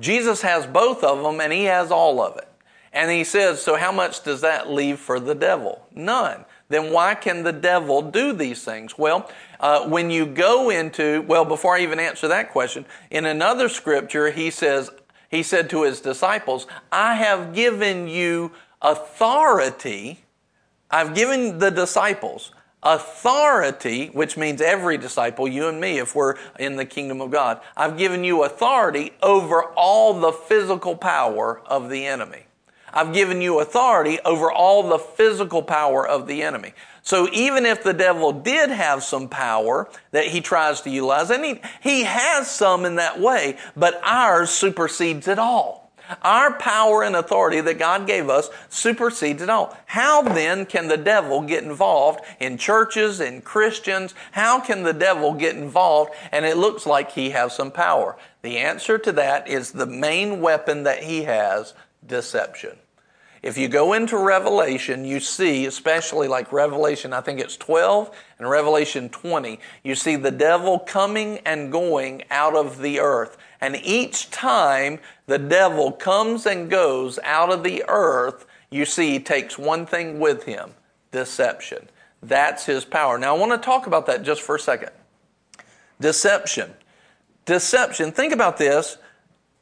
Jesus 0.00 0.40
has 0.42 0.66
both 0.66 1.02
of 1.02 1.22
them 1.22 1.40
and 1.40 1.52
he 1.52 1.64
has 1.64 1.90
all 1.90 2.22
of 2.22 2.36
it. 2.36 2.48
And 2.92 3.10
he 3.10 3.24
says, 3.24 3.60
so 3.60 3.76
how 3.76 3.90
much 3.90 4.22
does 4.22 4.42
that 4.42 4.70
leave 4.70 5.00
for 5.00 5.18
the 5.18 5.34
devil? 5.34 5.84
None 5.92 6.44
then 6.72 6.92
why 6.92 7.14
can 7.14 7.42
the 7.42 7.52
devil 7.52 8.02
do 8.02 8.32
these 8.32 8.64
things? 8.64 8.96
Well, 8.98 9.30
uh, 9.60 9.88
when 9.88 10.10
you 10.10 10.26
go 10.26 10.70
into, 10.70 11.22
well, 11.28 11.44
before 11.44 11.76
I 11.76 11.80
even 11.80 12.00
answer 12.00 12.28
that 12.28 12.50
question, 12.50 12.84
in 13.10 13.26
another 13.26 13.68
scripture, 13.68 14.30
he 14.30 14.50
says, 14.50 14.90
he 15.30 15.42
said 15.42 15.70
to 15.70 15.82
his 15.82 16.00
disciples, 16.00 16.66
I 16.90 17.14
have 17.14 17.54
given 17.54 18.08
you 18.08 18.52
authority. 18.80 20.24
I've 20.90 21.14
given 21.14 21.58
the 21.58 21.70
disciples 21.70 22.52
authority, 22.82 24.08
which 24.08 24.36
means 24.36 24.60
every 24.60 24.98
disciple, 24.98 25.46
you 25.46 25.68
and 25.68 25.80
me, 25.80 25.98
if 25.98 26.14
we're 26.14 26.34
in 26.58 26.76
the 26.76 26.84
kingdom 26.84 27.20
of 27.20 27.30
God. 27.30 27.60
I've 27.76 27.96
given 27.96 28.24
you 28.24 28.42
authority 28.42 29.12
over 29.22 29.64
all 29.76 30.14
the 30.14 30.32
physical 30.32 30.96
power 30.96 31.60
of 31.66 31.88
the 31.88 32.06
enemy. 32.06 32.46
I've 32.92 33.12
given 33.12 33.40
you 33.40 33.60
authority 33.60 34.18
over 34.24 34.50
all 34.50 34.88
the 34.88 34.98
physical 34.98 35.62
power 35.62 36.06
of 36.06 36.26
the 36.26 36.42
enemy. 36.42 36.74
So 37.02 37.28
even 37.32 37.66
if 37.66 37.82
the 37.82 37.92
devil 37.92 38.32
did 38.32 38.70
have 38.70 39.02
some 39.02 39.28
power 39.28 39.90
that 40.12 40.26
he 40.26 40.40
tries 40.40 40.80
to 40.82 40.90
utilize, 40.90 41.30
and 41.30 41.44
he, 41.44 41.60
he 41.82 42.02
has 42.04 42.50
some 42.50 42.84
in 42.84 42.96
that 42.96 43.20
way, 43.20 43.56
but 43.76 44.00
ours 44.04 44.50
supersedes 44.50 45.26
it 45.26 45.38
all. 45.38 45.82
Our 46.22 46.58
power 46.58 47.02
and 47.02 47.16
authority 47.16 47.60
that 47.60 47.78
God 47.78 48.06
gave 48.06 48.28
us 48.28 48.50
supersedes 48.68 49.42
it 49.42 49.48
all. 49.48 49.76
How 49.86 50.22
then 50.22 50.66
can 50.66 50.88
the 50.88 50.96
devil 50.96 51.42
get 51.42 51.64
involved 51.64 52.20
in 52.38 52.58
churches 52.58 53.20
and 53.20 53.42
Christians? 53.42 54.14
How 54.32 54.60
can 54.60 54.82
the 54.82 54.92
devil 54.92 55.32
get 55.32 55.56
involved 55.56 56.12
and 56.30 56.44
it 56.44 56.56
looks 56.56 56.86
like 56.86 57.12
he 57.12 57.30
has 57.30 57.54
some 57.54 57.70
power? 57.70 58.16
The 58.42 58.58
answer 58.58 58.98
to 58.98 59.12
that 59.12 59.48
is 59.48 59.72
the 59.72 59.86
main 59.86 60.40
weapon 60.40 60.82
that 60.82 61.04
he 61.04 61.22
has, 61.22 61.72
deception. 62.06 62.76
If 63.42 63.58
you 63.58 63.66
go 63.66 63.92
into 63.92 64.16
Revelation, 64.16 65.04
you 65.04 65.18
see, 65.18 65.66
especially 65.66 66.28
like 66.28 66.52
Revelation, 66.52 67.12
I 67.12 67.20
think 67.20 67.40
it's 67.40 67.56
12 67.56 68.10
and 68.38 68.48
Revelation 68.48 69.08
20, 69.08 69.58
you 69.82 69.96
see 69.96 70.14
the 70.14 70.30
devil 70.30 70.78
coming 70.78 71.38
and 71.38 71.72
going 71.72 72.22
out 72.30 72.54
of 72.54 72.78
the 72.78 73.00
earth. 73.00 73.36
And 73.60 73.76
each 73.82 74.30
time 74.30 75.00
the 75.26 75.38
devil 75.38 75.90
comes 75.90 76.46
and 76.46 76.70
goes 76.70 77.18
out 77.24 77.50
of 77.50 77.64
the 77.64 77.84
earth, 77.88 78.46
you 78.70 78.84
see 78.84 79.10
he 79.10 79.18
takes 79.18 79.58
one 79.58 79.86
thing 79.86 80.20
with 80.20 80.44
him 80.44 80.74
deception. 81.10 81.88
That's 82.22 82.64
his 82.64 82.84
power. 82.84 83.18
Now, 83.18 83.34
I 83.34 83.38
want 83.38 83.52
to 83.52 83.58
talk 83.58 83.86
about 83.86 84.06
that 84.06 84.22
just 84.22 84.40
for 84.40 84.54
a 84.54 84.60
second. 84.60 84.90
Deception. 86.00 86.72
Deception. 87.44 88.12
Think 88.12 88.32
about 88.32 88.56
this 88.56 88.98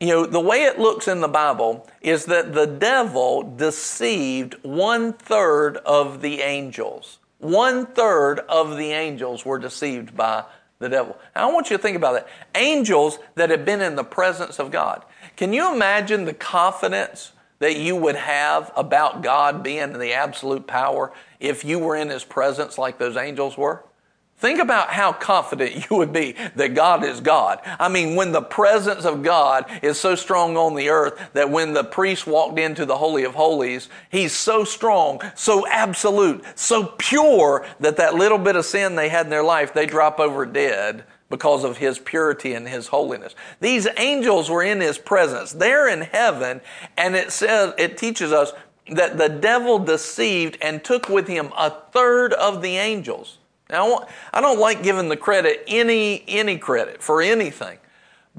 you 0.00 0.08
know, 0.08 0.24
the 0.24 0.40
way 0.40 0.64
it 0.64 0.78
looks 0.78 1.08
in 1.08 1.20
the 1.20 1.28
Bible 1.28 1.86
is 2.00 2.24
that 2.26 2.54
the 2.54 2.66
devil 2.66 3.42
deceived 3.42 4.54
one 4.62 5.12
third 5.12 5.76
of 5.78 6.22
the 6.22 6.40
angels. 6.40 7.18
One 7.38 7.86
third 7.86 8.40
of 8.40 8.78
the 8.78 8.92
angels 8.92 9.44
were 9.44 9.58
deceived 9.58 10.16
by 10.16 10.44
the 10.78 10.88
devil. 10.88 11.18
And 11.34 11.44
I 11.44 11.52
want 11.52 11.70
you 11.70 11.76
to 11.76 11.82
think 11.82 11.96
about 11.96 12.14
that. 12.14 12.28
Angels 12.54 13.18
that 13.34 13.50
have 13.50 13.66
been 13.66 13.82
in 13.82 13.94
the 13.94 14.04
presence 14.04 14.58
of 14.58 14.70
God. 14.70 15.04
Can 15.36 15.52
you 15.52 15.72
imagine 15.72 16.24
the 16.24 16.34
confidence 16.34 17.32
that 17.58 17.76
you 17.76 17.94
would 17.94 18.16
have 18.16 18.72
about 18.76 19.22
God 19.22 19.62
being 19.62 19.98
the 19.98 20.14
absolute 20.14 20.66
power 20.66 21.12
if 21.38 21.62
you 21.62 21.78
were 21.78 21.96
in 21.96 22.08
His 22.08 22.24
presence 22.24 22.78
like 22.78 22.98
those 22.98 23.18
angels 23.18 23.58
were? 23.58 23.84
Think 24.40 24.58
about 24.58 24.88
how 24.88 25.12
confident 25.12 25.74
you 25.90 25.96
would 25.98 26.14
be 26.14 26.34
that 26.56 26.74
God 26.74 27.04
is 27.04 27.20
God. 27.20 27.60
I 27.78 27.90
mean, 27.90 28.16
when 28.16 28.32
the 28.32 28.40
presence 28.40 29.04
of 29.04 29.22
God 29.22 29.66
is 29.82 30.00
so 30.00 30.14
strong 30.14 30.56
on 30.56 30.74
the 30.74 30.88
earth 30.88 31.20
that 31.34 31.50
when 31.50 31.74
the 31.74 31.84
priest 31.84 32.26
walked 32.26 32.58
into 32.58 32.86
the 32.86 32.96
Holy 32.96 33.24
of 33.24 33.34
Holies, 33.34 33.90
he's 34.10 34.32
so 34.32 34.64
strong, 34.64 35.20
so 35.36 35.66
absolute, 35.68 36.42
so 36.54 36.86
pure 36.96 37.66
that 37.80 37.98
that 37.98 38.14
little 38.14 38.38
bit 38.38 38.56
of 38.56 38.64
sin 38.64 38.96
they 38.96 39.10
had 39.10 39.26
in 39.26 39.30
their 39.30 39.44
life, 39.44 39.74
they 39.74 39.84
drop 39.84 40.18
over 40.18 40.46
dead 40.46 41.04
because 41.28 41.62
of 41.62 41.76
his 41.76 41.98
purity 41.98 42.54
and 42.54 42.66
his 42.66 42.86
holiness. 42.86 43.34
These 43.60 43.86
angels 43.98 44.48
were 44.48 44.62
in 44.62 44.80
his 44.80 44.96
presence. 44.96 45.52
They're 45.52 45.88
in 45.88 46.00
heaven, 46.00 46.62
and 46.96 47.14
it 47.14 47.30
says, 47.30 47.74
it 47.76 47.98
teaches 47.98 48.32
us 48.32 48.52
that 48.90 49.18
the 49.18 49.28
devil 49.28 49.78
deceived 49.78 50.56
and 50.62 50.82
took 50.82 51.10
with 51.10 51.28
him 51.28 51.52
a 51.56 51.70
third 51.92 52.32
of 52.32 52.62
the 52.62 52.78
angels. 52.78 53.36
Now, 53.70 54.06
I 54.32 54.40
don't 54.40 54.58
like 54.58 54.82
giving 54.82 55.08
the 55.08 55.16
credit 55.16 55.64
any, 55.66 56.24
any 56.26 56.58
credit 56.58 57.02
for 57.02 57.22
anything, 57.22 57.78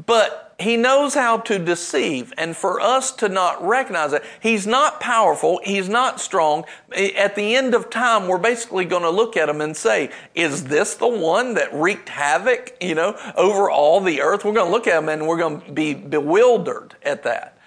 but 0.05 0.51
he 0.61 0.77
knows 0.77 1.13
how 1.13 1.39
to 1.39 1.59
deceive. 1.59 2.33
And 2.37 2.55
for 2.55 2.79
us 2.79 3.11
to 3.13 3.29
not 3.29 3.65
recognize 3.65 4.13
it, 4.13 4.23
he's 4.39 4.67
not 4.67 4.99
powerful, 4.99 5.59
he's 5.63 5.89
not 5.89 6.19
strong. 6.19 6.65
At 6.95 7.35
the 7.35 7.55
end 7.55 7.73
of 7.73 7.89
time, 7.89 8.27
we're 8.27 8.37
basically 8.37 8.85
going 8.85 9.03
to 9.03 9.09
look 9.09 9.35
at 9.35 9.49
him 9.49 9.61
and 9.61 9.75
say, 9.75 10.11
Is 10.35 10.65
this 10.65 10.95
the 10.95 11.07
one 11.07 11.55
that 11.55 11.73
wreaked 11.73 12.09
havoc, 12.09 12.75
you 12.79 12.95
know, 12.95 13.17
over 13.35 13.69
all 13.69 13.99
the 14.01 14.21
earth? 14.21 14.45
We're 14.45 14.53
going 14.53 14.67
to 14.67 14.71
look 14.71 14.87
at 14.87 15.01
him 15.01 15.09
and 15.09 15.27
we're 15.27 15.37
going 15.37 15.61
to 15.61 15.71
be 15.71 15.93
bewildered 15.93 16.95
at 17.03 17.23
that. 17.23 17.57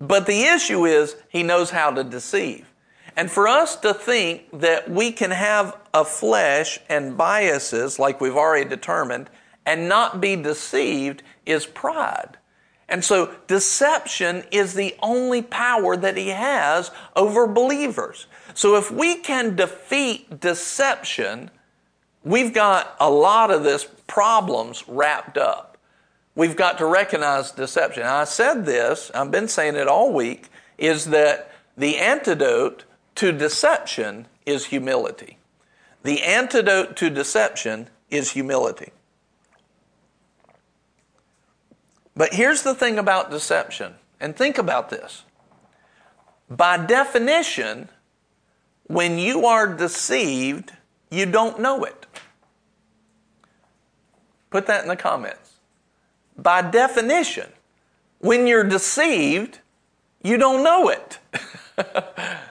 But 0.00 0.26
the 0.26 0.44
issue 0.44 0.86
is, 0.86 1.16
he 1.28 1.42
knows 1.42 1.70
how 1.70 1.90
to 1.90 2.02
deceive. 2.02 2.69
And 3.20 3.30
for 3.30 3.46
us 3.46 3.76
to 3.76 3.92
think 3.92 4.44
that 4.60 4.90
we 4.90 5.12
can 5.12 5.30
have 5.30 5.76
a 5.92 6.06
flesh 6.06 6.78
and 6.88 7.18
biases, 7.18 7.98
like 7.98 8.18
we've 8.18 8.34
already 8.34 8.66
determined, 8.66 9.28
and 9.66 9.90
not 9.90 10.22
be 10.22 10.36
deceived 10.36 11.22
is 11.44 11.66
pride. 11.66 12.38
And 12.88 13.04
so 13.04 13.34
deception 13.46 14.44
is 14.50 14.72
the 14.72 14.96
only 15.02 15.42
power 15.42 15.98
that 15.98 16.16
he 16.16 16.28
has 16.28 16.90
over 17.14 17.46
believers. 17.46 18.26
So 18.54 18.76
if 18.76 18.90
we 18.90 19.16
can 19.16 19.54
defeat 19.54 20.40
deception, 20.40 21.50
we've 22.24 22.54
got 22.54 22.96
a 22.98 23.10
lot 23.10 23.50
of 23.50 23.64
this 23.64 23.86
problems 24.06 24.82
wrapped 24.88 25.36
up. 25.36 25.76
We've 26.34 26.56
got 26.56 26.78
to 26.78 26.86
recognize 26.86 27.50
deception. 27.50 28.04
I 28.04 28.24
said 28.24 28.64
this, 28.64 29.10
I've 29.14 29.30
been 29.30 29.48
saying 29.48 29.76
it 29.76 29.88
all 29.88 30.10
week, 30.10 30.48
is 30.78 31.04
that 31.10 31.52
the 31.76 31.98
antidote 31.98 32.84
to 33.16 33.32
deception 33.32 34.26
is 34.46 34.66
humility. 34.66 35.38
The 36.02 36.22
antidote 36.22 36.96
to 36.96 37.10
deception 37.10 37.88
is 38.10 38.32
humility. 38.32 38.92
But 42.16 42.34
here's 42.34 42.62
the 42.62 42.74
thing 42.74 42.98
about 42.98 43.30
deception, 43.30 43.94
and 44.20 44.36
think 44.36 44.58
about 44.58 44.90
this. 44.90 45.24
By 46.50 46.76
definition, 46.76 47.88
when 48.86 49.18
you 49.18 49.46
are 49.46 49.72
deceived, 49.72 50.72
you 51.10 51.26
don't 51.26 51.60
know 51.60 51.84
it. 51.84 52.06
Put 54.50 54.66
that 54.66 54.82
in 54.82 54.88
the 54.88 54.96
comments. 54.96 55.54
By 56.36 56.62
definition, 56.62 57.48
when 58.18 58.46
you're 58.46 58.64
deceived, 58.64 59.60
you 60.22 60.36
don't 60.36 60.64
know 60.64 60.88
it. 60.88 61.18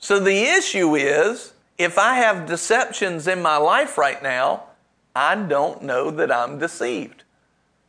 So 0.00 0.18
the 0.18 0.42
issue 0.44 0.96
is 0.96 1.52
if 1.78 1.98
I 1.98 2.14
have 2.14 2.46
deceptions 2.46 3.26
in 3.26 3.40
my 3.40 3.58
life 3.58 3.96
right 3.96 4.22
now, 4.22 4.64
I 5.14 5.34
don't 5.34 5.82
know 5.82 6.10
that 6.10 6.32
I'm 6.32 6.58
deceived. 6.58 7.22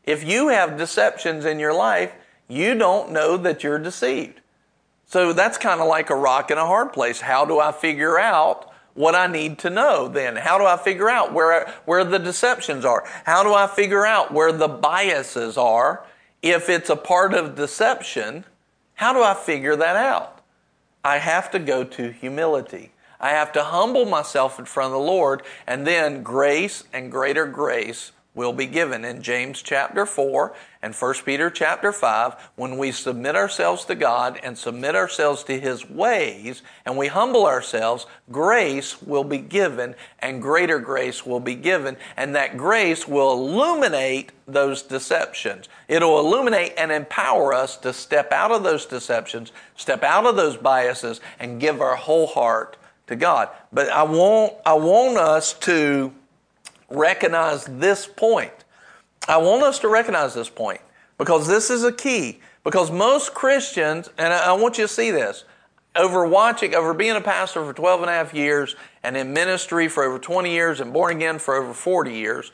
If 0.03 0.23
you 0.23 0.49
have 0.49 0.77
deceptions 0.77 1.45
in 1.45 1.57
your 1.57 1.73
life, 1.73 2.13
you 2.47 2.75
don't 2.75 3.11
know 3.11 3.37
that 3.37 3.63
you're 3.63 3.79
deceived. 3.79 4.41
So 5.05 5.31
that's 5.33 5.57
kind 5.57 5.79
of 5.79 5.87
like 5.87 6.09
a 6.09 6.15
rock 6.15 6.51
in 6.51 6.57
a 6.57 6.65
hard 6.65 6.93
place. 6.93 7.21
How 7.21 7.45
do 7.45 7.59
I 7.59 7.71
figure 7.71 8.19
out 8.19 8.71
what 8.93 9.15
I 9.15 9.27
need 9.27 9.59
to 9.59 9.69
know 9.69 10.07
then? 10.07 10.35
How 10.35 10.57
do 10.57 10.65
I 10.65 10.77
figure 10.77 11.09
out 11.09 11.33
where, 11.33 11.69
where 11.85 12.03
the 12.03 12.19
deceptions 12.19 12.83
are? 12.83 13.05
How 13.25 13.43
do 13.43 13.53
I 13.53 13.67
figure 13.67 14.05
out 14.05 14.33
where 14.33 14.51
the 14.51 14.67
biases 14.67 15.57
are? 15.57 16.05
If 16.41 16.69
it's 16.69 16.89
a 16.89 16.95
part 16.95 17.33
of 17.33 17.55
deception, 17.55 18.45
how 18.95 19.13
do 19.13 19.21
I 19.21 19.33
figure 19.33 19.75
that 19.75 19.95
out? 19.95 20.30
I 21.03 21.17
have 21.17 21.51
to 21.51 21.59
go 21.59 21.83
to 21.83 22.11
humility. 22.11 22.91
I 23.19 23.29
have 23.29 23.51
to 23.53 23.63
humble 23.63 24.05
myself 24.05 24.59
in 24.59 24.65
front 24.65 24.93
of 24.93 24.99
the 24.99 25.05
Lord, 25.05 25.43
and 25.67 25.85
then 25.85 26.23
grace 26.23 26.83
and 26.91 27.11
greater 27.11 27.45
grace 27.45 28.11
will 28.33 28.53
be 28.53 28.65
given 28.65 29.05
in 29.05 29.21
James 29.21 29.61
chapter 29.61 30.05
4 30.05 30.55
and 30.81 30.95
1 30.95 31.13
Peter 31.25 31.49
chapter 31.49 31.91
5 31.91 32.51
when 32.55 32.77
we 32.77 32.91
submit 32.91 33.35
ourselves 33.35 33.85
to 33.85 33.95
God 33.95 34.39
and 34.41 34.57
submit 34.57 34.95
ourselves 34.95 35.43
to 35.43 35.59
his 35.59 35.89
ways 35.89 36.63
and 36.85 36.97
we 36.97 37.07
humble 37.07 37.45
ourselves 37.45 38.07
grace 38.31 39.01
will 39.01 39.23
be 39.23 39.37
given 39.37 39.95
and 40.19 40.41
greater 40.41 40.79
grace 40.79 41.25
will 41.25 41.39
be 41.39 41.55
given. 41.55 41.97
And 42.17 42.35
that 42.35 42.57
grace 42.57 43.07
will 43.07 43.33
illuminate 43.33 44.31
those 44.47 44.81
deceptions. 44.81 45.69
It'll 45.87 46.19
illuminate 46.19 46.73
and 46.77 46.91
empower 46.91 47.53
us 47.53 47.77
to 47.77 47.93
step 47.93 48.31
out 48.31 48.51
of 48.51 48.63
those 48.63 48.85
deceptions 48.85 49.51
step 49.75 50.03
out 50.03 50.25
of 50.25 50.35
those 50.35 50.57
biases 50.57 51.19
and 51.39 51.59
give 51.59 51.81
our 51.81 51.95
whole 51.95 52.27
heart 52.27 52.77
to 53.07 53.15
God. 53.15 53.49
But 53.73 53.89
I 53.89 54.03
want 54.03 54.53
I 54.65 54.73
want 54.73 55.17
us 55.17 55.53
to 55.59 56.13
recognize 56.89 57.65
this 57.65 58.07
point. 58.07 58.53
I 59.27 59.37
want 59.37 59.63
us 59.63 59.79
to 59.79 59.87
recognize 59.87 60.33
this 60.33 60.49
point 60.49 60.81
because 61.17 61.47
this 61.47 61.69
is 61.69 61.83
a 61.83 61.91
key. 61.91 62.39
Because 62.63 62.91
most 62.91 63.33
Christians, 63.33 64.09
and 64.17 64.33
I, 64.33 64.53
want 64.53 64.77
you 64.77 64.83
to 64.83 64.87
see 64.87 65.09
this, 65.09 65.45
over 65.95 66.25
watching, 66.25 66.75
over 66.75 66.93
being 66.93 67.15
a 67.15 67.21
pastor 67.21 67.65
for 67.65 67.73
12 67.73 68.01
and 68.01 68.09
a 68.09 68.13
half 68.13 68.33
years 68.33 68.75
and 69.03 69.17
in 69.17 69.33
ministry 69.33 69.87
for 69.87 70.03
over 70.03 70.19
20 70.19 70.51
years 70.51 70.79
and 70.79 70.93
born 70.93 71.15
again 71.15 71.39
for 71.39 71.55
over 71.55 71.73
40 71.73 72.13
years, 72.13 72.51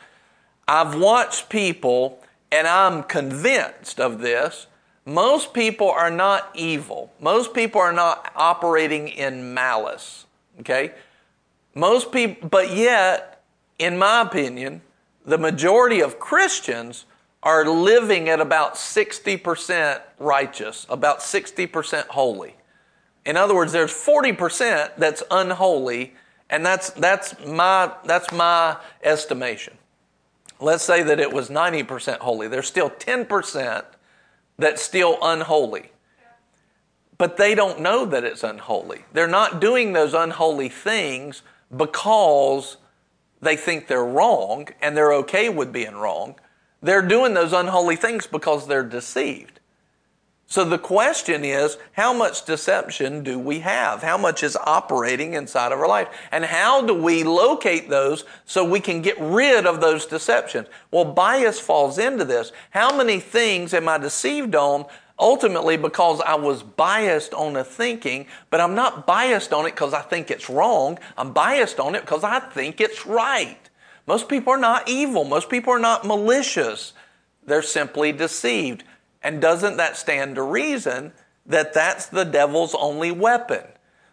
I've 0.68 0.96
watched 0.96 1.50
people, 1.50 2.20
and 2.52 2.68
I'm 2.68 3.04
convinced 3.04 4.00
of 4.00 4.20
this. 4.20 4.68
Most 5.06 5.54
people 5.54 5.90
are 5.90 6.12
not 6.12 6.50
evil. 6.54 7.12
Most 7.20 7.54
people 7.54 7.80
are 7.80 7.94
not 7.94 8.32
operating 8.36 9.08
in 9.08 9.54
malice. 9.54 10.26
Okay? 10.62 10.92
Most 11.76 12.12
people, 12.12 12.50
but 12.50 12.76
yet, 12.76 13.42
in 13.78 13.98
my 13.98 14.22
opinion, 14.22 14.82
the 15.28 15.38
majority 15.38 16.00
of 16.00 16.20
Christians 16.20 17.06
are 17.44 17.68
living 17.68 18.30
at 18.30 18.40
about 18.40 18.76
60% 18.76 20.02
righteous, 20.20 20.88
about 20.90 21.20
60% 21.20 22.08
holy. 22.08 22.56
In 23.26 23.36
other 23.36 23.54
words, 23.54 23.74
there's 23.74 23.92
40% 23.92 24.96
that's 24.98 25.22
unholy, 25.30 26.14
and 26.50 26.66
that's, 26.66 26.92
that's, 26.92 27.36
my, 27.46 27.92
that's 28.06 28.32
my 28.32 28.78
estimation. 29.04 29.78
Let's 30.62 30.84
say 30.84 31.04
that 31.04 31.20
it 31.20 31.32
was 31.32 31.50
90% 31.50 32.20
holy. 32.20 32.48
There's 32.48 32.68
still 32.68 32.90
10% 32.90 33.86
that's 34.58 34.82
still 34.82 35.18
unholy. 35.22 35.92
But 37.18 37.38
they 37.38 37.54
don't 37.54 37.82
know 37.82 38.06
that 38.06 38.24
it's 38.24 38.44
unholy. 38.44 39.04
They're 39.12 39.28
not 39.28 39.60
doing 39.60 39.92
those 39.92 40.14
unholy 40.14 40.70
things 40.70 41.42
because 41.76 42.78
they 43.42 43.56
think 43.56 43.88
they're 43.88 44.04
wrong 44.04 44.68
and 44.82 44.96
they're 44.96 45.14
okay 45.14 45.50
with 45.50 45.72
being 45.72 45.96
wrong. 45.96 46.36
They're 46.82 47.02
doing 47.02 47.34
those 47.34 47.54
unholy 47.54 47.96
things 47.96 48.28
because 48.28 48.68
they're 48.68 48.84
deceived. 48.84 49.60
So 50.50 50.64
the 50.64 50.78
question 50.78 51.44
is, 51.44 51.78
how 51.92 52.14
much 52.14 52.46
deception 52.46 53.22
do 53.22 53.38
we 53.38 53.60
have? 53.60 54.02
How 54.02 54.18
much 54.18 54.44
is 54.44 54.56
operating 54.56 55.34
inside 55.34 55.74
of 55.74 55.80
our 55.80 55.90
life? 55.90 56.08
And 56.32 56.46
how 56.46 56.86
do 56.86 56.94
we 56.94 57.26
locate 57.26 57.90
those 57.90 58.24
so 58.46 58.64
we 58.64 58.80
can 58.80 59.02
get 59.02 59.20
rid 59.20 59.66
of 59.66 59.82
those 59.82 60.06
deceptions? 60.06 60.70
Well, 60.90 61.04
bias 61.04 61.60
falls 61.60 61.98
into 61.98 62.24
this. 62.24 62.54
How 62.70 62.96
many 62.96 63.20
things 63.20 63.74
am 63.74 63.90
I 63.90 63.98
deceived 63.98 64.56
on 64.56 64.86
ultimately 65.20 65.78
because 65.78 66.22
I 66.22 66.36
was 66.36 66.64
biased 66.64 67.34
on 67.34 67.56
a 67.56 67.64
thinking, 67.64 68.28
but 68.50 68.62
I'm 68.62 68.76
not 68.76 69.08
biased 69.08 69.54
on 69.54 69.66
it 69.66 69.72
because 69.72 69.94
I 69.94 70.02
think 70.02 70.30
it's 70.32 70.50
wrong. 70.50 71.00
I'm 71.18 71.34
biased 71.34 71.80
on 71.80 71.96
it 71.96 72.02
because 72.02 72.24
I 72.24 72.40
think 72.40 72.82
it's 72.82 73.06
right. 73.06 73.58
Most 74.06 74.30
people 74.30 74.54
are 74.54 74.60
not 74.60 74.88
evil. 74.88 75.24
Most 75.24 75.50
people 75.50 75.74
are 75.74 75.80
not 75.80 76.06
malicious. 76.06 76.94
They're 77.46 77.62
simply 77.62 78.12
deceived. 78.12 78.84
And 79.24 79.42
doesn't 79.42 79.78
that 79.78 79.98
stand 79.98 80.36
to 80.36 80.44
reason 80.44 81.12
that 81.46 81.74
that's 81.74 82.08
the 82.08 82.24
devil's 82.24 82.76
only 82.76 83.12
weapon? 83.12 83.64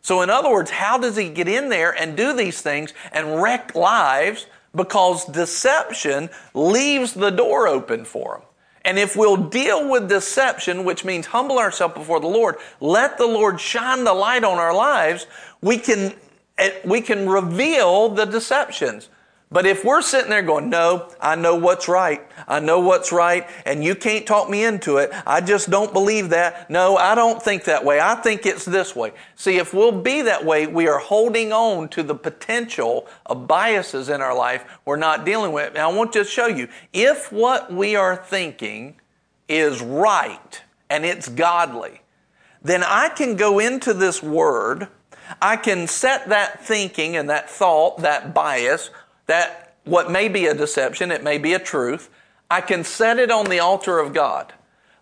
So, 0.00 0.20
in 0.22 0.30
other 0.30 0.50
words, 0.50 0.70
how 0.70 0.98
does 0.98 1.16
he 1.16 1.28
get 1.30 1.48
in 1.48 1.68
there 1.68 1.90
and 1.90 2.16
do 2.16 2.34
these 2.34 2.60
things 2.60 2.92
and 3.12 3.40
wreck 3.40 3.74
lives? 3.74 4.46
because 4.74 5.24
deception 5.26 6.30
leaves 6.52 7.14
the 7.14 7.30
door 7.30 7.68
open 7.68 8.04
for 8.04 8.38
them. 8.38 8.48
And 8.84 8.98
if 8.98 9.16
we'll 9.16 9.36
deal 9.36 9.88
with 9.88 10.08
deception, 10.08 10.84
which 10.84 11.04
means 11.04 11.26
humble 11.26 11.58
ourselves 11.58 11.94
before 11.94 12.20
the 12.20 12.26
Lord, 12.26 12.56
let 12.80 13.16
the 13.16 13.26
Lord 13.26 13.60
shine 13.60 14.04
the 14.04 14.12
light 14.12 14.44
on 14.44 14.58
our 14.58 14.74
lives, 14.74 15.26
we 15.62 15.78
can, 15.78 16.14
eh, 16.58 16.72
we 16.84 17.00
can 17.00 17.28
reveal 17.28 18.10
the 18.10 18.26
deceptions. 18.26 19.08
But 19.54 19.66
if 19.66 19.84
we're 19.84 20.02
sitting 20.02 20.30
there 20.30 20.42
going, 20.42 20.68
no, 20.68 21.08
I 21.20 21.36
know 21.36 21.54
what's 21.54 21.86
right. 21.86 22.26
I 22.48 22.58
know 22.58 22.80
what's 22.80 23.12
right, 23.12 23.48
and 23.64 23.84
you 23.84 23.94
can't 23.94 24.26
talk 24.26 24.50
me 24.50 24.64
into 24.64 24.96
it. 24.96 25.12
I 25.24 25.40
just 25.40 25.70
don't 25.70 25.92
believe 25.92 26.30
that. 26.30 26.68
No, 26.68 26.96
I 26.96 27.14
don't 27.14 27.40
think 27.40 27.62
that 27.66 27.84
way. 27.84 28.00
I 28.00 28.16
think 28.16 28.46
it's 28.46 28.64
this 28.64 28.96
way. 28.96 29.12
See, 29.36 29.58
if 29.58 29.72
we'll 29.72 30.02
be 30.02 30.22
that 30.22 30.44
way, 30.44 30.66
we 30.66 30.88
are 30.88 30.98
holding 30.98 31.52
on 31.52 31.86
to 31.90 32.02
the 32.02 32.16
potential 32.16 33.06
of 33.26 33.46
biases 33.46 34.08
in 34.08 34.20
our 34.20 34.36
life 34.36 34.64
we're 34.84 34.96
not 34.96 35.24
dealing 35.24 35.52
with. 35.52 35.68
And 35.68 35.78
I 35.78 35.86
want 35.86 36.12
to 36.14 36.24
show 36.24 36.48
you 36.48 36.66
if 36.92 37.30
what 37.30 37.72
we 37.72 37.94
are 37.94 38.16
thinking 38.16 38.96
is 39.48 39.80
right 39.80 40.62
and 40.90 41.04
it's 41.04 41.28
godly, 41.28 42.02
then 42.60 42.82
I 42.82 43.08
can 43.08 43.36
go 43.36 43.60
into 43.60 43.94
this 43.94 44.20
word. 44.20 44.88
I 45.40 45.56
can 45.56 45.86
set 45.86 46.30
that 46.30 46.64
thinking 46.64 47.16
and 47.16 47.30
that 47.30 47.48
thought, 47.48 47.98
that 47.98 48.34
bias, 48.34 48.90
that 49.26 49.74
what 49.84 50.10
may 50.10 50.28
be 50.28 50.46
a 50.46 50.54
deception, 50.54 51.10
it 51.10 51.22
may 51.22 51.38
be 51.38 51.52
a 51.52 51.58
truth, 51.58 52.10
I 52.50 52.60
can 52.60 52.84
set 52.84 53.18
it 53.18 53.30
on 53.30 53.46
the 53.46 53.60
altar 53.60 53.98
of 53.98 54.12
God. 54.12 54.52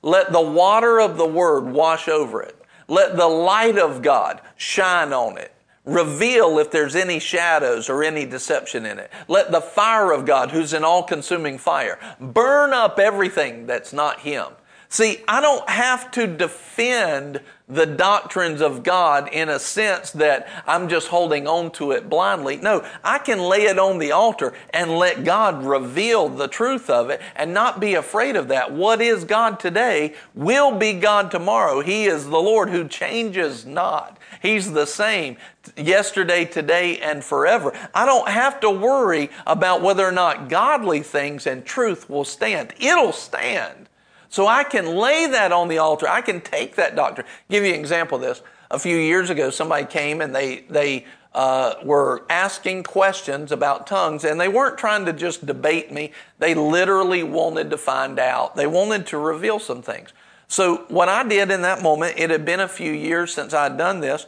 Let 0.02 0.32
the 0.32 0.40
water 0.40 1.00
of 1.00 1.16
the 1.16 1.26
Word 1.26 1.64
wash 1.64 2.08
over 2.08 2.42
it. 2.42 2.56
Let 2.88 3.16
the 3.16 3.28
light 3.28 3.78
of 3.78 4.02
God 4.02 4.40
shine 4.56 5.12
on 5.12 5.38
it. 5.38 5.54
Reveal 5.84 6.58
if 6.58 6.70
there's 6.70 6.94
any 6.94 7.18
shadows 7.18 7.88
or 7.88 8.04
any 8.04 8.24
deception 8.24 8.86
in 8.86 8.98
it. 8.98 9.10
Let 9.26 9.50
the 9.50 9.60
fire 9.60 10.12
of 10.12 10.24
God, 10.24 10.50
who's 10.50 10.72
an 10.72 10.84
all 10.84 11.02
consuming 11.02 11.58
fire, 11.58 11.98
burn 12.20 12.72
up 12.72 12.98
everything 12.98 13.66
that's 13.66 13.92
not 13.92 14.20
Him. 14.20 14.46
See, 14.92 15.24
I 15.26 15.40
don't 15.40 15.66
have 15.70 16.10
to 16.10 16.26
defend 16.26 17.40
the 17.66 17.86
doctrines 17.86 18.60
of 18.60 18.82
God 18.82 19.26
in 19.32 19.48
a 19.48 19.58
sense 19.58 20.10
that 20.10 20.46
I'm 20.66 20.90
just 20.90 21.08
holding 21.08 21.46
on 21.48 21.70
to 21.72 21.92
it 21.92 22.10
blindly. 22.10 22.58
No, 22.58 22.84
I 23.02 23.16
can 23.16 23.38
lay 23.38 23.62
it 23.62 23.78
on 23.78 23.96
the 23.96 24.12
altar 24.12 24.52
and 24.68 24.98
let 24.98 25.24
God 25.24 25.64
reveal 25.64 26.28
the 26.28 26.46
truth 26.46 26.90
of 26.90 27.08
it 27.08 27.22
and 27.34 27.54
not 27.54 27.80
be 27.80 27.94
afraid 27.94 28.36
of 28.36 28.48
that. 28.48 28.70
What 28.70 29.00
is 29.00 29.24
God 29.24 29.58
today 29.58 30.12
will 30.34 30.76
be 30.76 30.92
God 30.92 31.30
tomorrow. 31.30 31.80
He 31.80 32.04
is 32.04 32.26
the 32.26 32.42
Lord 32.42 32.68
who 32.68 32.86
changes 32.86 33.64
not. 33.64 34.18
He's 34.42 34.72
the 34.72 34.86
same 34.86 35.38
yesterday, 35.74 36.44
today, 36.44 36.98
and 36.98 37.24
forever. 37.24 37.72
I 37.94 38.04
don't 38.04 38.28
have 38.28 38.60
to 38.60 38.68
worry 38.68 39.30
about 39.46 39.80
whether 39.80 40.06
or 40.06 40.12
not 40.12 40.50
godly 40.50 41.00
things 41.00 41.46
and 41.46 41.64
truth 41.64 42.10
will 42.10 42.26
stand. 42.26 42.74
It'll 42.78 43.12
stand. 43.12 43.88
So 44.32 44.46
I 44.46 44.64
can 44.64 44.96
lay 44.96 45.26
that 45.26 45.52
on 45.52 45.68
the 45.68 45.76
altar. 45.76 46.08
I 46.08 46.22
can 46.22 46.40
take 46.40 46.76
that 46.76 46.96
doctrine. 46.96 47.26
Give 47.50 47.64
you 47.64 47.74
an 47.74 47.78
example 47.78 48.16
of 48.16 48.22
this. 48.22 48.40
A 48.70 48.78
few 48.78 48.96
years 48.96 49.28
ago, 49.28 49.50
somebody 49.50 49.84
came 49.84 50.22
and 50.22 50.34
they, 50.34 50.60
they 50.70 51.04
uh, 51.34 51.74
were 51.84 52.24
asking 52.30 52.84
questions 52.84 53.52
about 53.52 53.86
tongues, 53.86 54.24
and 54.24 54.40
they 54.40 54.48
weren't 54.48 54.78
trying 54.78 55.04
to 55.04 55.12
just 55.12 55.44
debate 55.44 55.92
me. 55.92 56.12
They 56.38 56.54
literally 56.54 57.22
wanted 57.22 57.68
to 57.72 57.76
find 57.76 58.18
out. 58.18 58.56
They 58.56 58.66
wanted 58.66 59.06
to 59.08 59.18
reveal 59.18 59.58
some 59.58 59.82
things. 59.82 60.14
So, 60.48 60.86
what 60.88 61.10
I 61.10 61.28
did 61.28 61.50
in 61.50 61.60
that 61.60 61.82
moment, 61.82 62.14
it 62.16 62.30
had 62.30 62.46
been 62.46 62.60
a 62.60 62.68
few 62.68 62.92
years 62.92 63.34
since 63.34 63.52
I'd 63.52 63.76
done 63.76 64.00
this. 64.00 64.24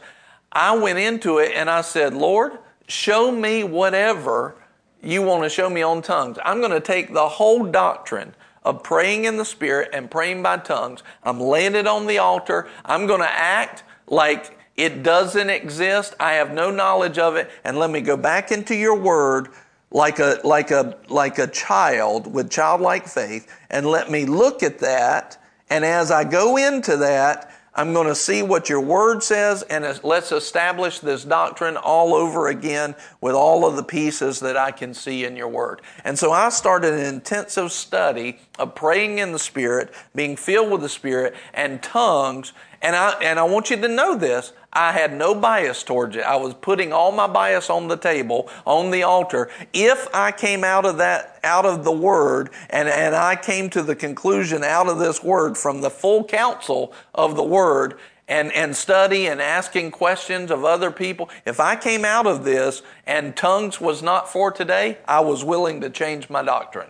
I 0.51 0.75
went 0.77 0.99
into 0.99 1.39
it 1.39 1.51
and 1.55 1.67
I 1.67 1.81
said, 1.81 2.13
Lord, 2.13 2.59
show 2.87 3.31
me 3.31 3.63
whatever 3.63 4.55
you 5.01 5.23
want 5.23 5.41
to 5.41 5.49
show 5.49 5.67
me 5.67 5.81
on 5.81 6.03
tongues. 6.03 6.37
I'm 6.45 6.59
going 6.59 6.71
to 6.71 6.79
take 6.79 7.11
the 7.11 7.27
whole 7.27 7.65
doctrine 7.65 8.35
of 8.65 8.83
praying 8.83 9.25
in 9.25 9.37
the 9.37 9.45
Spirit 9.45 9.91
and 9.93 10.11
praying 10.11 10.43
by 10.43 10.57
tongues. 10.57 11.03
I'm 11.23 11.39
laying 11.39 11.75
it 11.75 11.87
on 11.87 12.07
the 12.07 12.17
altar. 12.17 12.67
I'm 12.83 13.07
going 13.07 13.21
to 13.21 13.31
act 13.31 13.83
like 14.07 14.57
it 14.75 15.03
doesn't 15.03 15.49
exist. 15.49 16.15
I 16.19 16.33
have 16.33 16.51
no 16.51 16.71
knowledge 16.71 17.17
of 17.17 17.35
it. 17.35 17.49
And 17.63 17.77
let 17.77 17.89
me 17.89 18.01
go 18.01 18.17
back 18.17 18.51
into 18.51 18.75
your 18.75 18.95
word 18.95 19.49
like 19.91 20.19
a, 20.19 20.41
like 20.43 20.71
a, 20.71 20.97
like 21.07 21.39
a 21.39 21.47
child 21.47 22.33
with 22.33 22.49
childlike 22.49 23.07
faith 23.07 23.49
and 23.69 23.85
let 23.85 24.11
me 24.11 24.25
look 24.25 24.63
at 24.63 24.79
that. 24.79 25.41
And 25.69 25.85
as 25.85 26.11
I 26.11 26.23
go 26.25 26.57
into 26.57 26.97
that, 26.97 27.54
I'm 27.77 27.91
going 27.91 28.07
to 28.07 28.15
see 28.15 28.41
what 28.41 28.69
your 28.69 28.79
word 28.79 29.21
says, 29.21 29.61
and 29.63 29.99
let's 30.01 30.31
establish 30.31 30.99
this 30.99 31.25
doctrine 31.25 31.75
all 31.75 32.13
over 32.15 32.47
again 32.47 32.95
with 33.19 33.35
all 33.35 33.65
of 33.65 33.75
the 33.75 33.83
pieces 33.83 34.39
that 34.39 34.55
I 34.55 34.71
can 34.71 34.93
see 34.93 35.25
in 35.25 35.35
your 35.35 35.49
word. 35.49 35.81
And 36.05 36.17
so 36.17 36.31
I 36.31 36.47
started 36.49 36.93
an 36.93 37.05
intensive 37.05 37.73
study 37.73 38.39
of 38.57 38.75
praying 38.75 39.19
in 39.19 39.33
the 39.33 39.39
Spirit, 39.39 39.93
being 40.15 40.37
filled 40.37 40.71
with 40.71 40.81
the 40.81 40.89
Spirit, 40.89 41.35
and 41.53 41.83
tongues. 41.83 42.53
And 42.81 42.95
I, 42.95 43.11
and 43.21 43.37
I 43.37 43.43
want 43.43 43.69
you 43.69 43.75
to 43.75 43.87
know 43.89 44.15
this. 44.15 44.53
I 44.75 44.91
had 44.91 45.13
no 45.13 45.33
bias 45.33 45.83
towards 45.83 46.17
it. 46.17 46.23
I 46.23 46.35
was 46.35 46.53
putting 46.53 46.91
all 46.91 47.11
my 47.11 47.27
bias 47.27 47.69
on 47.69 47.87
the 47.87 47.97
table, 47.97 48.49
on 48.65 48.91
the 48.91 49.03
altar. 49.03 49.49
If 49.73 50.13
I 50.13 50.31
came 50.31 50.63
out 50.63 50.85
of 50.85 50.97
that, 50.97 51.39
out 51.43 51.65
of 51.65 51.83
the 51.83 51.91
word, 51.91 52.49
and, 52.69 52.89
and 52.89 53.15
I 53.15 53.37
came 53.37 53.69
to 53.71 53.81
the 53.81 53.95
conclusion 53.95 54.63
out 54.63 54.87
of 54.87 54.99
this 54.99 55.23
word 55.23 55.57
from 55.57 55.81
the 55.81 55.89
full 55.89 56.25
counsel 56.25 56.93
of 57.13 57.35
the 57.35 57.43
word, 57.43 57.97
and, 58.27 58.51
and 58.53 58.75
study 58.75 59.27
and 59.27 59.41
asking 59.41 59.91
questions 59.91 60.49
of 60.51 60.65
other 60.65 60.91
people, 60.91 61.29
if 61.45 61.59
I 61.59 61.75
came 61.75 62.03
out 62.03 62.25
of 62.25 62.43
this 62.43 62.81
and 63.05 63.35
tongues 63.35 63.79
was 63.79 64.01
not 64.01 64.27
for 64.27 64.51
today, 64.51 64.97
I 65.07 65.19
was 65.19 65.43
willing 65.43 65.81
to 65.81 65.89
change 65.89 66.29
my 66.29 66.41
doctrine. 66.41 66.89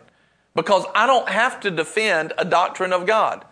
Because 0.54 0.86
I 0.96 1.06
don't 1.06 1.28
have 1.28 1.60
to 1.62 1.72
defend 1.72 2.32
a 2.38 2.46
doctrine 2.46 2.94
of 2.94 3.06
God. 3.06 3.44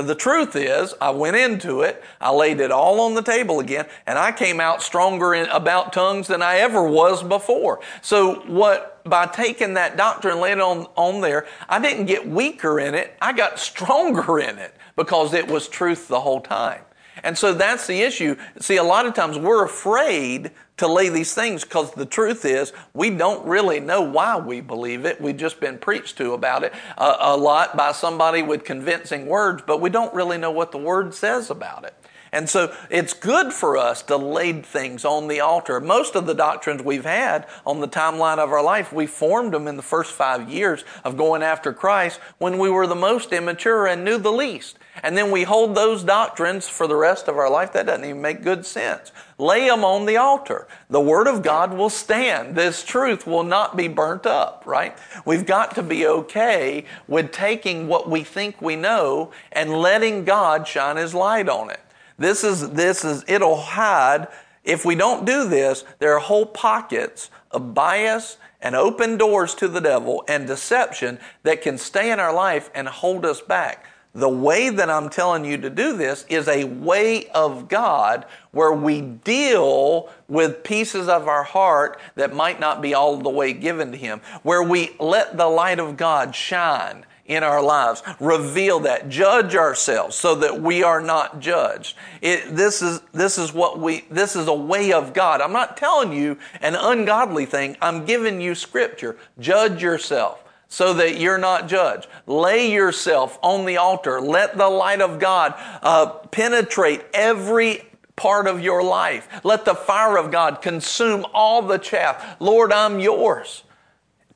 But 0.00 0.06
the 0.06 0.14
truth 0.14 0.56
is, 0.56 0.94
I 0.98 1.10
went 1.10 1.36
into 1.36 1.82
it, 1.82 2.02
I 2.22 2.30
laid 2.30 2.58
it 2.60 2.72
all 2.72 3.02
on 3.02 3.12
the 3.12 3.20
table 3.20 3.60
again, 3.60 3.84
and 4.06 4.18
I 4.18 4.32
came 4.32 4.58
out 4.58 4.80
stronger 4.80 5.34
in, 5.34 5.46
about 5.50 5.92
tongues 5.92 6.26
than 6.26 6.40
I 6.40 6.56
ever 6.60 6.82
was 6.82 7.22
before. 7.22 7.80
So 8.00 8.36
what, 8.46 9.04
by 9.04 9.26
taking 9.26 9.74
that 9.74 9.98
doctrine 9.98 10.32
and 10.32 10.40
laying 10.40 10.56
it 10.56 10.62
on, 10.62 10.86
on 10.96 11.20
there, 11.20 11.46
I 11.68 11.82
didn't 11.82 12.06
get 12.06 12.26
weaker 12.26 12.80
in 12.80 12.94
it, 12.94 13.14
I 13.20 13.34
got 13.34 13.58
stronger 13.58 14.38
in 14.38 14.56
it 14.56 14.74
because 14.96 15.34
it 15.34 15.46
was 15.46 15.68
truth 15.68 16.08
the 16.08 16.22
whole 16.22 16.40
time. 16.40 16.80
And 17.22 17.36
so 17.36 17.52
that's 17.54 17.86
the 17.86 18.02
issue. 18.02 18.36
See, 18.58 18.76
a 18.76 18.84
lot 18.84 19.06
of 19.06 19.14
times 19.14 19.38
we're 19.38 19.64
afraid 19.64 20.50
to 20.78 20.86
lay 20.86 21.10
these 21.10 21.34
things 21.34 21.62
because 21.62 21.92
the 21.92 22.06
truth 22.06 22.44
is 22.44 22.72
we 22.94 23.10
don't 23.10 23.46
really 23.46 23.80
know 23.80 24.00
why 24.00 24.38
we 24.38 24.60
believe 24.60 25.04
it. 25.04 25.20
We've 25.20 25.36
just 25.36 25.60
been 25.60 25.78
preached 25.78 26.16
to 26.18 26.32
about 26.32 26.64
it 26.64 26.72
a, 26.96 27.16
a 27.20 27.36
lot 27.36 27.76
by 27.76 27.92
somebody 27.92 28.42
with 28.42 28.64
convincing 28.64 29.26
words, 29.26 29.62
but 29.66 29.80
we 29.80 29.90
don't 29.90 30.14
really 30.14 30.38
know 30.38 30.50
what 30.50 30.72
the 30.72 30.78
word 30.78 31.14
says 31.14 31.50
about 31.50 31.84
it. 31.84 31.94
And 32.32 32.48
so 32.48 32.74
it's 32.90 33.12
good 33.12 33.52
for 33.52 33.76
us 33.76 34.02
to 34.04 34.16
lay 34.16 34.52
things 34.52 35.04
on 35.04 35.28
the 35.28 35.40
altar. 35.40 35.80
Most 35.80 36.14
of 36.14 36.26
the 36.26 36.34
doctrines 36.34 36.82
we've 36.82 37.04
had 37.04 37.46
on 37.66 37.80
the 37.80 37.88
timeline 37.88 38.38
of 38.38 38.52
our 38.52 38.62
life, 38.62 38.92
we 38.92 39.06
formed 39.06 39.52
them 39.52 39.66
in 39.66 39.76
the 39.76 39.82
first 39.82 40.12
five 40.12 40.48
years 40.48 40.84
of 41.04 41.16
going 41.16 41.42
after 41.42 41.72
Christ 41.72 42.20
when 42.38 42.58
we 42.58 42.70
were 42.70 42.86
the 42.86 42.94
most 42.94 43.32
immature 43.32 43.86
and 43.86 44.04
knew 44.04 44.16
the 44.16 44.32
least. 44.32 44.78
And 45.02 45.16
then 45.16 45.30
we 45.30 45.44
hold 45.44 45.74
those 45.74 46.04
doctrines 46.04 46.68
for 46.68 46.86
the 46.86 46.96
rest 46.96 47.28
of 47.28 47.38
our 47.38 47.50
life. 47.50 47.72
That 47.72 47.86
doesn't 47.86 48.04
even 48.04 48.20
make 48.20 48.42
good 48.42 48.66
sense. 48.66 49.12
Lay 49.38 49.68
them 49.68 49.84
on 49.84 50.04
the 50.04 50.16
altar. 50.16 50.66
The 50.90 51.00
Word 51.00 51.26
of 51.26 51.42
God 51.42 51.72
will 51.72 51.90
stand. 51.90 52.54
This 52.54 52.84
truth 52.84 53.26
will 53.26 53.44
not 53.44 53.76
be 53.76 53.88
burnt 53.88 54.26
up, 54.26 54.64
right? 54.66 54.96
We've 55.24 55.46
got 55.46 55.74
to 55.76 55.82
be 55.82 56.06
okay 56.06 56.84
with 57.08 57.32
taking 57.32 57.88
what 57.88 58.10
we 58.10 58.24
think 58.24 58.60
we 58.60 58.76
know 58.76 59.32
and 59.52 59.70
letting 59.70 60.24
God 60.24 60.68
shine 60.68 60.96
His 60.96 61.14
light 61.14 61.48
on 61.48 61.70
it. 61.70 61.80
This 62.18 62.44
is, 62.44 62.70
this 62.70 63.04
is, 63.04 63.24
it'll 63.26 63.56
hide. 63.56 64.28
If 64.62 64.84
we 64.84 64.94
don't 64.94 65.24
do 65.24 65.48
this, 65.48 65.84
there 66.00 66.14
are 66.14 66.20
whole 66.20 66.46
pockets 66.46 67.30
of 67.50 67.72
bias 67.72 68.36
and 68.60 68.74
open 68.74 69.16
doors 69.16 69.54
to 69.54 69.68
the 69.68 69.80
devil 69.80 70.22
and 70.28 70.46
deception 70.46 71.18
that 71.44 71.62
can 71.62 71.78
stay 71.78 72.10
in 72.10 72.20
our 72.20 72.32
life 72.32 72.70
and 72.74 72.86
hold 72.88 73.24
us 73.24 73.40
back. 73.40 73.86
The 74.12 74.28
way 74.28 74.70
that 74.70 74.90
I'm 74.90 75.08
telling 75.08 75.44
you 75.44 75.56
to 75.58 75.70
do 75.70 75.96
this 75.96 76.24
is 76.28 76.48
a 76.48 76.64
way 76.64 77.28
of 77.28 77.68
God 77.68 78.26
where 78.50 78.72
we 78.72 79.00
deal 79.00 80.10
with 80.26 80.64
pieces 80.64 81.08
of 81.08 81.28
our 81.28 81.44
heart 81.44 82.00
that 82.16 82.34
might 82.34 82.58
not 82.58 82.82
be 82.82 82.92
all 82.92 83.18
the 83.18 83.30
way 83.30 83.52
given 83.52 83.92
to 83.92 83.96
Him, 83.96 84.20
where 84.42 84.64
we 84.64 84.90
let 84.98 85.36
the 85.36 85.46
light 85.46 85.78
of 85.78 85.96
God 85.96 86.34
shine 86.34 87.06
in 87.26 87.44
our 87.44 87.62
lives. 87.62 88.02
Reveal 88.18 88.80
that. 88.80 89.08
Judge 89.08 89.54
ourselves 89.54 90.16
so 90.16 90.34
that 90.34 90.60
we 90.60 90.82
are 90.82 91.00
not 91.00 91.38
judged. 91.38 91.96
It, 92.20 92.56
this 92.56 92.82
is, 92.82 93.00
this 93.12 93.38
is 93.38 93.52
what 93.52 93.78
we, 93.78 94.04
this 94.10 94.34
is 94.34 94.48
a 94.48 94.52
way 94.52 94.92
of 94.92 95.14
God. 95.14 95.40
I'm 95.40 95.52
not 95.52 95.76
telling 95.76 96.12
you 96.12 96.36
an 96.60 96.74
ungodly 96.74 97.46
thing. 97.46 97.76
I'm 97.80 98.04
giving 98.04 98.40
you 98.40 98.56
scripture. 98.56 99.16
Judge 99.38 99.80
yourself 99.80 100.42
so 100.70 100.94
that 100.94 101.18
you're 101.18 101.36
not 101.36 101.68
judged. 101.68 102.06
Lay 102.26 102.72
yourself 102.72 103.38
on 103.42 103.66
the 103.66 103.76
altar. 103.76 104.20
Let 104.20 104.56
the 104.56 104.68
light 104.70 105.02
of 105.02 105.18
God 105.18 105.54
uh, 105.82 106.06
penetrate 106.30 107.02
every 107.12 107.82
part 108.14 108.46
of 108.46 108.60
your 108.60 108.82
life. 108.82 109.28
Let 109.44 109.64
the 109.64 109.74
fire 109.74 110.16
of 110.16 110.30
God 110.30 110.62
consume 110.62 111.26
all 111.34 111.60
the 111.60 111.76
chaff. 111.76 112.36
Lord, 112.40 112.72
I'm 112.72 113.00
yours. 113.00 113.64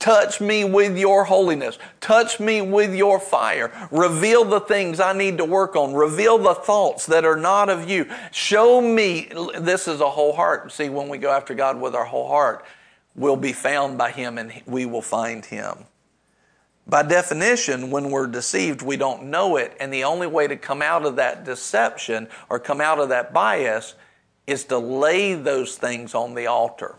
Touch 0.00 0.40
me 0.40 0.64
with 0.64 0.98
your 0.98 1.24
holiness. 1.24 1.78
Touch 2.00 2.40
me 2.40 2.60
with 2.60 2.94
your 2.94 3.20
fire. 3.20 3.70
Reveal 3.92 4.44
the 4.44 4.60
things 4.60 4.98
I 4.98 5.12
need 5.12 5.38
to 5.38 5.44
work 5.44 5.76
on. 5.76 5.94
Reveal 5.94 6.38
the 6.38 6.54
thoughts 6.54 7.06
that 7.06 7.24
are 7.24 7.36
not 7.36 7.70
of 7.70 7.88
you. 7.88 8.10
Show 8.32 8.80
me. 8.80 9.30
This 9.56 9.86
is 9.86 10.00
a 10.00 10.10
whole 10.10 10.32
heart. 10.32 10.72
See, 10.72 10.88
when 10.88 11.08
we 11.08 11.18
go 11.18 11.30
after 11.30 11.54
God 11.54 11.80
with 11.80 11.94
our 11.94 12.04
whole 12.04 12.28
heart, 12.28 12.64
we'll 13.14 13.36
be 13.36 13.52
found 13.52 13.96
by 13.96 14.10
Him 14.10 14.36
and 14.36 14.62
we 14.66 14.84
will 14.84 15.00
find 15.00 15.44
Him. 15.44 15.84
By 16.86 17.02
definition, 17.02 17.90
when 17.90 18.10
we're 18.10 18.26
deceived, 18.26 18.82
we 18.82 18.96
don't 18.96 19.24
know 19.24 19.56
it. 19.56 19.74
And 19.80 19.92
the 19.92 20.04
only 20.04 20.26
way 20.26 20.46
to 20.46 20.56
come 20.56 20.82
out 20.82 21.06
of 21.06 21.16
that 21.16 21.44
deception 21.44 22.28
or 22.50 22.58
come 22.58 22.80
out 22.80 22.98
of 22.98 23.08
that 23.08 23.32
bias 23.32 23.94
is 24.46 24.64
to 24.64 24.78
lay 24.78 25.34
those 25.34 25.76
things 25.76 26.14
on 26.14 26.34
the 26.34 26.46
altar. 26.46 26.96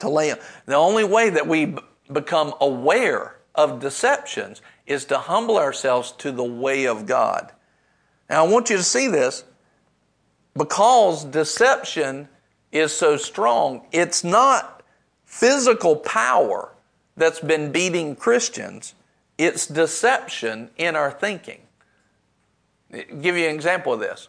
To 0.00 0.10
lay 0.10 0.28
them. 0.28 0.38
The 0.66 0.74
only 0.74 1.04
way 1.04 1.30
that 1.30 1.46
we 1.46 1.76
become 2.12 2.54
aware 2.60 3.36
of 3.54 3.80
deceptions 3.80 4.60
is 4.86 5.06
to 5.06 5.18
humble 5.18 5.58
ourselves 5.58 6.12
to 6.12 6.30
the 6.30 6.44
way 6.44 6.86
of 6.86 7.06
God. 7.06 7.52
Now, 8.28 8.44
I 8.44 8.48
want 8.48 8.70
you 8.70 8.76
to 8.76 8.82
see 8.82 9.08
this 9.08 9.44
because 10.54 11.24
deception 11.24 12.28
is 12.72 12.92
so 12.92 13.16
strong, 13.16 13.86
it's 13.92 14.22
not 14.22 14.82
physical 15.24 15.96
power 15.96 16.72
that's 17.16 17.40
been 17.40 17.72
beating 17.72 18.14
Christians, 18.14 18.94
it's 19.38 19.66
deception 19.66 20.70
in 20.76 20.96
our 20.96 21.10
thinking. 21.10 21.60
I'll 22.92 23.02
give 23.20 23.36
you 23.36 23.48
an 23.48 23.54
example 23.54 23.92
of 23.92 24.00
this. 24.00 24.28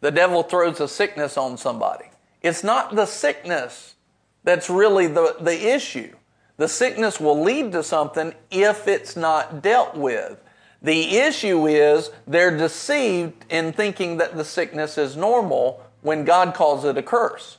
The 0.00 0.10
devil 0.10 0.42
throws 0.42 0.80
a 0.80 0.88
sickness 0.88 1.36
on 1.36 1.56
somebody. 1.56 2.06
It's 2.42 2.62
not 2.62 2.94
the 2.94 3.06
sickness 3.06 3.94
that's 4.42 4.68
really 4.68 5.06
the, 5.06 5.36
the 5.40 5.74
issue. 5.74 6.14
The 6.56 6.68
sickness 6.68 7.18
will 7.18 7.42
lead 7.42 7.72
to 7.72 7.82
something 7.82 8.34
if 8.50 8.86
it's 8.86 9.16
not 9.16 9.62
dealt 9.62 9.96
with. 9.96 10.40
The 10.82 11.16
issue 11.16 11.66
is 11.66 12.10
they're 12.26 12.56
deceived 12.56 13.46
in 13.50 13.72
thinking 13.72 14.18
that 14.18 14.36
the 14.36 14.44
sickness 14.44 14.98
is 14.98 15.16
normal 15.16 15.82
when 16.02 16.24
God 16.24 16.54
calls 16.54 16.84
it 16.84 16.98
a 16.98 17.02
curse. 17.02 17.56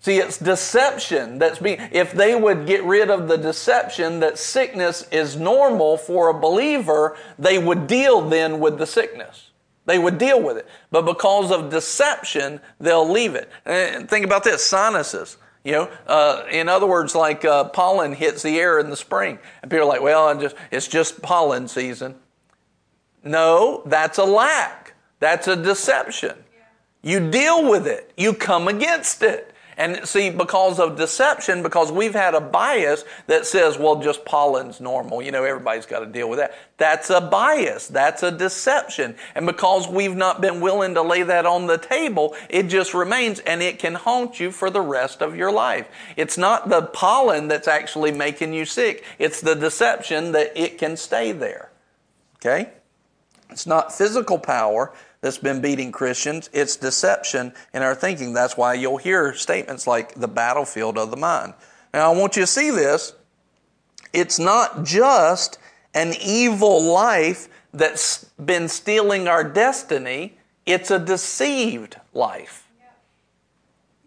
See, 0.00 0.18
it's 0.18 0.38
deception 0.38 1.38
that's 1.38 1.58
being, 1.58 1.78
if 1.90 2.12
they 2.12 2.34
would 2.34 2.66
get 2.66 2.84
rid 2.84 3.10
of 3.10 3.26
the 3.26 3.36
deception 3.36 4.20
that 4.20 4.38
sickness 4.38 5.08
is 5.10 5.36
normal 5.36 5.96
for 5.96 6.28
a 6.28 6.38
believer, 6.38 7.16
they 7.38 7.58
would 7.58 7.86
deal 7.88 8.20
then 8.28 8.60
with 8.60 8.78
the 8.78 8.86
sickness. 8.86 9.50
They 9.86 9.98
would 9.98 10.18
deal 10.18 10.40
with 10.40 10.56
it. 10.56 10.68
But 10.90 11.02
because 11.02 11.50
of 11.50 11.70
deception, 11.70 12.60
they'll 12.78 13.10
leave 13.10 13.34
it. 13.34 13.50
And 13.64 14.08
think 14.08 14.24
about 14.24 14.44
this 14.44 14.64
sinuses. 14.64 15.36
You 15.64 15.72
know, 15.72 15.90
uh, 16.06 16.44
in 16.50 16.68
other 16.68 16.86
words, 16.86 17.14
like 17.14 17.44
uh, 17.44 17.64
pollen 17.64 18.12
hits 18.12 18.42
the 18.42 18.58
air 18.58 18.78
in 18.78 18.90
the 18.90 18.96
spring, 18.96 19.38
and 19.60 19.70
people 19.70 19.84
are 19.84 19.88
like, 19.88 20.00
"Well, 20.00 20.28
I'm 20.28 20.40
just, 20.40 20.56
it's 20.70 20.86
just 20.86 21.20
pollen 21.20 21.68
season." 21.68 22.14
No, 23.24 23.82
that's 23.84 24.18
a 24.18 24.24
lack. 24.24 24.94
That's 25.18 25.48
a 25.48 25.56
deception. 25.56 26.36
You 27.02 27.28
deal 27.30 27.68
with 27.68 27.86
it. 27.86 28.12
You 28.16 28.34
come 28.34 28.68
against 28.68 29.22
it. 29.22 29.52
And 29.78 30.08
see, 30.08 30.28
because 30.28 30.80
of 30.80 30.96
deception, 30.96 31.62
because 31.62 31.92
we've 31.92 32.12
had 32.12 32.34
a 32.34 32.40
bias 32.40 33.04
that 33.28 33.46
says, 33.46 33.78
well, 33.78 34.00
just 34.00 34.24
pollen's 34.24 34.80
normal. 34.80 35.22
You 35.22 35.30
know, 35.30 35.44
everybody's 35.44 35.86
got 35.86 36.00
to 36.00 36.06
deal 36.06 36.28
with 36.28 36.40
that. 36.40 36.52
That's 36.78 37.10
a 37.10 37.20
bias. 37.20 37.86
That's 37.86 38.24
a 38.24 38.32
deception. 38.32 39.14
And 39.36 39.46
because 39.46 39.86
we've 39.86 40.16
not 40.16 40.40
been 40.40 40.60
willing 40.60 40.94
to 40.94 41.02
lay 41.02 41.22
that 41.22 41.46
on 41.46 41.68
the 41.68 41.78
table, 41.78 42.34
it 42.50 42.64
just 42.64 42.92
remains 42.92 43.38
and 43.38 43.62
it 43.62 43.78
can 43.78 43.94
haunt 43.94 44.40
you 44.40 44.50
for 44.50 44.68
the 44.68 44.80
rest 44.80 45.22
of 45.22 45.36
your 45.36 45.52
life. 45.52 45.86
It's 46.16 46.36
not 46.36 46.68
the 46.68 46.82
pollen 46.82 47.46
that's 47.46 47.68
actually 47.68 48.10
making 48.10 48.52
you 48.54 48.64
sick. 48.64 49.04
It's 49.20 49.40
the 49.40 49.54
deception 49.54 50.32
that 50.32 50.52
it 50.56 50.78
can 50.78 50.96
stay 50.96 51.30
there. 51.30 51.70
Okay? 52.36 52.70
It's 53.48 53.66
not 53.66 53.96
physical 53.96 54.38
power 54.40 54.92
that's 55.20 55.38
been 55.38 55.60
beating 55.60 55.92
Christians. 55.92 56.48
It's 56.52 56.76
deception 56.76 57.52
in 57.74 57.82
our 57.82 57.94
thinking. 57.94 58.32
That's 58.32 58.56
why 58.56 58.74
you'll 58.74 58.98
hear 58.98 59.34
statements 59.34 59.86
like 59.86 60.14
the 60.14 60.28
battlefield 60.28 60.96
of 60.96 61.10
the 61.10 61.16
mind. 61.16 61.54
Now, 61.92 62.12
I 62.12 62.16
want 62.16 62.36
you 62.36 62.42
to 62.42 62.46
see 62.46 62.70
this. 62.70 63.14
It's 64.12 64.38
not 64.38 64.84
just 64.84 65.58
an 65.94 66.14
evil 66.22 66.82
life 66.82 67.48
that's 67.72 68.24
been 68.44 68.68
stealing 68.68 69.28
our 69.28 69.44
destiny, 69.44 70.34
it's 70.64 70.90
a 70.90 70.98
deceived 70.98 71.96
life. 72.14 72.68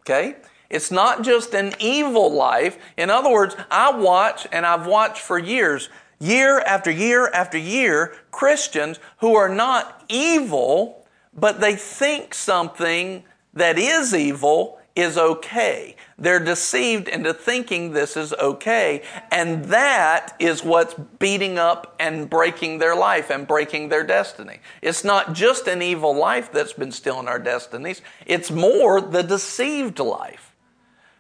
Okay? 0.02 0.38
It's 0.70 0.90
not 0.90 1.24
just 1.24 1.54
an 1.54 1.74
evil 1.80 2.32
life. 2.32 2.78
In 2.98 3.10
other 3.10 3.30
words, 3.30 3.56
I 3.70 3.92
watch, 3.92 4.48
and 4.52 4.66
I've 4.66 4.88
watched 4.88 5.22
for 5.22 5.38
years, 5.38 5.90
year 6.20 6.60
after 6.60 6.90
year 6.90 7.28
after 7.28 7.58
year, 7.58 8.16
Christians 8.32 9.00
who 9.20 9.36
are 9.36 9.50
not 9.50 10.06
evil 10.08 11.01
but 11.34 11.60
they 11.60 11.76
think 11.76 12.34
something 12.34 13.24
that 13.54 13.78
is 13.78 14.14
evil 14.14 14.80
is 14.96 15.18
okay. 15.18 15.96
They're 16.18 16.40
deceived 16.40 17.08
into 17.08 17.34
thinking 17.34 17.94
this 17.94 18.18
is 18.18 18.34
okay, 18.34 19.04
and 19.32 19.66
that 19.66 20.36
is 20.40 20.64
what's 20.64 20.94
beating 21.18 21.58
up 21.58 21.96
and 22.00 22.30
breaking 22.30 22.80
their 22.80 22.96
life 22.96 23.30
and 23.30 23.48
breaking 23.48 23.90
their 23.90 24.04
destiny. 24.04 24.60
It's 24.82 25.04
not 25.04 25.34
just 25.34 25.68
an 25.68 25.82
evil 25.82 26.16
life 26.16 26.52
that's 26.52 26.74
been 26.74 26.92
stealing 26.92 27.28
our 27.28 27.40
destinies, 27.40 28.02
it's 28.26 28.52
more 28.52 29.00
the 29.00 29.24
deceived 29.24 30.00
life. 30.00 30.56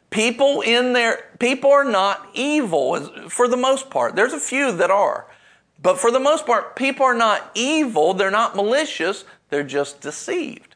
People 0.09 0.59
in 0.62 0.91
there, 0.91 1.30
people 1.39 1.72
are 1.72 1.86
not 1.86 2.28
evil 2.34 3.30
for 3.30 3.47
the 3.47 3.55
most 3.55 3.89
part. 3.89 4.16
There's 4.16 4.34
a 4.34 4.39
few 4.39 4.74
that 4.74 4.91
are. 4.91 5.28
But 5.82 5.97
for 5.97 6.12
the 6.12 6.20
most 6.20 6.45
part, 6.45 6.76
people 6.76 7.05
are 7.05 7.16
not 7.16 7.49
evil, 7.55 8.14
they're 8.14 8.30
not 8.30 8.55
malicious, 8.55 9.24
they're 9.52 9.64
just 9.64 10.02
deceived. 10.02 10.76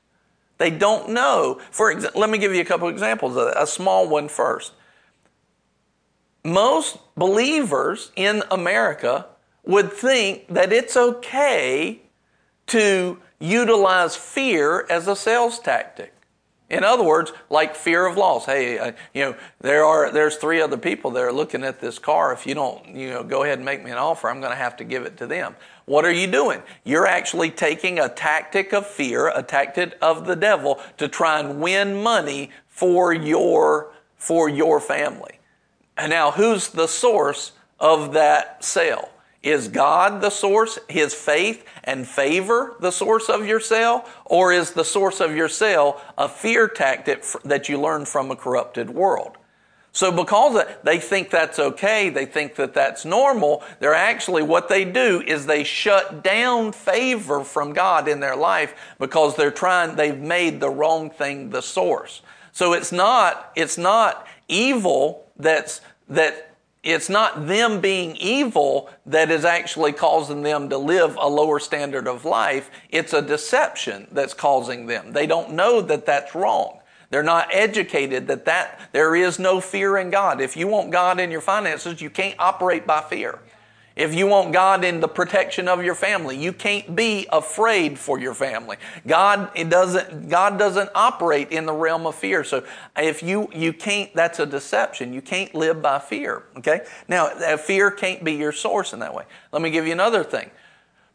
They 0.58 0.70
don't 0.70 1.10
know. 1.10 1.60
For 1.72 1.92
example, 1.92 2.22
let 2.22 2.30
me 2.30 2.38
give 2.38 2.54
you 2.54 2.62
a 2.62 2.66
couple 2.66 2.88
examples. 2.88 3.36
A 3.36 3.66
small 3.66 4.08
one 4.08 4.28
first. 4.30 4.74
Most 6.44 7.00
believers 7.16 8.12
in 8.16 8.44
America 8.52 9.26
would 9.64 9.92
think 9.92 10.48
that 10.48 10.72
it's 10.72 10.96
okay 10.96 12.02
to 12.68 13.20
utilize 13.40 14.16
fear 14.16 14.86
as 14.90 15.08
a 15.08 15.16
sales 15.16 15.60
tactic. 15.60 16.14
In 16.70 16.84
other 16.84 17.04
words, 17.04 17.32
like 17.50 17.76
fear 17.76 18.08
of 18.08 18.18
loss. 18.18 18.46
Hey, 18.46 18.80
uh, 18.80 18.94
you 19.14 19.22
know, 19.22 19.36
there 19.62 19.86
are 19.86 20.12
there's 20.12 20.38
three 20.38 20.62
other 20.62 20.78
people 20.78 21.12
that 21.12 21.22
are 21.22 21.32
looking 21.32 21.64
at 21.64 21.80
this 21.80 22.00
car. 22.00 22.34
If 22.34 22.48
you 22.48 22.56
don't, 22.56 22.96
you 22.96 23.12
know, 23.12 23.24
go 23.24 23.44
ahead 23.44 23.60
and 23.60 23.66
make 23.66 23.84
me 23.84 23.92
an 23.92 23.98
offer, 23.98 24.30
I'm 24.30 24.40
going 24.40 24.52
to 24.52 24.58
have 24.58 24.76
to 24.78 24.84
give 24.84 25.06
it 25.06 25.18
to 25.18 25.28
them. 25.28 25.56
What 25.86 26.06
are 26.06 26.12
you 26.12 26.26
doing? 26.26 26.64
You're 26.84 27.06
actually 27.06 27.52
taking 27.52 28.00
a 28.00 28.10
tactic 28.10 28.74
of 28.74 28.88
fear, 28.88 29.28
a 29.28 29.44
tactic 29.44 29.96
of 30.02 30.26
the 30.26 30.36
devil 30.36 30.80
to 30.98 31.08
try 31.08 31.40
and 31.40 31.62
win 31.62 32.02
money 32.02 32.50
for 32.68 33.14
your 33.14 33.94
for 34.16 34.50
your 34.50 34.80
family. 34.80 35.40
And 35.98 36.10
now 36.10 36.32
who's 36.32 36.70
the 36.70 36.88
source 36.88 37.52
of 37.80 38.14
that 38.14 38.64
sale? 38.64 39.10
Is 39.46 39.68
God 39.68 40.22
the 40.22 40.32
source, 40.32 40.80
His 40.90 41.14
faith 41.14 41.64
and 41.84 42.08
favor 42.08 42.76
the 42.80 42.92
source 42.92 43.30
of 43.30 43.46
your 43.46 43.60
sale? 43.60 44.04
Or 44.26 44.52
is 44.52 44.72
the 44.72 44.84
source 44.84 45.22
of 45.22 45.36
your 45.36 45.48
sale 45.50 46.02
a 46.18 46.28
fear 46.28 46.68
tactic 46.68 47.24
that 47.44 47.70
you 47.70 47.80
learned 47.80 48.08
from 48.08 48.32
a 48.32 48.36
corrupted 48.36 48.90
world? 48.90 49.38
So 49.92 50.12
because 50.12 50.66
they 50.84 50.98
think 50.98 51.30
that's 51.30 51.60
okay, 51.60 52.10
they 52.10 52.26
think 52.26 52.56
that 52.56 52.74
that's 52.74 53.06
normal, 53.06 53.64
they're 53.80 53.94
actually, 53.94 54.42
what 54.42 54.68
they 54.68 54.84
do 54.84 55.22
is 55.26 55.46
they 55.46 55.64
shut 55.64 56.24
down 56.24 56.74
favor 56.74 57.46
from 57.46 57.72
God 57.72 58.08
in 58.08 58.20
their 58.20 58.36
life 58.36 58.74
because 59.00 59.38
they're 59.38 59.52
trying, 59.52 59.96
they've 59.96 60.18
made 60.18 60.60
the 60.60 60.70
wrong 60.72 61.12
thing 61.12 61.52
the 61.52 61.62
source. 61.62 62.24
So 62.52 62.74
it's 62.74 62.92
not, 62.92 63.52
it's 63.56 63.78
not 63.78 64.28
evil 64.48 65.30
that's, 65.38 65.82
that 66.10 66.55
it's 66.86 67.10
not 67.10 67.48
them 67.48 67.82
being 67.82 68.16
evil 68.18 68.90
that 69.08 69.32
is 69.32 69.44
actually 69.44 69.92
causing 69.92 70.44
them 70.44 70.70
to 70.70 70.78
live 70.78 71.18
a 71.20 71.28
lower 71.28 71.60
standard 71.60 72.08
of 72.08 72.26
life. 72.26 72.70
It's 72.90 73.12
a 73.12 73.24
deception 73.24 74.08
that's 74.12 74.36
causing 74.36 74.86
them. 74.86 75.12
They 75.12 75.26
don't 75.26 75.54
know 75.54 75.82
that 75.82 76.06
that's 76.06 76.36
wrong. 76.36 76.80
They're 77.10 77.24
not 77.24 77.50
educated 77.52 78.28
that, 78.28 78.46
that 78.46 78.80
there 78.92 79.16
is 79.16 79.40
no 79.40 79.62
fear 79.62 79.98
in 79.98 80.12
God. 80.12 80.40
If 80.40 80.56
you 80.56 80.68
want 80.68 80.92
God 80.92 81.20
in 81.20 81.32
your 81.32 81.42
finances, 81.42 82.02
you 82.02 82.12
can't 82.12 82.40
operate 82.40 82.86
by 82.86 83.02
fear. 83.02 83.40
If 83.96 84.14
you 84.14 84.28
want 84.28 84.52
God 84.52 84.84
in 84.84 85.00
the 85.00 85.08
protection 85.08 85.70
of 85.70 85.82
your 85.82 85.96
family, 85.96 86.38
you 86.38 86.52
can't 86.52 86.96
be 86.98 87.28
afraid 87.32 87.98
for 87.98 88.20
your 88.20 88.34
family. 88.34 88.76
God 89.08 89.50
it 89.56 89.70
doesn't 89.70 90.28
God 90.28 90.60
doesn't 90.60 90.90
operate 90.94 91.52
in 91.52 91.66
the 91.66 91.74
realm 91.74 92.06
of 92.06 92.16
fear. 92.16 92.44
So 92.44 92.66
if 92.98 93.24
you 93.24 93.50
you 93.54 93.72
can't 93.72 94.14
that's 94.14 94.40
a 94.40 94.46
deception. 94.46 95.14
You 95.14 95.22
can't 95.22 95.56
live 95.56 95.82
by 95.82 96.00
fear, 96.00 96.44
okay? 96.58 96.82
Now, 97.08 97.28
uh, 97.28 97.56
fear 97.56 97.90
can't 97.90 98.24
be 98.24 98.34
your 98.34 98.52
source 98.52 98.92
in 98.92 99.00
that 99.00 99.14
way. 99.14 99.24
Let 99.54 99.62
me 99.62 99.70
give 99.70 99.86
you 99.86 99.94
another 99.94 100.24
thing. 100.24 100.52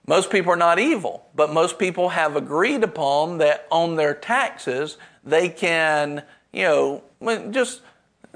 Most 0.07 0.31
people 0.31 0.53
are 0.53 0.57
not 0.57 0.79
evil, 0.79 1.27
but 1.35 1.53
most 1.53 1.79
people 1.79 2.09
have 2.09 2.35
agreed 2.35 2.83
upon 2.83 3.39
that 3.39 3.67
on 3.71 3.97
their 3.97 4.15
taxes 4.15 4.97
they 5.23 5.51
can, 5.51 6.23
you 6.53 6.63
know, 6.63 7.03
just 7.51 7.83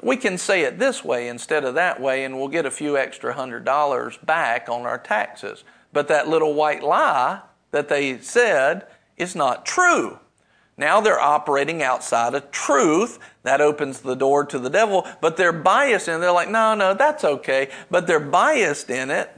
we 0.03 0.17
can 0.17 0.39
say 0.39 0.63
it 0.63 0.79
this 0.79 1.05
way 1.05 1.29
instead 1.29 1.65
of 1.65 1.75
that 1.75 2.01
way, 2.01 2.25
and 2.25 2.37
we'll 2.37 2.49
get 2.49 2.67
a 2.67 2.71
few 2.71 2.97
extra 2.97 3.35
hundred 3.35 3.65
dollars 3.65 4.17
back 4.19 4.69
on 4.69 4.83
our 4.83 4.99
taxes. 4.99 5.65
But 5.93 6.09
that 6.09 6.29
little 6.29 6.55
white 6.55 6.83
lie 6.83 7.43
that 7.71 7.89
they 7.89 8.19
said 8.19 8.87
is 9.17 9.35
not 9.35 9.65
true. 9.65 10.19
Now 10.77 11.01
they're 11.01 11.21
operating 11.21 11.83
outside 11.83 12.35
of 12.35 12.51
truth. 12.51 13.19
That 13.45 13.61
opens 13.61 14.01
the 14.01 14.17
door 14.17 14.45
to 14.47 14.59
the 14.59 14.71
devil, 14.71 15.07
but 15.21 15.37
they're 15.37 15.53
biased 15.53 16.09
and 16.09 16.23
they're 16.23 16.33
like, 16.33 16.51
no, 16.51 16.75
no, 16.75 16.95
that's 16.95 17.25
okay. 17.25 17.69
But 17.91 18.07
they're 18.07 18.19
biased 18.19 18.91
in 18.91 19.11
it. 19.11 19.31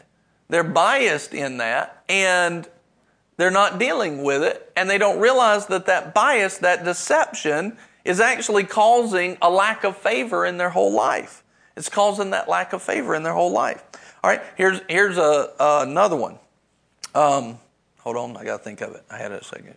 They're 0.48 0.64
biased 0.64 1.34
in 1.34 1.58
that 1.58 2.04
and 2.08 2.66
they're 3.36 3.50
not 3.50 3.78
dealing 3.78 4.22
with 4.22 4.42
it 4.42 4.72
and 4.76 4.88
they 4.88 4.96
don't 4.96 5.20
realize 5.20 5.66
that 5.66 5.86
that 5.86 6.14
bias, 6.14 6.58
that 6.58 6.84
deception 6.84 7.76
is 8.06 8.20
actually 8.20 8.64
causing 8.64 9.36
a 9.42 9.50
lack 9.50 9.82
of 9.82 9.96
favor 9.96 10.46
in 10.46 10.56
their 10.58 10.70
whole 10.70 10.92
life. 10.92 11.42
It's 11.76 11.88
causing 11.88 12.30
that 12.30 12.48
lack 12.48 12.72
of 12.72 12.80
favor 12.80 13.14
in 13.14 13.22
their 13.22 13.32
whole 13.34 13.50
life. 13.50 13.82
All 14.22 14.30
right, 14.30 14.42
here's, 14.56 14.80
here's 14.88 15.18
a, 15.18 15.52
uh, 15.58 15.84
another 15.86 16.16
one. 16.16 16.38
Um, 17.14 17.58
hold 17.98 18.16
on, 18.16 18.36
I 18.36 18.44
got 18.44 18.58
to 18.58 18.62
think 18.62 18.80
of 18.80 18.94
it. 18.94 19.04
I 19.10 19.18
had 19.18 19.32
it 19.32 19.42
a 19.42 19.44
second. 19.44 19.74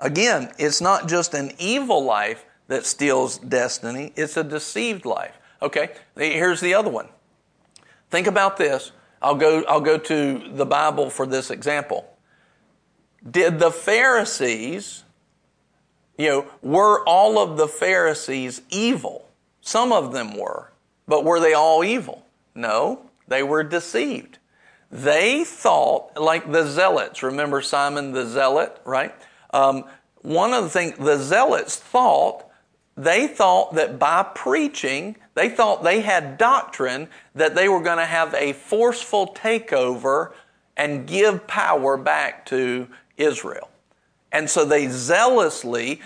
Again, 0.00 0.52
it's 0.58 0.80
not 0.80 1.08
just 1.08 1.32
an 1.32 1.52
evil 1.58 2.04
life 2.04 2.44
that 2.68 2.84
steals 2.84 3.38
destiny, 3.38 4.12
it's 4.16 4.36
a 4.36 4.44
deceived 4.44 5.06
life. 5.06 5.36
Okay, 5.62 5.92
here's 6.16 6.60
the 6.60 6.74
other 6.74 6.90
one. 6.90 7.08
Think 8.10 8.26
about 8.26 8.58
this. 8.58 8.92
I'll 9.22 9.34
go, 9.34 9.64
I'll 9.66 9.80
go 9.80 9.96
to 9.96 10.50
the 10.52 10.66
Bible 10.66 11.08
for 11.08 11.26
this 11.26 11.50
example. 11.50 12.13
Did 13.28 13.58
the 13.58 13.70
Pharisees, 13.70 15.04
you 16.18 16.28
know, 16.28 16.46
were 16.62 17.02
all 17.04 17.38
of 17.38 17.56
the 17.56 17.68
Pharisees 17.68 18.62
evil? 18.70 19.28
Some 19.60 19.92
of 19.92 20.12
them 20.12 20.36
were, 20.36 20.72
but 21.08 21.24
were 21.24 21.40
they 21.40 21.54
all 21.54 21.82
evil? 21.82 22.24
No, 22.54 23.10
they 23.26 23.42
were 23.42 23.64
deceived. 23.64 24.38
They 24.90 25.42
thought, 25.42 26.20
like 26.20 26.52
the 26.52 26.66
Zealots, 26.66 27.22
remember 27.22 27.62
Simon 27.62 28.12
the 28.12 28.26
Zealot, 28.26 28.80
right? 28.84 29.14
Um, 29.52 29.84
one 30.22 30.52
of 30.52 30.64
the 30.64 30.70
things 30.70 30.96
the 30.98 31.18
Zealots 31.18 31.76
thought, 31.76 32.44
they 32.96 33.26
thought 33.26 33.74
that 33.74 33.98
by 33.98 34.22
preaching, 34.22 35.16
they 35.34 35.48
thought 35.48 35.82
they 35.82 36.00
had 36.00 36.38
doctrine 36.38 37.08
that 37.34 37.54
they 37.54 37.68
were 37.68 37.82
going 37.82 37.98
to 37.98 38.04
have 38.04 38.34
a 38.34 38.52
forceful 38.52 39.34
takeover 39.34 40.32
and 40.76 41.06
give 41.06 41.46
power 41.46 41.96
back 41.96 42.46
to 42.46 42.88
Israel. 43.16 43.68
And 44.32 44.50
so 44.50 44.64
they 44.64 44.88
zealously, 44.88 46.00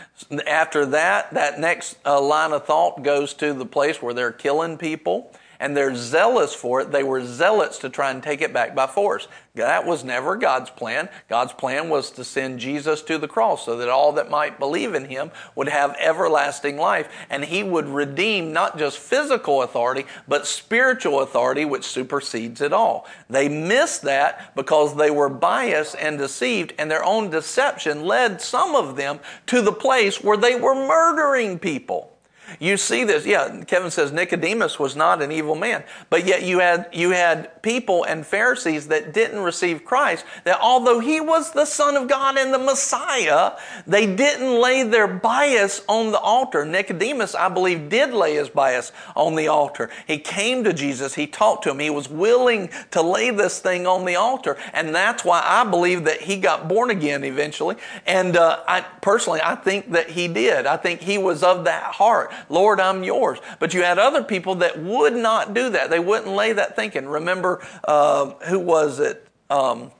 after 0.46 0.84
that, 0.86 1.32
that 1.32 1.58
next 1.58 1.96
uh, 2.04 2.20
line 2.20 2.52
of 2.52 2.66
thought 2.66 3.02
goes 3.02 3.32
to 3.34 3.54
the 3.54 3.64
place 3.64 4.02
where 4.02 4.12
they're 4.12 4.32
killing 4.32 4.76
people 4.76 5.32
and 5.60 5.76
they're 5.76 5.94
zealous 5.94 6.54
for 6.54 6.80
it. 6.80 6.92
They 6.92 7.02
were 7.02 7.24
zealots 7.24 7.78
to 7.78 7.90
try 7.90 8.10
and 8.10 8.22
take 8.22 8.42
it 8.42 8.52
back 8.52 8.74
by 8.74 8.86
force. 8.86 9.28
That 9.54 9.86
was 9.86 10.04
never 10.04 10.36
God's 10.36 10.70
plan. 10.70 11.08
God's 11.28 11.52
plan 11.52 11.88
was 11.88 12.12
to 12.12 12.22
send 12.22 12.60
Jesus 12.60 13.02
to 13.02 13.18
the 13.18 13.26
cross 13.26 13.64
so 13.64 13.76
that 13.78 13.88
all 13.88 14.12
that 14.12 14.30
might 14.30 14.60
believe 14.60 14.94
in 14.94 15.06
him 15.06 15.32
would 15.56 15.68
have 15.68 15.96
everlasting 15.98 16.76
life. 16.76 17.08
And 17.28 17.44
he 17.44 17.64
would 17.64 17.88
redeem 17.88 18.52
not 18.52 18.78
just 18.78 18.98
physical 18.98 19.62
authority, 19.62 20.06
but 20.28 20.46
spiritual 20.46 21.20
authority, 21.20 21.64
which 21.64 21.84
supersedes 21.84 22.60
it 22.60 22.72
all. 22.72 23.06
They 23.28 23.48
missed 23.48 24.02
that 24.02 24.54
because 24.54 24.94
they 24.94 25.10
were 25.10 25.28
biased 25.28 25.96
and 25.98 26.18
deceived, 26.18 26.72
and 26.78 26.88
their 26.88 27.04
own 27.04 27.30
deception 27.30 28.04
led 28.04 28.40
some 28.40 28.76
of 28.76 28.94
them 28.94 29.18
to 29.46 29.60
the 29.60 29.72
place 29.72 30.22
where 30.22 30.36
they 30.36 30.54
were 30.54 30.74
murdering 30.74 31.58
people. 31.58 32.12
You 32.60 32.76
see 32.76 33.04
this. 33.04 33.26
Yeah, 33.26 33.62
Kevin 33.64 33.90
says 33.90 34.12
Nicodemus 34.12 34.78
was 34.78 34.96
not 34.96 35.22
an 35.22 35.30
evil 35.30 35.54
man, 35.54 35.84
but 36.10 36.26
yet 36.26 36.42
you 36.42 36.60
had 36.60 36.88
you 36.92 37.10
had 37.10 37.62
people 37.62 38.04
and 38.04 38.26
Pharisees 38.26 38.88
that 38.88 39.12
didn't 39.12 39.40
receive 39.40 39.84
Christ. 39.84 40.24
That 40.44 40.58
although 40.60 41.00
he 41.00 41.20
was 41.20 41.52
the 41.52 41.64
Son 41.64 41.96
of 41.96 42.08
God 42.08 42.38
and 42.38 42.52
the 42.52 42.58
Messiah, 42.58 43.52
they 43.86 44.06
didn't 44.06 44.60
lay 44.60 44.82
their 44.82 45.06
bias 45.06 45.82
on 45.88 46.10
the 46.10 46.18
altar. 46.18 46.64
Nicodemus, 46.64 47.34
I 47.34 47.48
believe, 47.48 47.88
did 47.88 48.12
lay 48.12 48.34
his 48.34 48.48
bias 48.48 48.92
on 49.14 49.34
the 49.34 49.48
altar. 49.48 49.90
He 50.06 50.18
came 50.18 50.64
to 50.64 50.72
Jesus. 50.72 51.14
He 51.14 51.26
talked 51.26 51.64
to 51.64 51.70
him. 51.70 51.78
He 51.78 51.90
was 51.90 52.08
willing 52.08 52.70
to 52.92 53.02
lay 53.02 53.30
this 53.30 53.60
thing 53.60 53.86
on 53.86 54.04
the 54.04 54.16
altar, 54.16 54.56
and 54.72 54.94
that's 54.94 55.24
why 55.24 55.42
I 55.44 55.64
believe 55.64 56.04
that 56.04 56.22
he 56.22 56.36
got 56.36 56.68
born 56.68 56.90
again 56.90 57.24
eventually. 57.24 57.76
And 58.06 58.36
uh, 58.36 58.62
I 58.66 58.80
personally, 58.80 59.40
I 59.42 59.54
think 59.54 59.92
that 59.92 60.10
he 60.10 60.28
did. 60.28 60.66
I 60.66 60.76
think 60.76 61.00
he 61.00 61.18
was 61.18 61.42
of 61.42 61.64
that 61.64 61.94
heart. 61.94 62.32
Lord, 62.48 62.80
I'm 62.80 63.04
yours. 63.04 63.38
But 63.58 63.74
you 63.74 63.82
had 63.82 63.98
other 63.98 64.22
people 64.22 64.56
that 64.56 64.78
would 64.82 65.14
not 65.14 65.54
do 65.54 65.70
that. 65.70 65.90
They 65.90 66.00
wouldn't 66.00 66.34
lay 66.34 66.52
that 66.52 66.76
thinking. 66.76 67.06
Remember, 67.06 67.66
uh, 67.84 68.30
who 68.48 68.58
was 68.58 69.00
it 69.00 69.26
um, 69.50 69.90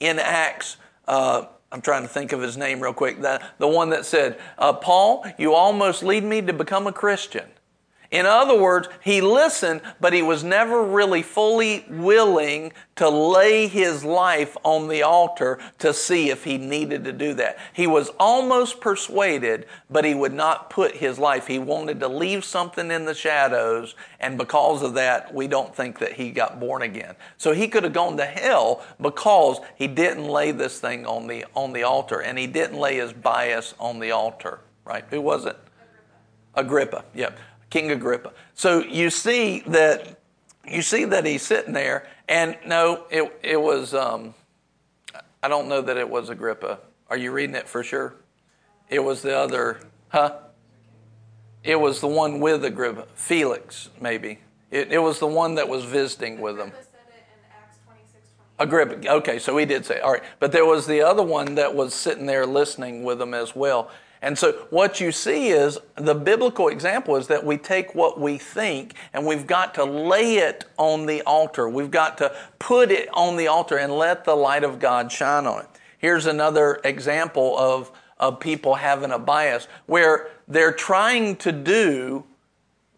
in 0.00 0.18
Acts? 0.18 0.76
Uh, 1.06 1.46
I'm 1.70 1.80
trying 1.80 2.02
to 2.02 2.08
think 2.08 2.32
of 2.32 2.40
his 2.40 2.56
name 2.56 2.80
real 2.80 2.92
quick. 2.92 3.22
The, 3.22 3.40
the 3.58 3.68
one 3.68 3.90
that 3.90 4.04
said, 4.04 4.38
uh, 4.58 4.74
Paul, 4.74 5.24
you 5.38 5.54
almost 5.54 6.02
lead 6.02 6.22
me 6.22 6.42
to 6.42 6.52
become 6.52 6.86
a 6.86 6.92
Christian. 6.92 7.46
In 8.12 8.26
other 8.26 8.54
words, 8.54 8.90
he 9.02 9.22
listened, 9.22 9.80
but 9.98 10.12
he 10.12 10.20
was 10.20 10.44
never 10.44 10.84
really 10.84 11.22
fully 11.22 11.86
willing 11.88 12.74
to 12.96 13.08
lay 13.08 13.66
his 13.66 14.04
life 14.04 14.54
on 14.62 14.88
the 14.88 15.02
altar 15.02 15.58
to 15.78 15.94
see 15.94 16.28
if 16.28 16.44
he 16.44 16.58
needed 16.58 17.04
to 17.04 17.12
do 17.12 17.32
that. 17.34 17.58
He 17.72 17.86
was 17.86 18.10
almost 18.20 18.82
persuaded, 18.82 19.66
but 19.88 20.04
he 20.04 20.14
would 20.14 20.34
not 20.34 20.68
put 20.68 20.96
his 20.96 21.18
life. 21.18 21.46
He 21.46 21.58
wanted 21.58 22.00
to 22.00 22.08
leave 22.08 22.44
something 22.44 22.90
in 22.90 23.06
the 23.06 23.14
shadows, 23.14 23.94
and 24.20 24.36
because 24.36 24.82
of 24.82 24.92
that, 24.92 25.32
we 25.32 25.48
don't 25.48 25.74
think 25.74 25.98
that 25.98 26.12
he 26.12 26.32
got 26.32 26.60
born 26.60 26.82
again. 26.82 27.14
So 27.38 27.52
he 27.52 27.66
could 27.66 27.82
have 27.82 27.94
gone 27.94 28.18
to 28.18 28.26
hell 28.26 28.84
because 29.00 29.58
he 29.74 29.86
didn't 29.86 30.28
lay 30.28 30.52
this 30.52 30.78
thing 30.78 31.06
on 31.06 31.28
the 31.28 31.46
on 31.54 31.72
the 31.72 31.84
altar, 31.84 32.20
and 32.20 32.38
he 32.38 32.46
didn't 32.46 32.78
lay 32.78 32.96
his 32.96 33.14
bias 33.14 33.74
on 33.78 34.00
the 34.00 34.10
altar. 34.10 34.60
Right? 34.84 35.04
Who 35.08 35.22
was 35.22 35.46
it? 35.46 35.56
Agrippa. 36.54 37.04
Yep. 37.14 37.38
King 37.72 37.90
Agrippa. 37.90 38.34
So 38.52 38.84
you 38.84 39.08
see 39.08 39.60
that 39.68 40.20
you 40.68 40.82
see 40.82 41.06
that 41.06 41.24
he's 41.24 41.40
sitting 41.40 41.72
there, 41.72 42.06
and 42.28 42.58
no, 42.66 43.06
it 43.10 43.32
it 43.42 43.58
was. 43.58 43.94
Um, 43.94 44.34
I 45.42 45.48
don't 45.48 45.68
know 45.68 45.80
that 45.80 45.96
it 45.96 46.08
was 46.08 46.28
Agrippa. 46.28 46.80
Are 47.08 47.16
you 47.16 47.32
reading 47.32 47.56
it 47.56 47.66
for 47.66 47.82
sure? 47.82 48.14
It 48.90 48.98
was 48.98 49.22
the 49.22 49.34
other, 49.34 49.80
huh? 50.10 50.36
It 51.64 51.80
was 51.80 52.02
the 52.02 52.08
one 52.08 52.40
with 52.40 52.62
Agrippa, 52.62 53.06
Felix, 53.14 53.88
maybe. 53.98 54.40
It, 54.70 54.92
it 54.92 54.98
was 54.98 55.18
the 55.18 55.26
one 55.26 55.54
that 55.54 55.66
was 55.66 55.84
visiting 55.84 56.42
with 56.42 56.58
him. 56.58 56.72
Agrippa. 58.58 59.14
Okay, 59.14 59.38
so 59.38 59.56
he 59.56 59.64
did 59.64 59.86
say, 59.86 60.00
all 60.00 60.12
right. 60.12 60.22
But 60.40 60.52
there 60.52 60.66
was 60.66 60.86
the 60.86 61.00
other 61.00 61.22
one 61.22 61.54
that 61.54 61.74
was 61.74 61.94
sitting 61.94 62.26
there 62.26 62.44
listening 62.44 63.02
with 63.02 63.20
him 63.20 63.32
as 63.32 63.56
well. 63.56 63.90
And 64.22 64.38
so 64.38 64.52
what 64.70 65.00
you 65.00 65.10
see 65.10 65.48
is 65.48 65.78
the 65.96 66.14
biblical 66.14 66.68
example 66.68 67.16
is 67.16 67.26
that 67.26 67.44
we 67.44 67.58
take 67.58 67.96
what 67.96 68.20
we 68.20 68.38
think 68.38 68.94
and 69.12 69.26
we've 69.26 69.48
got 69.48 69.74
to 69.74 69.84
lay 69.84 70.36
it 70.36 70.64
on 70.78 71.06
the 71.06 71.22
altar. 71.22 71.68
We've 71.68 71.90
got 71.90 72.18
to 72.18 72.34
put 72.60 72.92
it 72.92 73.08
on 73.12 73.36
the 73.36 73.48
altar 73.48 73.76
and 73.76 73.92
let 73.92 74.24
the 74.24 74.36
light 74.36 74.62
of 74.62 74.78
God 74.78 75.10
shine 75.10 75.44
on 75.44 75.62
it. 75.62 75.68
Here's 75.98 76.26
another 76.26 76.80
example 76.84 77.58
of, 77.58 77.90
of 78.16 78.38
people 78.38 78.76
having 78.76 79.10
a 79.10 79.18
bias 79.18 79.66
where 79.86 80.30
they're 80.46 80.72
trying 80.72 81.34
to 81.36 81.50
do 81.50 82.24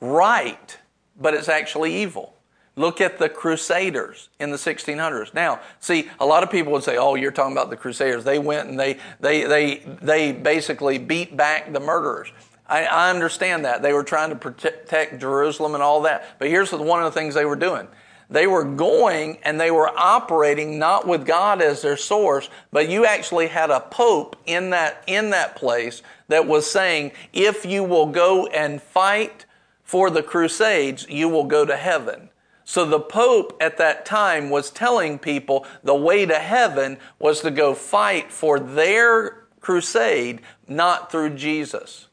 right, 0.01 0.77
but 1.18 1.33
it's 1.33 1.49
actually 1.49 2.03
evil. 2.03 2.34
Look 2.77 3.01
at 3.01 3.18
the 3.18 3.29
Crusaders 3.29 4.31
in 4.41 4.51
the 4.51 4.57
1600s. 4.57 5.33
Now, 5.33 5.61
see, 5.79 6.11
a 6.18 6.27
lot 6.27 6.43
of 6.43 6.51
people 6.51 6.72
would 6.72 6.83
say, 6.83 6.97
"Oh, 6.97 7.14
you're 7.14 7.31
talking 7.31 7.53
about 7.53 7.70
the 7.70 7.77
Crusaders. 7.77 8.25
They 8.25 8.41
went 8.41 8.68
and 8.68 8.79
they 8.79 8.99
they 9.20 9.45
they 9.45 9.77
they 10.03 10.33
basically 10.33 10.99
beat 10.99 11.37
back 11.37 11.72
the 11.72 11.79
murderers." 11.79 12.33
I, 12.66 12.85
I 12.87 13.11
understand 13.11 13.64
that 13.64 13.83
they 13.83 13.93
were 13.93 14.03
trying 14.03 14.31
to 14.31 14.37
protect 14.37 15.20
Jerusalem 15.20 15.75
and 15.75 15.83
all 15.83 16.03
that. 16.03 16.37
But 16.41 16.49
here's 16.49 16.72
one 16.72 17.03
of 17.03 17.12
the 17.12 17.18
things 17.18 17.35
they 17.35 17.45
were 17.45 17.55
doing: 17.55 17.87
they 18.29 18.49
were 18.49 18.64
going 18.64 19.39
and 19.45 19.61
they 19.61 19.70
were 19.70 19.97
operating 19.97 20.77
not 20.77 21.07
with 21.07 21.25
God 21.25 21.62
as 21.62 21.81
their 21.81 21.97
source, 21.97 22.51
but 22.72 22.89
you 22.89 23.07
actually 23.07 23.47
had 23.47 23.70
a 23.70 23.81
pope 23.81 24.35
in 24.47 24.70
that 24.70 25.05
in 25.07 25.31
that 25.31 25.55
place 25.55 26.03
that 26.27 26.49
was 26.49 26.68
saying, 26.68 27.12
"If 27.33 27.64
you 27.64 27.85
will 27.85 28.07
go 28.07 28.47
and 28.49 28.83
fight." 28.83 29.47
For 29.85 30.09
the 30.09 30.22
Crusades, 30.22 31.07
you 31.11 31.29
will 31.29 31.45
go 31.45 31.66
to 31.66 31.77
heaven. 31.77 32.31
So 32.65 32.85
the 32.85 33.01
Pope 33.01 33.57
at 33.61 33.77
that 33.79 34.07
time 34.07 34.51
was 34.51 34.71
telling 34.71 35.19
people 35.19 35.67
the 35.83 35.95
way 35.95 36.25
to 36.27 36.39
heaven 36.39 36.99
was 37.19 37.41
to 37.41 37.51
go 37.51 37.75
fight 37.75 38.33
for 38.33 38.59
their 38.59 39.45
crusade, 39.61 40.41
not 40.67 41.11
through 41.11 41.31
Jesus. 41.31 42.09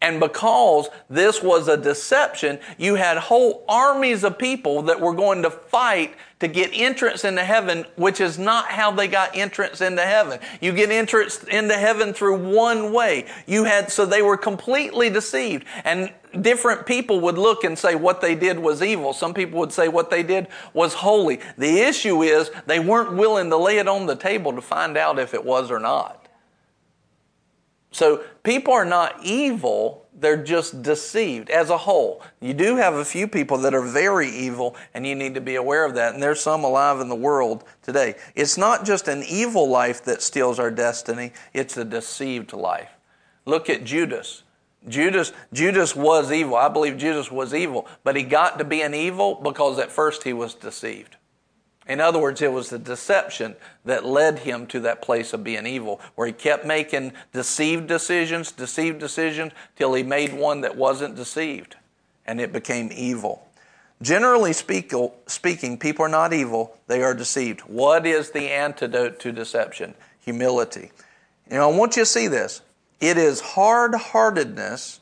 And 0.00 0.20
because 0.20 0.88
this 1.10 1.42
was 1.42 1.66
a 1.66 1.76
deception, 1.76 2.60
you 2.76 2.94
had 2.94 3.16
whole 3.16 3.64
armies 3.68 4.22
of 4.22 4.38
people 4.38 4.82
that 4.82 5.00
were 5.00 5.12
going 5.12 5.42
to 5.42 5.50
fight 5.50 6.14
to 6.38 6.46
get 6.46 6.70
entrance 6.72 7.24
into 7.24 7.42
heaven, 7.42 7.84
which 7.96 8.20
is 8.20 8.38
not 8.38 8.66
how 8.66 8.92
they 8.92 9.08
got 9.08 9.36
entrance 9.36 9.80
into 9.80 10.02
heaven. 10.02 10.38
You 10.60 10.72
get 10.72 10.90
entrance 10.90 11.42
into 11.42 11.74
heaven 11.74 12.12
through 12.12 12.54
one 12.54 12.92
way. 12.92 13.26
You 13.46 13.64
had, 13.64 13.90
so 13.90 14.06
they 14.06 14.22
were 14.22 14.36
completely 14.36 15.10
deceived. 15.10 15.64
And 15.82 16.12
different 16.42 16.86
people 16.86 17.20
would 17.20 17.38
look 17.38 17.64
and 17.64 17.78
say 17.78 17.94
what 17.94 18.20
they 18.20 18.34
did 18.34 18.58
was 18.58 18.82
evil. 18.82 19.12
Some 19.12 19.34
people 19.34 19.58
would 19.60 19.72
say 19.72 19.88
what 19.88 20.10
they 20.10 20.22
did 20.22 20.48
was 20.72 20.94
holy. 20.94 21.40
The 21.56 21.80
issue 21.80 22.22
is 22.22 22.50
they 22.66 22.80
weren't 22.80 23.14
willing 23.14 23.50
to 23.50 23.56
lay 23.56 23.78
it 23.78 23.88
on 23.88 24.06
the 24.06 24.16
table 24.16 24.52
to 24.52 24.60
find 24.60 24.96
out 24.96 25.18
if 25.18 25.34
it 25.34 25.44
was 25.44 25.70
or 25.70 25.78
not. 25.78 26.28
So 27.90 28.22
people 28.42 28.74
are 28.74 28.84
not 28.84 29.24
evil, 29.24 30.06
they're 30.14 30.42
just 30.42 30.82
deceived 30.82 31.48
as 31.48 31.70
a 31.70 31.78
whole. 31.78 32.22
You 32.40 32.52
do 32.52 32.76
have 32.76 32.94
a 32.94 33.04
few 33.04 33.26
people 33.26 33.56
that 33.58 33.74
are 33.74 33.82
very 33.82 34.28
evil, 34.28 34.76
and 34.92 35.06
you 35.06 35.14
need 35.14 35.34
to 35.34 35.40
be 35.40 35.54
aware 35.54 35.84
of 35.84 35.94
that. 35.94 36.12
And 36.12 36.22
there's 36.22 36.40
some 36.40 36.64
alive 36.64 37.00
in 37.00 37.08
the 37.08 37.16
world 37.16 37.64
today. 37.82 38.16
It's 38.34 38.58
not 38.58 38.84
just 38.84 39.08
an 39.08 39.22
evil 39.22 39.70
life 39.70 40.04
that 40.04 40.22
steals 40.22 40.58
our 40.58 40.70
destiny, 40.70 41.32
it's 41.54 41.76
a 41.76 41.84
deceived 41.84 42.52
life. 42.52 42.90
Look 43.46 43.70
at 43.70 43.84
Judas. 43.84 44.42
Judas, 44.86 45.32
Judas 45.52 45.96
was 45.96 46.30
evil. 46.30 46.56
I 46.56 46.68
believe 46.68 46.98
Judas 46.98 47.30
was 47.30 47.52
evil, 47.54 47.88
but 48.04 48.16
he 48.16 48.22
got 48.22 48.58
to 48.58 48.64
be 48.64 48.82
an 48.82 48.94
evil 48.94 49.34
because 49.34 49.78
at 49.78 49.90
first 49.90 50.22
he 50.22 50.32
was 50.32 50.54
deceived. 50.54 51.16
In 51.88 52.00
other 52.00 52.18
words, 52.18 52.42
it 52.42 52.52
was 52.52 52.68
the 52.68 52.78
deception 52.78 53.56
that 53.86 54.04
led 54.04 54.40
him 54.40 54.66
to 54.66 54.80
that 54.80 55.00
place 55.00 55.32
of 55.32 55.42
being 55.42 55.66
evil, 55.66 56.00
where 56.14 56.26
he 56.26 56.34
kept 56.34 56.66
making 56.66 57.14
deceived 57.32 57.86
decisions, 57.86 58.52
deceived 58.52 59.00
decisions, 59.00 59.52
till 59.74 59.94
he 59.94 60.02
made 60.02 60.34
one 60.34 60.60
that 60.60 60.76
wasn't 60.76 61.16
deceived, 61.16 61.76
and 62.26 62.42
it 62.42 62.52
became 62.52 62.90
evil. 62.92 63.42
Generally 64.02 64.52
speaking, 64.52 65.78
people 65.78 66.04
are 66.04 66.10
not 66.10 66.34
evil, 66.34 66.76
they 66.86 67.02
are 67.02 67.14
deceived. 67.14 67.62
What 67.62 68.06
is 68.06 68.30
the 68.30 68.50
antidote 68.50 69.18
to 69.20 69.32
deception? 69.32 69.94
Humility. 70.20 70.92
You 71.50 71.56
know, 71.56 71.70
I 71.70 71.74
want 71.74 71.96
you 71.96 72.02
to 72.02 72.06
see 72.06 72.28
this. 72.28 72.60
It 73.00 73.16
is 73.16 73.40
hard 73.40 73.94
heartedness, 73.94 75.00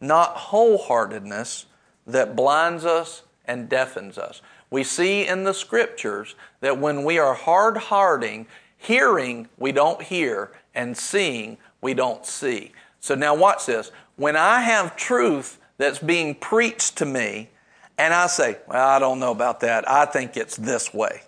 not 0.00 0.36
wholeheartedness, 0.36 1.66
that 2.06 2.36
blinds 2.36 2.84
us 2.84 3.22
and 3.44 3.68
deafens 3.68 4.18
us. 4.18 4.42
We 4.70 4.82
see 4.84 5.26
in 5.26 5.44
the 5.44 5.54
scriptures 5.54 6.34
that 6.60 6.78
when 6.78 7.04
we 7.04 7.18
are 7.18 7.34
hard 7.34 7.76
hearting, 7.76 8.46
hearing 8.76 9.48
we 9.58 9.72
don't 9.72 10.02
hear, 10.02 10.52
and 10.74 10.96
seeing 10.96 11.58
we 11.80 11.94
don't 11.94 12.26
see. 12.26 12.72
So 13.00 13.14
now 13.14 13.34
watch 13.34 13.66
this. 13.66 13.90
When 14.16 14.36
I 14.36 14.60
have 14.60 14.96
truth 14.96 15.58
that's 15.78 15.98
being 15.98 16.34
preached 16.34 16.96
to 16.98 17.06
me, 17.06 17.50
and 17.98 18.12
I 18.12 18.26
say, 18.26 18.58
Well, 18.66 18.86
I 18.86 18.98
don't 18.98 19.20
know 19.20 19.30
about 19.30 19.60
that. 19.60 19.88
I 19.88 20.04
think 20.04 20.36
it's 20.36 20.56
this 20.56 20.92
way. 20.92 21.22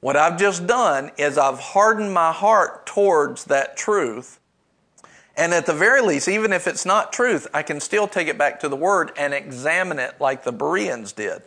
What 0.00 0.16
I've 0.16 0.38
just 0.38 0.66
done 0.66 1.10
is 1.18 1.36
I've 1.36 1.58
hardened 1.58 2.14
my 2.14 2.32
heart 2.32 2.86
towards 2.86 3.44
that 3.44 3.76
truth. 3.76 4.40
And 5.40 5.54
at 5.54 5.64
the 5.64 5.72
very 5.72 6.02
least, 6.02 6.28
even 6.28 6.52
if 6.52 6.66
it's 6.66 6.84
not 6.84 7.14
truth, 7.14 7.46
I 7.54 7.62
can 7.62 7.80
still 7.80 8.06
take 8.06 8.28
it 8.28 8.36
back 8.36 8.60
to 8.60 8.68
the 8.68 8.76
Word 8.76 9.10
and 9.16 9.32
examine 9.32 9.98
it 9.98 10.20
like 10.20 10.44
the 10.44 10.52
Bereans 10.52 11.12
did. 11.12 11.40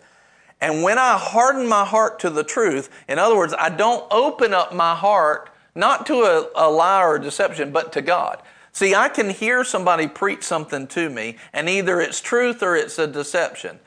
And 0.60 0.82
when 0.82 0.98
I 0.98 1.16
harden 1.16 1.68
my 1.68 1.86
heart 1.86 2.18
to 2.22 2.32
the 2.32 2.44
truth, 2.44 2.90
in 3.08 3.20
other 3.20 3.38
words, 3.38 3.54
I 3.54 3.70
don't 3.70 4.04
open 4.10 4.52
up 4.52 4.74
my 4.74 4.96
heart 4.96 5.52
not 5.76 6.08
to 6.08 6.24
a, 6.24 6.50
a 6.56 6.72
lie 6.72 7.04
or 7.04 7.18
a 7.18 7.22
deception, 7.22 7.72
but 7.72 7.94
to 7.94 8.02
God. 8.02 8.42
See, 8.72 8.96
I 8.96 9.10
can 9.10 9.30
hear 9.30 9.64
somebody 9.64 10.08
preach 10.08 10.42
something 10.42 10.88
to 10.88 11.08
me, 11.08 11.38
and 11.54 11.70
either 11.70 12.02
it's 12.02 12.20
truth 12.20 12.64
or 12.64 12.76
it's 12.76 12.98
a 12.98 13.06
deception. 13.06 13.80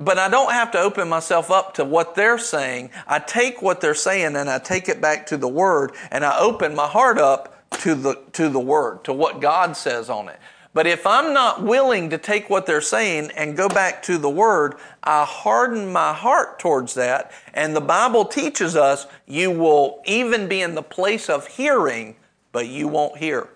But 0.00 0.18
I 0.18 0.28
don't 0.28 0.50
have 0.50 0.72
to 0.72 0.80
open 0.80 1.08
myself 1.08 1.52
up 1.52 1.74
to 1.74 1.84
what 1.84 2.16
they're 2.16 2.38
saying. 2.38 2.90
I 3.06 3.20
take 3.20 3.62
what 3.62 3.80
they're 3.80 3.94
saying 3.94 4.34
and 4.34 4.50
I 4.50 4.58
take 4.58 4.88
it 4.88 5.00
back 5.00 5.24
to 5.26 5.36
the 5.36 5.46
Word, 5.46 5.92
and 6.10 6.24
I 6.24 6.36
open 6.36 6.74
my 6.74 6.88
heart 6.88 7.18
up 7.18 7.55
to 7.72 7.94
the, 7.94 8.22
to 8.32 8.48
the 8.48 8.60
Word, 8.60 9.04
to 9.04 9.12
what 9.12 9.40
God 9.40 9.76
says 9.76 10.08
on 10.10 10.28
it. 10.28 10.38
But 10.76 10.86
if 10.86 11.06
I'm 11.06 11.32
not 11.32 11.62
willing 11.62 12.10
to 12.10 12.18
take 12.18 12.50
what 12.50 12.66
they're 12.66 12.82
saying 12.82 13.30
and 13.34 13.56
go 13.56 13.66
back 13.66 14.02
to 14.02 14.18
the 14.18 14.28
Word, 14.28 14.74
I 15.02 15.24
harden 15.24 15.90
my 15.90 16.12
heart 16.12 16.58
towards 16.58 16.92
that. 16.94 17.32
And 17.54 17.74
the 17.74 17.80
Bible 17.80 18.26
teaches 18.26 18.76
us 18.76 19.06
you 19.26 19.50
will 19.50 20.02
even 20.04 20.48
be 20.48 20.60
in 20.60 20.74
the 20.74 20.82
place 20.82 21.30
of 21.30 21.46
hearing, 21.46 22.16
but 22.52 22.68
you 22.68 22.88
won't 22.88 23.16
hear. 23.16 23.48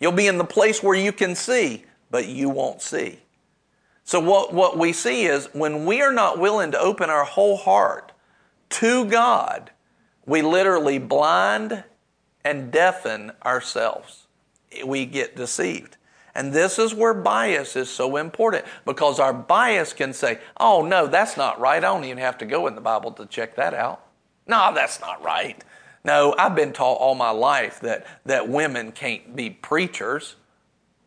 You'll 0.00 0.12
be 0.12 0.26
in 0.26 0.36
the 0.36 0.44
place 0.44 0.82
where 0.82 0.94
you 0.94 1.12
can 1.12 1.34
see, 1.34 1.84
but 2.10 2.28
you 2.28 2.50
won't 2.50 2.82
see. 2.82 3.20
So, 4.04 4.20
what, 4.20 4.52
what 4.52 4.78
we 4.78 4.92
see 4.92 5.24
is 5.24 5.48
when 5.54 5.86
we 5.86 6.02
are 6.02 6.12
not 6.12 6.38
willing 6.38 6.72
to 6.72 6.78
open 6.78 7.08
our 7.08 7.24
whole 7.24 7.56
heart 7.56 8.12
to 8.68 9.06
God, 9.06 9.70
we 10.26 10.42
literally 10.42 10.98
blind 10.98 11.84
and 12.46 12.70
deafen 12.70 13.32
ourselves. 13.44 14.28
We 14.86 15.04
get 15.04 15.34
deceived. 15.34 15.96
And 16.32 16.52
this 16.52 16.78
is 16.78 16.94
where 16.94 17.12
bias 17.12 17.74
is 17.74 17.90
so 17.90 18.16
important 18.16 18.64
because 18.84 19.18
our 19.18 19.32
bias 19.32 19.92
can 19.92 20.12
say, 20.12 20.38
oh, 20.58 20.86
no, 20.86 21.08
that's 21.08 21.36
not 21.36 21.58
right. 21.58 21.78
I 21.78 21.80
don't 21.80 22.04
even 22.04 22.18
have 22.18 22.38
to 22.38 22.46
go 22.46 22.68
in 22.68 22.76
the 22.76 22.80
Bible 22.80 23.10
to 23.12 23.26
check 23.26 23.56
that 23.56 23.74
out. 23.74 24.06
No, 24.46 24.72
that's 24.72 25.00
not 25.00 25.24
right. 25.24 25.60
No, 26.04 26.36
I've 26.38 26.54
been 26.54 26.72
taught 26.72 26.98
all 26.98 27.16
my 27.16 27.30
life 27.30 27.80
that, 27.80 28.06
that 28.26 28.48
women 28.48 28.92
can't 28.92 29.34
be 29.34 29.50
preachers. 29.50 30.36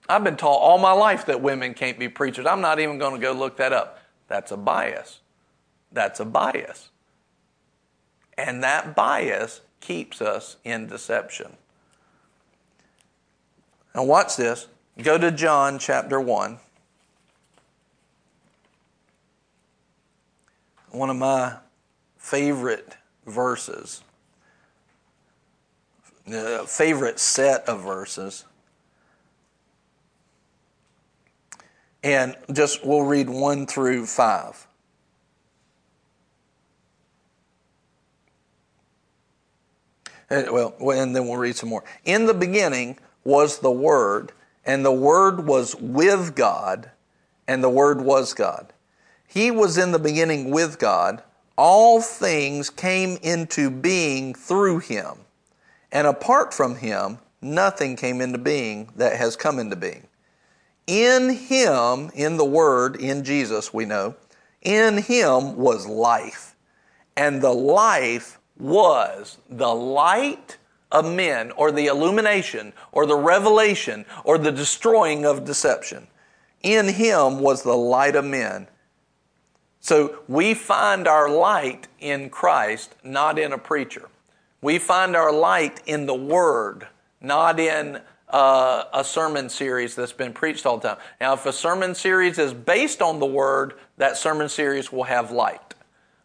I've 0.09 0.25
been 0.25 0.35
taught 0.35 0.57
all 0.57 0.77
my 0.77 0.91
life 0.91 1.27
that 1.27 1.41
women 1.41 1.73
can't 1.73 1.97
be 1.97 2.09
preachers. 2.09 2.45
I'm 2.45 2.59
not 2.59 2.81
even 2.81 2.97
going 2.97 3.13
to 3.13 3.21
go 3.21 3.31
look 3.31 3.55
that 3.57 3.71
up. 3.71 3.99
That's 4.27 4.51
a 4.51 4.57
bias. 4.57 5.19
That's 5.93 6.19
a 6.19 6.25
bias. 6.25 6.89
And 8.37 8.61
that 8.63 8.93
bias 8.93 9.61
keeps 9.79 10.21
us 10.21 10.57
in 10.63 10.87
deception. 10.87 11.57
Now, 13.95 14.03
watch 14.03 14.35
this. 14.35 14.67
Go 15.01 15.17
to 15.17 15.31
John 15.31 15.79
chapter 15.79 16.19
1. 16.19 16.59
One 20.91 21.09
of 21.09 21.17
my 21.17 21.57
favorite 22.17 22.97
verses, 23.25 24.03
the 26.25 26.65
favorite 26.67 27.19
set 27.19 27.67
of 27.69 27.83
verses. 27.83 28.45
And 32.03 32.35
just 32.51 32.85
we'll 32.85 33.03
read 33.03 33.29
1 33.29 33.67
through 33.67 34.05
5. 34.05 34.67
Well, 40.29 40.75
and 40.91 41.15
then 41.15 41.27
we'll 41.27 41.37
read 41.37 41.55
some 41.55 41.69
more. 41.69 41.83
In 42.05 42.25
the 42.25 42.33
beginning 42.33 42.99
was 43.23 43.59
the 43.59 43.71
Word 43.71 44.31
and 44.65 44.85
the 44.85 44.91
Word 44.91 45.47
was 45.47 45.75
with 45.75 46.35
God, 46.35 46.91
and 47.47 47.63
the 47.63 47.69
Word 47.69 48.01
was 48.01 48.33
God. 48.33 48.73
He 49.27 49.51
was 49.51 49.77
in 49.77 49.91
the 49.91 49.99
beginning 49.99 50.51
with 50.51 50.79
God. 50.79 51.23
All 51.57 52.01
things 52.01 52.69
came 52.69 53.17
into 53.21 53.69
being 53.69 54.33
through 54.33 54.79
him. 54.79 55.25
And 55.91 56.07
apart 56.07 56.53
from 56.53 56.75
him, 56.75 57.19
nothing 57.41 57.95
came 57.95 58.21
into 58.21 58.37
being 58.37 58.91
that 58.95 59.17
has 59.17 59.35
come 59.35 59.59
into 59.59 59.75
being. 59.75 60.07
In 60.87 61.29
him, 61.29 62.11
in 62.13 62.37
the 62.37 62.45
Word, 62.45 62.95
in 62.95 63.23
Jesus, 63.23 63.73
we 63.73 63.85
know, 63.85 64.15
in 64.61 64.97
him 64.97 65.55
was 65.55 65.87
life. 65.87 66.55
And 67.15 67.41
the 67.41 67.53
life 67.53 68.38
was 68.59 69.37
the 69.49 69.73
light 69.73 70.57
of 70.91 71.11
men, 71.11 71.51
or 71.51 71.71
the 71.71 71.85
illumination, 71.85 72.73
or 72.91 73.05
the 73.05 73.15
revelation, 73.15 74.05
or 74.23 74.37
the 74.37 74.51
destroying 74.51 75.25
of 75.25 75.45
deception. 75.45 76.07
In 76.63 76.87
him 76.87 77.39
was 77.39 77.63
the 77.63 77.77
light 77.77 78.15
of 78.15 78.25
men. 78.25 78.67
So 79.79 80.19
we 80.27 80.53
find 80.53 81.07
our 81.07 81.29
light 81.29 81.87
in 81.99 82.29
Christ, 82.29 82.95
not 83.03 83.39
in 83.39 83.53
a 83.53 83.57
preacher. 83.57 84.09
We 84.61 84.77
find 84.77 85.15
our 85.15 85.31
light 85.31 85.81
in 85.85 86.05
the 86.05 86.15
Word, 86.15 86.87
not 87.21 87.59
in 87.59 88.01
uh, 88.27 88.83
a 88.93 89.03
sermon 89.03 89.49
series 89.49 89.95
that's 89.95 90.11
been 90.11 90.33
preached 90.33 90.65
all 90.65 90.77
the 90.77 90.89
time. 90.89 90.97
Now, 91.21 91.33
if 91.33 91.45
a 91.45 91.53
sermon 91.53 91.95
series 91.95 92.37
is 92.37 92.53
based 92.53 93.01
on 93.01 93.19
the 93.19 93.25
Word, 93.25 93.75
that 93.97 94.17
sermon 94.17 94.49
series 94.49 94.91
will 94.91 95.03
have 95.03 95.31
light. 95.31 95.68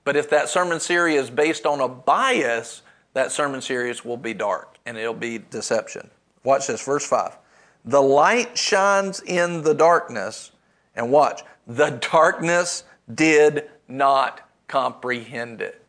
But 0.04 0.16
if 0.16 0.28
that 0.30 0.48
sermon 0.48 0.80
series 0.80 1.22
is 1.22 1.30
based 1.30 1.66
on 1.66 1.80
a 1.80 1.88
bias, 1.88 2.82
that 3.14 3.32
sermon 3.32 3.62
series 3.62 4.04
will 4.04 4.16
be 4.16 4.34
dark 4.34 4.76
and 4.86 4.98
it'll 4.98 5.14
be 5.14 5.38
deception. 5.38 6.10
Watch 6.44 6.66
this, 6.66 6.84
verse 6.84 7.06
5. 7.06 7.38
The 7.86 8.02
light 8.02 8.56
shines 8.56 9.20
in 9.20 9.62
the 9.62 9.74
darkness, 9.74 10.52
and 10.94 11.10
watch, 11.10 11.42
the 11.66 11.90
darkness 12.10 12.84
did 13.14 13.68
not 13.88 14.40
comprehend 14.68 15.60
it. 15.60 15.84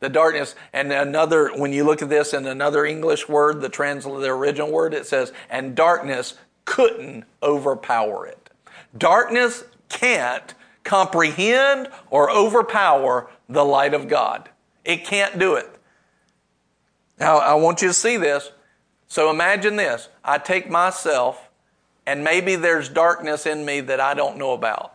The 0.00 0.08
darkness, 0.08 0.54
and 0.72 0.92
another, 0.92 1.50
when 1.56 1.72
you 1.72 1.84
look 1.84 2.02
at 2.02 2.08
this 2.08 2.34
in 2.34 2.46
another 2.46 2.84
English 2.84 3.28
word, 3.28 3.60
the 3.60 3.68
translate, 3.68 4.20
the 4.20 4.28
original 4.28 4.70
word, 4.70 4.94
it 4.94 5.06
says, 5.06 5.32
and 5.50 5.74
darkness 5.74 6.34
couldn't 6.64 7.24
overpower 7.42 8.26
it. 8.26 8.50
Darkness 8.96 9.64
can't 9.88 10.54
comprehend 10.84 11.88
or 12.10 12.30
overpower 12.30 13.28
the 13.48 13.64
light 13.64 13.94
of 13.94 14.08
God. 14.08 14.48
It 14.84 15.04
can't 15.04 15.38
do 15.38 15.54
it. 15.54 15.68
Now, 17.18 17.38
I 17.38 17.54
want 17.54 17.82
you 17.82 17.88
to 17.88 17.94
see 17.94 18.16
this. 18.16 18.50
So 19.08 19.30
imagine 19.30 19.76
this 19.76 20.08
I 20.24 20.38
take 20.38 20.70
myself, 20.70 21.50
and 22.06 22.22
maybe 22.22 22.56
there's 22.56 22.88
darkness 22.88 23.46
in 23.46 23.64
me 23.64 23.80
that 23.80 24.00
I 24.00 24.14
don't 24.14 24.36
know 24.36 24.52
about. 24.52 24.94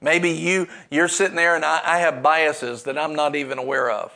Maybe 0.00 0.30
you, 0.30 0.68
you're 0.90 1.08
sitting 1.08 1.34
there 1.34 1.56
and 1.56 1.64
I, 1.64 1.80
I 1.84 1.98
have 1.98 2.22
biases 2.22 2.84
that 2.84 2.96
I'm 2.96 3.14
not 3.14 3.34
even 3.34 3.58
aware 3.58 3.90
of. 3.90 4.12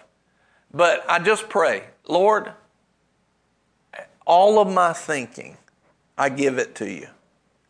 But 0.72 1.04
I 1.08 1.18
just 1.18 1.48
pray, 1.48 1.84
Lord, 2.06 2.52
all 4.24 4.60
of 4.60 4.72
my 4.72 4.92
thinking, 4.92 5.58
I 6.16 6.28
give 6.28 6.58
it 6.58 6.74
to 6.76 6.90
you. 6.90 7.08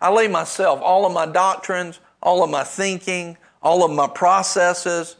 I 0.00 0.10
lay 0.10 0.28
myself, 0.28 0.80
all 0.82 1.06
of 1.06 1.12
my 1.12 1.26
doctrines, 1.26 2.00
all 2.22 2.44
of 2.44 2.50
my 2.50 2.64
thinking, 2.64 3.38
all 3.62 3.84
of 3.84 3.90
my 3.90 4.08
processes, 4.08 5.16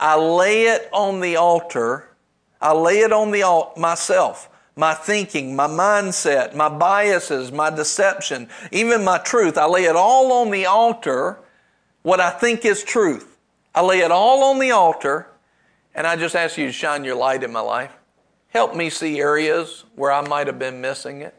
I 0.00 0.16
lay 0.16 0.64
it 0.64 0.88
on 0.92 1.20
the 1.20 1.36
altar. 1.36 2.08
I 2.60 2.72
lay 2.72 3.00
it 3.00 3.12
on 3.12 3.30
the 3.30 3.42
altar 3.42 3.80
myself. 3.80 4.48
My 4.76 4.94
thinking, 4.94 5.56
my 5.56 5.66
mindset, 5.66 6.54
my 6.54 6.68
biases, 6.68 7.50
my 7.50 7.68
deception, 7.68 8.48
even 8.70 9.04
my 9.04 9.18
truth. 9.18 9.58
I 9.58 9.66
lay 9.66 9.84
it 9.84 9.96
all 9.96 10.32
on 10.32 10.52
the 10.52 10.66
altar, 10.66 11.38
what 12.02 12.20
I 12.20 12.30
think 12.30 12.64
is 12.64 12.84
truth. 12.84 13.38
I 13.74 13.82
lay 13.82 14.00
it 14.00 14.12
all 14.12 14.44
on 14.44 14.60
the 14.60 14.70
altar, 14.70 15.26
and 15.94 16.06
I 16.06 16.14
just 16.14 16.36
ask 16.36 16.56
you 16.56 16.66
to 16.66 16.72
shine 16.72 17.04
your 17.04 17.16
light 17.16 17.42
in 17.42 17.52
my 17.52 17.60
life. 17.60 17.92
Help 18.48 18.74
me 18.74 18.88
see 18.88 19.18
areas 19.18 19.84
where 19.96 20.12
I 20.12 20.26
might 20.26 20.46
have 20.46 20.58
been 20.58 20.80
missing 20.80 21.22
it. 21.22 21.34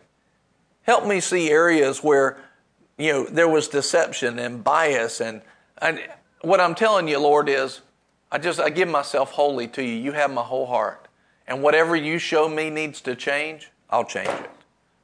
Help 0.84 1.05
me 1.05 1.20
see 1.20 1.49
areas 1.49 2.03
where, 2.03 2.38
you 2.97 3.12
know, 3.12 3.24
there 3.26 3.47
was 3.47 3.68
deception 3.68 4.38
and 4.38 4.64
bias. 4.64 5.22
And, 5.22 5.41
and 5.78 6.01
what 6.41 6.60
I'm 6.60 6.76
telling 6.76 7.07
you, 7.07 7.20
Lord, 7.20 7.47
is 7.47 7.82
I 8.32 8.38
just, 8.38 8.59
I 8.59 8.69
give 8.69 8.88
myself 8.88 9.32
wholly 9.32 9.67
to 9.69 9.84
you. 9.84 9.95
You 9.95 10.11
have 10.11 10.32
my 10.32 10.43
whole 10.43 10.67
heart. 10.67 11.07
And 11.47 11.63
whatever 11.63 11.95
you 11.95 12.19
show 12.19 12.47
me 12.47 12.69
needs 12.69 13.01
to 13.01 13.15
change, 13.15 13.71
I'll 13.89 14.05
change 14.05 14.30
it. 14.30 14.51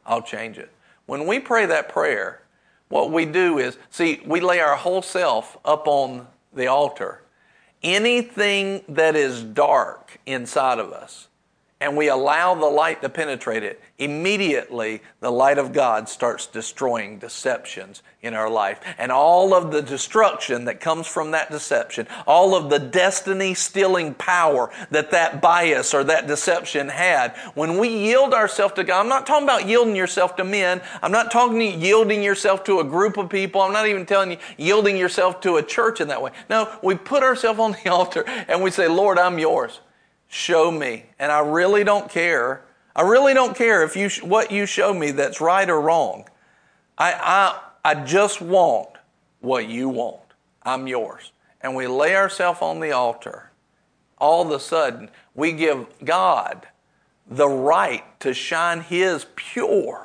I'll 0.06 0.22
change 0.22 0.58
it. 0.60 0.72
When 1.08 1.26
we 1.26 1.40
pray 1.40 1.66
that 1.66 1.90
prayer, 1.90 2.42
what 2.90 3.12
we 3.12 3.26
do 3.26 3.58
is, 3.58 3.78
see, 3.90 4.22
we 4.26 4.40
lay 4.40 4.60
our 4.60 4.76
whole 4.76 5.02
self 5.02 5.58
up 5.66 5.88
on 5.88 6.28
the 6.54 6.68
altar. 6.68 7.24
Anything 7.82 8.84
that 8.88 9.16
is 9.16 9.44
dark 9.44 10.20
inside 10.26 10.80
of 10.80 10.92
us, 10.92 11.28
and 11.86 11.96
we 11.96 12.10
allow 12.10 12.56
the 12.56 12.66
light 12.66 13.04
to 13.04 13.10
penetrate 13.10 13.62
it, 13.62 13.80
immediately 14.00 15.04
the 15.20 15.32
light 15.32 15.60
of 15.60 15.72
God 15.72 16.10
starts 16.10 16.48
destroying 16.48 17.20
deceptions 17.20 18.02
in 18.24 18.34
our 18.34 18.50
life. 18.50 18.80
And 18.98 19.12
all 19.12 19.54
of 19.54 19.72
the 19.72 19.84
destruction 19.84 20.66
that 20.66 20.80
comes 20.80 21.06
from 21.06 21.30
that 21.32 21.52
deception, 21.52 22.08
all 22.26 22.56
of 22.56 22.72
the 22.72 22.80
destiny 22.80 23.54
stealing 23.54 24.16
power 24.16 24.72
that 24.90 25.12
that 25.12 25.44
bias 25.44 25.94
or 25.94 26.04
that 26.06 26.26
deception 26.26 26.90
had, 26.90 27.36
when 27.54 27.78
we 27.78 27.90
yield 27.90 28.34
ourselves 28.34 28.74
to 28.74 28.84
God, 28.84 29.02
I'm 29.02 29.10
not 29.10 29.28
talking 29.28 29.44
about 29.44 29.68
yielding 29.68 29.96
yourself 29.96 30.36
to 30.38 30.44
men. 30.44 30.82
I'm 31.04 31.12
not 31.12 31.32
talking 31.32 31.62
yielding 31.80 32.24
yourself 32.24 32.64
to 32.64 32.80
a 32.80 32.84
group 32.84 33.18
of 33.18 33.30
people. 33.30 33.62
I'm 33.62 33.74
not 33.74 33.86
even 33.86 34.08
telling 34.08 34.32
you 34.32 34.38
yielding 34.58 34.98
yourself 34.98 35.40
to 35.42 35.58
a 35.58 35.64
church 35.64 36.02
in 36.02 36.08
that 36.08 36.24
way. 36.24 36.32
No, 36.50 36.76
we 36.82 36.96
put 36.96 37.22
ourselves 37.22 37.60
on 37.60 37.74
the 37.74 37.90
altar 37.92 38.24
and 38.28 38.64
we 38.64 38.72
say, 38.72 38.88
Lord, 38.88 39.20
I'm 39.20 39.38
yours 39.38 39.82
show 40.36 40.70
me. 40.70 41.06
And 41.18 41.32
I 41.32 41.40
really 41.40 41.86
don't 41.86 42.10
care. 42.10 42.66
I 42.94 43.04
really 43.04 43.34
don't 43.34 43.56
care 43.56 43.84
if 43.84 43.96
you 43.96 44.10
what 44.28 44.52
you 44.52 44.66
show 44.66 44.94
me 44.94 45.12
that's 45.12 45.40
right 45.40 45.70
or 45.70 45.80
wrong. 45.80 46.28
I, 46.98 47.14
I, 47.14 47.94
I 47.94 48.04
just 48.04 48.42
want 48.42 48.90
what 49.40 49.70
you 49.70 49.90
want. 49.90 50.22
I'm 50.64 50.88
yours. 50.88 51.32
And 51.62 51.76
we 51.76 51.88
lay 51.88 52.16
ourselves 52.16 52.62
on 52.62 52.80
the 52.82 52.92
altar. 52.92 53.52
All 54.18 54.42
of 54.42 54.52
a 54.52 54.60
sudden, 54.60 55.10
we 55.34 55.54
give 55.54 55.88
God 56.04 56.68
the 57.28 57.50
right 57.50 58.04
to 58.20 58.34
shine 58.34 58.82
His 58.82 59.26
pure 59.36 60.05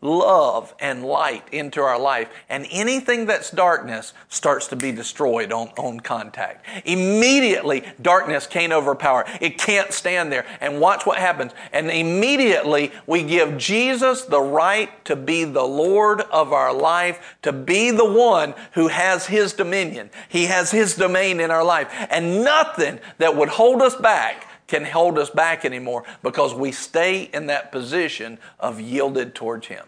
love 0.00 0.74
and 0.78 1.04
light 1.04 1.42
into 1.50 1.80
our 1.80 1.98
life. 1.98 2.28
And 2.48 2.66
anything 2.70 3.26
that's 3.26 3.50
darkness 3.50 4.12
starts 4.28 4.68
to 4.68 4.76
be 4.76 4.92
destroyed 4.92 5.52
on, 5.52 5.68
on 5.76 6.00
contact. 6.00 6.64
Immediately, 6.84 7.84
darkness 8.00 8.46
can't 8.46 8.72
overpower. 8.72 9.24
It 9.40 9.58
can't 9.58 9.92
stand 9.92 10.30
there. 10.30 10.46
And 10.60 10.80
watch 10.80 11.04
what 11.04 11.18
happens. 11.18 11.52
And 11.72 11.90
immediately, 11.90 12.92
we 13.06 13.24
give 13.24 13.58
Jesus 13.58 14.22
the 14.22 14.40
right 14.40 15.04
to 15.04 15.16
be 15.16 15.44
the 15.44 15.64
Lord 15.64 16.20
of 16.20 16.52
our 16.52 16.72
life, 16.72 17.36
to 17.42 17.52
be 17.52 17.90
the 17.90 18.10
one 18.10 18.54
who 18.72 18.88
has 18.88 19.26
His 19.26 19.52
dominion. 19.52 20.10
He 20.28 20.46
has 20.46 20.70
His 20.70 20.94
domain 20.94 21.40
in 21.40 21.50
our 21.50 21.64
life. 21.64 21.92
And 22.10 22.44
nothing 22.44 23.00
that 23.18 23.36
would 23.36 23.48
hold 23.48 23.82
us 23.82 23.96
back 23.96 24.47
can 24.68 24.84
hold 24.84 25.18
us 25.18 25.30
back 25.30 25.64
anymore 25.64 26.04
because 26.22 26.54
we 26.54 26.70
stay 26.70 27.24
in 27.34 27.46
that 27.46 27.72
position 27.72 28.38
of 28.60 28.80
yielded 28.80 29.34
towards 29.34 29.66
Him. 29.66 29.84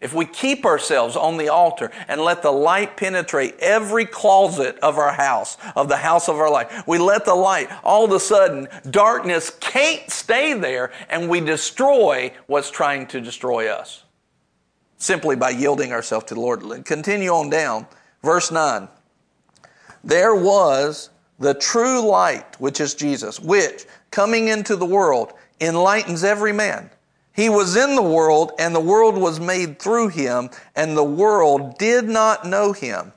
If 0.00 0.14
we 0.14 0.24
keep 0.24 0.64
ourselves 0.64 1.14
on 1.14 1.36
the 1.36 1.50
altar 1.50 1.90
and 2.08 2.22
let 2.22 2.42
the 2.42 2.50
light 2.50 2.96
penetrate 2.96 3.56
every 3.60 4.06
closet 4.06 4.78
of 4.78 4.96
our 4.96 5.12
house, 5.12 5.58
of 5.76 5.90
the 5.90 5.98
house 5.98 6.26
of 6.26 6.36
our 6.36 6.50
life, 6.50 6.84
we 6.86 6.96
let 6.96 7.26
the 7.26 7.34
light, 7.34 7.68
all 7.84 8.06
of 8.06 8.12
a 8.12 8.20
sudden, 8.20 8.66
darkness 8.88 9.50
can't 9.60 10.10
stay 10.10 10.54
there 10.54 10.90
and 11.10 11.28
we 11.28 11.40
destroy 11.40 12.32
what's 12.46 12.70
trying 12.70 13.06
to 13.08 13.20
destroy 13.20 13.68
us. 13.68 14.04
Simply 14.96 15.36
by 15.36 15.50
yielding 15.50 15.92
ourselves 15.92 16.26
to 16.26 16.34
the 16.34 16.40
Lord. 16.40 16.84
Continue 16.86 17.30
on 17.30 17.50
down. 17.50 17.86
Verse 18.22 18.50
9. 18.50 18.88
There 20.02 20.34
was 20.34 21.10
the 21.40 21.54
true 21.54 22.06
light, 22.06 22.60
which 22.60 22.80
is 22.80 22.94
Jesus, 22.94 23.40
which, 23.40 23.86
coming 24.10 24.48
into 24.48 24.76
the 24.76 24.86
world, 24.86 25.32
enlightens 25.60 26.22
every 26.22 26.52
man. 26.52 26.90
He 27.32 27.48
was 27.48 27.76
in 27.76 27.96
the 27.96 28.02
world, 28.02 28.52
and 28.58 28.74
the 28.74 28.80
world 28.80 29.16
was 29.16 29.40
made 29.40 29.78
through 29.78 30.08
him, 30.08 30.50
and 30.76 30.96
the 30.96 31.02
world 31.02 31.78
did 31.78 32.04
not 32.04 32.46
know 32.46 32.72
him. 32.72 33.12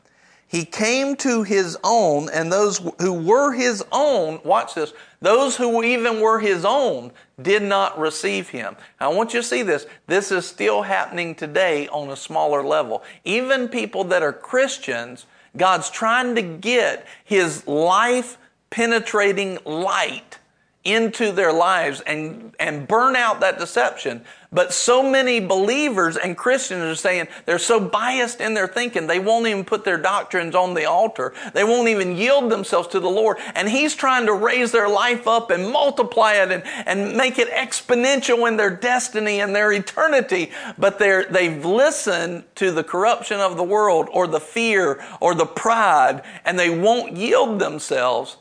He 0.48 0.66
came 0.66 1.16
to 1.18 1.44
his 1.44 1.78
own, 1.84 2.30
and 2.30 2.52
those 2.52 2.78
who 3.00 3.14
were 3.14 3.54
his 3.54 3.84
own, 3.92 4.40
watch 4.46 4.76
this, 4.76 4.94
those 5.20 5.58
who 5.58 5.84
even 5.84 6.22
were 6.22 6.40
his 6.40 6.64
own 6.64 7.12
did 7.42 7.64
not 7.64 8.00
receive 8.00 8.50
him. 8.50 8.76
Now, 9.02 9.10
I 9.10 9.14
want 9.14 9.34
you 9.34 9.42
to 9.42 9.48
see 9.48 9.64
this. 9.64 9.88
This 10.06 10.32
is 10.32 10.46
still 10.46 10.84
happening 10.84 11.34
today 11.34 11.88
on 11.88 12.10
a 12.10 12.16
smaller 12.16 12.64
level. 12.64 13.04
Even 13.26 13.68
people 13.68 14.04
that 14.06 14.22
are 14.22 14.32
Christians 14.32 15.26
God's 15.56 15.90
trying 15.90 16.36
to 16.36 16.42
get 16.42 17.06
His 17.24 17.66
life 17.68 18.38
penetrating 18.70 19.60
light 19.66 20.40
into 20.84 21.32
their 21.32 21.54
lives 21.54 22.02
and, 22.02 22.54
and 22.60 22.88
burn 22.88 23.16
out 23.16 23.40
that 23.40 23.58
deception. 23.58 24.24
But 24.52 24.72
so 24.72 25.02
many 25.02 25.40
believers 25.40 26.16
and 26.16 26.38
Christians 26.38 26.84
are 26.84 26.96
saying 26.96 27.28
they're 27.46 27.58
so 27.58 27.80
biased 27.80 28.40
in 28.40 28.54
their 28.54 28.68
thinking, 28.68 29.08
they 29.08 29.18
won't 29.18 29.48
even 29.48 29.66
put 29.66 29.84
their 29.84 29.98
doctrines 29.98 30.54
on 30.54 30.76
the 30.76 30.86
altar. 30.86 31.34
They 31.54 31.64
won't 31.64 31.88
even 31.88 32.16
yield 32.16 32.52
themselves 32.52 32.90
to 32.90 33.00
the 33.00 33.10
Lord. 33.10 33.38
And 33.56 33.68
He's 33.68 33.96
trying 33.96 34.28
to 34.28 34.34
raise 34.34 34.72
their 34.72 34.88
life 34.88 35.28
up 35.28 35.50
and 35.50 35.72
multiply 35.72 36.34
it 36.34 36.52
and, 36.52 36.64
and 36.86 37.18
make 37.18 37.40
it 37.40 37.50
exponential 37.50 38.48
in 38.48 38.58
their 38.58 38.70
destiny 38.70 39.40
and 39.40 39.56
their 39.56 39.72
eternity. 39.72 40.52
But 40.78 41.00
they're, 41.00 41.24
they've 41.26 41.66
listened 41.66 42.44
to 42.56 42.72
the 42.72 42.84
corruption 42.84 43.40
of 43.40 43.58
the 43.58 43.64
world 43.64 44.08
or 44.12 44.28
the 44.28 44.40
fear 44.40 45.04
or 45.20 45.34
the 45.34 45.46
pride, 45.48 46.22
and 46.46 46.60
they 46.60 46.70
won't 46.70 47.18
yield 47.18 47.58
themselves 47.58 48.38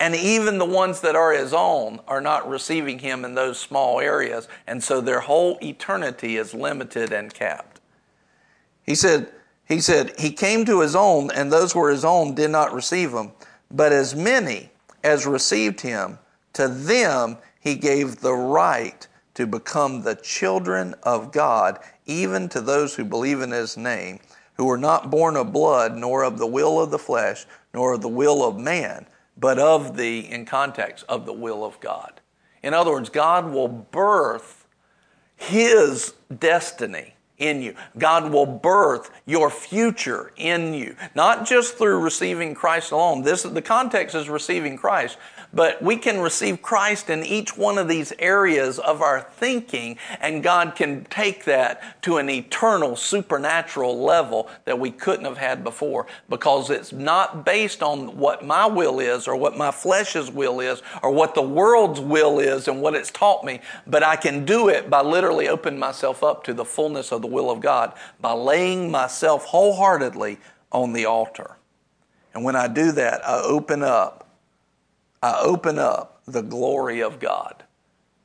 and 0.00 0.16
even 0.16 0.56
the 0.56 0.64
ones 0.64 1.02
that 1.02 1.14
are 1.14 1.32
his 1.32 1.52
own 1.52 2.00
are 2.08 2.22
not 2.22 2.48
receiving 2.48 2.98
him 2.98 3.22
in 3.22 3.34
those 3.34 3.58
small 3.58 4.00
areas. 4.00 4.48
And 4.66 4.82
so 4.82 5.02
their 5.02 5.20
whole 5.20 5.58
eternity 5.62 6.38
is 6.38 6.54
limited 6.54 7.12
and 7.12 7.32
capped. 7.32 7.80
He 8.82 8.94
said, 8.94 9.30
he 9.66 9.78
said, 9.78 10.18
He 10.18 10.32
came 10.32 10.64
to 10.64 10.80
his 10.80 10.96
own, 10.96 11.30
and 11.30 11.52
those 11.52 11.72
who 11.72 11.80
were 11.80 11.90
his 11.90 12.04
own 12.04 12.34
did 12.34 12.50
not 12.50 12.72
receive 12.72 13.12
him. 13.12 13.32
But 13.70 13.92
as 13.92 14.16
many 14.16 14.70
as 15.04 15.26
received 15.26 15.82
him, 15.82 16.18
to 16.54 16.66
them 16.66 17.36
he 17.60 17.74
gave 17.74 18.20
the 18.20 18.34
right 18.34 19.06
to 19.34 19.46
become 19.46 20.02
the 20.02 20.16
children 20.16 20.94
of 21.02 21.30
God, 21.30 21.78
even 22.06 22.48
to 22.48 22.62
those 22.62 22.94
who 22.94 23.04
believe 23.04 23.42
in 23.42 23.50
his 23.50 23.76
name, 23.76 24.18
who 24.54 24.64
were 24.64 24.78
not 24.78 25.10
born 25.10 25.36
of 25.36 25.52
blood, 25.52 25.94
nor 25.94 26.24
of 26.24 26.38
the 26.38 26.46
will 26.46 26.80
of 26.80 26.90
the 26.90 26.98
flesh, 26.98 27.44
nor 27.74 27.92
of 27.92 28.00
the 28.00 28.08
will 28.08 28.42
of 28.42 28.58
man 28.58 29.06
but 29.40 29.58
of 29.58 29.96
the, 29.96 30.30
in 30.30 30.44
context, 30.44 31.04
of 31.08 31.26
the 31.26 31.32
will 31.32 31.64
of 31.64 31.80
God. 31.80 32.20
In 32.62 32.74
other 32.74 32.90
words, 32.90 33.08
God 33.08 33.50
will 33.50 33.68
birth 33.68 34.66
His 35.36 36.14
destiny 36.38 37.14
in 37.38 37.62
you. 37.62 37.74
God 37.98 38.30
will 38.30 38.46
birth 38.46 39.10
your 39.26 39.50
future 39.50 40.30
in 40.36 40.74
you, 40.74 40.94
not 41.14 41.46
just 41.46 41.78
through 41.78 41.98
receiving 42.00 42.54
Christ 42.54 42.92
alone. 42.92 43.22
This 43.22 43.42
the 43.42 43.62
context 43.62 44.14
is 44.14 44.28
receiving 44.28 44.76
Christ, 44.76 45.16
but 45.52 45.82
we 45.82 45.96
can 45.96 46.20
receive 46.20 46.62
Christ 46.62 47.10
in 47.10 47.24
each 47.24 47.56
one 47.56 47.78
of 47.78 47.88
these 47.88 48.12
areas 48.18 48.78
of 48.78 49.02
our 49.02 49.20
thinking, 49.20 49.98
and 50.20 50.42
God 50.42 50.74
can 50.76 51.04
take 51.06 51.44
that 51.44 52.02
to 52.02 52.18
an 52.18 52.30
eternal 52.30 52.96
supernatural 52.96 54.02
level 54.02 54.48
that 54.64 54.78
we 54.78 54.90
couldn't 54.90 55.24
have 55.24 55.38
had 55.38 55.64
before 55.64 56.06
because 56.28 56.70
it's 56.70 56.92
not 56.92 57.44
based 57.44 57.82
on 57.82 58.16
what 58.16 58.44
my 58.44 58.66
will 58.66 59.00
is 59.00 59.26
or 59.26 59.36
what 59.36 59.56
my 59.56 59.70
flesh's 59.70 60.30
will 60.30 60.60
is 60.60 60.82
or 61.02 61.10
what 61.10 61.34
the 61.34 61.42
world's 61.42 62.00
will 62.00 62.38
is 62.38 62.68
and 62.68 62.80
what 62.80 62.94
it's 62.94 63.10
taught 63.10 63.44
me, 63.44 63.60
but 63.86 64.02
I 64.02 64.16
can 64.16 64.44
do 64.44 64.68
it 64.68 64.88
by 64.88 65.02
literally 65.02 65.48
opening 65.48 65.80
myself 65.80 66.22
up 66.22 66.44
to 66.44 66.54
the 66.54 66.64
fullness 66.64 67.12
of 67.12 67.22
the 67.22 67.28
will 67.28 67.50
of 67.50 67.60
God 67.60 67.92
by 68.20 68.32
laying 68.32 68.90
myself 68.90 69.44
wholeheartedly 69.46 70.38
on 70.72 70.92
the 70.92 71.06
altar. 71.06 71.56
And 72.32 72.44
when 72.44 72.54
I 72.54 72.68
do 72.68 72.92
that, 72.92 73.26
I 73.26 73.40
open 73.42 73.82
up 73.82 74.29
I 75.22 75.40
open 75.42 75.78
up 75.78 76.22
the 76.26 76.42
glory 76.42 77.00
of 77.00 77.20
God 77.20 77.64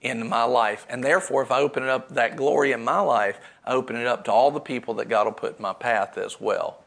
in 0.01 0.29
my 0.29 0.43
life. 0.43 0.85
And 0.89 1.03
therefore, 1.03 1.41
if 1.41 1.51
I 1.51 1.59
open 1.59 1.83
it 1.83 1.89
up 1.89 2.09
that 2.09 2.35
glory 2.35 2.71
in 2.71 2.83
my 2.83 2.99
life, 2.99 3.39
I 3.65 3.73
open 3.73 3.95
it 3.95 4.07
up 4.07 4.23
to 4.25 4.31
all 4.31 4.51
the 4.51 4.59
people 4.59 4.93
that 4.95 5.09
God 5.09 5.25
will 5.25 5.33
put 5.33 5.57
in 5.57 5.61
my 5.61 5.73
path 5.73 6.17
as 6.17 6.39
well. 6.39 6.83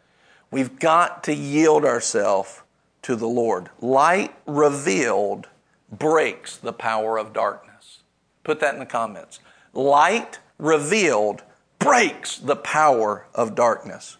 We've 0.51 0.78
got 0.78 1.24
to 1.24 1.35
yield 1.35 1.85
ourselves 1.85 2.62
to 3.02 3.16
the 3.16 3.26
Lord. 3.26 3.70
Light 3.80 4.35
revealed 4.47 5.48
breaks 5.90 6.56
the 6.56 6.72
power 6.72 7.18
of 7.18 7.32
darkness. 7.32 8.01
Put 8.44 8.60
that 8.60 8.74
in 8.74 8.80
the 8.80 8.86
comments. 8.86 9.40
Light 9.74 10.39
revealed 10.59 11.43
breaks 11.78 12.39
the 12.39 12.56
power 12.56 13.26
of 13.35 13.55
darkness. 13.55 14.16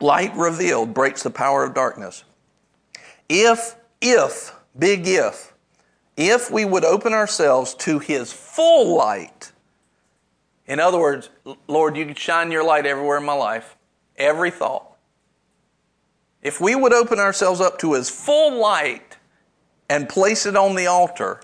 Light 0.00 0.34
revealed 0.36 0.94
breaks 0.94 1.22
the 1.22 1.30
power 1.30 1.64
of 1.64 1.74
darkness. 1.74 2.24
If, 3.28 3.76
if, 4.00 4.54
big 4.78 5.06
if, 5.06 5.54
if 6.16 6.50
we 6.50 6.64
would 6.64 6.84
open 6.84 7.12
ourselves 7.12 7.74
to 7.74 7.98
His 7.98 8.32
full 8.32 8.96
light, 8.96 9.52
in 10.66 10.80
other 10.80 10.98
words, 10.98 11.30
Lord, 11.66 11.96
you 11.96 12.06
can 12.06 12.14
shine 12.14 12.50
your 12.50 12.64
light 12.64 12.86
everywhere 12.86 13.18
in 13.18 13.24
my 13.24 13.34
life, 13.34 13.76
every 14.16 14.50
thought. 14.50 14.86
If 16.42 16.60
we 16.60 16.74
would 16.74 16.92
open 16.92 17.18
ourselves 17.18 17.60
up 17.60 17.78
to 17.80 17.94
His 17.94 18.10
full 18.10 18.60
light 18.60 19.16
and 19.88 20.08
place 20.08 20.46
it 20.46 20.56
on 20.56 20.74
the 20.74 20.86
altar, 20.86 21.40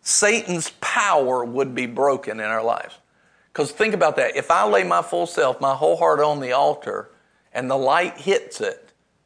Satan's 0.00 0.70
power 0.80 1.44
would 1.44 1.74
be 1.74 1.86
broken 1.86 2.40
in 2.40 2.46
our 2.46 2.62
lives. 2.62 2.98
Because 3.52 3.70
think 3.70 3.94
about 3.94 4.16
that. 4.16 4.36
If 4.36 4.50
I 4.50 4.66
lay 4.66 4.84
my 4.84 5.00
full 5.00 5.26
self, 5.26 5.60
my 5.60 5.74
whole 5.74 5.96
heart 5.96 6.20
on 6.20 6.40
the 6.40 6.52
altar, 6.52 7.10
and 7.52 7.70
the 7.70 7.76
light 7.76 8.18
hits 8.18 8.60
it, 8.60 8.83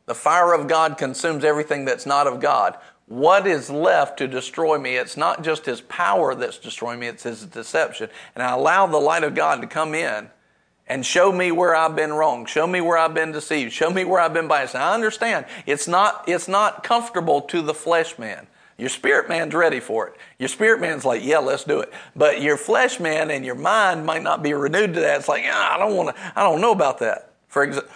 the 0.09 0.15
fire 0.15 0.53
of 0.53 0.67
God 0.67 0.99
consumes 0.99 1.45
everything 1.45 1.85
that's 1.85 2.07
not 2.07 2.27
of 2.27 2.41
God. 2.41 2.77
What 3.07 3.47
is 3.47 3.71
left 3.71 4.19
to 4.19 4.29
destroy 4.29 4.79
me? 4.79 4.97
It's 4.97 5.17
not 5.17 5.43
just 5.43 5.67
His 5.67 5.81
power 5.83 6.35
that's 6.35 6.59
destroying 6.59 7.01
me, 7.01 7.07
it's 7.07 7.23
His 7.23 7.45
deception. 7.47 8.11
And 8.35 8.43
I 8.43 8.53
allow 8.53 8.87
the 8.87 8.99
light 8.99 9.25
of 9.25 9.35
God 9.35 9.61
to 9.61 9.67
come 9.67 9.95
in 9.95 10.29
and 10.87 11.05
show 11.05 11.31
me 11.31 11.53
where 11.53 11.75
I've 11.75 11.95
been 11.95 12.13
wrong. 12.13 12.47
Show 12.47 12.67
me 12.67 12.81
where 12.81 12.99
I've 12.99 13.15
been 13.15 13.33
deceived. 13.33 13.73
Show 13.73 13.91
me 13.91 14.05
where 14.05 14.21
I've 14.21 14.35
been 14.35 14.49
biased. 14.49 14.75
And 14.75 14.83
I 14.83 14.95
understand 14.95 15.47
it's 15.67 15.87
not, 15.87 16.25
it's 16.27 16.49
not 16.49 16.83
comfortable 16.83 17.43
to 17.43 17.63
the 17.63 17.75
flesh 17.75 18.19
man. 18.19 18.47
Your 18.79 18.89
spirit 18.89 19.29
man's 19.29 19.55
ready 19.55 19.81
for 19.81 20.07
it. 20.07 20.15
Your 20.39 20.49
spirit 20.49 20.81
man's 20.81 21.05
like, 21.05 21.25
yeah, 21.25 21.39
let's 21.39 21.65
do 21.65 21.81
it. 21.81 21.93
But 22.15 22.41
your 22.41 22.57
flesh 22.57 23.01
man 23.01 23.31
and 23.31 23.45
your 23.45 23.57
mind 23.57 24.07
might 24.07 24.23
not 24.23 24.43
be 24.43 24.55
renewed 24.55 24.95
to 24.95 25.01
that. 25.01 25.19
It's 25.19 25.29
like, 25.29 25.43
yeah, 25.43 25.69
I 25.73 25.79
don't 25.79 25.97
want 25.97 26.15
to, 26.15 26.33
I 26.37 26.45
don't 26.45 26.61
know 26.61 26.73
about 26.73 26.99
that. 27.01 27.33
For 27.49 27.65
example, 27.65 27.91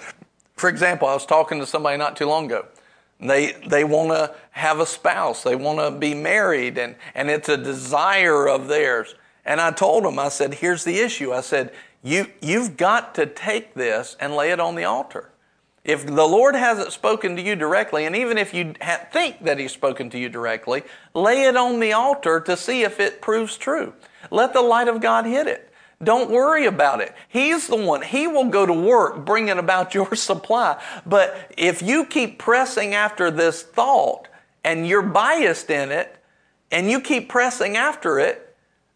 for 0.63 0.69
example, 0.69 1.09
I 1.09 1.15
was 1.15 1.27
talking 1.27 1.59
to 1.59 1.67
somebody 1.67 1.97
not 1.97 2.17
too 2.17 2.27
long 2.27 2.47
ago. 2.47 2.67
They, 3.19 3.51
they 3.67 3.83
want 3.83 4.11
to 4.11 4.33
have 4.53 4.79
a 4.79 4.87
spouse. 4.87 5.43
They 5.43 5.57
want 5.57 5.81
to 5.81 5.91
be 5.91 6.15
married 6.15 6.79
and, 6.79 6.95
and 7.17 7.29
it's 7.29 7.49
a 7.49 7.57
desire 7.57 8.49
of 8.49 8.69
theirs. 8.69 9.17
And 9.45 9.61
I 9.61 9.73
told 9.73 10.05
them, 10.05 10.21
I 10.21 10.29
said, 10.29 10.55
here's 10.55 10.85
the 10.85 11.01
issue. 11.01 11.33
I 11.33 11.41
said, 11.41 11.73
you, 12.05 12.27
you've 12.41 12.77
got 12.77 13.13
to 13.17 13.27
take 13.27 13.75
this 13.75 14.17
and 14.21 14.37
lay 14.37 14.53
it 14.53 14.61
on 14.61 14.77
the 14.77 14.85
altar. 14.85 15.33
If 15.83 16.07
the 16.07 16.29
Lord 16.29 16.55
hasn't 16.55 16.93
spoken 16.93 17.35
to 17.35 17.43
you 17.43 17.57
directly, 17.57 18.05
and 18.05 18.15
even 18.15 18.39
if 18.39 18.55
you 18.55 18.75
think 19.13 19.43
that 19.43 19.59
He's 19.59 19.73
spoken 19.73 20.11
to 20.11 20.19
you 20.19 20.29
directly, 20.29 20.85
lay 21.13 21.43
it 21.43 21.57
on 21.57 21.81
the 21.81 21.93
altar 21.93 22.39
to 22.39 22.57
see 22.57 22.85
if 22.85 23.01
it 23.01 23.21
proves 23.21 23.57
true. 23.57 23.95
Let 24.31 24.53
the 24.53 24.63
light 24.63 24.87
of 24.87 25.01
God 25.01 25.27
hit 25.27 25.49
it. 25.49 25.72
Don't 26.03 26.31
worry 26.31 26.67
about 26.67 27.01
it. 27.01 27.15
He's 27.29 27.69
the 27.69 27.77
one. 27.77 28.03
He 28.03 28.27
will 28.27 28.49
go 28.49 28.67
to 28.67 28.73
work 28.73 29.25
bringing 29.25 29.59
about 29.59 29.95
your 29.95 30.15
supply. 30.15 30.83
But 31.07 31.53
if 31.57 31.83
you 31.83 32.05
keep 32.05 32.39
pressing 32.39 32.95
after 32.95 33.31
this 33.31 33.63
thought 33.63 34.29
and 34.65 34.87
you're 34.87 35.03
biased 35.03 35.71
in 35.71 35.91
it 35.91 36.17
and 36.71 36.91
you 36.91 37.01
keep 37.01 37.29
pressing 37.29 37.77
after 37.77 38.19
it, 38.19 38.49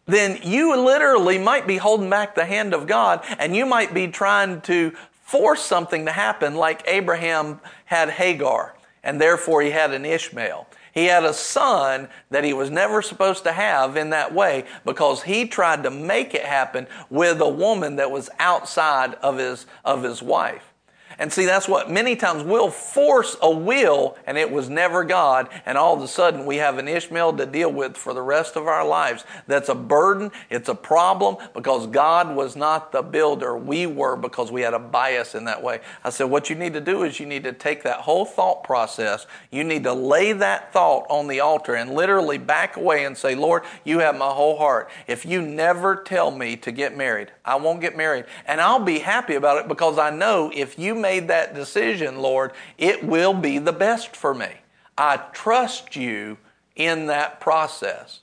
then 0.05 0.39
you 0.43 0.75
literally 0.77 1.37
might 1.37 1.67
be 1.67 1.77
holding 1.77 2.09
back 2.09 2.33
the 2.35 2.45
hand 2.45 2.73
of 2.73 2.87
God 2.87 3.23
and 3.39 3.55
you 3.55 3.65
might 3.65 3.93
be 3.93 4.07
trying 4.07 4.61
to 4.61 4.91
force 5.23 5.61
something 5.61 6.05
to 6.05 6.11
happen 6.11 6.55
like 6.55 6.81
Abraham 6.87 7.59
had 7.85 8.09
Hagar 8.09 8.75
and 9.03 9.19
therefore 9.19 9.61
he 9.61 9.71
had 9.71 9.93
an 9.93 10.05
Ishmael. 10.05 10.66
He 10.97 11.05
had 11.05 11.25
a 11.25 11.33
son 11.33 12.09
that 12.31 12.43
he 12.43 12.53
was 12.53 12.71
never 12.71 13.03
supposed 13.03 13.43
to 13.43 13.51
have 13.51 13.97
in 13.97 14.09
that 14.09 14.33
way 14.33 14.65
because 14.83 15.21
he 15.21 15.47
tried 15.47 15.83
to 15.83 15.91
make 15.91 16.33
it 16.33 16.41
happen 16.41 16.87
with 17.11 17.39
a 17.39 17.47
woman 17.47 17.97
that 17.97 18.09
was 18.09 18.31
outside 18.39 19.13
of 19.21 19.37
his, 19.37 19.67
of 19.85 20.01
his 20.01 20.23
wife. 20.23 20.73
And 21.19 21.33
see, 21.33 21.45
that's 21.45 21.67
what 21.67 21.89
many 21.89 22.15
times 22.15 22.43
we'll 22.43 22.69
force 22.69 23.35
a 23.41 23.49
will 23.49 24.17
and 24.27 24.37
it 24.37 24.51
was 24.51 24.69
never 24.69 25.03
God. 25.03 25.49
And 25.65 25.77
all 25.77 25.95
of 25.95 26.01
a 26.01 26.07
sudden 26.07 26.45
we 26.45 26.57
have 26.57 26.77
an 26.77 26.87
Ishmael 26.87 27.37
to 27.37 27.45
deal 27.45 27.71
with 27.71 27.97
for 27.97 28.13
the 28.13 28.21
rest 28.21 28.55
of 28.55 28.67
our 28.67 28.85
lives. 28.87 29.25
That's 29.47 29.69
a 29.69 29.75
burden. 29.75 30.31
It's 30.49 30.69
a 30.69 30.75
problem 30.75 31.37
because 31.53 31.87
God 31.87 32.35
was 32.35 32.55
not 32.55 32.91
the 32.91 33.01
builder. 33.01 33.57
We 33.57 33.87
were 33.87 34.15
because 34.15 34.51
we 34.51 34.61
had 34.61 34.75
a 34.75 34.79
bias 34.79 35.33
in 35.33 35.45
that 35.45 35.63
way. 35.63 35.79
I 36.03 36.11
said, 36.11 36.25
what 36.25 36.49
you 36.49 36.55
need 36.55 36.73
to 36.73 36.81
do 36.81 37.03
is 37.03 37.19
you 37.19 37.25
need 37.25 37.43
to 37.45 37.53
take 37.53 37.83
that 37.83 38.01
whole 38.01 38.25
thought 38.25 38.63
process. 38.63 39.25
You 39.51 39.63
need 39.63 39.83
to 39.83 39.93
lay 39.93 40.33
that 40.33 40.71
thought 40.71 41.07
on 41.09 41.27
the 41.27 41.39
altar 41.39 41.75
and 41.75 41.95
literally 41.95 42.37
back 42.37 42.77
away 42.77 43.05
and 43.05 43.17
say, 43.17 43.33
Lord, 43.33 43.63
you 43.83 43.99
have 43.99 44.17
my 44.17 44.29
whole 44.29 44.57
heart. 44.57 44.89
If 45.07 45.25
you 45.25 45.41
never 45.41 45.95
tell 45.95 46.29
me 46.29 46.55
to 46.57 46.71
get 46.71 46.95
married, 46.95 47.31
I 47.47 47.55
won't 47.55 47.81
get 47.81 47.95
married. 47.95 48.25
And 48.45 48.59
I'll 48.59 48.83
be 48.83 48.99
happy 48.99 49.35
about 49.35 49.57
it 49.57 49.67
because 49.67 49.97
I 49.97 50.09
know 50.09 50.51
if 50.53 50.77
you 50.77 50.93
made 50.93 51.29
that 51.29 51.55
decision, 51.55 52.19
Lord, 52.19 52.51
it 52.77 53.03
will 53.03 53.33
be 53.33 53.57
the 53.57 53.73
best 53.73 54.15
for 54.15 54.33
me. 54.33 54.49
I 54.97 55.17
trust 55.31 55.95
you 55.95 56.37
in 56.75 57.07
that 57.07 57.39
process. 57.39 58.19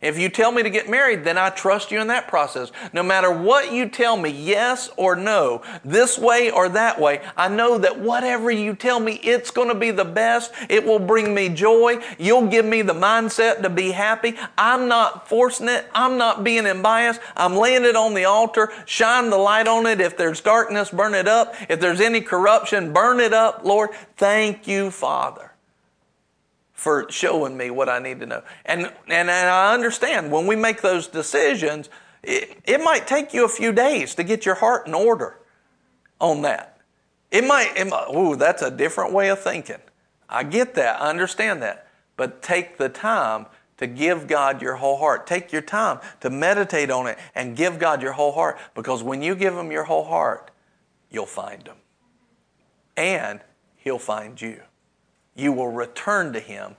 If 0.00 0.16
you 0.16 0.28
tell 0.28 0.52
me 0.52 0.62
to 0.62 0.70
get 0.70 0.88
married, 0.88 1.24
then 1.24 1.36
I 1.36 1.50
trust 1.50 1.90
you 1.90 2.00
in 2.00 2.06
that 2.06 2.28
process. 2.28 2.70
No 2.92 3.02
matter 3.02 3.32
what 3.32 3.72
you 3.72 3.88
tell 3.88 4.16
me, 4.16 4.30
yes 4.30 4.90
or 4.96 5.16
no, 5.16 5.62
this 5.84 6.16
way 6.16 6.52
or 6.52 6.68
that 6.68 7.00
way, 7.00 7.20
I 7.36 7.48
know 7.48 7.78
that 7.78 7.98
whatever 7.98 8.50
you 8.50 8.74
tell 8.74 9.00
me, 9.00 9.14
it's 9.24 9.50
going 9.50 9.68
to 9.68 9.74
be 9.74 9.90
the 9.90 10.04
best. 10.04 10.52
It 10.68 10.84
will 10.84 11.00
bring 11.00 11.34
me 11.34 11.48
joy. 11.48 11.98
You'll 12.16 12.46
give 12.46 12.64
me 12.64 12.82
the 12.82 12.94
mindset 12.94 13.62
to 13.62 13.70
be 13.70 13.90
happy. 13.90 14.34
I'm 14.56 14.86
not 14.86 15.28
forcing 15.28 15.68
it. 15.68 15.86
I'm 15.92 16.16
not 16.16 16.44
being 16.44 16.66
unbiased. 16.66 17.20
I'm 17.36 17.56
laying 17.56 17.84
it 17.84 17.96
on 17.96 18.14
the 18.14 18.24
altar. 18.24 18.72
Shine 18.86 19.30
the 19.30 19.36
light 19.36 19.66
on 19.66 19.86
it. 19.86 20.00
If 20.00 20.16
there's 20.16 20.40
darkness, 20.40 20.90
burn 20.90 21.14
it 21.14 21.26
up. 21.26 21.56
If 21.68 21.80
there's 21.80 22.00
any 22.00 22.20
corruption, 22.20 22.92
burn 22.92 23.18
it 23.18 23.32
up, 23.32 23.64
Lord. 23.64 23.90
Thank 24.16 24.68
you, 24.68 24.92
Father 24.92 25.47
for 26.78 27.10
showing 27.10 27.56
me 27.56 27.70
what 27.70 27.88
I 27.88 27.98
need 27.98 28.20
to 28.20 28.26
know. 28.26 28.40
And, 28.64 28.82
and, 29.08 29.28
and 29.28 29.30
I 29.30 29.74
understand 29.74 30.30
when 30.30 30.46
we 30.46 30.54
make 30.54 30.80
those 30.80 31.08
decisions, 31.08 31.88
it, 32.22 32.56
it 32.64 32.80
might 32.80 33.08
take 33.08 33.34
you 33.34 33.44
a 33.44 33.48
few 33.48 33.72
days 33.72 34.14
to 34.14 34.22
get 34.22 34.46
your 34.46 34.54
heart 34.54 34.86
in 34.86 34.94
order 34.94 35.40
on 36.20 36.42
that. 36.42 36.80
It 37.32 37.44
might, 37.44 37.76
it 37.76 37.88
might, 37.88 38.06
ooh, 38.14 38.36
that's 38.36 38.62
a 38.62 38.70
different 38.70 39.12
way 39.12 39.28
of 39.28 39.40
thinking. 39.40 39.80
I 40.28 40.44
get 40.44 40.76
that. 40.76 41.02
I 41.02 41.10
understand 41.10 41.62
that. 41.62 41.88
But 42.16 42.42
take 42.42 42.78
the 42.78 42.88
time 42.88 43.46
to 43.78 43.88
give 43.88 44.28
God 44.28 44.62
your 44.62 44.76
whole 44.76 44.98
heart. 44.98 45.26
Take 45.26 45.50
your 45.50 45.62
time 45.62 45.98
to 46.20 46.30
meditate 46.30 46.92
on 46.92 47.08
it 47.08 47.18
and 47.34 47.56
give 47.56 47.80
God 47.80 48.02
your 48.02 48.12
whole 48.12 48.32
heart 48.32 48.56
because 48.76 49.02
when 49.02 49.20
you 49.20 49.34
give 49.34 49.52
Him 49.52 49.72
your 49.72 49.84
whole 49.84 50.04
heart, 50.04 50.52
you'll 51.10 51.26
find 51.26 51.66
Him. 51.66 51.76
And 52.96 53.40
He'll 53.78 53.98
find 53.98 54.40
you 54.40 54.62
you 55.38 55.52
will 55.52 55.70
return 55.70 56.32
to 56.32 56.40
Him 56.40 56.74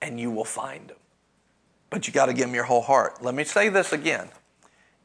and 0.00 0.18
you 0.18 0.30
will 0.30 0.44
find 0.44 0.90
Him. 0.90 0.96
But 1.90 2.06
you 2.06 2.12
got 2.12 2.26
to 2.26 2.32
give 2.32 2.48
Him 2.48 2.54
your 2.54 2.64
whole 2.64 2.82
heart. 2.82 3.22
Let 3.22 3.34
me 3.34 3.44
say 3.44 3.68
this 3.68 3.92
again. 3.92 4.28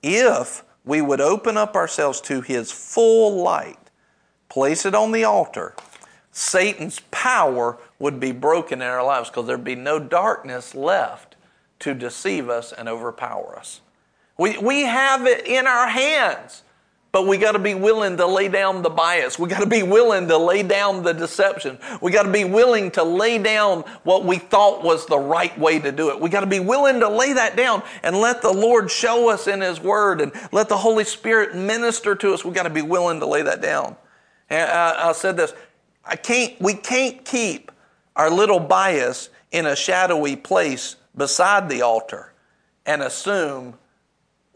If 0.04 0.64
we 0.86 1.02
would 1.02 1.22
open 1.22 1.58
up 1.58 1.76
ourselves 1.76 2.22
to 2.22 2.42
His 2.42 2.72
full 2.72 3.42
light, 3.42 3.90
place 4.50 4.86
it 4.86 4.96
on 4.96 5.12
the 5.12 5.24
altar, 5.24 5.76
Satan's 6.32 7.02
power 7.12 7.78
would 8.00 8.20
be 8.20 8.32
broken 8.32 8.82
in 8.82 8.88
our 8.88 9.04
lives 9.04 9.30
because 9.30 9.48
there'd 9.48 9.64
be 9.64 9.76
no 9.76 10.00
darkness 10.00 10.74
left 10.74 11.36
to 11.80 11.94
deceive 11.94 12.50
us 12.50 12.72
and 12.72 12.88
overpower 12.88 13.58
us. 13.58 13.82
We, 14.38 14.58
we 14.58 14.82
have 14.82 15.26
it 15.26 15.46
in 15.46 15.68
our 15.68 15.88
hands. 15.88 16.64
But 17.12 17.28
we 17.28 17.38
got 17.38 17.52
to 17.54 17.60
be 17.60 17.74
willing 17.74 18.16
to 18.18 18.26
lay 18.26 18.48
down 18.48 18.84
the 18.84 18.90
bias. 18.90 19.38
We 19.38 19.50
got 19.50 19.60
to 19.60 19.66
be 19.66 19.84
willing 19.84 20.30
to 20.30 20.38
lay 20.38 20.64
down 20.64 21.04
the 21.04 21.14
deception. 21.14 21.78
We 22.02 22.10
got 22.12 22.24
to 22.24 22.32
be 22.32 22.46
willing 22.46 22.90
to 22.92 23.04
lay 23.04 23.38
down 23.38 23.82
what 24.04 24.24
we 24.24 24.38
thought 24.38 24.82
was 24.82 25.06
the 25.08 25.20
right 25.20 25.58
way 25.60 25.80
to 25.80 25.92
do 25.92 26.10
it. 26.10 26.22
We 26.22 26.30
got 26.30 26.40
to 26.40 26.48
be 26.48 26.62
willing 26.62 27.02
to 27.02 27.10
lay 27.10 27.34
that 27.34 27.58
down 27.58 27.84
and 28.04 28.16
let 28.16 28.42
the 28.42 28.54
Lord 28.54 28.90
show 28.90 29.30
us 29.30 29.48
in 29.48 29.60
His 29.60 29.82
Word 29.82 30.22
and 30.22 30.32
let 30.54 30.70
the 30.70 30.78
Holy 30.78 31.04
Spirit 31.04 31.54
minister 31.54 32.16
to 32.16 32.34
us. 32.34 32.46
We 32.46 32.54
got 32.54 32.64
to 32.64 32.70
be 32.70 32.82
willing 32.82 33.20
to 33.20 33.26
lay 33.26 33.42
that 33.42 33.62
down. 33.62 33.98
And 34.50 34.70
uh, 34.70 34.96
I, 34.98 35.10
I 35.10 35.12
said 35.12 35.36
this: 35.36 35.54
I 36.06 36.16
can't. 36.16 36.60
We 36.62 36.76
can't 36.76 37.26
keep 37.26 37.74
our 38.16 38.30
little 38.30 38.60
bias 38.60 39.30
in 39.52 39.66
a 39.66 39.76
shadowy 39.76 40.38
place 40.38 40.96
beside 41.18 41.68
the 41.68 41.82
altar 41.82 42.32
and 42.86 43.02
assume 43.02 43.78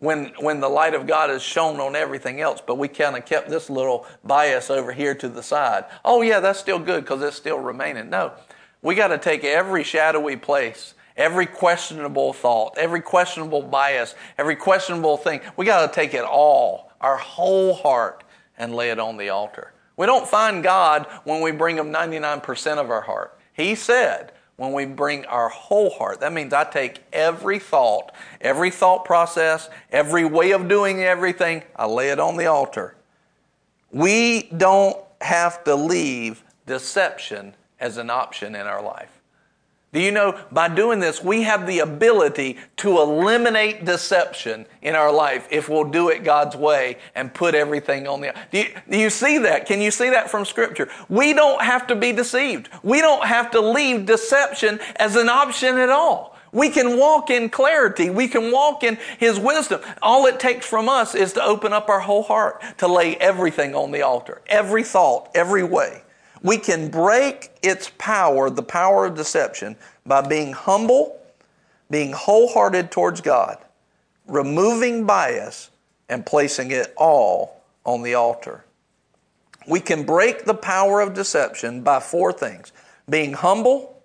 when, 0.06 0.28
when 0.40 0.60
the 0.62 0.70
light 0.70 0.94
of 0.94 1.08
God 1.08 1.30
is 1.30 1.42
shown 1.42 1.80
on 1.80 1.96
everything 1.96 2.40
else, 2.40 2.62
but 2.66 2.78
we 2.78 2.88
kind 2.88 3.18
of 3.18 3.26
kept 3.26 3.50
this 3.50 3.70
little 3.70 4.06
bias 4.24 4.70
over 4.70 4.94
here 4.94 5.14
to 5.16 5.28
the 5.28 5.44
side. 5.44 5.86
Oh, 6.06 6.22
yeah, 6.22 6.40
that's 6.40 6.60
still 6.60 6.80
good 6.80 7.04
because 7.04 7.22
it's 7.22 7.36
still 7.36 7.60
remaining. 7.60 8.10
No, 8.10 8.34
we 8.82 8.96
got 8.96 9.08
to 9.08 9.18
take 9.18 9.44
every 9.44 9.84
shadowy 9.84 10.38
place, 10.38 10.94
every 11.18 11.46
questionable 11.46 12.32
thought, 12.32 12.78
every 12.78 13.02
questionable 13.02 13.64
bias, 13.64 14.16
every 14.38 14.56
questionable 14.56 15.18
thing. 15.18 15.42
We 15.58 15.66
got 15.66 15.88
to 15.88 15.94
take 15.94 16.14
it 16.14 16.24
all, 16.24 16.92
our 17.02 17.18
whole 17.18 17.74
heart, 17.74 18.24
and 18.58 18.76
lay 18.76 18.92
it 18.92 19.00
on 19.00 19.18
the 19.18 19.30
altar. 19.30 19.74
We 19.98 20.06
don't 20.06 20.28
find 20.28 20.64
God 20.64 21.08
when 21.24 21.42
we 21.42 21.52
bring 21.52 21.78
Him 21.78 21.92
99% 21.92 22.78
of 22.78 22.90
our 22.90 23.02
heart. 23.02 23.38
He 23.54 23.76
said, 23.76 24.34
when 24.58 24.72
we 24.72 24.86
bring 24.86 25.26
our 25.26 25.50
whole 25.50 25.90
heart. 25.90 26.22
That 26.22 26.34
means 26.34 26.54
I 26.54 26.64
take 26.64 27.04
every 27.12 27.60
thought, 27.60 28.12
every 28.40 28.72
thought 28.72 29.06
process, 29.06 29.70
every 29.92 30.26
way 30.26 30.52
of 30.52 30.68
doing 30.68 31.04
everything, 31.04 31.64
I 31.76 31.86
lay 31.88 32.10
it 32.10 32.20
on 32.20 32.38
the 32.38 32.46
altar. 32.46 32.96
We 33.92 34.44
don't 34.56 34.98
have 35.22 35.64
to 35.66 35.76
leave 35.76 36.44
deception 36.66 37.56
as 37.80 37.98
an 37.98 38.10
option 38.10 38.56
in 38.56 38.68
our 38.68 38.82
life. 38.82 39.15
Do 39.96 40.02
you 40.02 40.12
know, 40.12 40.38
by 40.52 40.68
doing 40.68 41.00
this, 41.00 41.24
we 41.24 41.44
have 41.44 41.66
the 41.66 41.80
ability 41.80 42.58
to 42.78 43.00
eliminate 43.00 43.86
deception 43.86 44.66
in 44.82 44.94
our 44.94 45.10
life 45.10 45.48
if 45.50 45.70
we'll 45.70 45.86
do 45.86 46.10
it 46.10 46.26
God's 46.26 46.58
way 46.58 46.98
and 47.16 47.34
put 47.34 47.56
everything 47.56 48.06
on 48.06 48.20
the. 48.20 48.36
Do 48.52 48.58
you, 48.58 48.66
do 48.90 48.98
you 48.98 49.10
see 49.10 49.38
that? 49.38 49.66
Can 49.66 49.80
you 49.80 49.92
see 49.92 50.10
that 50.10 50.30
from 50.30 50.44
Scripture? 50.44 50.90
We 51.08 51.32
don't 51.32 51.62
have 51.62 51.88
to 51.88 51.96
be 51.96 52.12
deceived. 52.12 52.68
We 52.84 53.00
don't 53.00 53.26
have 53.26 53.52
to 53.52 53.62
leave 53.62 54.06
deception 54.06 54.82
as 54.98 55.16
an 55.16 55.30
option 55.30 55.78
at 55.78 55.90
all. 55.90 56.36
We 56.52 56.72
can 56.72 56.98
walk 56.98 57.30
in 57.30 57.48
clarity. 57.48 58.10
We 58.10 58.28
can 58.28 58.52
walk 58.52 58.84
in 58.84 58.98
His 59.18 59.40
wisdom. 59.40 59.80
All 60.02 60.26
it 60.26 60.42
takes 60.42 60.66
from 60.66 60.90
us 60.90 61.16
is 61.16 61.32
to 61.34 61.42
open 61.42 61.72
up 61.72 61.88
our 61.88 62.02
whole 62.02 62.24
heart, 62.24 62.62
to 62.80 62.88
lay 62.90 63.16
everything 63.16 63.74
on 63.74 63.92
the 63.92 64.02
altar, 64.02 64.42
every 64.48 64.84
thought, 64.84 65.30
every 65.34 65.64
way. 65.64 66.02
We 66.46 66.60
can 66.60 66.90
break 66.90 67.50
its 67.64 67.92
power, 67.98 68.52
the 68.52 68.62
power 68.62 69.08
of 69.08 69.16
deception, 69.16 69.78
by 70.06 70.22
being 70.22 70.54
humble, 70.54 71.20
being 71.90 72.12
wholehearted 72.12 72.92
towards 72.92 73.20
God, 73.20 73.58
removing 74.28 75.08
bias, 75.08 75.72
and 76.08 76.24
placing 76.24 76.70
it 76.70 76.94
all 76.98 77.64
on 77.84 78.04
the 78.04 78.14
altar. 78.14 78.64
We 79.68 79.80
can 79.80 80.04
break 80.04 80.46
the 80.46 80.54
power 80.54 81.02
of 81.02 81.16
deception 81.16 81.82
by 81.82 82.00
four 82.00 82.32
things 82.32 82.72
being 83.10 83.34
humble, 83.34 84.04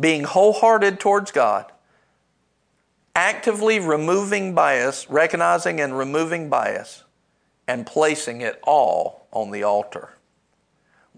being 0.00 0.24
wholehearted 0.24 0.98
towards 0.98 1.30
God, 1.30 1.70
actively 3.14 3.78
removing 3.78 4.52
bias, 4.52 5.08
recognizing 5.08 5.80
and 5.80 5.96
removing 5.96 6.48
bias, 6.48 7.04
and 7.68 7.86
placing 7.86 8.40
it 8.40 8.58
all 8.64 9.28
on 9.30 9.52
the 9.52 9.62
altar. 9.62 10.17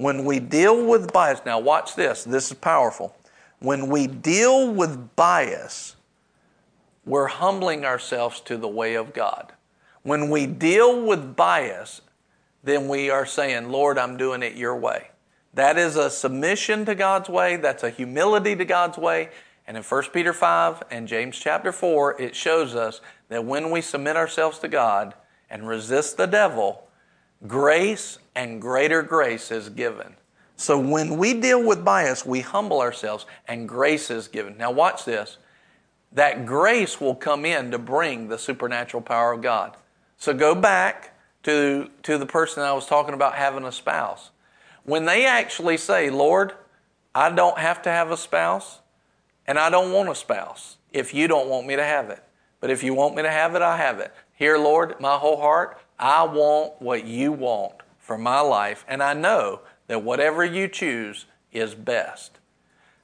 When 0.01 0.25
we 0.25 0.41
deal 0.41 0.87
with 0.87 1.13
bias, 1.13 1.43
now 1.45 1.59
watch 1.59 1.95
this, 1.95 2.25
this 2.25 2.51
is 2.51 2.57
powerful. 2.57 3.15
When 3.59 3.91
we 3.91 4.07
deal 4.07 4.73
with 4.73 5.15
bias, 5.15 5.95
we're 7.05 7.27
humbling 7.27 7.85
ourselves 7.85 8.41
to 8.47 8.57
the 8.57 8.67
way 8.67 8.95
of 8.95 9.13
God. 9.13 9.53
When 10.03 10.31
we 10.31 10.47
deal 10.47 11.05
with 11.05 11.37
bias, 11.37 12.01
then 12.65 12.89
we 12.89 13.11
are 13.11 13.27
saying, 13.27 13.69
Lord, 13.69 13.99
I'm 13.99 14.17
doing 14.17 14.43
it 14.43 14.55
your 14.55 14.75
way. 14.75 15.09
That 15.53 15.77
is 15.77 15.97
a 15.97 16.09
submission 16.09 16.87
to 16.87 16.95
God's 16.95 17.29
way, 17.29 17.57
that's 17.57 17.83
a 17.83 17.91
humility 17.91 18.57
to 18.57 18.65
God's 18.65 18.97
way. 18.97 19.29
And 19.67 19.77
in 19.77 19.83
1 19.83 20.03
Peter 20.15 20.33
5 20.33 20.83
and 20.91 21.07
James 21.09 21.39
chapter 21.39 21.73
4, 21.73 22.19
it 22.19 22.35
shows 22.35 22.75
us 22.75 23.03
that 23.29 23.45
when 23.45 23.71
we 23.71 23.83
submit 23.83 24.17
ourselves 24.17 24.61
to 24.61 24.69
God 24.69 25.13
and 25.51 25.69
resist 25.69 26.17
the 26.17 26.27
devil, 26.27 26.89
grace 27.47 28.19
and 28.35 28.61
greater 28.61 29.03
grace 29.03 29.51
is 29.51 29.69
given. 29.69 30.15
So 30.57 30.79
when 30.79 31.17
we 31.17 31.35
deal 31.35 31.67
with 31.67 31.85
bias, 31.85 32.27
we 32.27 32.41
humble 32.41 32.81
ourselves 32.81 33.25
and 33.49 33.69
grace 33.69 34.11
is 34.11 34.29
given. 34.29 34.59
Now, 34.59 34.71
watch 34.71 35.05
this. 35.05 35.39
That 36.13 36.45
grace 36.45 37.01
will 37.01 37.15
come 37.15 37.45
in 37.45 37.71
to 37.71 37.79
bring 37.79 38.29
the 38.29 38.39
supernatural 38.39 39.03
power 39.03 39.33
of 39.33 39.43
God. 39.43 39.77
So 40.19 40.35
go 40.35 40.55
back 40.55 41.17
to, 41.45 41.89
to 42.03 42.19
the 42.19 42.27
person 42.27 42.63
I 42.63 42.75
was 42.75 42.87
talking 42.87 43.15
about 43.15 43.37
having 43.37 43.65
a 43.65 43.73
spouse. 43.73 44.31
When 44.85 45.07
they 45.07 45.25
actually 45.25 45.77
say, 45.77 46.11
Lord, 46.11 46.53
I 47.15 47.31
don't 47.31 47.59
have 47.59 47.81
to 47.83 47.91
have 47.91 48.11
a 48.11 48.17
spouse 48.17 48.81
and 49.47 49.59
I 49.59 49.71
don't 49.71 49.93
want 49.93 50.11
a 50.11 50.15
spouse 50.15 50.77
if 50.93 51.15
you 51.15 51.27
don't 51.27 51.49
want 51.49 51.67
me 51.67 51.77
to 51.77 51.85
have 51.85 52.11
it. 52.11 52.23
But 52.61 52.71
if 52.71 52.83
you 52.83 52.93
want 52.93 53.17
me 53.17 53.23
to 53.23 53.31
have 53.31 53.55
it, 53.55 53.63
I 53.63 53.79
have 53.79 53.99
it. 53.99 54.13
Here, 54.35 54.59
Lord, 54.59 55.01
my 55.01 55.17
whole 55.17 55.41
heart, 55.41 55.81
I 55.99 56.25
want 56.25 56.83
what 56.83 57.07
you 57.07 57.33
want 57.33 57.75
for 58.11 58.19
my 58.19 58.41
life, 58.41 58.85
and 58.89 59.05
I 59.05 59.15
know 59.15 59.61
that 59.87 60.03
whatever 60.03 60.45
you 60.45 60.67
choose 60.67 61.27
is 61.53 61.77
best. 61.77 62.41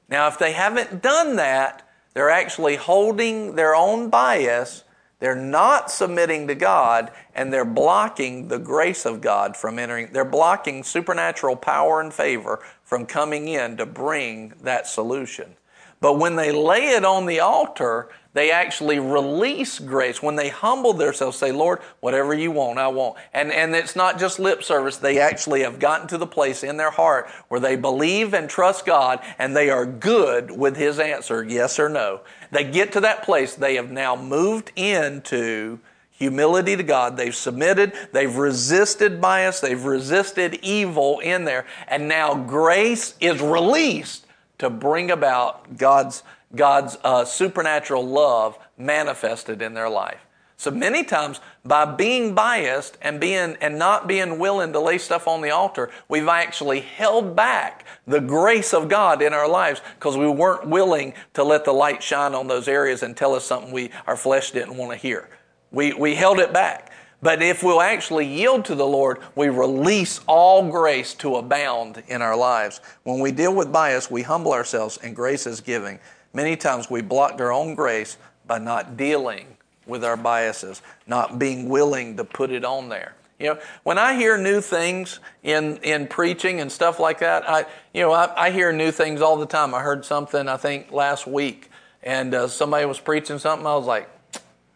Now, 0.08 0.26
if 0.26 0.36
they 0.36 0.50
haven't 0.50 1.00
done 1.00 1.36
that, 1.36 1.88
they're 2.12 2.28
actually 2.28 2.74
holding 2.74 3.54
their 3.54 3.76
own 3.76 4.10
bias, 4.10 4.82
they're 5.20 5.36
not 5.36 5.92
submitting 5.92 6.48
to 6.48 6.56
God, 6.56 7.12
and 7.36 7.52
they're 7.52 7.64
blocking 7.64 8.48
the 8.48 8.58
grace 8.58 9.06
of 9.06 9.20
God 9.20 9.56
from 9.56 9.78
entering. 9.78 10.08
They're 10.12 10.24
blocking 10.24 10.82
supernatural 10.82 11.54
power 11.54 12.00
and 12.00 12.12
favor 12.12 12.58
from 12.82 13.06
coming 13.06 13.46
in 13.46 13.76
to 13.76 13.86
bring 13.86 14.54
that 14.60 14.88
solution. 14.88 15.54
But 16.00 16.18
when 16.18 16.34
they 16.34 16.50
lay 16.50 16.88
it 16.88 17.04
on 17.04 17.26
the 17.26 17.38
altar, 17.38 18.08
they 18.36 18.50
actually 18.50 18.98
release 18.98 19.78
grace. 19.78 20.22
When 20.22 20.36
they 20.36 20.50
humble 20.50 20.92
themselves, 20.92 21.38
say, 21.38 21.52
Lord, 21.52 21.80
whatever 22.00 22.34
you 22.34 22.50
want, 22.50 22.78
I 22.78 22.88
want. 22.88 23.16
And, 23.32 23.50
and 23.50 23.74
it's 23.74 23.96
not 23.96 24.18
just 24.18 24.38
lip 24.38 24.62
service. 24.62 24.98
They 24.98 25.18
actually 25.18 25.62
have 25.62 25.78
gotten 25.78 26.06
to 26.08 26.18
the 26.18 26.26
place 26.26 26.62
in 26.62 26.76
their 26.76 26.90
heart 26.90 27.30
where 27.48 27.60
they 27.60 27.76
believe 27.76 28.34
and 28.34 28.50
trust 28.50 28.84
God 28.84 29.20
and 29.38 29.56
they 29.56 29.70
are 29.70 29.86
good 29.86 30.50
with 30.50 30.76
His 30.76 30.98
answer, 30.98 31.42
yes 31.42 31.78
or 31.78 31.88
no. 31.88 32.20
They 32.52 32.64
get 32.64 32.92
to 32.92 33.00
that 33.00 33.22
place. 33.22 33.54
They 33.54 33.76
have 33.76 33.90
now 33.90 34.14
moved 34.16 34.70
into 34.76 35.78
humility 36.10 36.76
to 36.76 36.82
God. 36.82 37.16
They've 37.16 37.34
submitted, 37.34 37.94
they've 38.12 38.36
resisted 38.36 39.18
bias, 39.18 39.60
they've 39.60 39.82
resisted 39.82 40.58
evil 40.62 41.20
in 41.20 41.44
there, 41.44 41.64
and 41.88 42.06
now 42.06 42.34
grace 42.34 43.14
is 43.18 43.40
released 43.40 44.26
to 44.58 44.70
bring 44.70 45.10
about 45.10 45.76
God's 45.76 46.22
God's 46.56 46.96
uh, 47.04 47.24
supernatural 47.24 48.06
love 48.06 48.58
manifested 48.76 49.62
in 49.62 49.74
their 49.74 49.88
life. 49.88 50.26
So 50.58 50.70
many 50.70 51.04
times, 51.04 51.40
by 51.66 51.84
being 51.84 52.34
biased 52.34 52.96
and 53.02 53.20
being 53.20 53.56
and 53.60 53.78
not 53.78 54.08
being 54.08 54.38
willing 54.38 54.72
to 54.72 54.80
lay 54.80 54.96
stuff 54.96 55.28
on 55.28 55.42
the 55.42 55.50
altar, 55.50 55.90
we've 56.08 56.28
actually 56.28 56.80
held 56.80 57.36
back 57.36 57.84
the 58.06 58.20
grace 58.20 58.72
of 58.72 58.88
God 58.88 59.20
in 59.20 59.34
our 59.34 59.48
lives 59.48 59.82
because 59.98 60.16
we 60.16 60.28
weren't 60.28 60.66
willing 60.66 61.12
to 61.34 61.44
let 61.44 61.66
the 61.66 61.72
light 61.72 62.02
shine 62.02 62.34
on 62.34 62.46
those 62.46 62.68
areas 62.68 63.02
and 63.02 63.14
tell 63.14 63.34
us 63.34 63.44
something 63.44 63.70
we 63.70 63.90
our 64.06 64.16
flesh 64.16 64.50
didn't 64.50 64.78
want 64.78 64.92
to 64.92 64.96
hear. 64.96 65.28
We 65.72 65.92
we 65.92 66.14
held 66.14 66.38
it 66.38 66.54
back. 66.54 66.90
But 67.22 67.42
if 67.42 67.62
we'll 67.62 67.80
actually 67.80 68.26
yield 68.26 68.66
to 68.66 68.74
the 68.74 68.86
Lord, 68.86 69.18
we 69.34 69.48
release 69.48 70.20
all 70.26 70.70
grace 70.70 71.14
to 71.14 71.36
abound 71.36 72.02
in 72.08 72.22
our 72.22 72.36
lives. 72.36 72.80
When 73.04 73.20
we 73.20 73.32
deal 73.32 73.54
with 73.54 73.72
bias, 73.72 74.10
we 74.10 74.22
humble 74.22 74.52
ourselves 74.52 74.98
and 75.02 75.16
grace 75.16 75.46
is 75.46 75.60
giving. 75.60 75.98
Many 76.36 76.54
times 76.54 76.90
we 76.90 77.00
block 77.00 77.40
our 77.40 77.50
own 77.50 77.74
grace 77.74 78.18
by 78.46 78.58
not 78.58 78.98
dealing 78.98 79.56
with 79.86 80.04
our 80.04 80.18
biases, 80.18 80.82
not 81.06 81.38
being 81.38 81.70
willing 81.70 82.18
to 82.18 82.24
put 82.24 82.50
it 82.50 82.62
on 82.62 82.90
there. 82.90 83.14
You 83.38 83.54
know, 83.54 83.60
when 83.84 83.96
I 83.96 84.16
hear 84.16 84.36
new 84.36 84.60
things 84.60 85.20
in, 85.42 85.78
in 85.78 86.06
preaching 86.06 86.60
and 86.60 86.70
stuff 86.70 87.00
like 87.00 87.20
that, 87.20 87.48
I, 87.48 87.64
you 87.94 88.02
know, 88.02 88.12
I, 88.12 88.48
I 88.48 88.50
hear 88.50 88.70
new 88.70 88.90
things 88.90 89.22
all 89.22 89.38
the 89.38 89.46
time. 89.46 89.74
I 89.74 89.80
heard 89.80 90.04
something, 90.04 90.46
I 90.46 90.58
think, 90.58 90.92
last 90.92 91.26
week, 91.26 91.70
and 92.02 92.34
uh, 92.34 92.48
somebody 92.48 92.84
was 92.84 93.00
preaching 93.00 93.38
something. 93.38 93.66
I 93.66 93.74
was 93.74 93.86
like, 93.86 94.06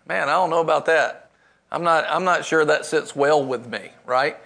man, 0.09 0.31
I 0.31 0.33
don't 0.33 0.49
know 0.49 0.63
about 0.63 0.87
that. 0.87 1.31
I'm 1.71 1.85
not, 1.85 2.07
I'm 2.09 2.25
not 2.25 2.47
sure 2.47 2.65
that 2.65 2.87
sits 2.87 3.15
well 3.15 3.45
with 3.45 3.67
me, 3.67 3.91
right? 4.07 4.39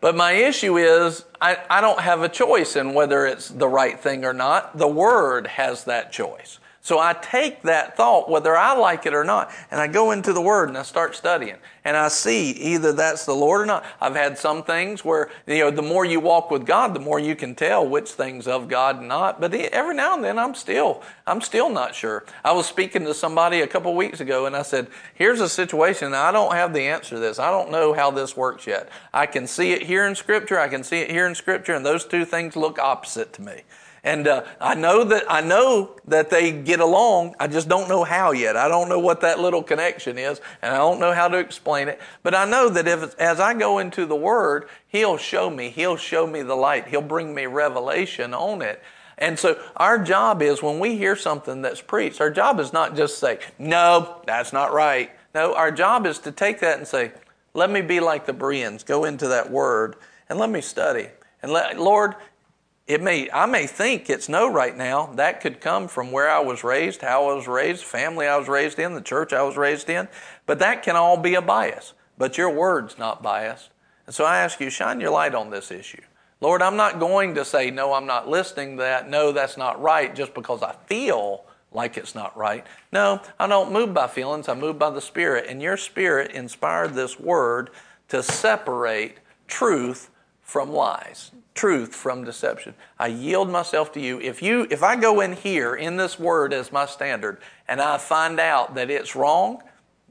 But 0.00 0.14
my 0.14 0.32
issue 0.32 0.76
is, 0.76 1.24
I, 1.40 1.58
I 1.70 1.80
don't 1.80 2.00
have 2.00 2.22
a 2.22 2.28
choice 2.28 2.76
in 2.76 2.94
whether 2.94 3.26
it's 3.26 3.48
the 3.48 3.68
right 3.68 3.98
thing 3.98 4.24
or 4.24 4.32
not. 4.32 4.76
The 4.76 4.88
Word 4.88 5.46
has 5.46 5.84
that 5.84 6.12
choice. 6.12 6.58
So 6.86 7.00
I 7.00 7.14
take 7.14 7.62
that 7.62 7.96
thought, 7.96 8.30
whether 8.30 8.56
I 8.56 8.76
like 8.76 9.06
it 9.06 9.12
or 9.12 9.24
not, 9.24 9.50
and 9.72 9.80
I 9.80 9.88
go 9.88 10.12
into 10.12 10.32
the 10.32 10.40
Word 10.40 10.68
and 10.68 10.78
I 10.78 10.82
start 10.82 11.16
studying. 11.16 11.56
And 11.84 11.96
I 11.96 12.06
see 12.06 12.52
either 12.52 12.92
that's 12.92 13.26
the 13.26 13.34
Lord 13.34 13.62
or 13.62 13.66
not. 13.66 13.84
I've 14.00 14.14
had 14.14 14.38
some 14.38 14.62
things 14.62 15.04
where, 15.04 15.28
you 15.48 15.58
know, 15.58 15.72
the 15.72 15.82
more 15.82 16.04
you 16.04 16.20
walk 16.20 16.48
with 16.48 16.64
God, 16.64 16.94
the 16.94 17.00
more 17.00 17.18
you 17.18 17.34
can 17.34 17.56
tell 17.56 17.84
which 17.84 18.10
things 18.10 18.46
of 18.46 18.68
God 18.68 19.00
and 19.00 19.08
not. 19.08 19.40
But 19.40 19.52
every 19.52 19.96
now 19.96 20.14
and 20.14 20.22
then 20.22 20.38
I'm 20.38 20.54
still, 20.54 21.02
I'm 21.26 21.40
still 21.40 21.70
not 21.70 21.92
sure. 21.96 22.24
I 22.44 22.52
was 22.52 22.66
speaking 22.66 23.04
to 23.06 23.14
somebody 23.14 23.62
a 23.62 23.66
couple 23.66 23.92
weeks 23.96 24.20
ago 24.20 24.46
and 24.46 24.54
I 24.54 24.62
said, 24.62 24.86
here's 25.12 25.40
a 25.40 25.48
situation. 25.48 26.14
I 26.14 26.30
don't 26.30 26.54
have 26.54 26.72
the 26.72 26.82
answer 26.82 27.16
to 27.16 27.20
this. 27.20 27.40
I 27.40 27.50
don't 27.50 27.72
know 27.72 27.94
how 27.94 28.12
this 28.12 28.36
works 28.36 28.64
yet. 28.64 28.90
I 29.12 29.26
can 29.26 29.48
see 29.48 29.72
it 29.72 29.82
here 29.82 30.06
in 30.06 30.14
Scripture. 30.14 30.60
I 30.60 30.68
can 30.68 30.84
see 30.84 30.98
it 30.98 31.10
here 31.10 31.26
in 31.26 31.34
Scripture. 31.34 31.74
And 31.74 31.84
those 31.84 32.04
two 32.04 32.24
things 32.24 32.54
look 32.54 32.78
opposite 32.78 33.32
to 33.32 33.42
me. 33.42 33.62
And 34.06 34.28
uh, 34.28 34.44
I 34.60 34.76
know 34.76 35.02
that 35.02 35.24
I 35.28 35.40
know 35.40 35.96
that 36.06 36.30
they 36.30 36.52
get 36.52 36.78
along. 36.78 37.34
I 37.40 37.48
just 37.48 37.68
don't 37.68 37.88
know 37.88 38.04
how 38.04 38.30
yet. 38.30 38.56
I 38.56 38.68
don't 38.68 38.88
know 38.88 39.00
what 39.00 39.20
that 39.22 39.40
little 39.40 39.64
connection 39.64 40.16
is, 40.16 40.40
and 40.62 40.72
I 40.72 40.78
don't 40.78 41.00
know 41.00 41.12
how 41.12 41.26
to 41.26 41.38
explain 41.38 41.88
it. 41.88 42.00
But 42.22 42.32
I 42.32 42.44
know 42.44 42.68
that 42.68 42.86
if 42.86 43.18
as 43.18 43.40
I 43.40 43.52
go 43.52 43.80
into 43.80 44.06
the 44.06 44.14
Word, 44.14 44.68
He'll 44.86 45.16
show 45.16 45.50
me. 45.50 45.70
He'll 45.70 45.96
show 45.96 46.24
me 46.24 46.42
the 46.42 46.54
light. 46.54 46.86
He'll 46.86 47.02
bring 47.02 47.34
me 47.34 47.46
revelation 47.46 48.32
on 48.32 48.62
it. 48.62 48.80
And 49.18 49.36
so 49.40 49.60
our 49.76 49.98
job 49.98 50.40
is 50.40 50.62
when 50.62 50.78
we 50.78 50.96
hear 50.96 51.16
something 51.16 51.62
that's 51.62 51.80
preached, 51.80 52.20
our 52.20 52.30
job 52.30 52.60
is 52.60 52.72
not 52.72 52.94
just 52.94 53.18
say, 53.18 53.40
"No, 53.58 54.22
that's 54.24 54.52
not 54.52 54.72
right." 54.72 55.10
No, 55.34 55.52
our 55.56 55.72
job 55.72 56.06
is 56.06 56.20
to 56.20 56.30
take 56.30 56.60
that 56.60 56.78
and 56.78 56.86
say, 56.86 57.10
"Let 57.54 57.70
me 57.70 57.80
be 57.80 57.98
like 57.98 58.26
the 58.26 58.32
Bereans. 58.32 58.84
Go 58.84 59.04
into 59.04 59.26
that 59.26 59.50
Word 59.50 59.96
and 60.28 60.38
let 60.38 60.48
me 60.48 60.60
study." 60.60 61.08
And 61.42 61.52
let, 61.52 61.78
Lord, 61.78 62.14
it 62.86 63.02
may, 63.02 63.28
I 63.32 63.46
may 63.46 63.66
think 63.66 64.08
it's 64.08 64.28
no 64.28 64.50
right 64.50 64.76
now. 64.76 65.06
That 65.14 65.40
could 65.40 65.60
come 65.60 65.88
from 65.88 66.12
where 66.12 66.30
I 66.30 66.38
was 66.38 66.62
raised, 66.62 67.02
how 67.02 67.28
I 67.28 67.34
was 67.34 67.48
raised, 67.48 67.82
family 67.82 68.28
I 68.28 68.36
was 68.36 68.48
raised 68.48 68.78
in, 68.78 68.94
the 68.94 69.00
church 69.00 69.32
I 69.32 69.42
was 69.42 69.56
raised 69.56 69.90
in. 69.90 70.06
But 70.46 70.60
that 70.60 70.84
can 70.84 70.94
all 70.94 71.16
be 71.16 71.34
a 71.34 71.42
bias. 71.42 71.94
But 72.16 72.38
your 72.38 72.50
word's 72.50 72.96
not 72.96 73.22
biased. 73.22 73.70
And 74.06 74.14
so 74.14 74.24
I 74.24 74.38
ask 74.38 74.60
you, 74.60 74.70
shine 74.70 75.00
your 75.00 75.10
light 75.10 75.34
on 75.34 75.50
this 75.50 75.72
issue. 75.72 76.02
Lord, 76.40 76.62
I'm 76.62 76.76
not 76.76 77.00
going 77.00 77.34
to 77.34 77.44
say, 77.44 77.72
no, 77.72 77.92
I'm 77.92 78.06
not 78.06 78.28
listening 78.28 78.76
to 78.76 78.82
that. 78.82 79.10
No, 79.10 79.32
that's 79.32 79.56
not 79.56 79.82
right 79.82 80.14
just 80.14 80.32
because 80.32 80.62
I 80.62 80.74
feel 80.86 81.44
like 81.72 81.96
it's 81.96 82.14
not 82.14 82.36
right. 82.36 82.64
No, 82.92 83.20
I 83.40 83.48
don't 83.48 83.72
move 83.72 83.94
by 83.94 84.06
feelings. 84.06 84.48
I 84.48 84.54
move 84.54 84.78
by 84.78 84.90
the 84.90 85.00
Spirit. 85.00 85.46
And 85.48 85.60
your 85.60 85.76
Spirit 85.76 86.30
inspired 86.30 86.94
this 86.94 87.18
word 87.18 87.70
to 88.10 88.22
separate 88.22 89.18
truth 89.48 90.08
from 90.40 90.70
lies 90.70 91.32
truth 91.56 91.94
from 91.94 92.22
deception. 92.22 92.74
I 92.98 93.08
yield 93.08 93.50
myself 93.50 93.92
to 93.92 94.00
you. 94.00 94.20
If 94.20 94.42
you 94.42 94.66
if 94.70 94.82
I 94.82 94.94
go 94.94 95.20
in 95.20 95.32
here 95.32 95.74
in 95.74 95.96
this 95.96 96.18
word 96.18 96.52
as 96.52 96.70
my 96.70 96.86
standard 96.86 97.38
and 97.66 97.80
I 97.80 97.98
find 97.98 98.38
out 98.38 98.74
that 98.76 98.90
it's 98.90 99.16
wrong, 99.16 99.62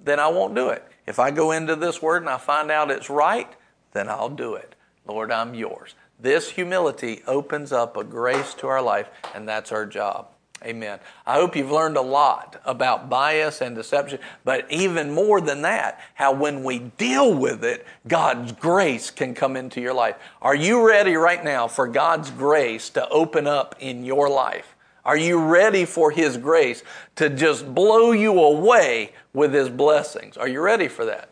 then 0.03 0.19
I 0.19 0.27
won't 0.27 0.55
do 0.55 0.69
it. 0.69 0.84
If 1.07 1.19
I 1.19 1.31
go 1.31 1.51
into 1.51 1.76
this 1.76 2.01
word 2.01 2.23
and 2.23 2.30
I 2.30 2.38
find 2.38 2.72
out 2.72 2.91
it's 2.91 3.09
right, 3.09 3.51
then 3.93 4.09
I'll 4.09 4.30
do 4.30 4.55
it. 4.55 4.76
Lord, 5.07 5.31
I'm 5.31 5.53
yours. 5.53 5.95
This 6.19 6.49
humility 6.49 7.22
opens 7.27 7.72
up 7.72 7.95
a 7.97 8.03
grace 8.03 8.53
to 8.55 8.67
our 8.67 8.81
life, 8.81 9.09
and 9.34 9.47
that's 9.47 9.72
our 9.72 9.85
job. 9.85 10.30
Amen. 10.65 10.99
I 11.27 11.35
hope 11.35 11.55
you've 11.55 11.71
learned 11.71 11.95
a 11.95 12.01
lot 12.01 12.59
about 12.65 13.07
bias 13.09 13.61
and 13.61 13.75
deception, 13.75 14.19
but 14.43 14.65
even 14.71 15.13
more 15.13 15.39
than 15.39 15.61
that, 15.61 16.01
how 16.15 16.33
when 16.33 16.63
we 16.63 16.79
deal 16.79 17.33
with 17.33 17.63
it, 17.63 17.85
God's 18.07 18.51
grace 18.51 19.11
can 19.11 19.35
come 19.35 19.55
into 19.55 19.79
your 19.79 19.93
life. 19.93 20.15
Are 20.41 20.55
you 20.55 20.87
ready 20.87 21.15
right 21.15 21.43
now 21.43 21.67
for 21.67 21.87
God's 21.87 22.31
grace 22.31 22.89
to 22.91 23.07
open 23.09 23.45
up 23.45 23.75
in 23.79 24.03
your 24.03 24.27
life? 24.27 24.75
Are 25.05 25.17
you 25.17 25.39
ready 25.39 25.85
for 25.85 26.09
His 26.09 26.35
grace 26.35 26.83
to 27.15 27.29
just 27.29 27.75
blow 27.75 28.11
you 28.11 28.39
away 28.39 29.13
with 29.33 29.53
His 29.53 29.69
blessings? 29.69 30.35
Are 30.35 30.47
you 30.47 30.61
ready 30.61 30.87
for 30.87 31.05
that? 31.05 31.29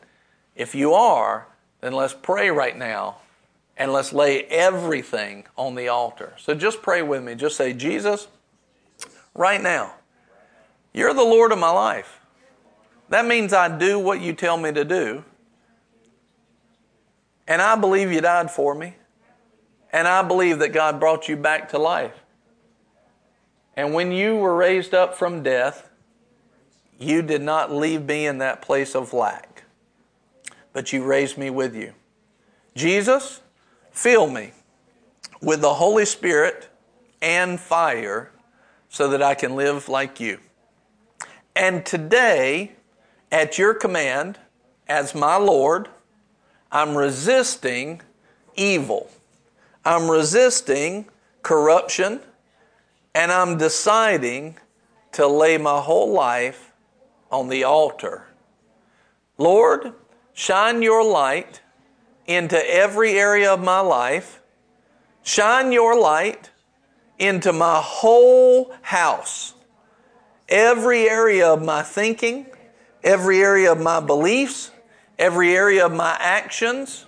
If 0.55 0.75
you 0.75 0.93
are, 0.93 1.47
then 1.81 1.93
let's 1.93 2.13
pray 2.13 2.51
right 2.51 2.77
now 2.77 3.17
and 3.75 3.91
let's 3.91 4.13
lay 4.13 4.43
everything 4.43 5.45
on 5.57 5.73
the 5.73 5.87
altar. 5.87 6.33
So 6.37 6.53
just 6.53 6.83
pray 6.83 7.01
with 7.01 7.23
me. 7.23 7.33
Just 7.33 7.57
say, 7.57 7.73
Jesus, 7.73 8.27
right 9.33 9.61
now. 9.61 9.93
You're 10.93 11.13
the 11.13 11.23
Lord 11.23 11.51
of 11.51 11.59
my 11.59 11.71
life. 11.71 12.19
That 13.09 13.25
means 13.25 13.53
I 13.53 13.75
do 13.75 13.99
what 13.99 14.21
you 14.21 14.33
tell 14.33 14.57
me 14.57 14.71
to 14.71 14.85
do. 14.85 15.23
And 17.47 17.61
I 17.61 17.75
believe 17.75 18.11
you 18.11 18.21
died 18.21 18.49
for 18.49 18.73
me. 18.73 18.95
And 19.91 20.07
I 20.07 20.21
believe 20.23 20.59
that 20.59 20.69
God 20.69 20.99
brought 20.99 21.27
you 21.27 21.37
back 21.37 21.69
to 21.69 21.77
life. 21.77 22.23
And 23.75 23.93
when 23.93 24.11
you 24.11 24.35
were 24.35 24.55
raised 24.55 24.93
up 24.93 25.15
from 25.15 25.43
death, 25.43 25.89
you 26.99 27.21
did 27.21 27.41
not 27.41 27.71
leave 27.71 28.05
me 28.05 28.25
in 28.25 28.37
that 28.37 28.61
place 28.61 28.95
of 28.95 29.13
lack, 29.13 29.63
but 30.71 30.93
you 30.93 31.03
raised 31.03 31.37
me 31.37 31.49
with 31.49 31.75
you. 31.75 31.93
Jesus, 32.75 33.41
fill 33.91 34.29
me 34.29 34.51
with 35.41 35.61
the 35.61 35.73
Holy 35.75 36.05
Spirit 36.05 36.69
and 37.21 37.59
fire 37.59 38.31
so 38.93 39.09
that 39.09 39.23
I 39.23 39.33
can 39.33 39.55
live 39.55 39.89
like 39.89 40.19
you. 40.19 40.37
And 41.55 41.83
today, 41.83 42.73
at 43.31 43.57
your 43.57 43.73
command, 43.73 44.37
as 44.87 45.15
my 45.15 45.35
Lord, 45.35 45.89
I'm 46.71 46.95
resisting 46.95 48.03
evil. 48.55 49.09
I'm 49.83 50.11
resisting 50.11 51.07
corruption, 51.41 52.19
and 53.15 53.31
I'm 53.31 53.57
deciding 53.57 54.59
to 55.13 55.25
lay 55.25 55.57
my 55.57 55.81
whole 55.81 56.13
life 56.13 56.71
on 57.31 57.49
the 57.49 57.63
altar. 57.63 58.27
Lord, 59.39 59.93
shine 60.33 60.83
your 60.83 61.03
light 61.03 61.61
into 62.27 62.63
every 62.71 63.13
area 63.13 63.51
of 63.55 63.63
my 63.63 63.79
life. 63.79 64.39
Shine 65.23 65.71
your 65.71 65.99
light 65.99 66.51
into 67.23 67.53
my 67.53 67.79
whole 67.81 68.73
house. 68.81 69.53
Every 70.49 71.09
area 71.09 71.47
of 71.47 71.63
my 71.63 71.81
thinking, 71.81 72.45
every 73.01 73.41
area 73.41 73.71
of 73.71 73.79
my 73.79 74.01
beliefs, 74.01 74.71
every 75.17 75.55
area 75.55 75.85
of 75.85 75.93
my 75.93 76.17
actions, 76.19 77.05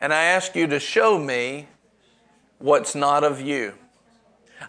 and 0.00 0.14
I 0.14 0.24
ask 0.24 0.54
you 0.54 0.68
to 0.68 0.78
show 0.78 1.18
me 1.18 1.66
what's 2.58 2.94
not 2.94 3.24
of 3.24 3.40
you. 3.40 3.74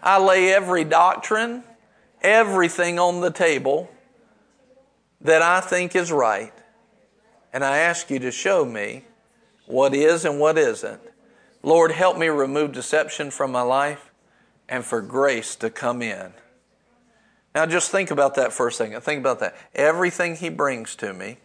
I 0.02 0.18
lay 0.18 0.52
every 0.52 0.82
doctrine, 0.82 1.62
everything 2.20 2.98
on 2.98 3.20
the 3.20 3.30
table 3.30 3.88
that 5.20 5.40
I 5.40 5.60
think 5.60 5.94
is 5.94 6.10
right, 6.10 6.52
and 7.52 7.64
I 7.64 7.78
ask 7.78 8.10
you 8.10 8.18
to 8.20 8.32
show 8.32 8.64
me 8.64 9.04
what 9.66 9.94
is 9.94 10.24
and 10.24 10.40
what 10.40 10.58
isn't. 10.58 11.00
Lord, 11.62 11.92
help 11.92 12.18
me 12.18 12.26
remove 12.26 12.72
deception 12.72 13.30
from 13.30 13.52
my 13.52 13.62
life 13.62 14.09
and 14.70 14.84
for 14.84 15.02
grace 15.02 15.56
to 15.56 15.68
come 15.68 16.00
in. 16.00 16.32
Now, 17.54 17.66
just 17.66 17.90
think 17.90 18.12
about 18.12 18.36
that 18.36 18.52
for 18.52 18.68
a 18.68 18.72
second. 18.72 19.00
Think 19.00 19.18
about 19.18 19.40
that. 19.40 19.56
Everything 19.74 20.36
He 20.36 20.48
brings 20.48 20.94
to 20.96 21.12
me, 21.12 21.38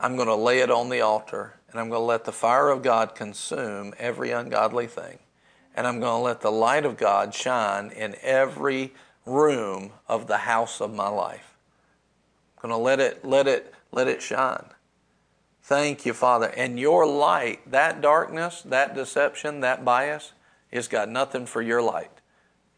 I'm 0.00 0.16
going 0.16 0.28
to 0.28 0.34
lay 0.34 0.58
it 0.58 0.70
on 0.70 0.88
the 0.88 1.00
altar, 1.00 1.54
and 1.70 1.80
I'm 1.80 1.88
going 1.88 2.00
to 2.00 2.06
let 2.06 2.24
the 2.24 2.32
fire 2.32 2.68
of 2.68 2.82
God 2.82 3.14
consume 3.14 3.94
every 3.96 4.32
ungodly 4.32 4.88
thing. 4.88 5.20
And 5.76 5.86
I'm 5.86 6.00
going 6.00 6.18
to 6.18 6.24
let 6.24 6.40
the 6.40 6.50
light 6.50 6.84
of 6.84 6.96
God 6.96 7.32
shine 7.32 7.90
in 7.90 8.16
every 8.22 8.92
room 9.24 9.92
of 10.08 10.26
the 10.26 10.38
house 10.38 10.80
of 10.80 10.92
my 10.92 11.08
life. 11.08 11.54
I'm 12.56 12.68
going 12.68 12.78
to 12.78 12.82
let 12.82 12.98
it, 12.98 13.24
let 13.24 13.46
it, 13.46 13.72
let 13.92 14.08
it 14.08 14.20
shine. 14.20 14.64
Thank 15.62 16.04
you, 16.04 16.12
Father. 16.12 16.48
And 16.48 16.80
your 16.80 17.06
light, 17.06 17.70
that 17.70 18.00
darkness, 18.00 18.62
that 18.62 18.96
deception, 18.96 19.60
that 19.60 19.84
bias, 19.84 20.32
has 20.72 20.88
got 20.88 21.08
nothing 21.08 21.46
for 21.46 21.62
your 21.62 21.80
light. 21.80 22.19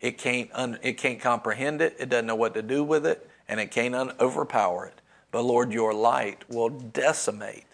It 0.02 0.18
can't, 0.18 0.50
un, 0.52 0.78
it 0.82 0.98
can't 0.98 1.20
comprehend 1.20 1.80
it, 1.80 1.96
it 1.98 2.08
doesn't 2.08 2.26
know 2.26 2.34
what 2.34 2.54
to 2.54 2.62
do 2.62 2.82
with 2.82 3.06
it, 3.06 3.30
and 3.48 3.60
it 3.60 3.70
can't 3.70 3.94
un, 3.94 4.12
overpower 4.20 4.86
it. 4.86 5.00
But 5.30 5.42
Lord, 5.42 5.72
your 5.72 5.94
light 5.94 6.42
will 6.50 6.68
decimate 6.68 7.64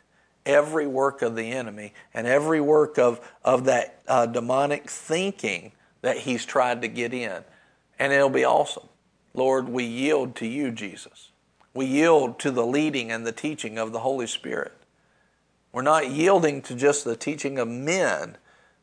every 0.45 0.87
work 0.87 1.23
of 1.23 1.35
the 1.35 1.51
enemy 1.51 1.95
and 2.13 2.27
every 2.27 2.61
work 2.61 2.99
of, 2.99 3.27
of 3.45 3.65
that 3.65 4.03
uh, 4.07 4.27
demonic 4.27 4.89
thinking 4.89 5.73
that 6.03 6.19
he's 6.19 6.45
tried 6.45 6.83
to 6.83 6.89
get 6.89 7.15
in. 7.15 7.43
And 7.99 8.13
it'll 8.13 8.29
be 8.29 8.45
awesome. 8.45 8.89
Lord, 9.35 9.69
we 9.69 9.85
yield 9.85 10.37
to 10.37 10.47
you, 10.47 10.71
Jesus. 10.71 11.31
We 11.75 11.87
yield 11.87 12.39
to 12.41 12.51
the 12.51 12.67
leading 12.67 13.11
and 13.11 13.27
the 13.27 13.33
teaching 13.33 13.79
of 13.79 13.93
the 13.93 14.01
Holy 14.01 14.27
Spirit. 14.27 14.73
We're 15.73 15.83
not 15.83 16.11
yielding 16.11 16.63
to 16.63 16.75
just 16.75 17.05
the 17.05 17.17
teaching 17.17 17.59
of 17.59 17.69
men, 17.69 18.37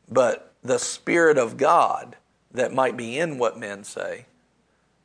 but 0.08 0.52
the 0.62 0.78
Spirit 0.78 1.38
of 1.38 1.56
God 1.56 2.16
that 2.52 2.72
might 2.72 2.96
be 2.96 3.18
in 3.18 3.38
what 3.38 3.58
men 3.58 3.84
say. 3.84 4.26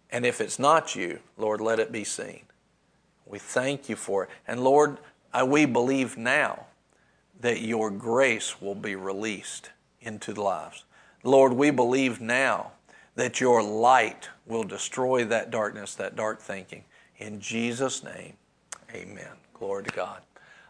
And 0.09 0.25
if 0.25 0.41
it's 0.41 0.59
not 0.59 0.95
you, 0.95 1.19
Lord, 1.37 1.61
let 1.61 1.79
it 1.79 1.91
be 1.91 2.03
seen. 2.03 2.41
We 3.25 3.39
thank 3.39 3.87
you 3.87 3.95
for 3.95 4.25
it. 4.25 4.29
And 4.47 4.63
Lord, 4.63 4.97
I, 5.33 5.43
we 5.43 5.65
believe 5.65 6.17
now 6.17 6.65
that 7.39 7.61
your 7.61 7.89
grace 7.89 8.61
will 8.61 8.75
be 8.75 8.95
released 8.95 9.69
into 10.01 10.33
the 10.33 10.41
lives. 10.41 10.83
Lord, 11.23 11.53
we 11.53 11.71
believe 11.71 12.19
now 12.19 12.71
that 13.15 13.39
your 13.39 13.63
light 13.63 14.29
will 14.45 14.63
destroy 14.63 15.25
that 15.25 15.51
darkness, 15.51 15.95
that 15.95 16.15
dark 16.15 16.41
thinking. 16.41 16.83
In 17.17 17.39
Jesus' 17.39 18.03
name, 18.03 18.33
amen. 18.93 19.31
Glory 19.53 19.83
to 19.83 19.91
God. 19.91 20.21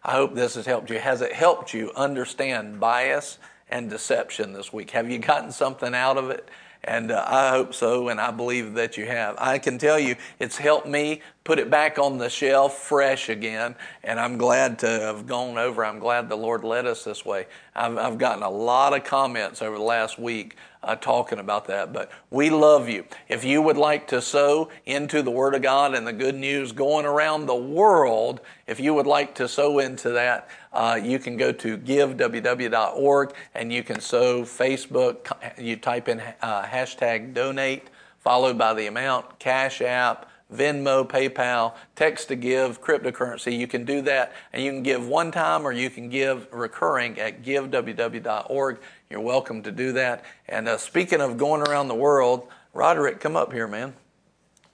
I 0.03 0.13
hope 0.13 0.33
this 0.33 0.55
has 0.55 0.65
helped 0.65 0.89
you. 0.89 0.99
Has 0.99 1.21
it 1.21 1.33
helped 1.33 1.73
you 1.73 1.91
understand 1.95 2.79
bias 2.79 3.37
and 3.69 3.89
deception 3.89 4.53
this 4.53 4.73
week? 4.73 4.91
Have 4.91 5.09
you 5.09 5.19
gotten 5.19 5.51
something 5.51 5.93
out 5.93 6.17
of 6.17 6.29
it? 6.29 6.49
And 6.83 7.11
uh, 7.11 7.23
I 7.27 7.49
hope 7.49 7.75
so, 7.75 8.09
and 8.09 8.19
I 8.19 8.31
believe 8.31 8.73
that 8.73 8.97
you 8.97 9.05
have. 9.05 9.35
I 9.37 9.59
can 9.59 9.77
tell 9.77 9.99
you 9.99 10.15
it's 10.39 10.57
helped 10.57 10.87
me 10.87 11.21
put 11.43 11.59
it 11.59 11.69
back 11.69 11.99
on 11.99 12.17
the 12.17 12.29
shelf 12.29 12.79
fresh 12.79 13.29
again, 13.29 13.75
and 14.03 14.19
I'm 14.19 14.37
glad 14.37 14.79
to 14.79 14.87
have 14.87 15.27
gone 15.27 15.59
over. 15.59 15.85
I'm 15.85 15.99
glad 15.99 16.27
the 16.27 16.35
Lord 16.35 16.63
led 16.63 16.87
us 16.87 17.03
this 17.03 17.23
way. 17.23 17.45
I've, 17.75 17.97
I've 17.97 18.17
gotten 18.17 18.41
a 18.41 18.49
lot 18.49 18.95
of 18.95 19.03
comments 19.03 19.61
over 19.61 19.77
the 19.77 19.83
last 19.83 20.17
week 20.17 20.55
uh, 20.83 20.95
talking 20.95 21.39
about 21.39 21.65
that. 21.65 21.93
But 21.93 22.11
we 22.29 22.49
love 22.49 22.89
you. 22.89 23.05
If 23.29 23.43
you 23.43 23.61
would 23.61 23.77
like 23.77 24.07
to 24.07 24.21
sow 24.21 24.69
into 24.85 25.21
the 25.21 25.31
Word 25.31 25.53
of 25.53 25.61
God 25.61 25.93
and 25.93 26.05
the 26.07 26.13
good 26.13 26.35
news 26.35 26.71
going 26.71 27.05
around 27.05 27.45
the 27.45 27.55
world, 27.55 28.41
if 28.67 28.79
you 28.79 28.93
would 28.93 29.07
like 29.07 29.35
to 29.35 29.47
sow 29.47 29.79
into 29.79 30.09
that, 30.11 30.47
uh, 30.73 30.99
you 31.01 31.19
can 31.19 31.37
go 31.37 31.51
to 31.51 31.77
giveww.org 31.77 33.33
and 33.53 33.71
you 33.71 33.83
can 33.83 33.99
sow 33.99 34.41
Facebook. 34.41 35.31
You 35.57 35.75
type 35.75 36.07
in 36.07 36.21
uh, 36.41 36.63
hashtag 36.63 37.33
donate, 37.33 37.89
followed 38.19 38.57
by 38.57 38.73
the 38.73 38.87
amount, 38.87 39.39
Cash 39.39 39.81
App. 39.81 40.27
Venmo, 40.53 41.07
PayPal, 41.07 41.75
text 41.95 42.27
to 42.27 42.35
give, 42.35 42.81
cryptocurrency. 42.81 43.57
You 43.57 43.67
can 43.67 43.85
do 43.85 44.01
that 44.01 44.33
and 44.51 44.61
you 44.61 44.71
can 44.71 44.83
give 44.83 45.07
one 45.07 45.31
time 45.31 45.65
or 45.65 45.71
you 45.71 45.89
can 45.89 46.09
give 46.09 46.47
recurring 46.51 47.17
at 47.19 47.41
giveww.org. 47.41 48.79
You're 49.11 49.19
welcome 49.19 49.61
to 49.63 49.73
do 49.73 49.91
that. 49.91 50.23
And 50.47 50.69
uh, 50.69 50.77
speaking 50.77 51.19
of 51.19 51.37
going 51.37 51.61
around 51.61 51.89
the 51.89 51.95
world, 51.95 52.47
Rodrick, 52.73 53.19
come 53.19 53.35
up 53.35 53.51
here, 53.51 53.67
man. 53.67 53.93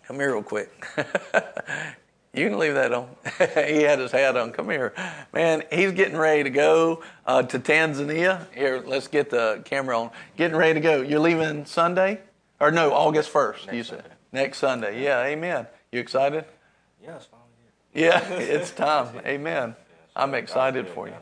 Come 0.06 0.18
here 0.18 0.34
real 0.34 0.44
quick. 0.44 0.70
you 2.36 2.48
can 2.48 2.60
leave 2.60 2.76
that 2.76 2.94
on. 2.94 3.10
he 3.40 3.82
had 3.82 3.98
his 3.98 4.12
hat 4.12 4.38
on. 4.38 4.52
Come 4.52 4.70
here. 4.70 4.94
Man, 5.34 5.64
he's 5.72 5.92
getting 5.94 6.18
ready 6.18 6.44
to 6.44 6.52
go 6.52 7.02
uh, 7.26 7.42
to 7.42 7.58
Tanzania. 7.58 8.46
Here, 8.54 8.84
let's 8.86 9.08
get 9.08 9.32
the 9.32 9.64
camera 9.66 10.00
on. 10.00 10.12
Getting 10.38 10.56
ready 10.56 10.76
to 10.76 10.82
go. 10.82 11.02
You're 11.02 11.20
leaving 11.20 11.66
Sunday? 11.66 12.22
Or 12.60 12.70
no, 12.70 12.94
August 12.94 13.34
1st, 13.34 13.66
Next 13.66 13.76
you 13.76 13.84
said. 13.84 14.02
Sunday. 14.02 14.16
Next 14.34 14.58
Sunday. 14.60 15.04
Yeah, 15.04 15.24
amen. 15.24 15.66
You 15.92 16.00
excited? 16.00 16.46
Yeah, 17.04 17.16
it's 17.16 17.26
finally 17.26 17.50
here. 17.92 18.06
Yeah, 18.06 18.30
it's 18.38 18.70
time. 18.70 19.20
amen. 19.26 19.76
I'm 20.16 20.36
excited 20.36 20.88
for 20.90 21.08
you. 21.08 21.16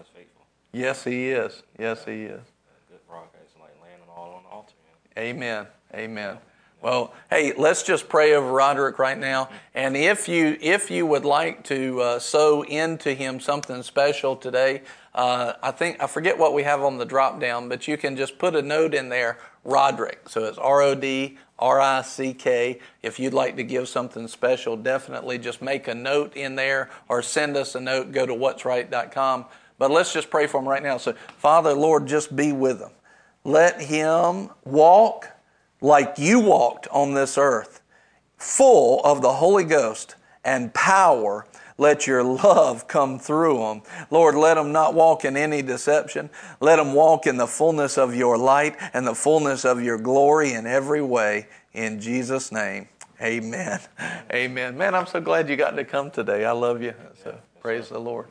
Yes, 0.74 1.06
he 1.06 1.30
is. 1.30 1.64
Yes, 1.80 2.04
he 2.04 2.24
is. 2.24 2.42
Amen. 5.18 5.68
Amen. 5.94 6.38
Well, 6.82 7.14
hey, 7.32 7.54
let's 7.58 7.82
just 7.82 8.10
pray 8.10 8.36
over 8.36 8.52
Rodrick 8.52 9.00
right 9.00 9.18
now. 9.18 9.50
And 9.74 9.98
if 9.98 10.28
you 10.28 10.58
if 10.62 10.92
you 10.92 11.08
would 11.08 11.26
like 11.26 11.64
to 11.64 12.00
uh, 12.02 12.20
sow 12.20 12.62
into 12.64 13.14
him 13.14 13.40
something 13.40 13.82
special 13.82 14.36
today, 14.36 14.84
uh, 15.16 15.54
I 15.64 15.72
think 15.72 16.04
I 16.04 16.06
forget 16.06 16.38
what 16.38 16.54
we 16.54 16.62
have 16.64 16.84
on 16.84 16.98
the 16.98 17.06
drop 17.06 17.40
down, 17.40 17.70
but 17.70 17.88
you 17.88 17.98
can 17.98 18.16
just 18.16 18.38
put 18.38 18.56
a 18.56 18.62
note 18.62 18.94
in 18.94 19.10
there, 19.10 19.40
Rodrick. 19.66 20.30
So 20.30 20.44
it's 20.44 20.60
R 20.60 20.82
O 20.82 20.94
D 20.94 21.40
R 21.58 21.80
I 21.80 22.02
C 22.04 22.34
K. 22.34 22.80
If 23.02 23.20
you'd 23.20 23.34
like 23.34 23.56
to 23.56 23.64
give 23.64 23.88
something 23.88 24.28
special, 24.28 24.78
definitely 24.78 25.40
just 25.40 25.62
make 25.62 25.88
a 25.88 25.96
note 25.96 26.36
in 26.36 26.56
there 26.56 26.92
or 27.10 27.24
send 27.24 27.58
us 27.58 27.74
a 27.74 27.80
note. 27.80 28.12
Go 28.12 28.26
to 28.28 28.34
what'sright.com. 28.34 29.46
But 29.80 29.92
let's 29.92 30.14
just 30.14 30.30
pray 30.30 30.46
for 30.48 30.60
him 30.60 30.68
right 30.68 30.84
now. 30.84 30.98
So, 30.98 31.14
Father, 31.38 31.74
Lord, 31.74 32.06
just 32.06 32.36
be 32.36 32.52
with 32.52 32.80
him. 32.80 32.92
Let 33.46 33.80
him 33.80 34.50
walk 34.64 35.30
like 35.80 36.16
you 36.18 36.40
walked 36.40 36.88
on 36.88 37.14
this 37.14 37.38
earth, 37.38 37.82
full 38.38 39.02
of 39.04 39.22
the 39.22 39.34
Holy 39.34 39.64
Ghost 39.64 40.16
and 40.44 40.74
power. 40.74 41.46
Let 41.78 42.08
your 42.08 42.24
love 42.24 42.88
come 42.88 43.20
through 43.20 43.60
them. 43.60 43.84
Lord, 44.10 44.34
let 44.34 44.56
them 44.56 44.72
not 44.72 44.96
walk 44.96 45.26
in 45.26 45.38
any 45.38 45.62
deception. 45.62 46.32
Let 46.60 46.78
them 46.78 46.94
walk 46.94 47.28
in 47.28 47.38
the 47.38 47.46
fullness 47.46 48.00
of 48.00 48.16
your 48.16 48.36
light 48.36 48.78
and 48.94 49.06
the 49.06 49.14
fullness 49.14 49.64
of 49.64 49.84
your 49.84 50.00
glory 50.00 50.54
in 50.54 50.66
every 50.66 51.04
way. 51.04 51.48
In 51.72 52.00
Jesus' 52.00 52.52
name, 52.52 52.88
amen. 53.22 53.80
Amen. 54.34 54.76
Man, 54.76 54.96
I'm 54.96 55.06
so 55.06 55.22
glad 55.22 55.50
you 55.50 55.56
got 55.56 55.72
to 55.72 55.84
come 55.84 56.10
today. 56.10 56.46
I 56.46 56.52
love 56.52 56.82
you. 56.82 56.96
So 57.24 57.38
praise 57.62 57.90
the 57.90 58.00
Lord. 58.00 58.26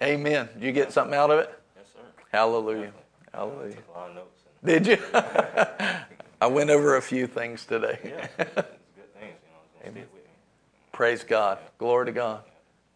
Amen. 0.00 0.48
Did 0.54 0.62
you 0.62 0.72
get 0.72 0.92
something 0.92 1.14
out 1.14 1.30
of 1.30 1.40
it? 1.40 1.58
Yes, 1.76 1.86
sir. 1.94 2.00
Hallelujah. 2.30 2.92
Hallelujah. 3.32 3.76
a 3.94 3.98
lot 3.98 4.10
of 4.10 4.16
notes. 4.16 4.42
Did 4.64 4.86
you? 4.86 4.98
I 6.40 6.46
went 6.46 6.70
over 6.70 6.96
a 6.96 7.02
few 7.02 7.26
things 7.26 7.64
today. 7.64 7.98
yeah, 8.04 8.26
it's 8.38 8.54
good 8.54 9.14
things, 9.14 9.36
you 9.84 9.92
know. 9.92 10.06
Praise 10.92 11.24
God. 11.24 11.58
Glory 11.78 12.06
to 12.06 12.12
God. 12.12 12.42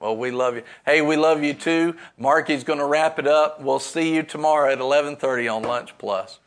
Well, 0.00 0.16
we 0.16 0.30
love 0.30 0.56
you. 0.56 0.62
Hey, 0.84 1.00
we 1.00 1.16
love 1.16 1.42
you 1.42 1.54
too. 1.54 1.96
Marky's 2.18 2.64
going 2.64 2.78
to 2.78 2.84
wrap 2.84 3.18
it 3.18 3.26
up. 3.26 3.62
We'll 3.62 3.78
see 3.78 4.14
you 4.14 4.22
tomorrow 4.22 4.70
at 4.70 4.78
11:30 4.78 5.54
on 5.54 5.62
Lunch 5.62 5.96
Plus. 5.96 6.40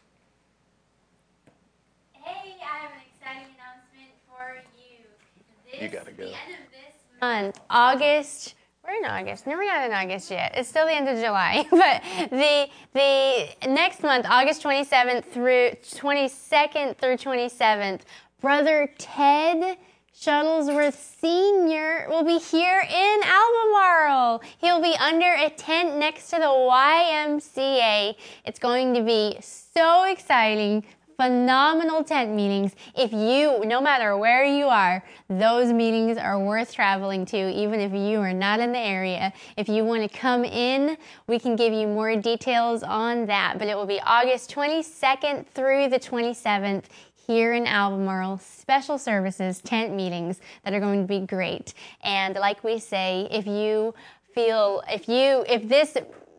Hey, 2.14 2.55
I 2.61 2.77
have 2.77 2.91
an 2.91 2.97
exciting 3.11 3.55
announcement 3.55 4.11
for 4.27 4.61
you. 4.77 5.05
This, 5.72 5.81
you 5.81 5.88
got 5.88 6.05
to 6.05 6.11
go. 6.11 6.26
The 6.26 6.31
end 6.31 6.53
of 6.53 6.72
this 6.72 7.22
month, 7.22 7.59
August 7.69 8.53
we're 8.88 8.95
in 8.95 9.05
August. 9.05 9.45
We're 9.45 9.65
not 9.65 9.85
in 9.85 9.93
August 9.93 10.31
yet. 10.31 10.53
It's 10.55 10.69
still 10.69 10.85
the 10.85 10.93
end 10.93 11.09
of 11.09 11.18
July. 11.18 11.65
but 11.72 12.01
the 12.30 12.68
the 12.93 13.69
next 13.69 14.01
month, 14.01 14.26
August 14.30 14.64
27th 14.64 15.26
through 15.26 15.72
22nd 15.84 16.97
through 16.97 17.18
27th, 17.18 18.01
Brother 18.39 18.89
Ted 18.97 19.77
Shuttlesworth 20.15 20.95
Sr. 21.19 22.07
will 22.09 22.23
be 22.23 22.39
here 22.39 22.81
in 22.81 23.19
Albemarle. 23.23 24.41
He'll 24.57 24.81
be 24.81 24.95
under 24.99 25.31
a 25.34 25.49
tent 25.49 25.97
next 25.97 26.30
to 26.31 26.38
the 26.38 26.45
YMCA. 26.45 28.15
It's 28.45 28.57
going 28.57 28.93
to 28.95 29.03
be 29.03 29.38
so 29.41 30.05
exciting 30.05 30.84
phenomenal 31.18 32.03
tent 32.03 32.34
meetings. 32.34 32.73
If 32.95 33.11
you, 33.11 33.65
no 33.65 33.81
matter 33.81 34.15
where 34.15 34.45
you 34.45 34.68
are, 34.68 35.03
those 35.30 35.73
meetings 35.73 36.18
are 36.18 36.39
worth 36.39 36.73
traveling 36.73 37.26
to, 37.27 37.49
even 37.49 37.80
if 37.80 37.91
you 37.91 38.19
are 38.19 38.34
not 38.34 38.60
in 38.60 38.72
the 38.72 38.80
area. 38.80 39.34
If 39.57 39.68
you 39.68 39.84
want 39.84 40.10
to 40.10 40.18
come 40.18 40.45
in, 40.45 40.95
we 41.26 41.39
can 41.39 41.56
give 41.56 41.73
you 41.73 41.88
more 41.88 42.15
details 42.15 42.84
on 42.84 43.26
that. 43.26 43.57
But 43.57 43.68
it 43.68 43.76
will 43.76 43.88
be 43.88 43.99
August 44.06 44.53
22nd 44.53 45.48
through 45.48 45.89
the 45.89 45.99
27th 45.99 46.84
here 47.26 47.53
in 47.53 47.68
Albemarle, 47.68 48.38
special 48.38 48.98
services, 48.98 49.60
tent 49.60 49.94
meetings 49.94 50.39
that 50.64 50.73
are 50.73 50.80
going 50.80 51.02
to 51.02 51.07
be 51.07 51.26
great. 51.26 51.73
And 52.03 52.35
like 52.35 52.64
we 52.64 52.80
say, 52.80 53.27
if 53.31 53.45
you 53.45 53.94
feel, 54.34 54.81
if 54.88 55.10
you, 55.10 55.44
if 55.49 55.68
this 55.68 55.98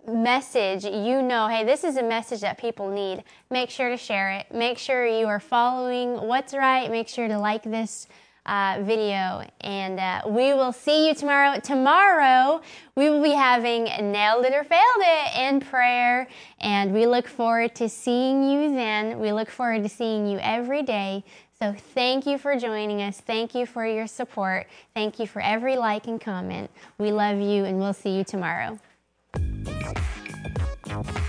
message 0.08 0.84
you 0.84 1.22
know, 1.22 1.48
hey, 1.48 1.64
this 1.64 1.84
is 1.84 1.96
a 1.96 2.02
message 2.02 2.40
that 2.40 2.58
people 2.58 2.90
need, 2.90 3.24
make 3.50 3.70
sure 3.70 3.88
to 3.88 3.96
share 3.96 4.30
it. 4.32 4.46
Make 4.52 4.78
sure 4.78 5.06
you 5.06 5.26
are 5.26 5.40
following 5.40 6.20
what's 6.20 6.54
right. 6.54 6.90
Make 6.90 7.08
sure 7.08 7.28
to 7.28 7.38
like 7.38 7.62
this 7.62 8.08
uh, 8.46 8.78
video. 8.82 9.46
And 9.60 10.00
uh, 10.00 10.22
we 10.26 10.54
will 10.54 10.72
see 10.72 11.06
you 11.06 11.14
tomorrow. 11.14 11.60
Tomorrow, 11.60 12.62
we 12.96 13.10
will 13.10 13.22
be 13.22 13.32
having 13.32 13.84
Nailed 13.84 14.44
It 14.46 14.54
or 14.54 14.64
Failed 14.64 14.82
It 14.98 15.48
in 15.48 15.60
prayer. 15.60 16.26
And 16.60 16.92
we 16.92 17.06
look 17.06 17.28
forward 17.28 17.74
to 17.76 17.88
seeing 17.88 18.48
you 18.48 18.70
then. 18.74 19.20
We 19.20 19.32
look 19.32 19.50
forward 19.50 19.82
to 19.82 19.88
seeing 19.88 20.26
you 20.26 20.38
every 20.38 20.82
day. 20.82 21.24
So 21.58 21.74
thank 21.94 22.24
you 22.24 22.38
for 22.38 22.56
joining 22.56 23.02
us. 23.02 23.20
Thank 23.20 23.54
you 23.54 23.66
for 23.66 23.84
your 23.84 24.06
support. 24.06 24.68
Thank 24.94 25.18
you 25.18 25.26
for 25.26 25.42
every 25.42 25.76
like 25.76 26.06
and 26.06 26.20
comment. 26.20 26.70
We 26.98 27.10
love 27.10 27.40
you, 27.40 27.64
and 27.64 27.78
we'll 27.78 27.92
see 27.94 28.16
you 28.16 28.22
tomorrow. 28.22 28.78
Thank 29.68 31.06
you. 31.06 31.27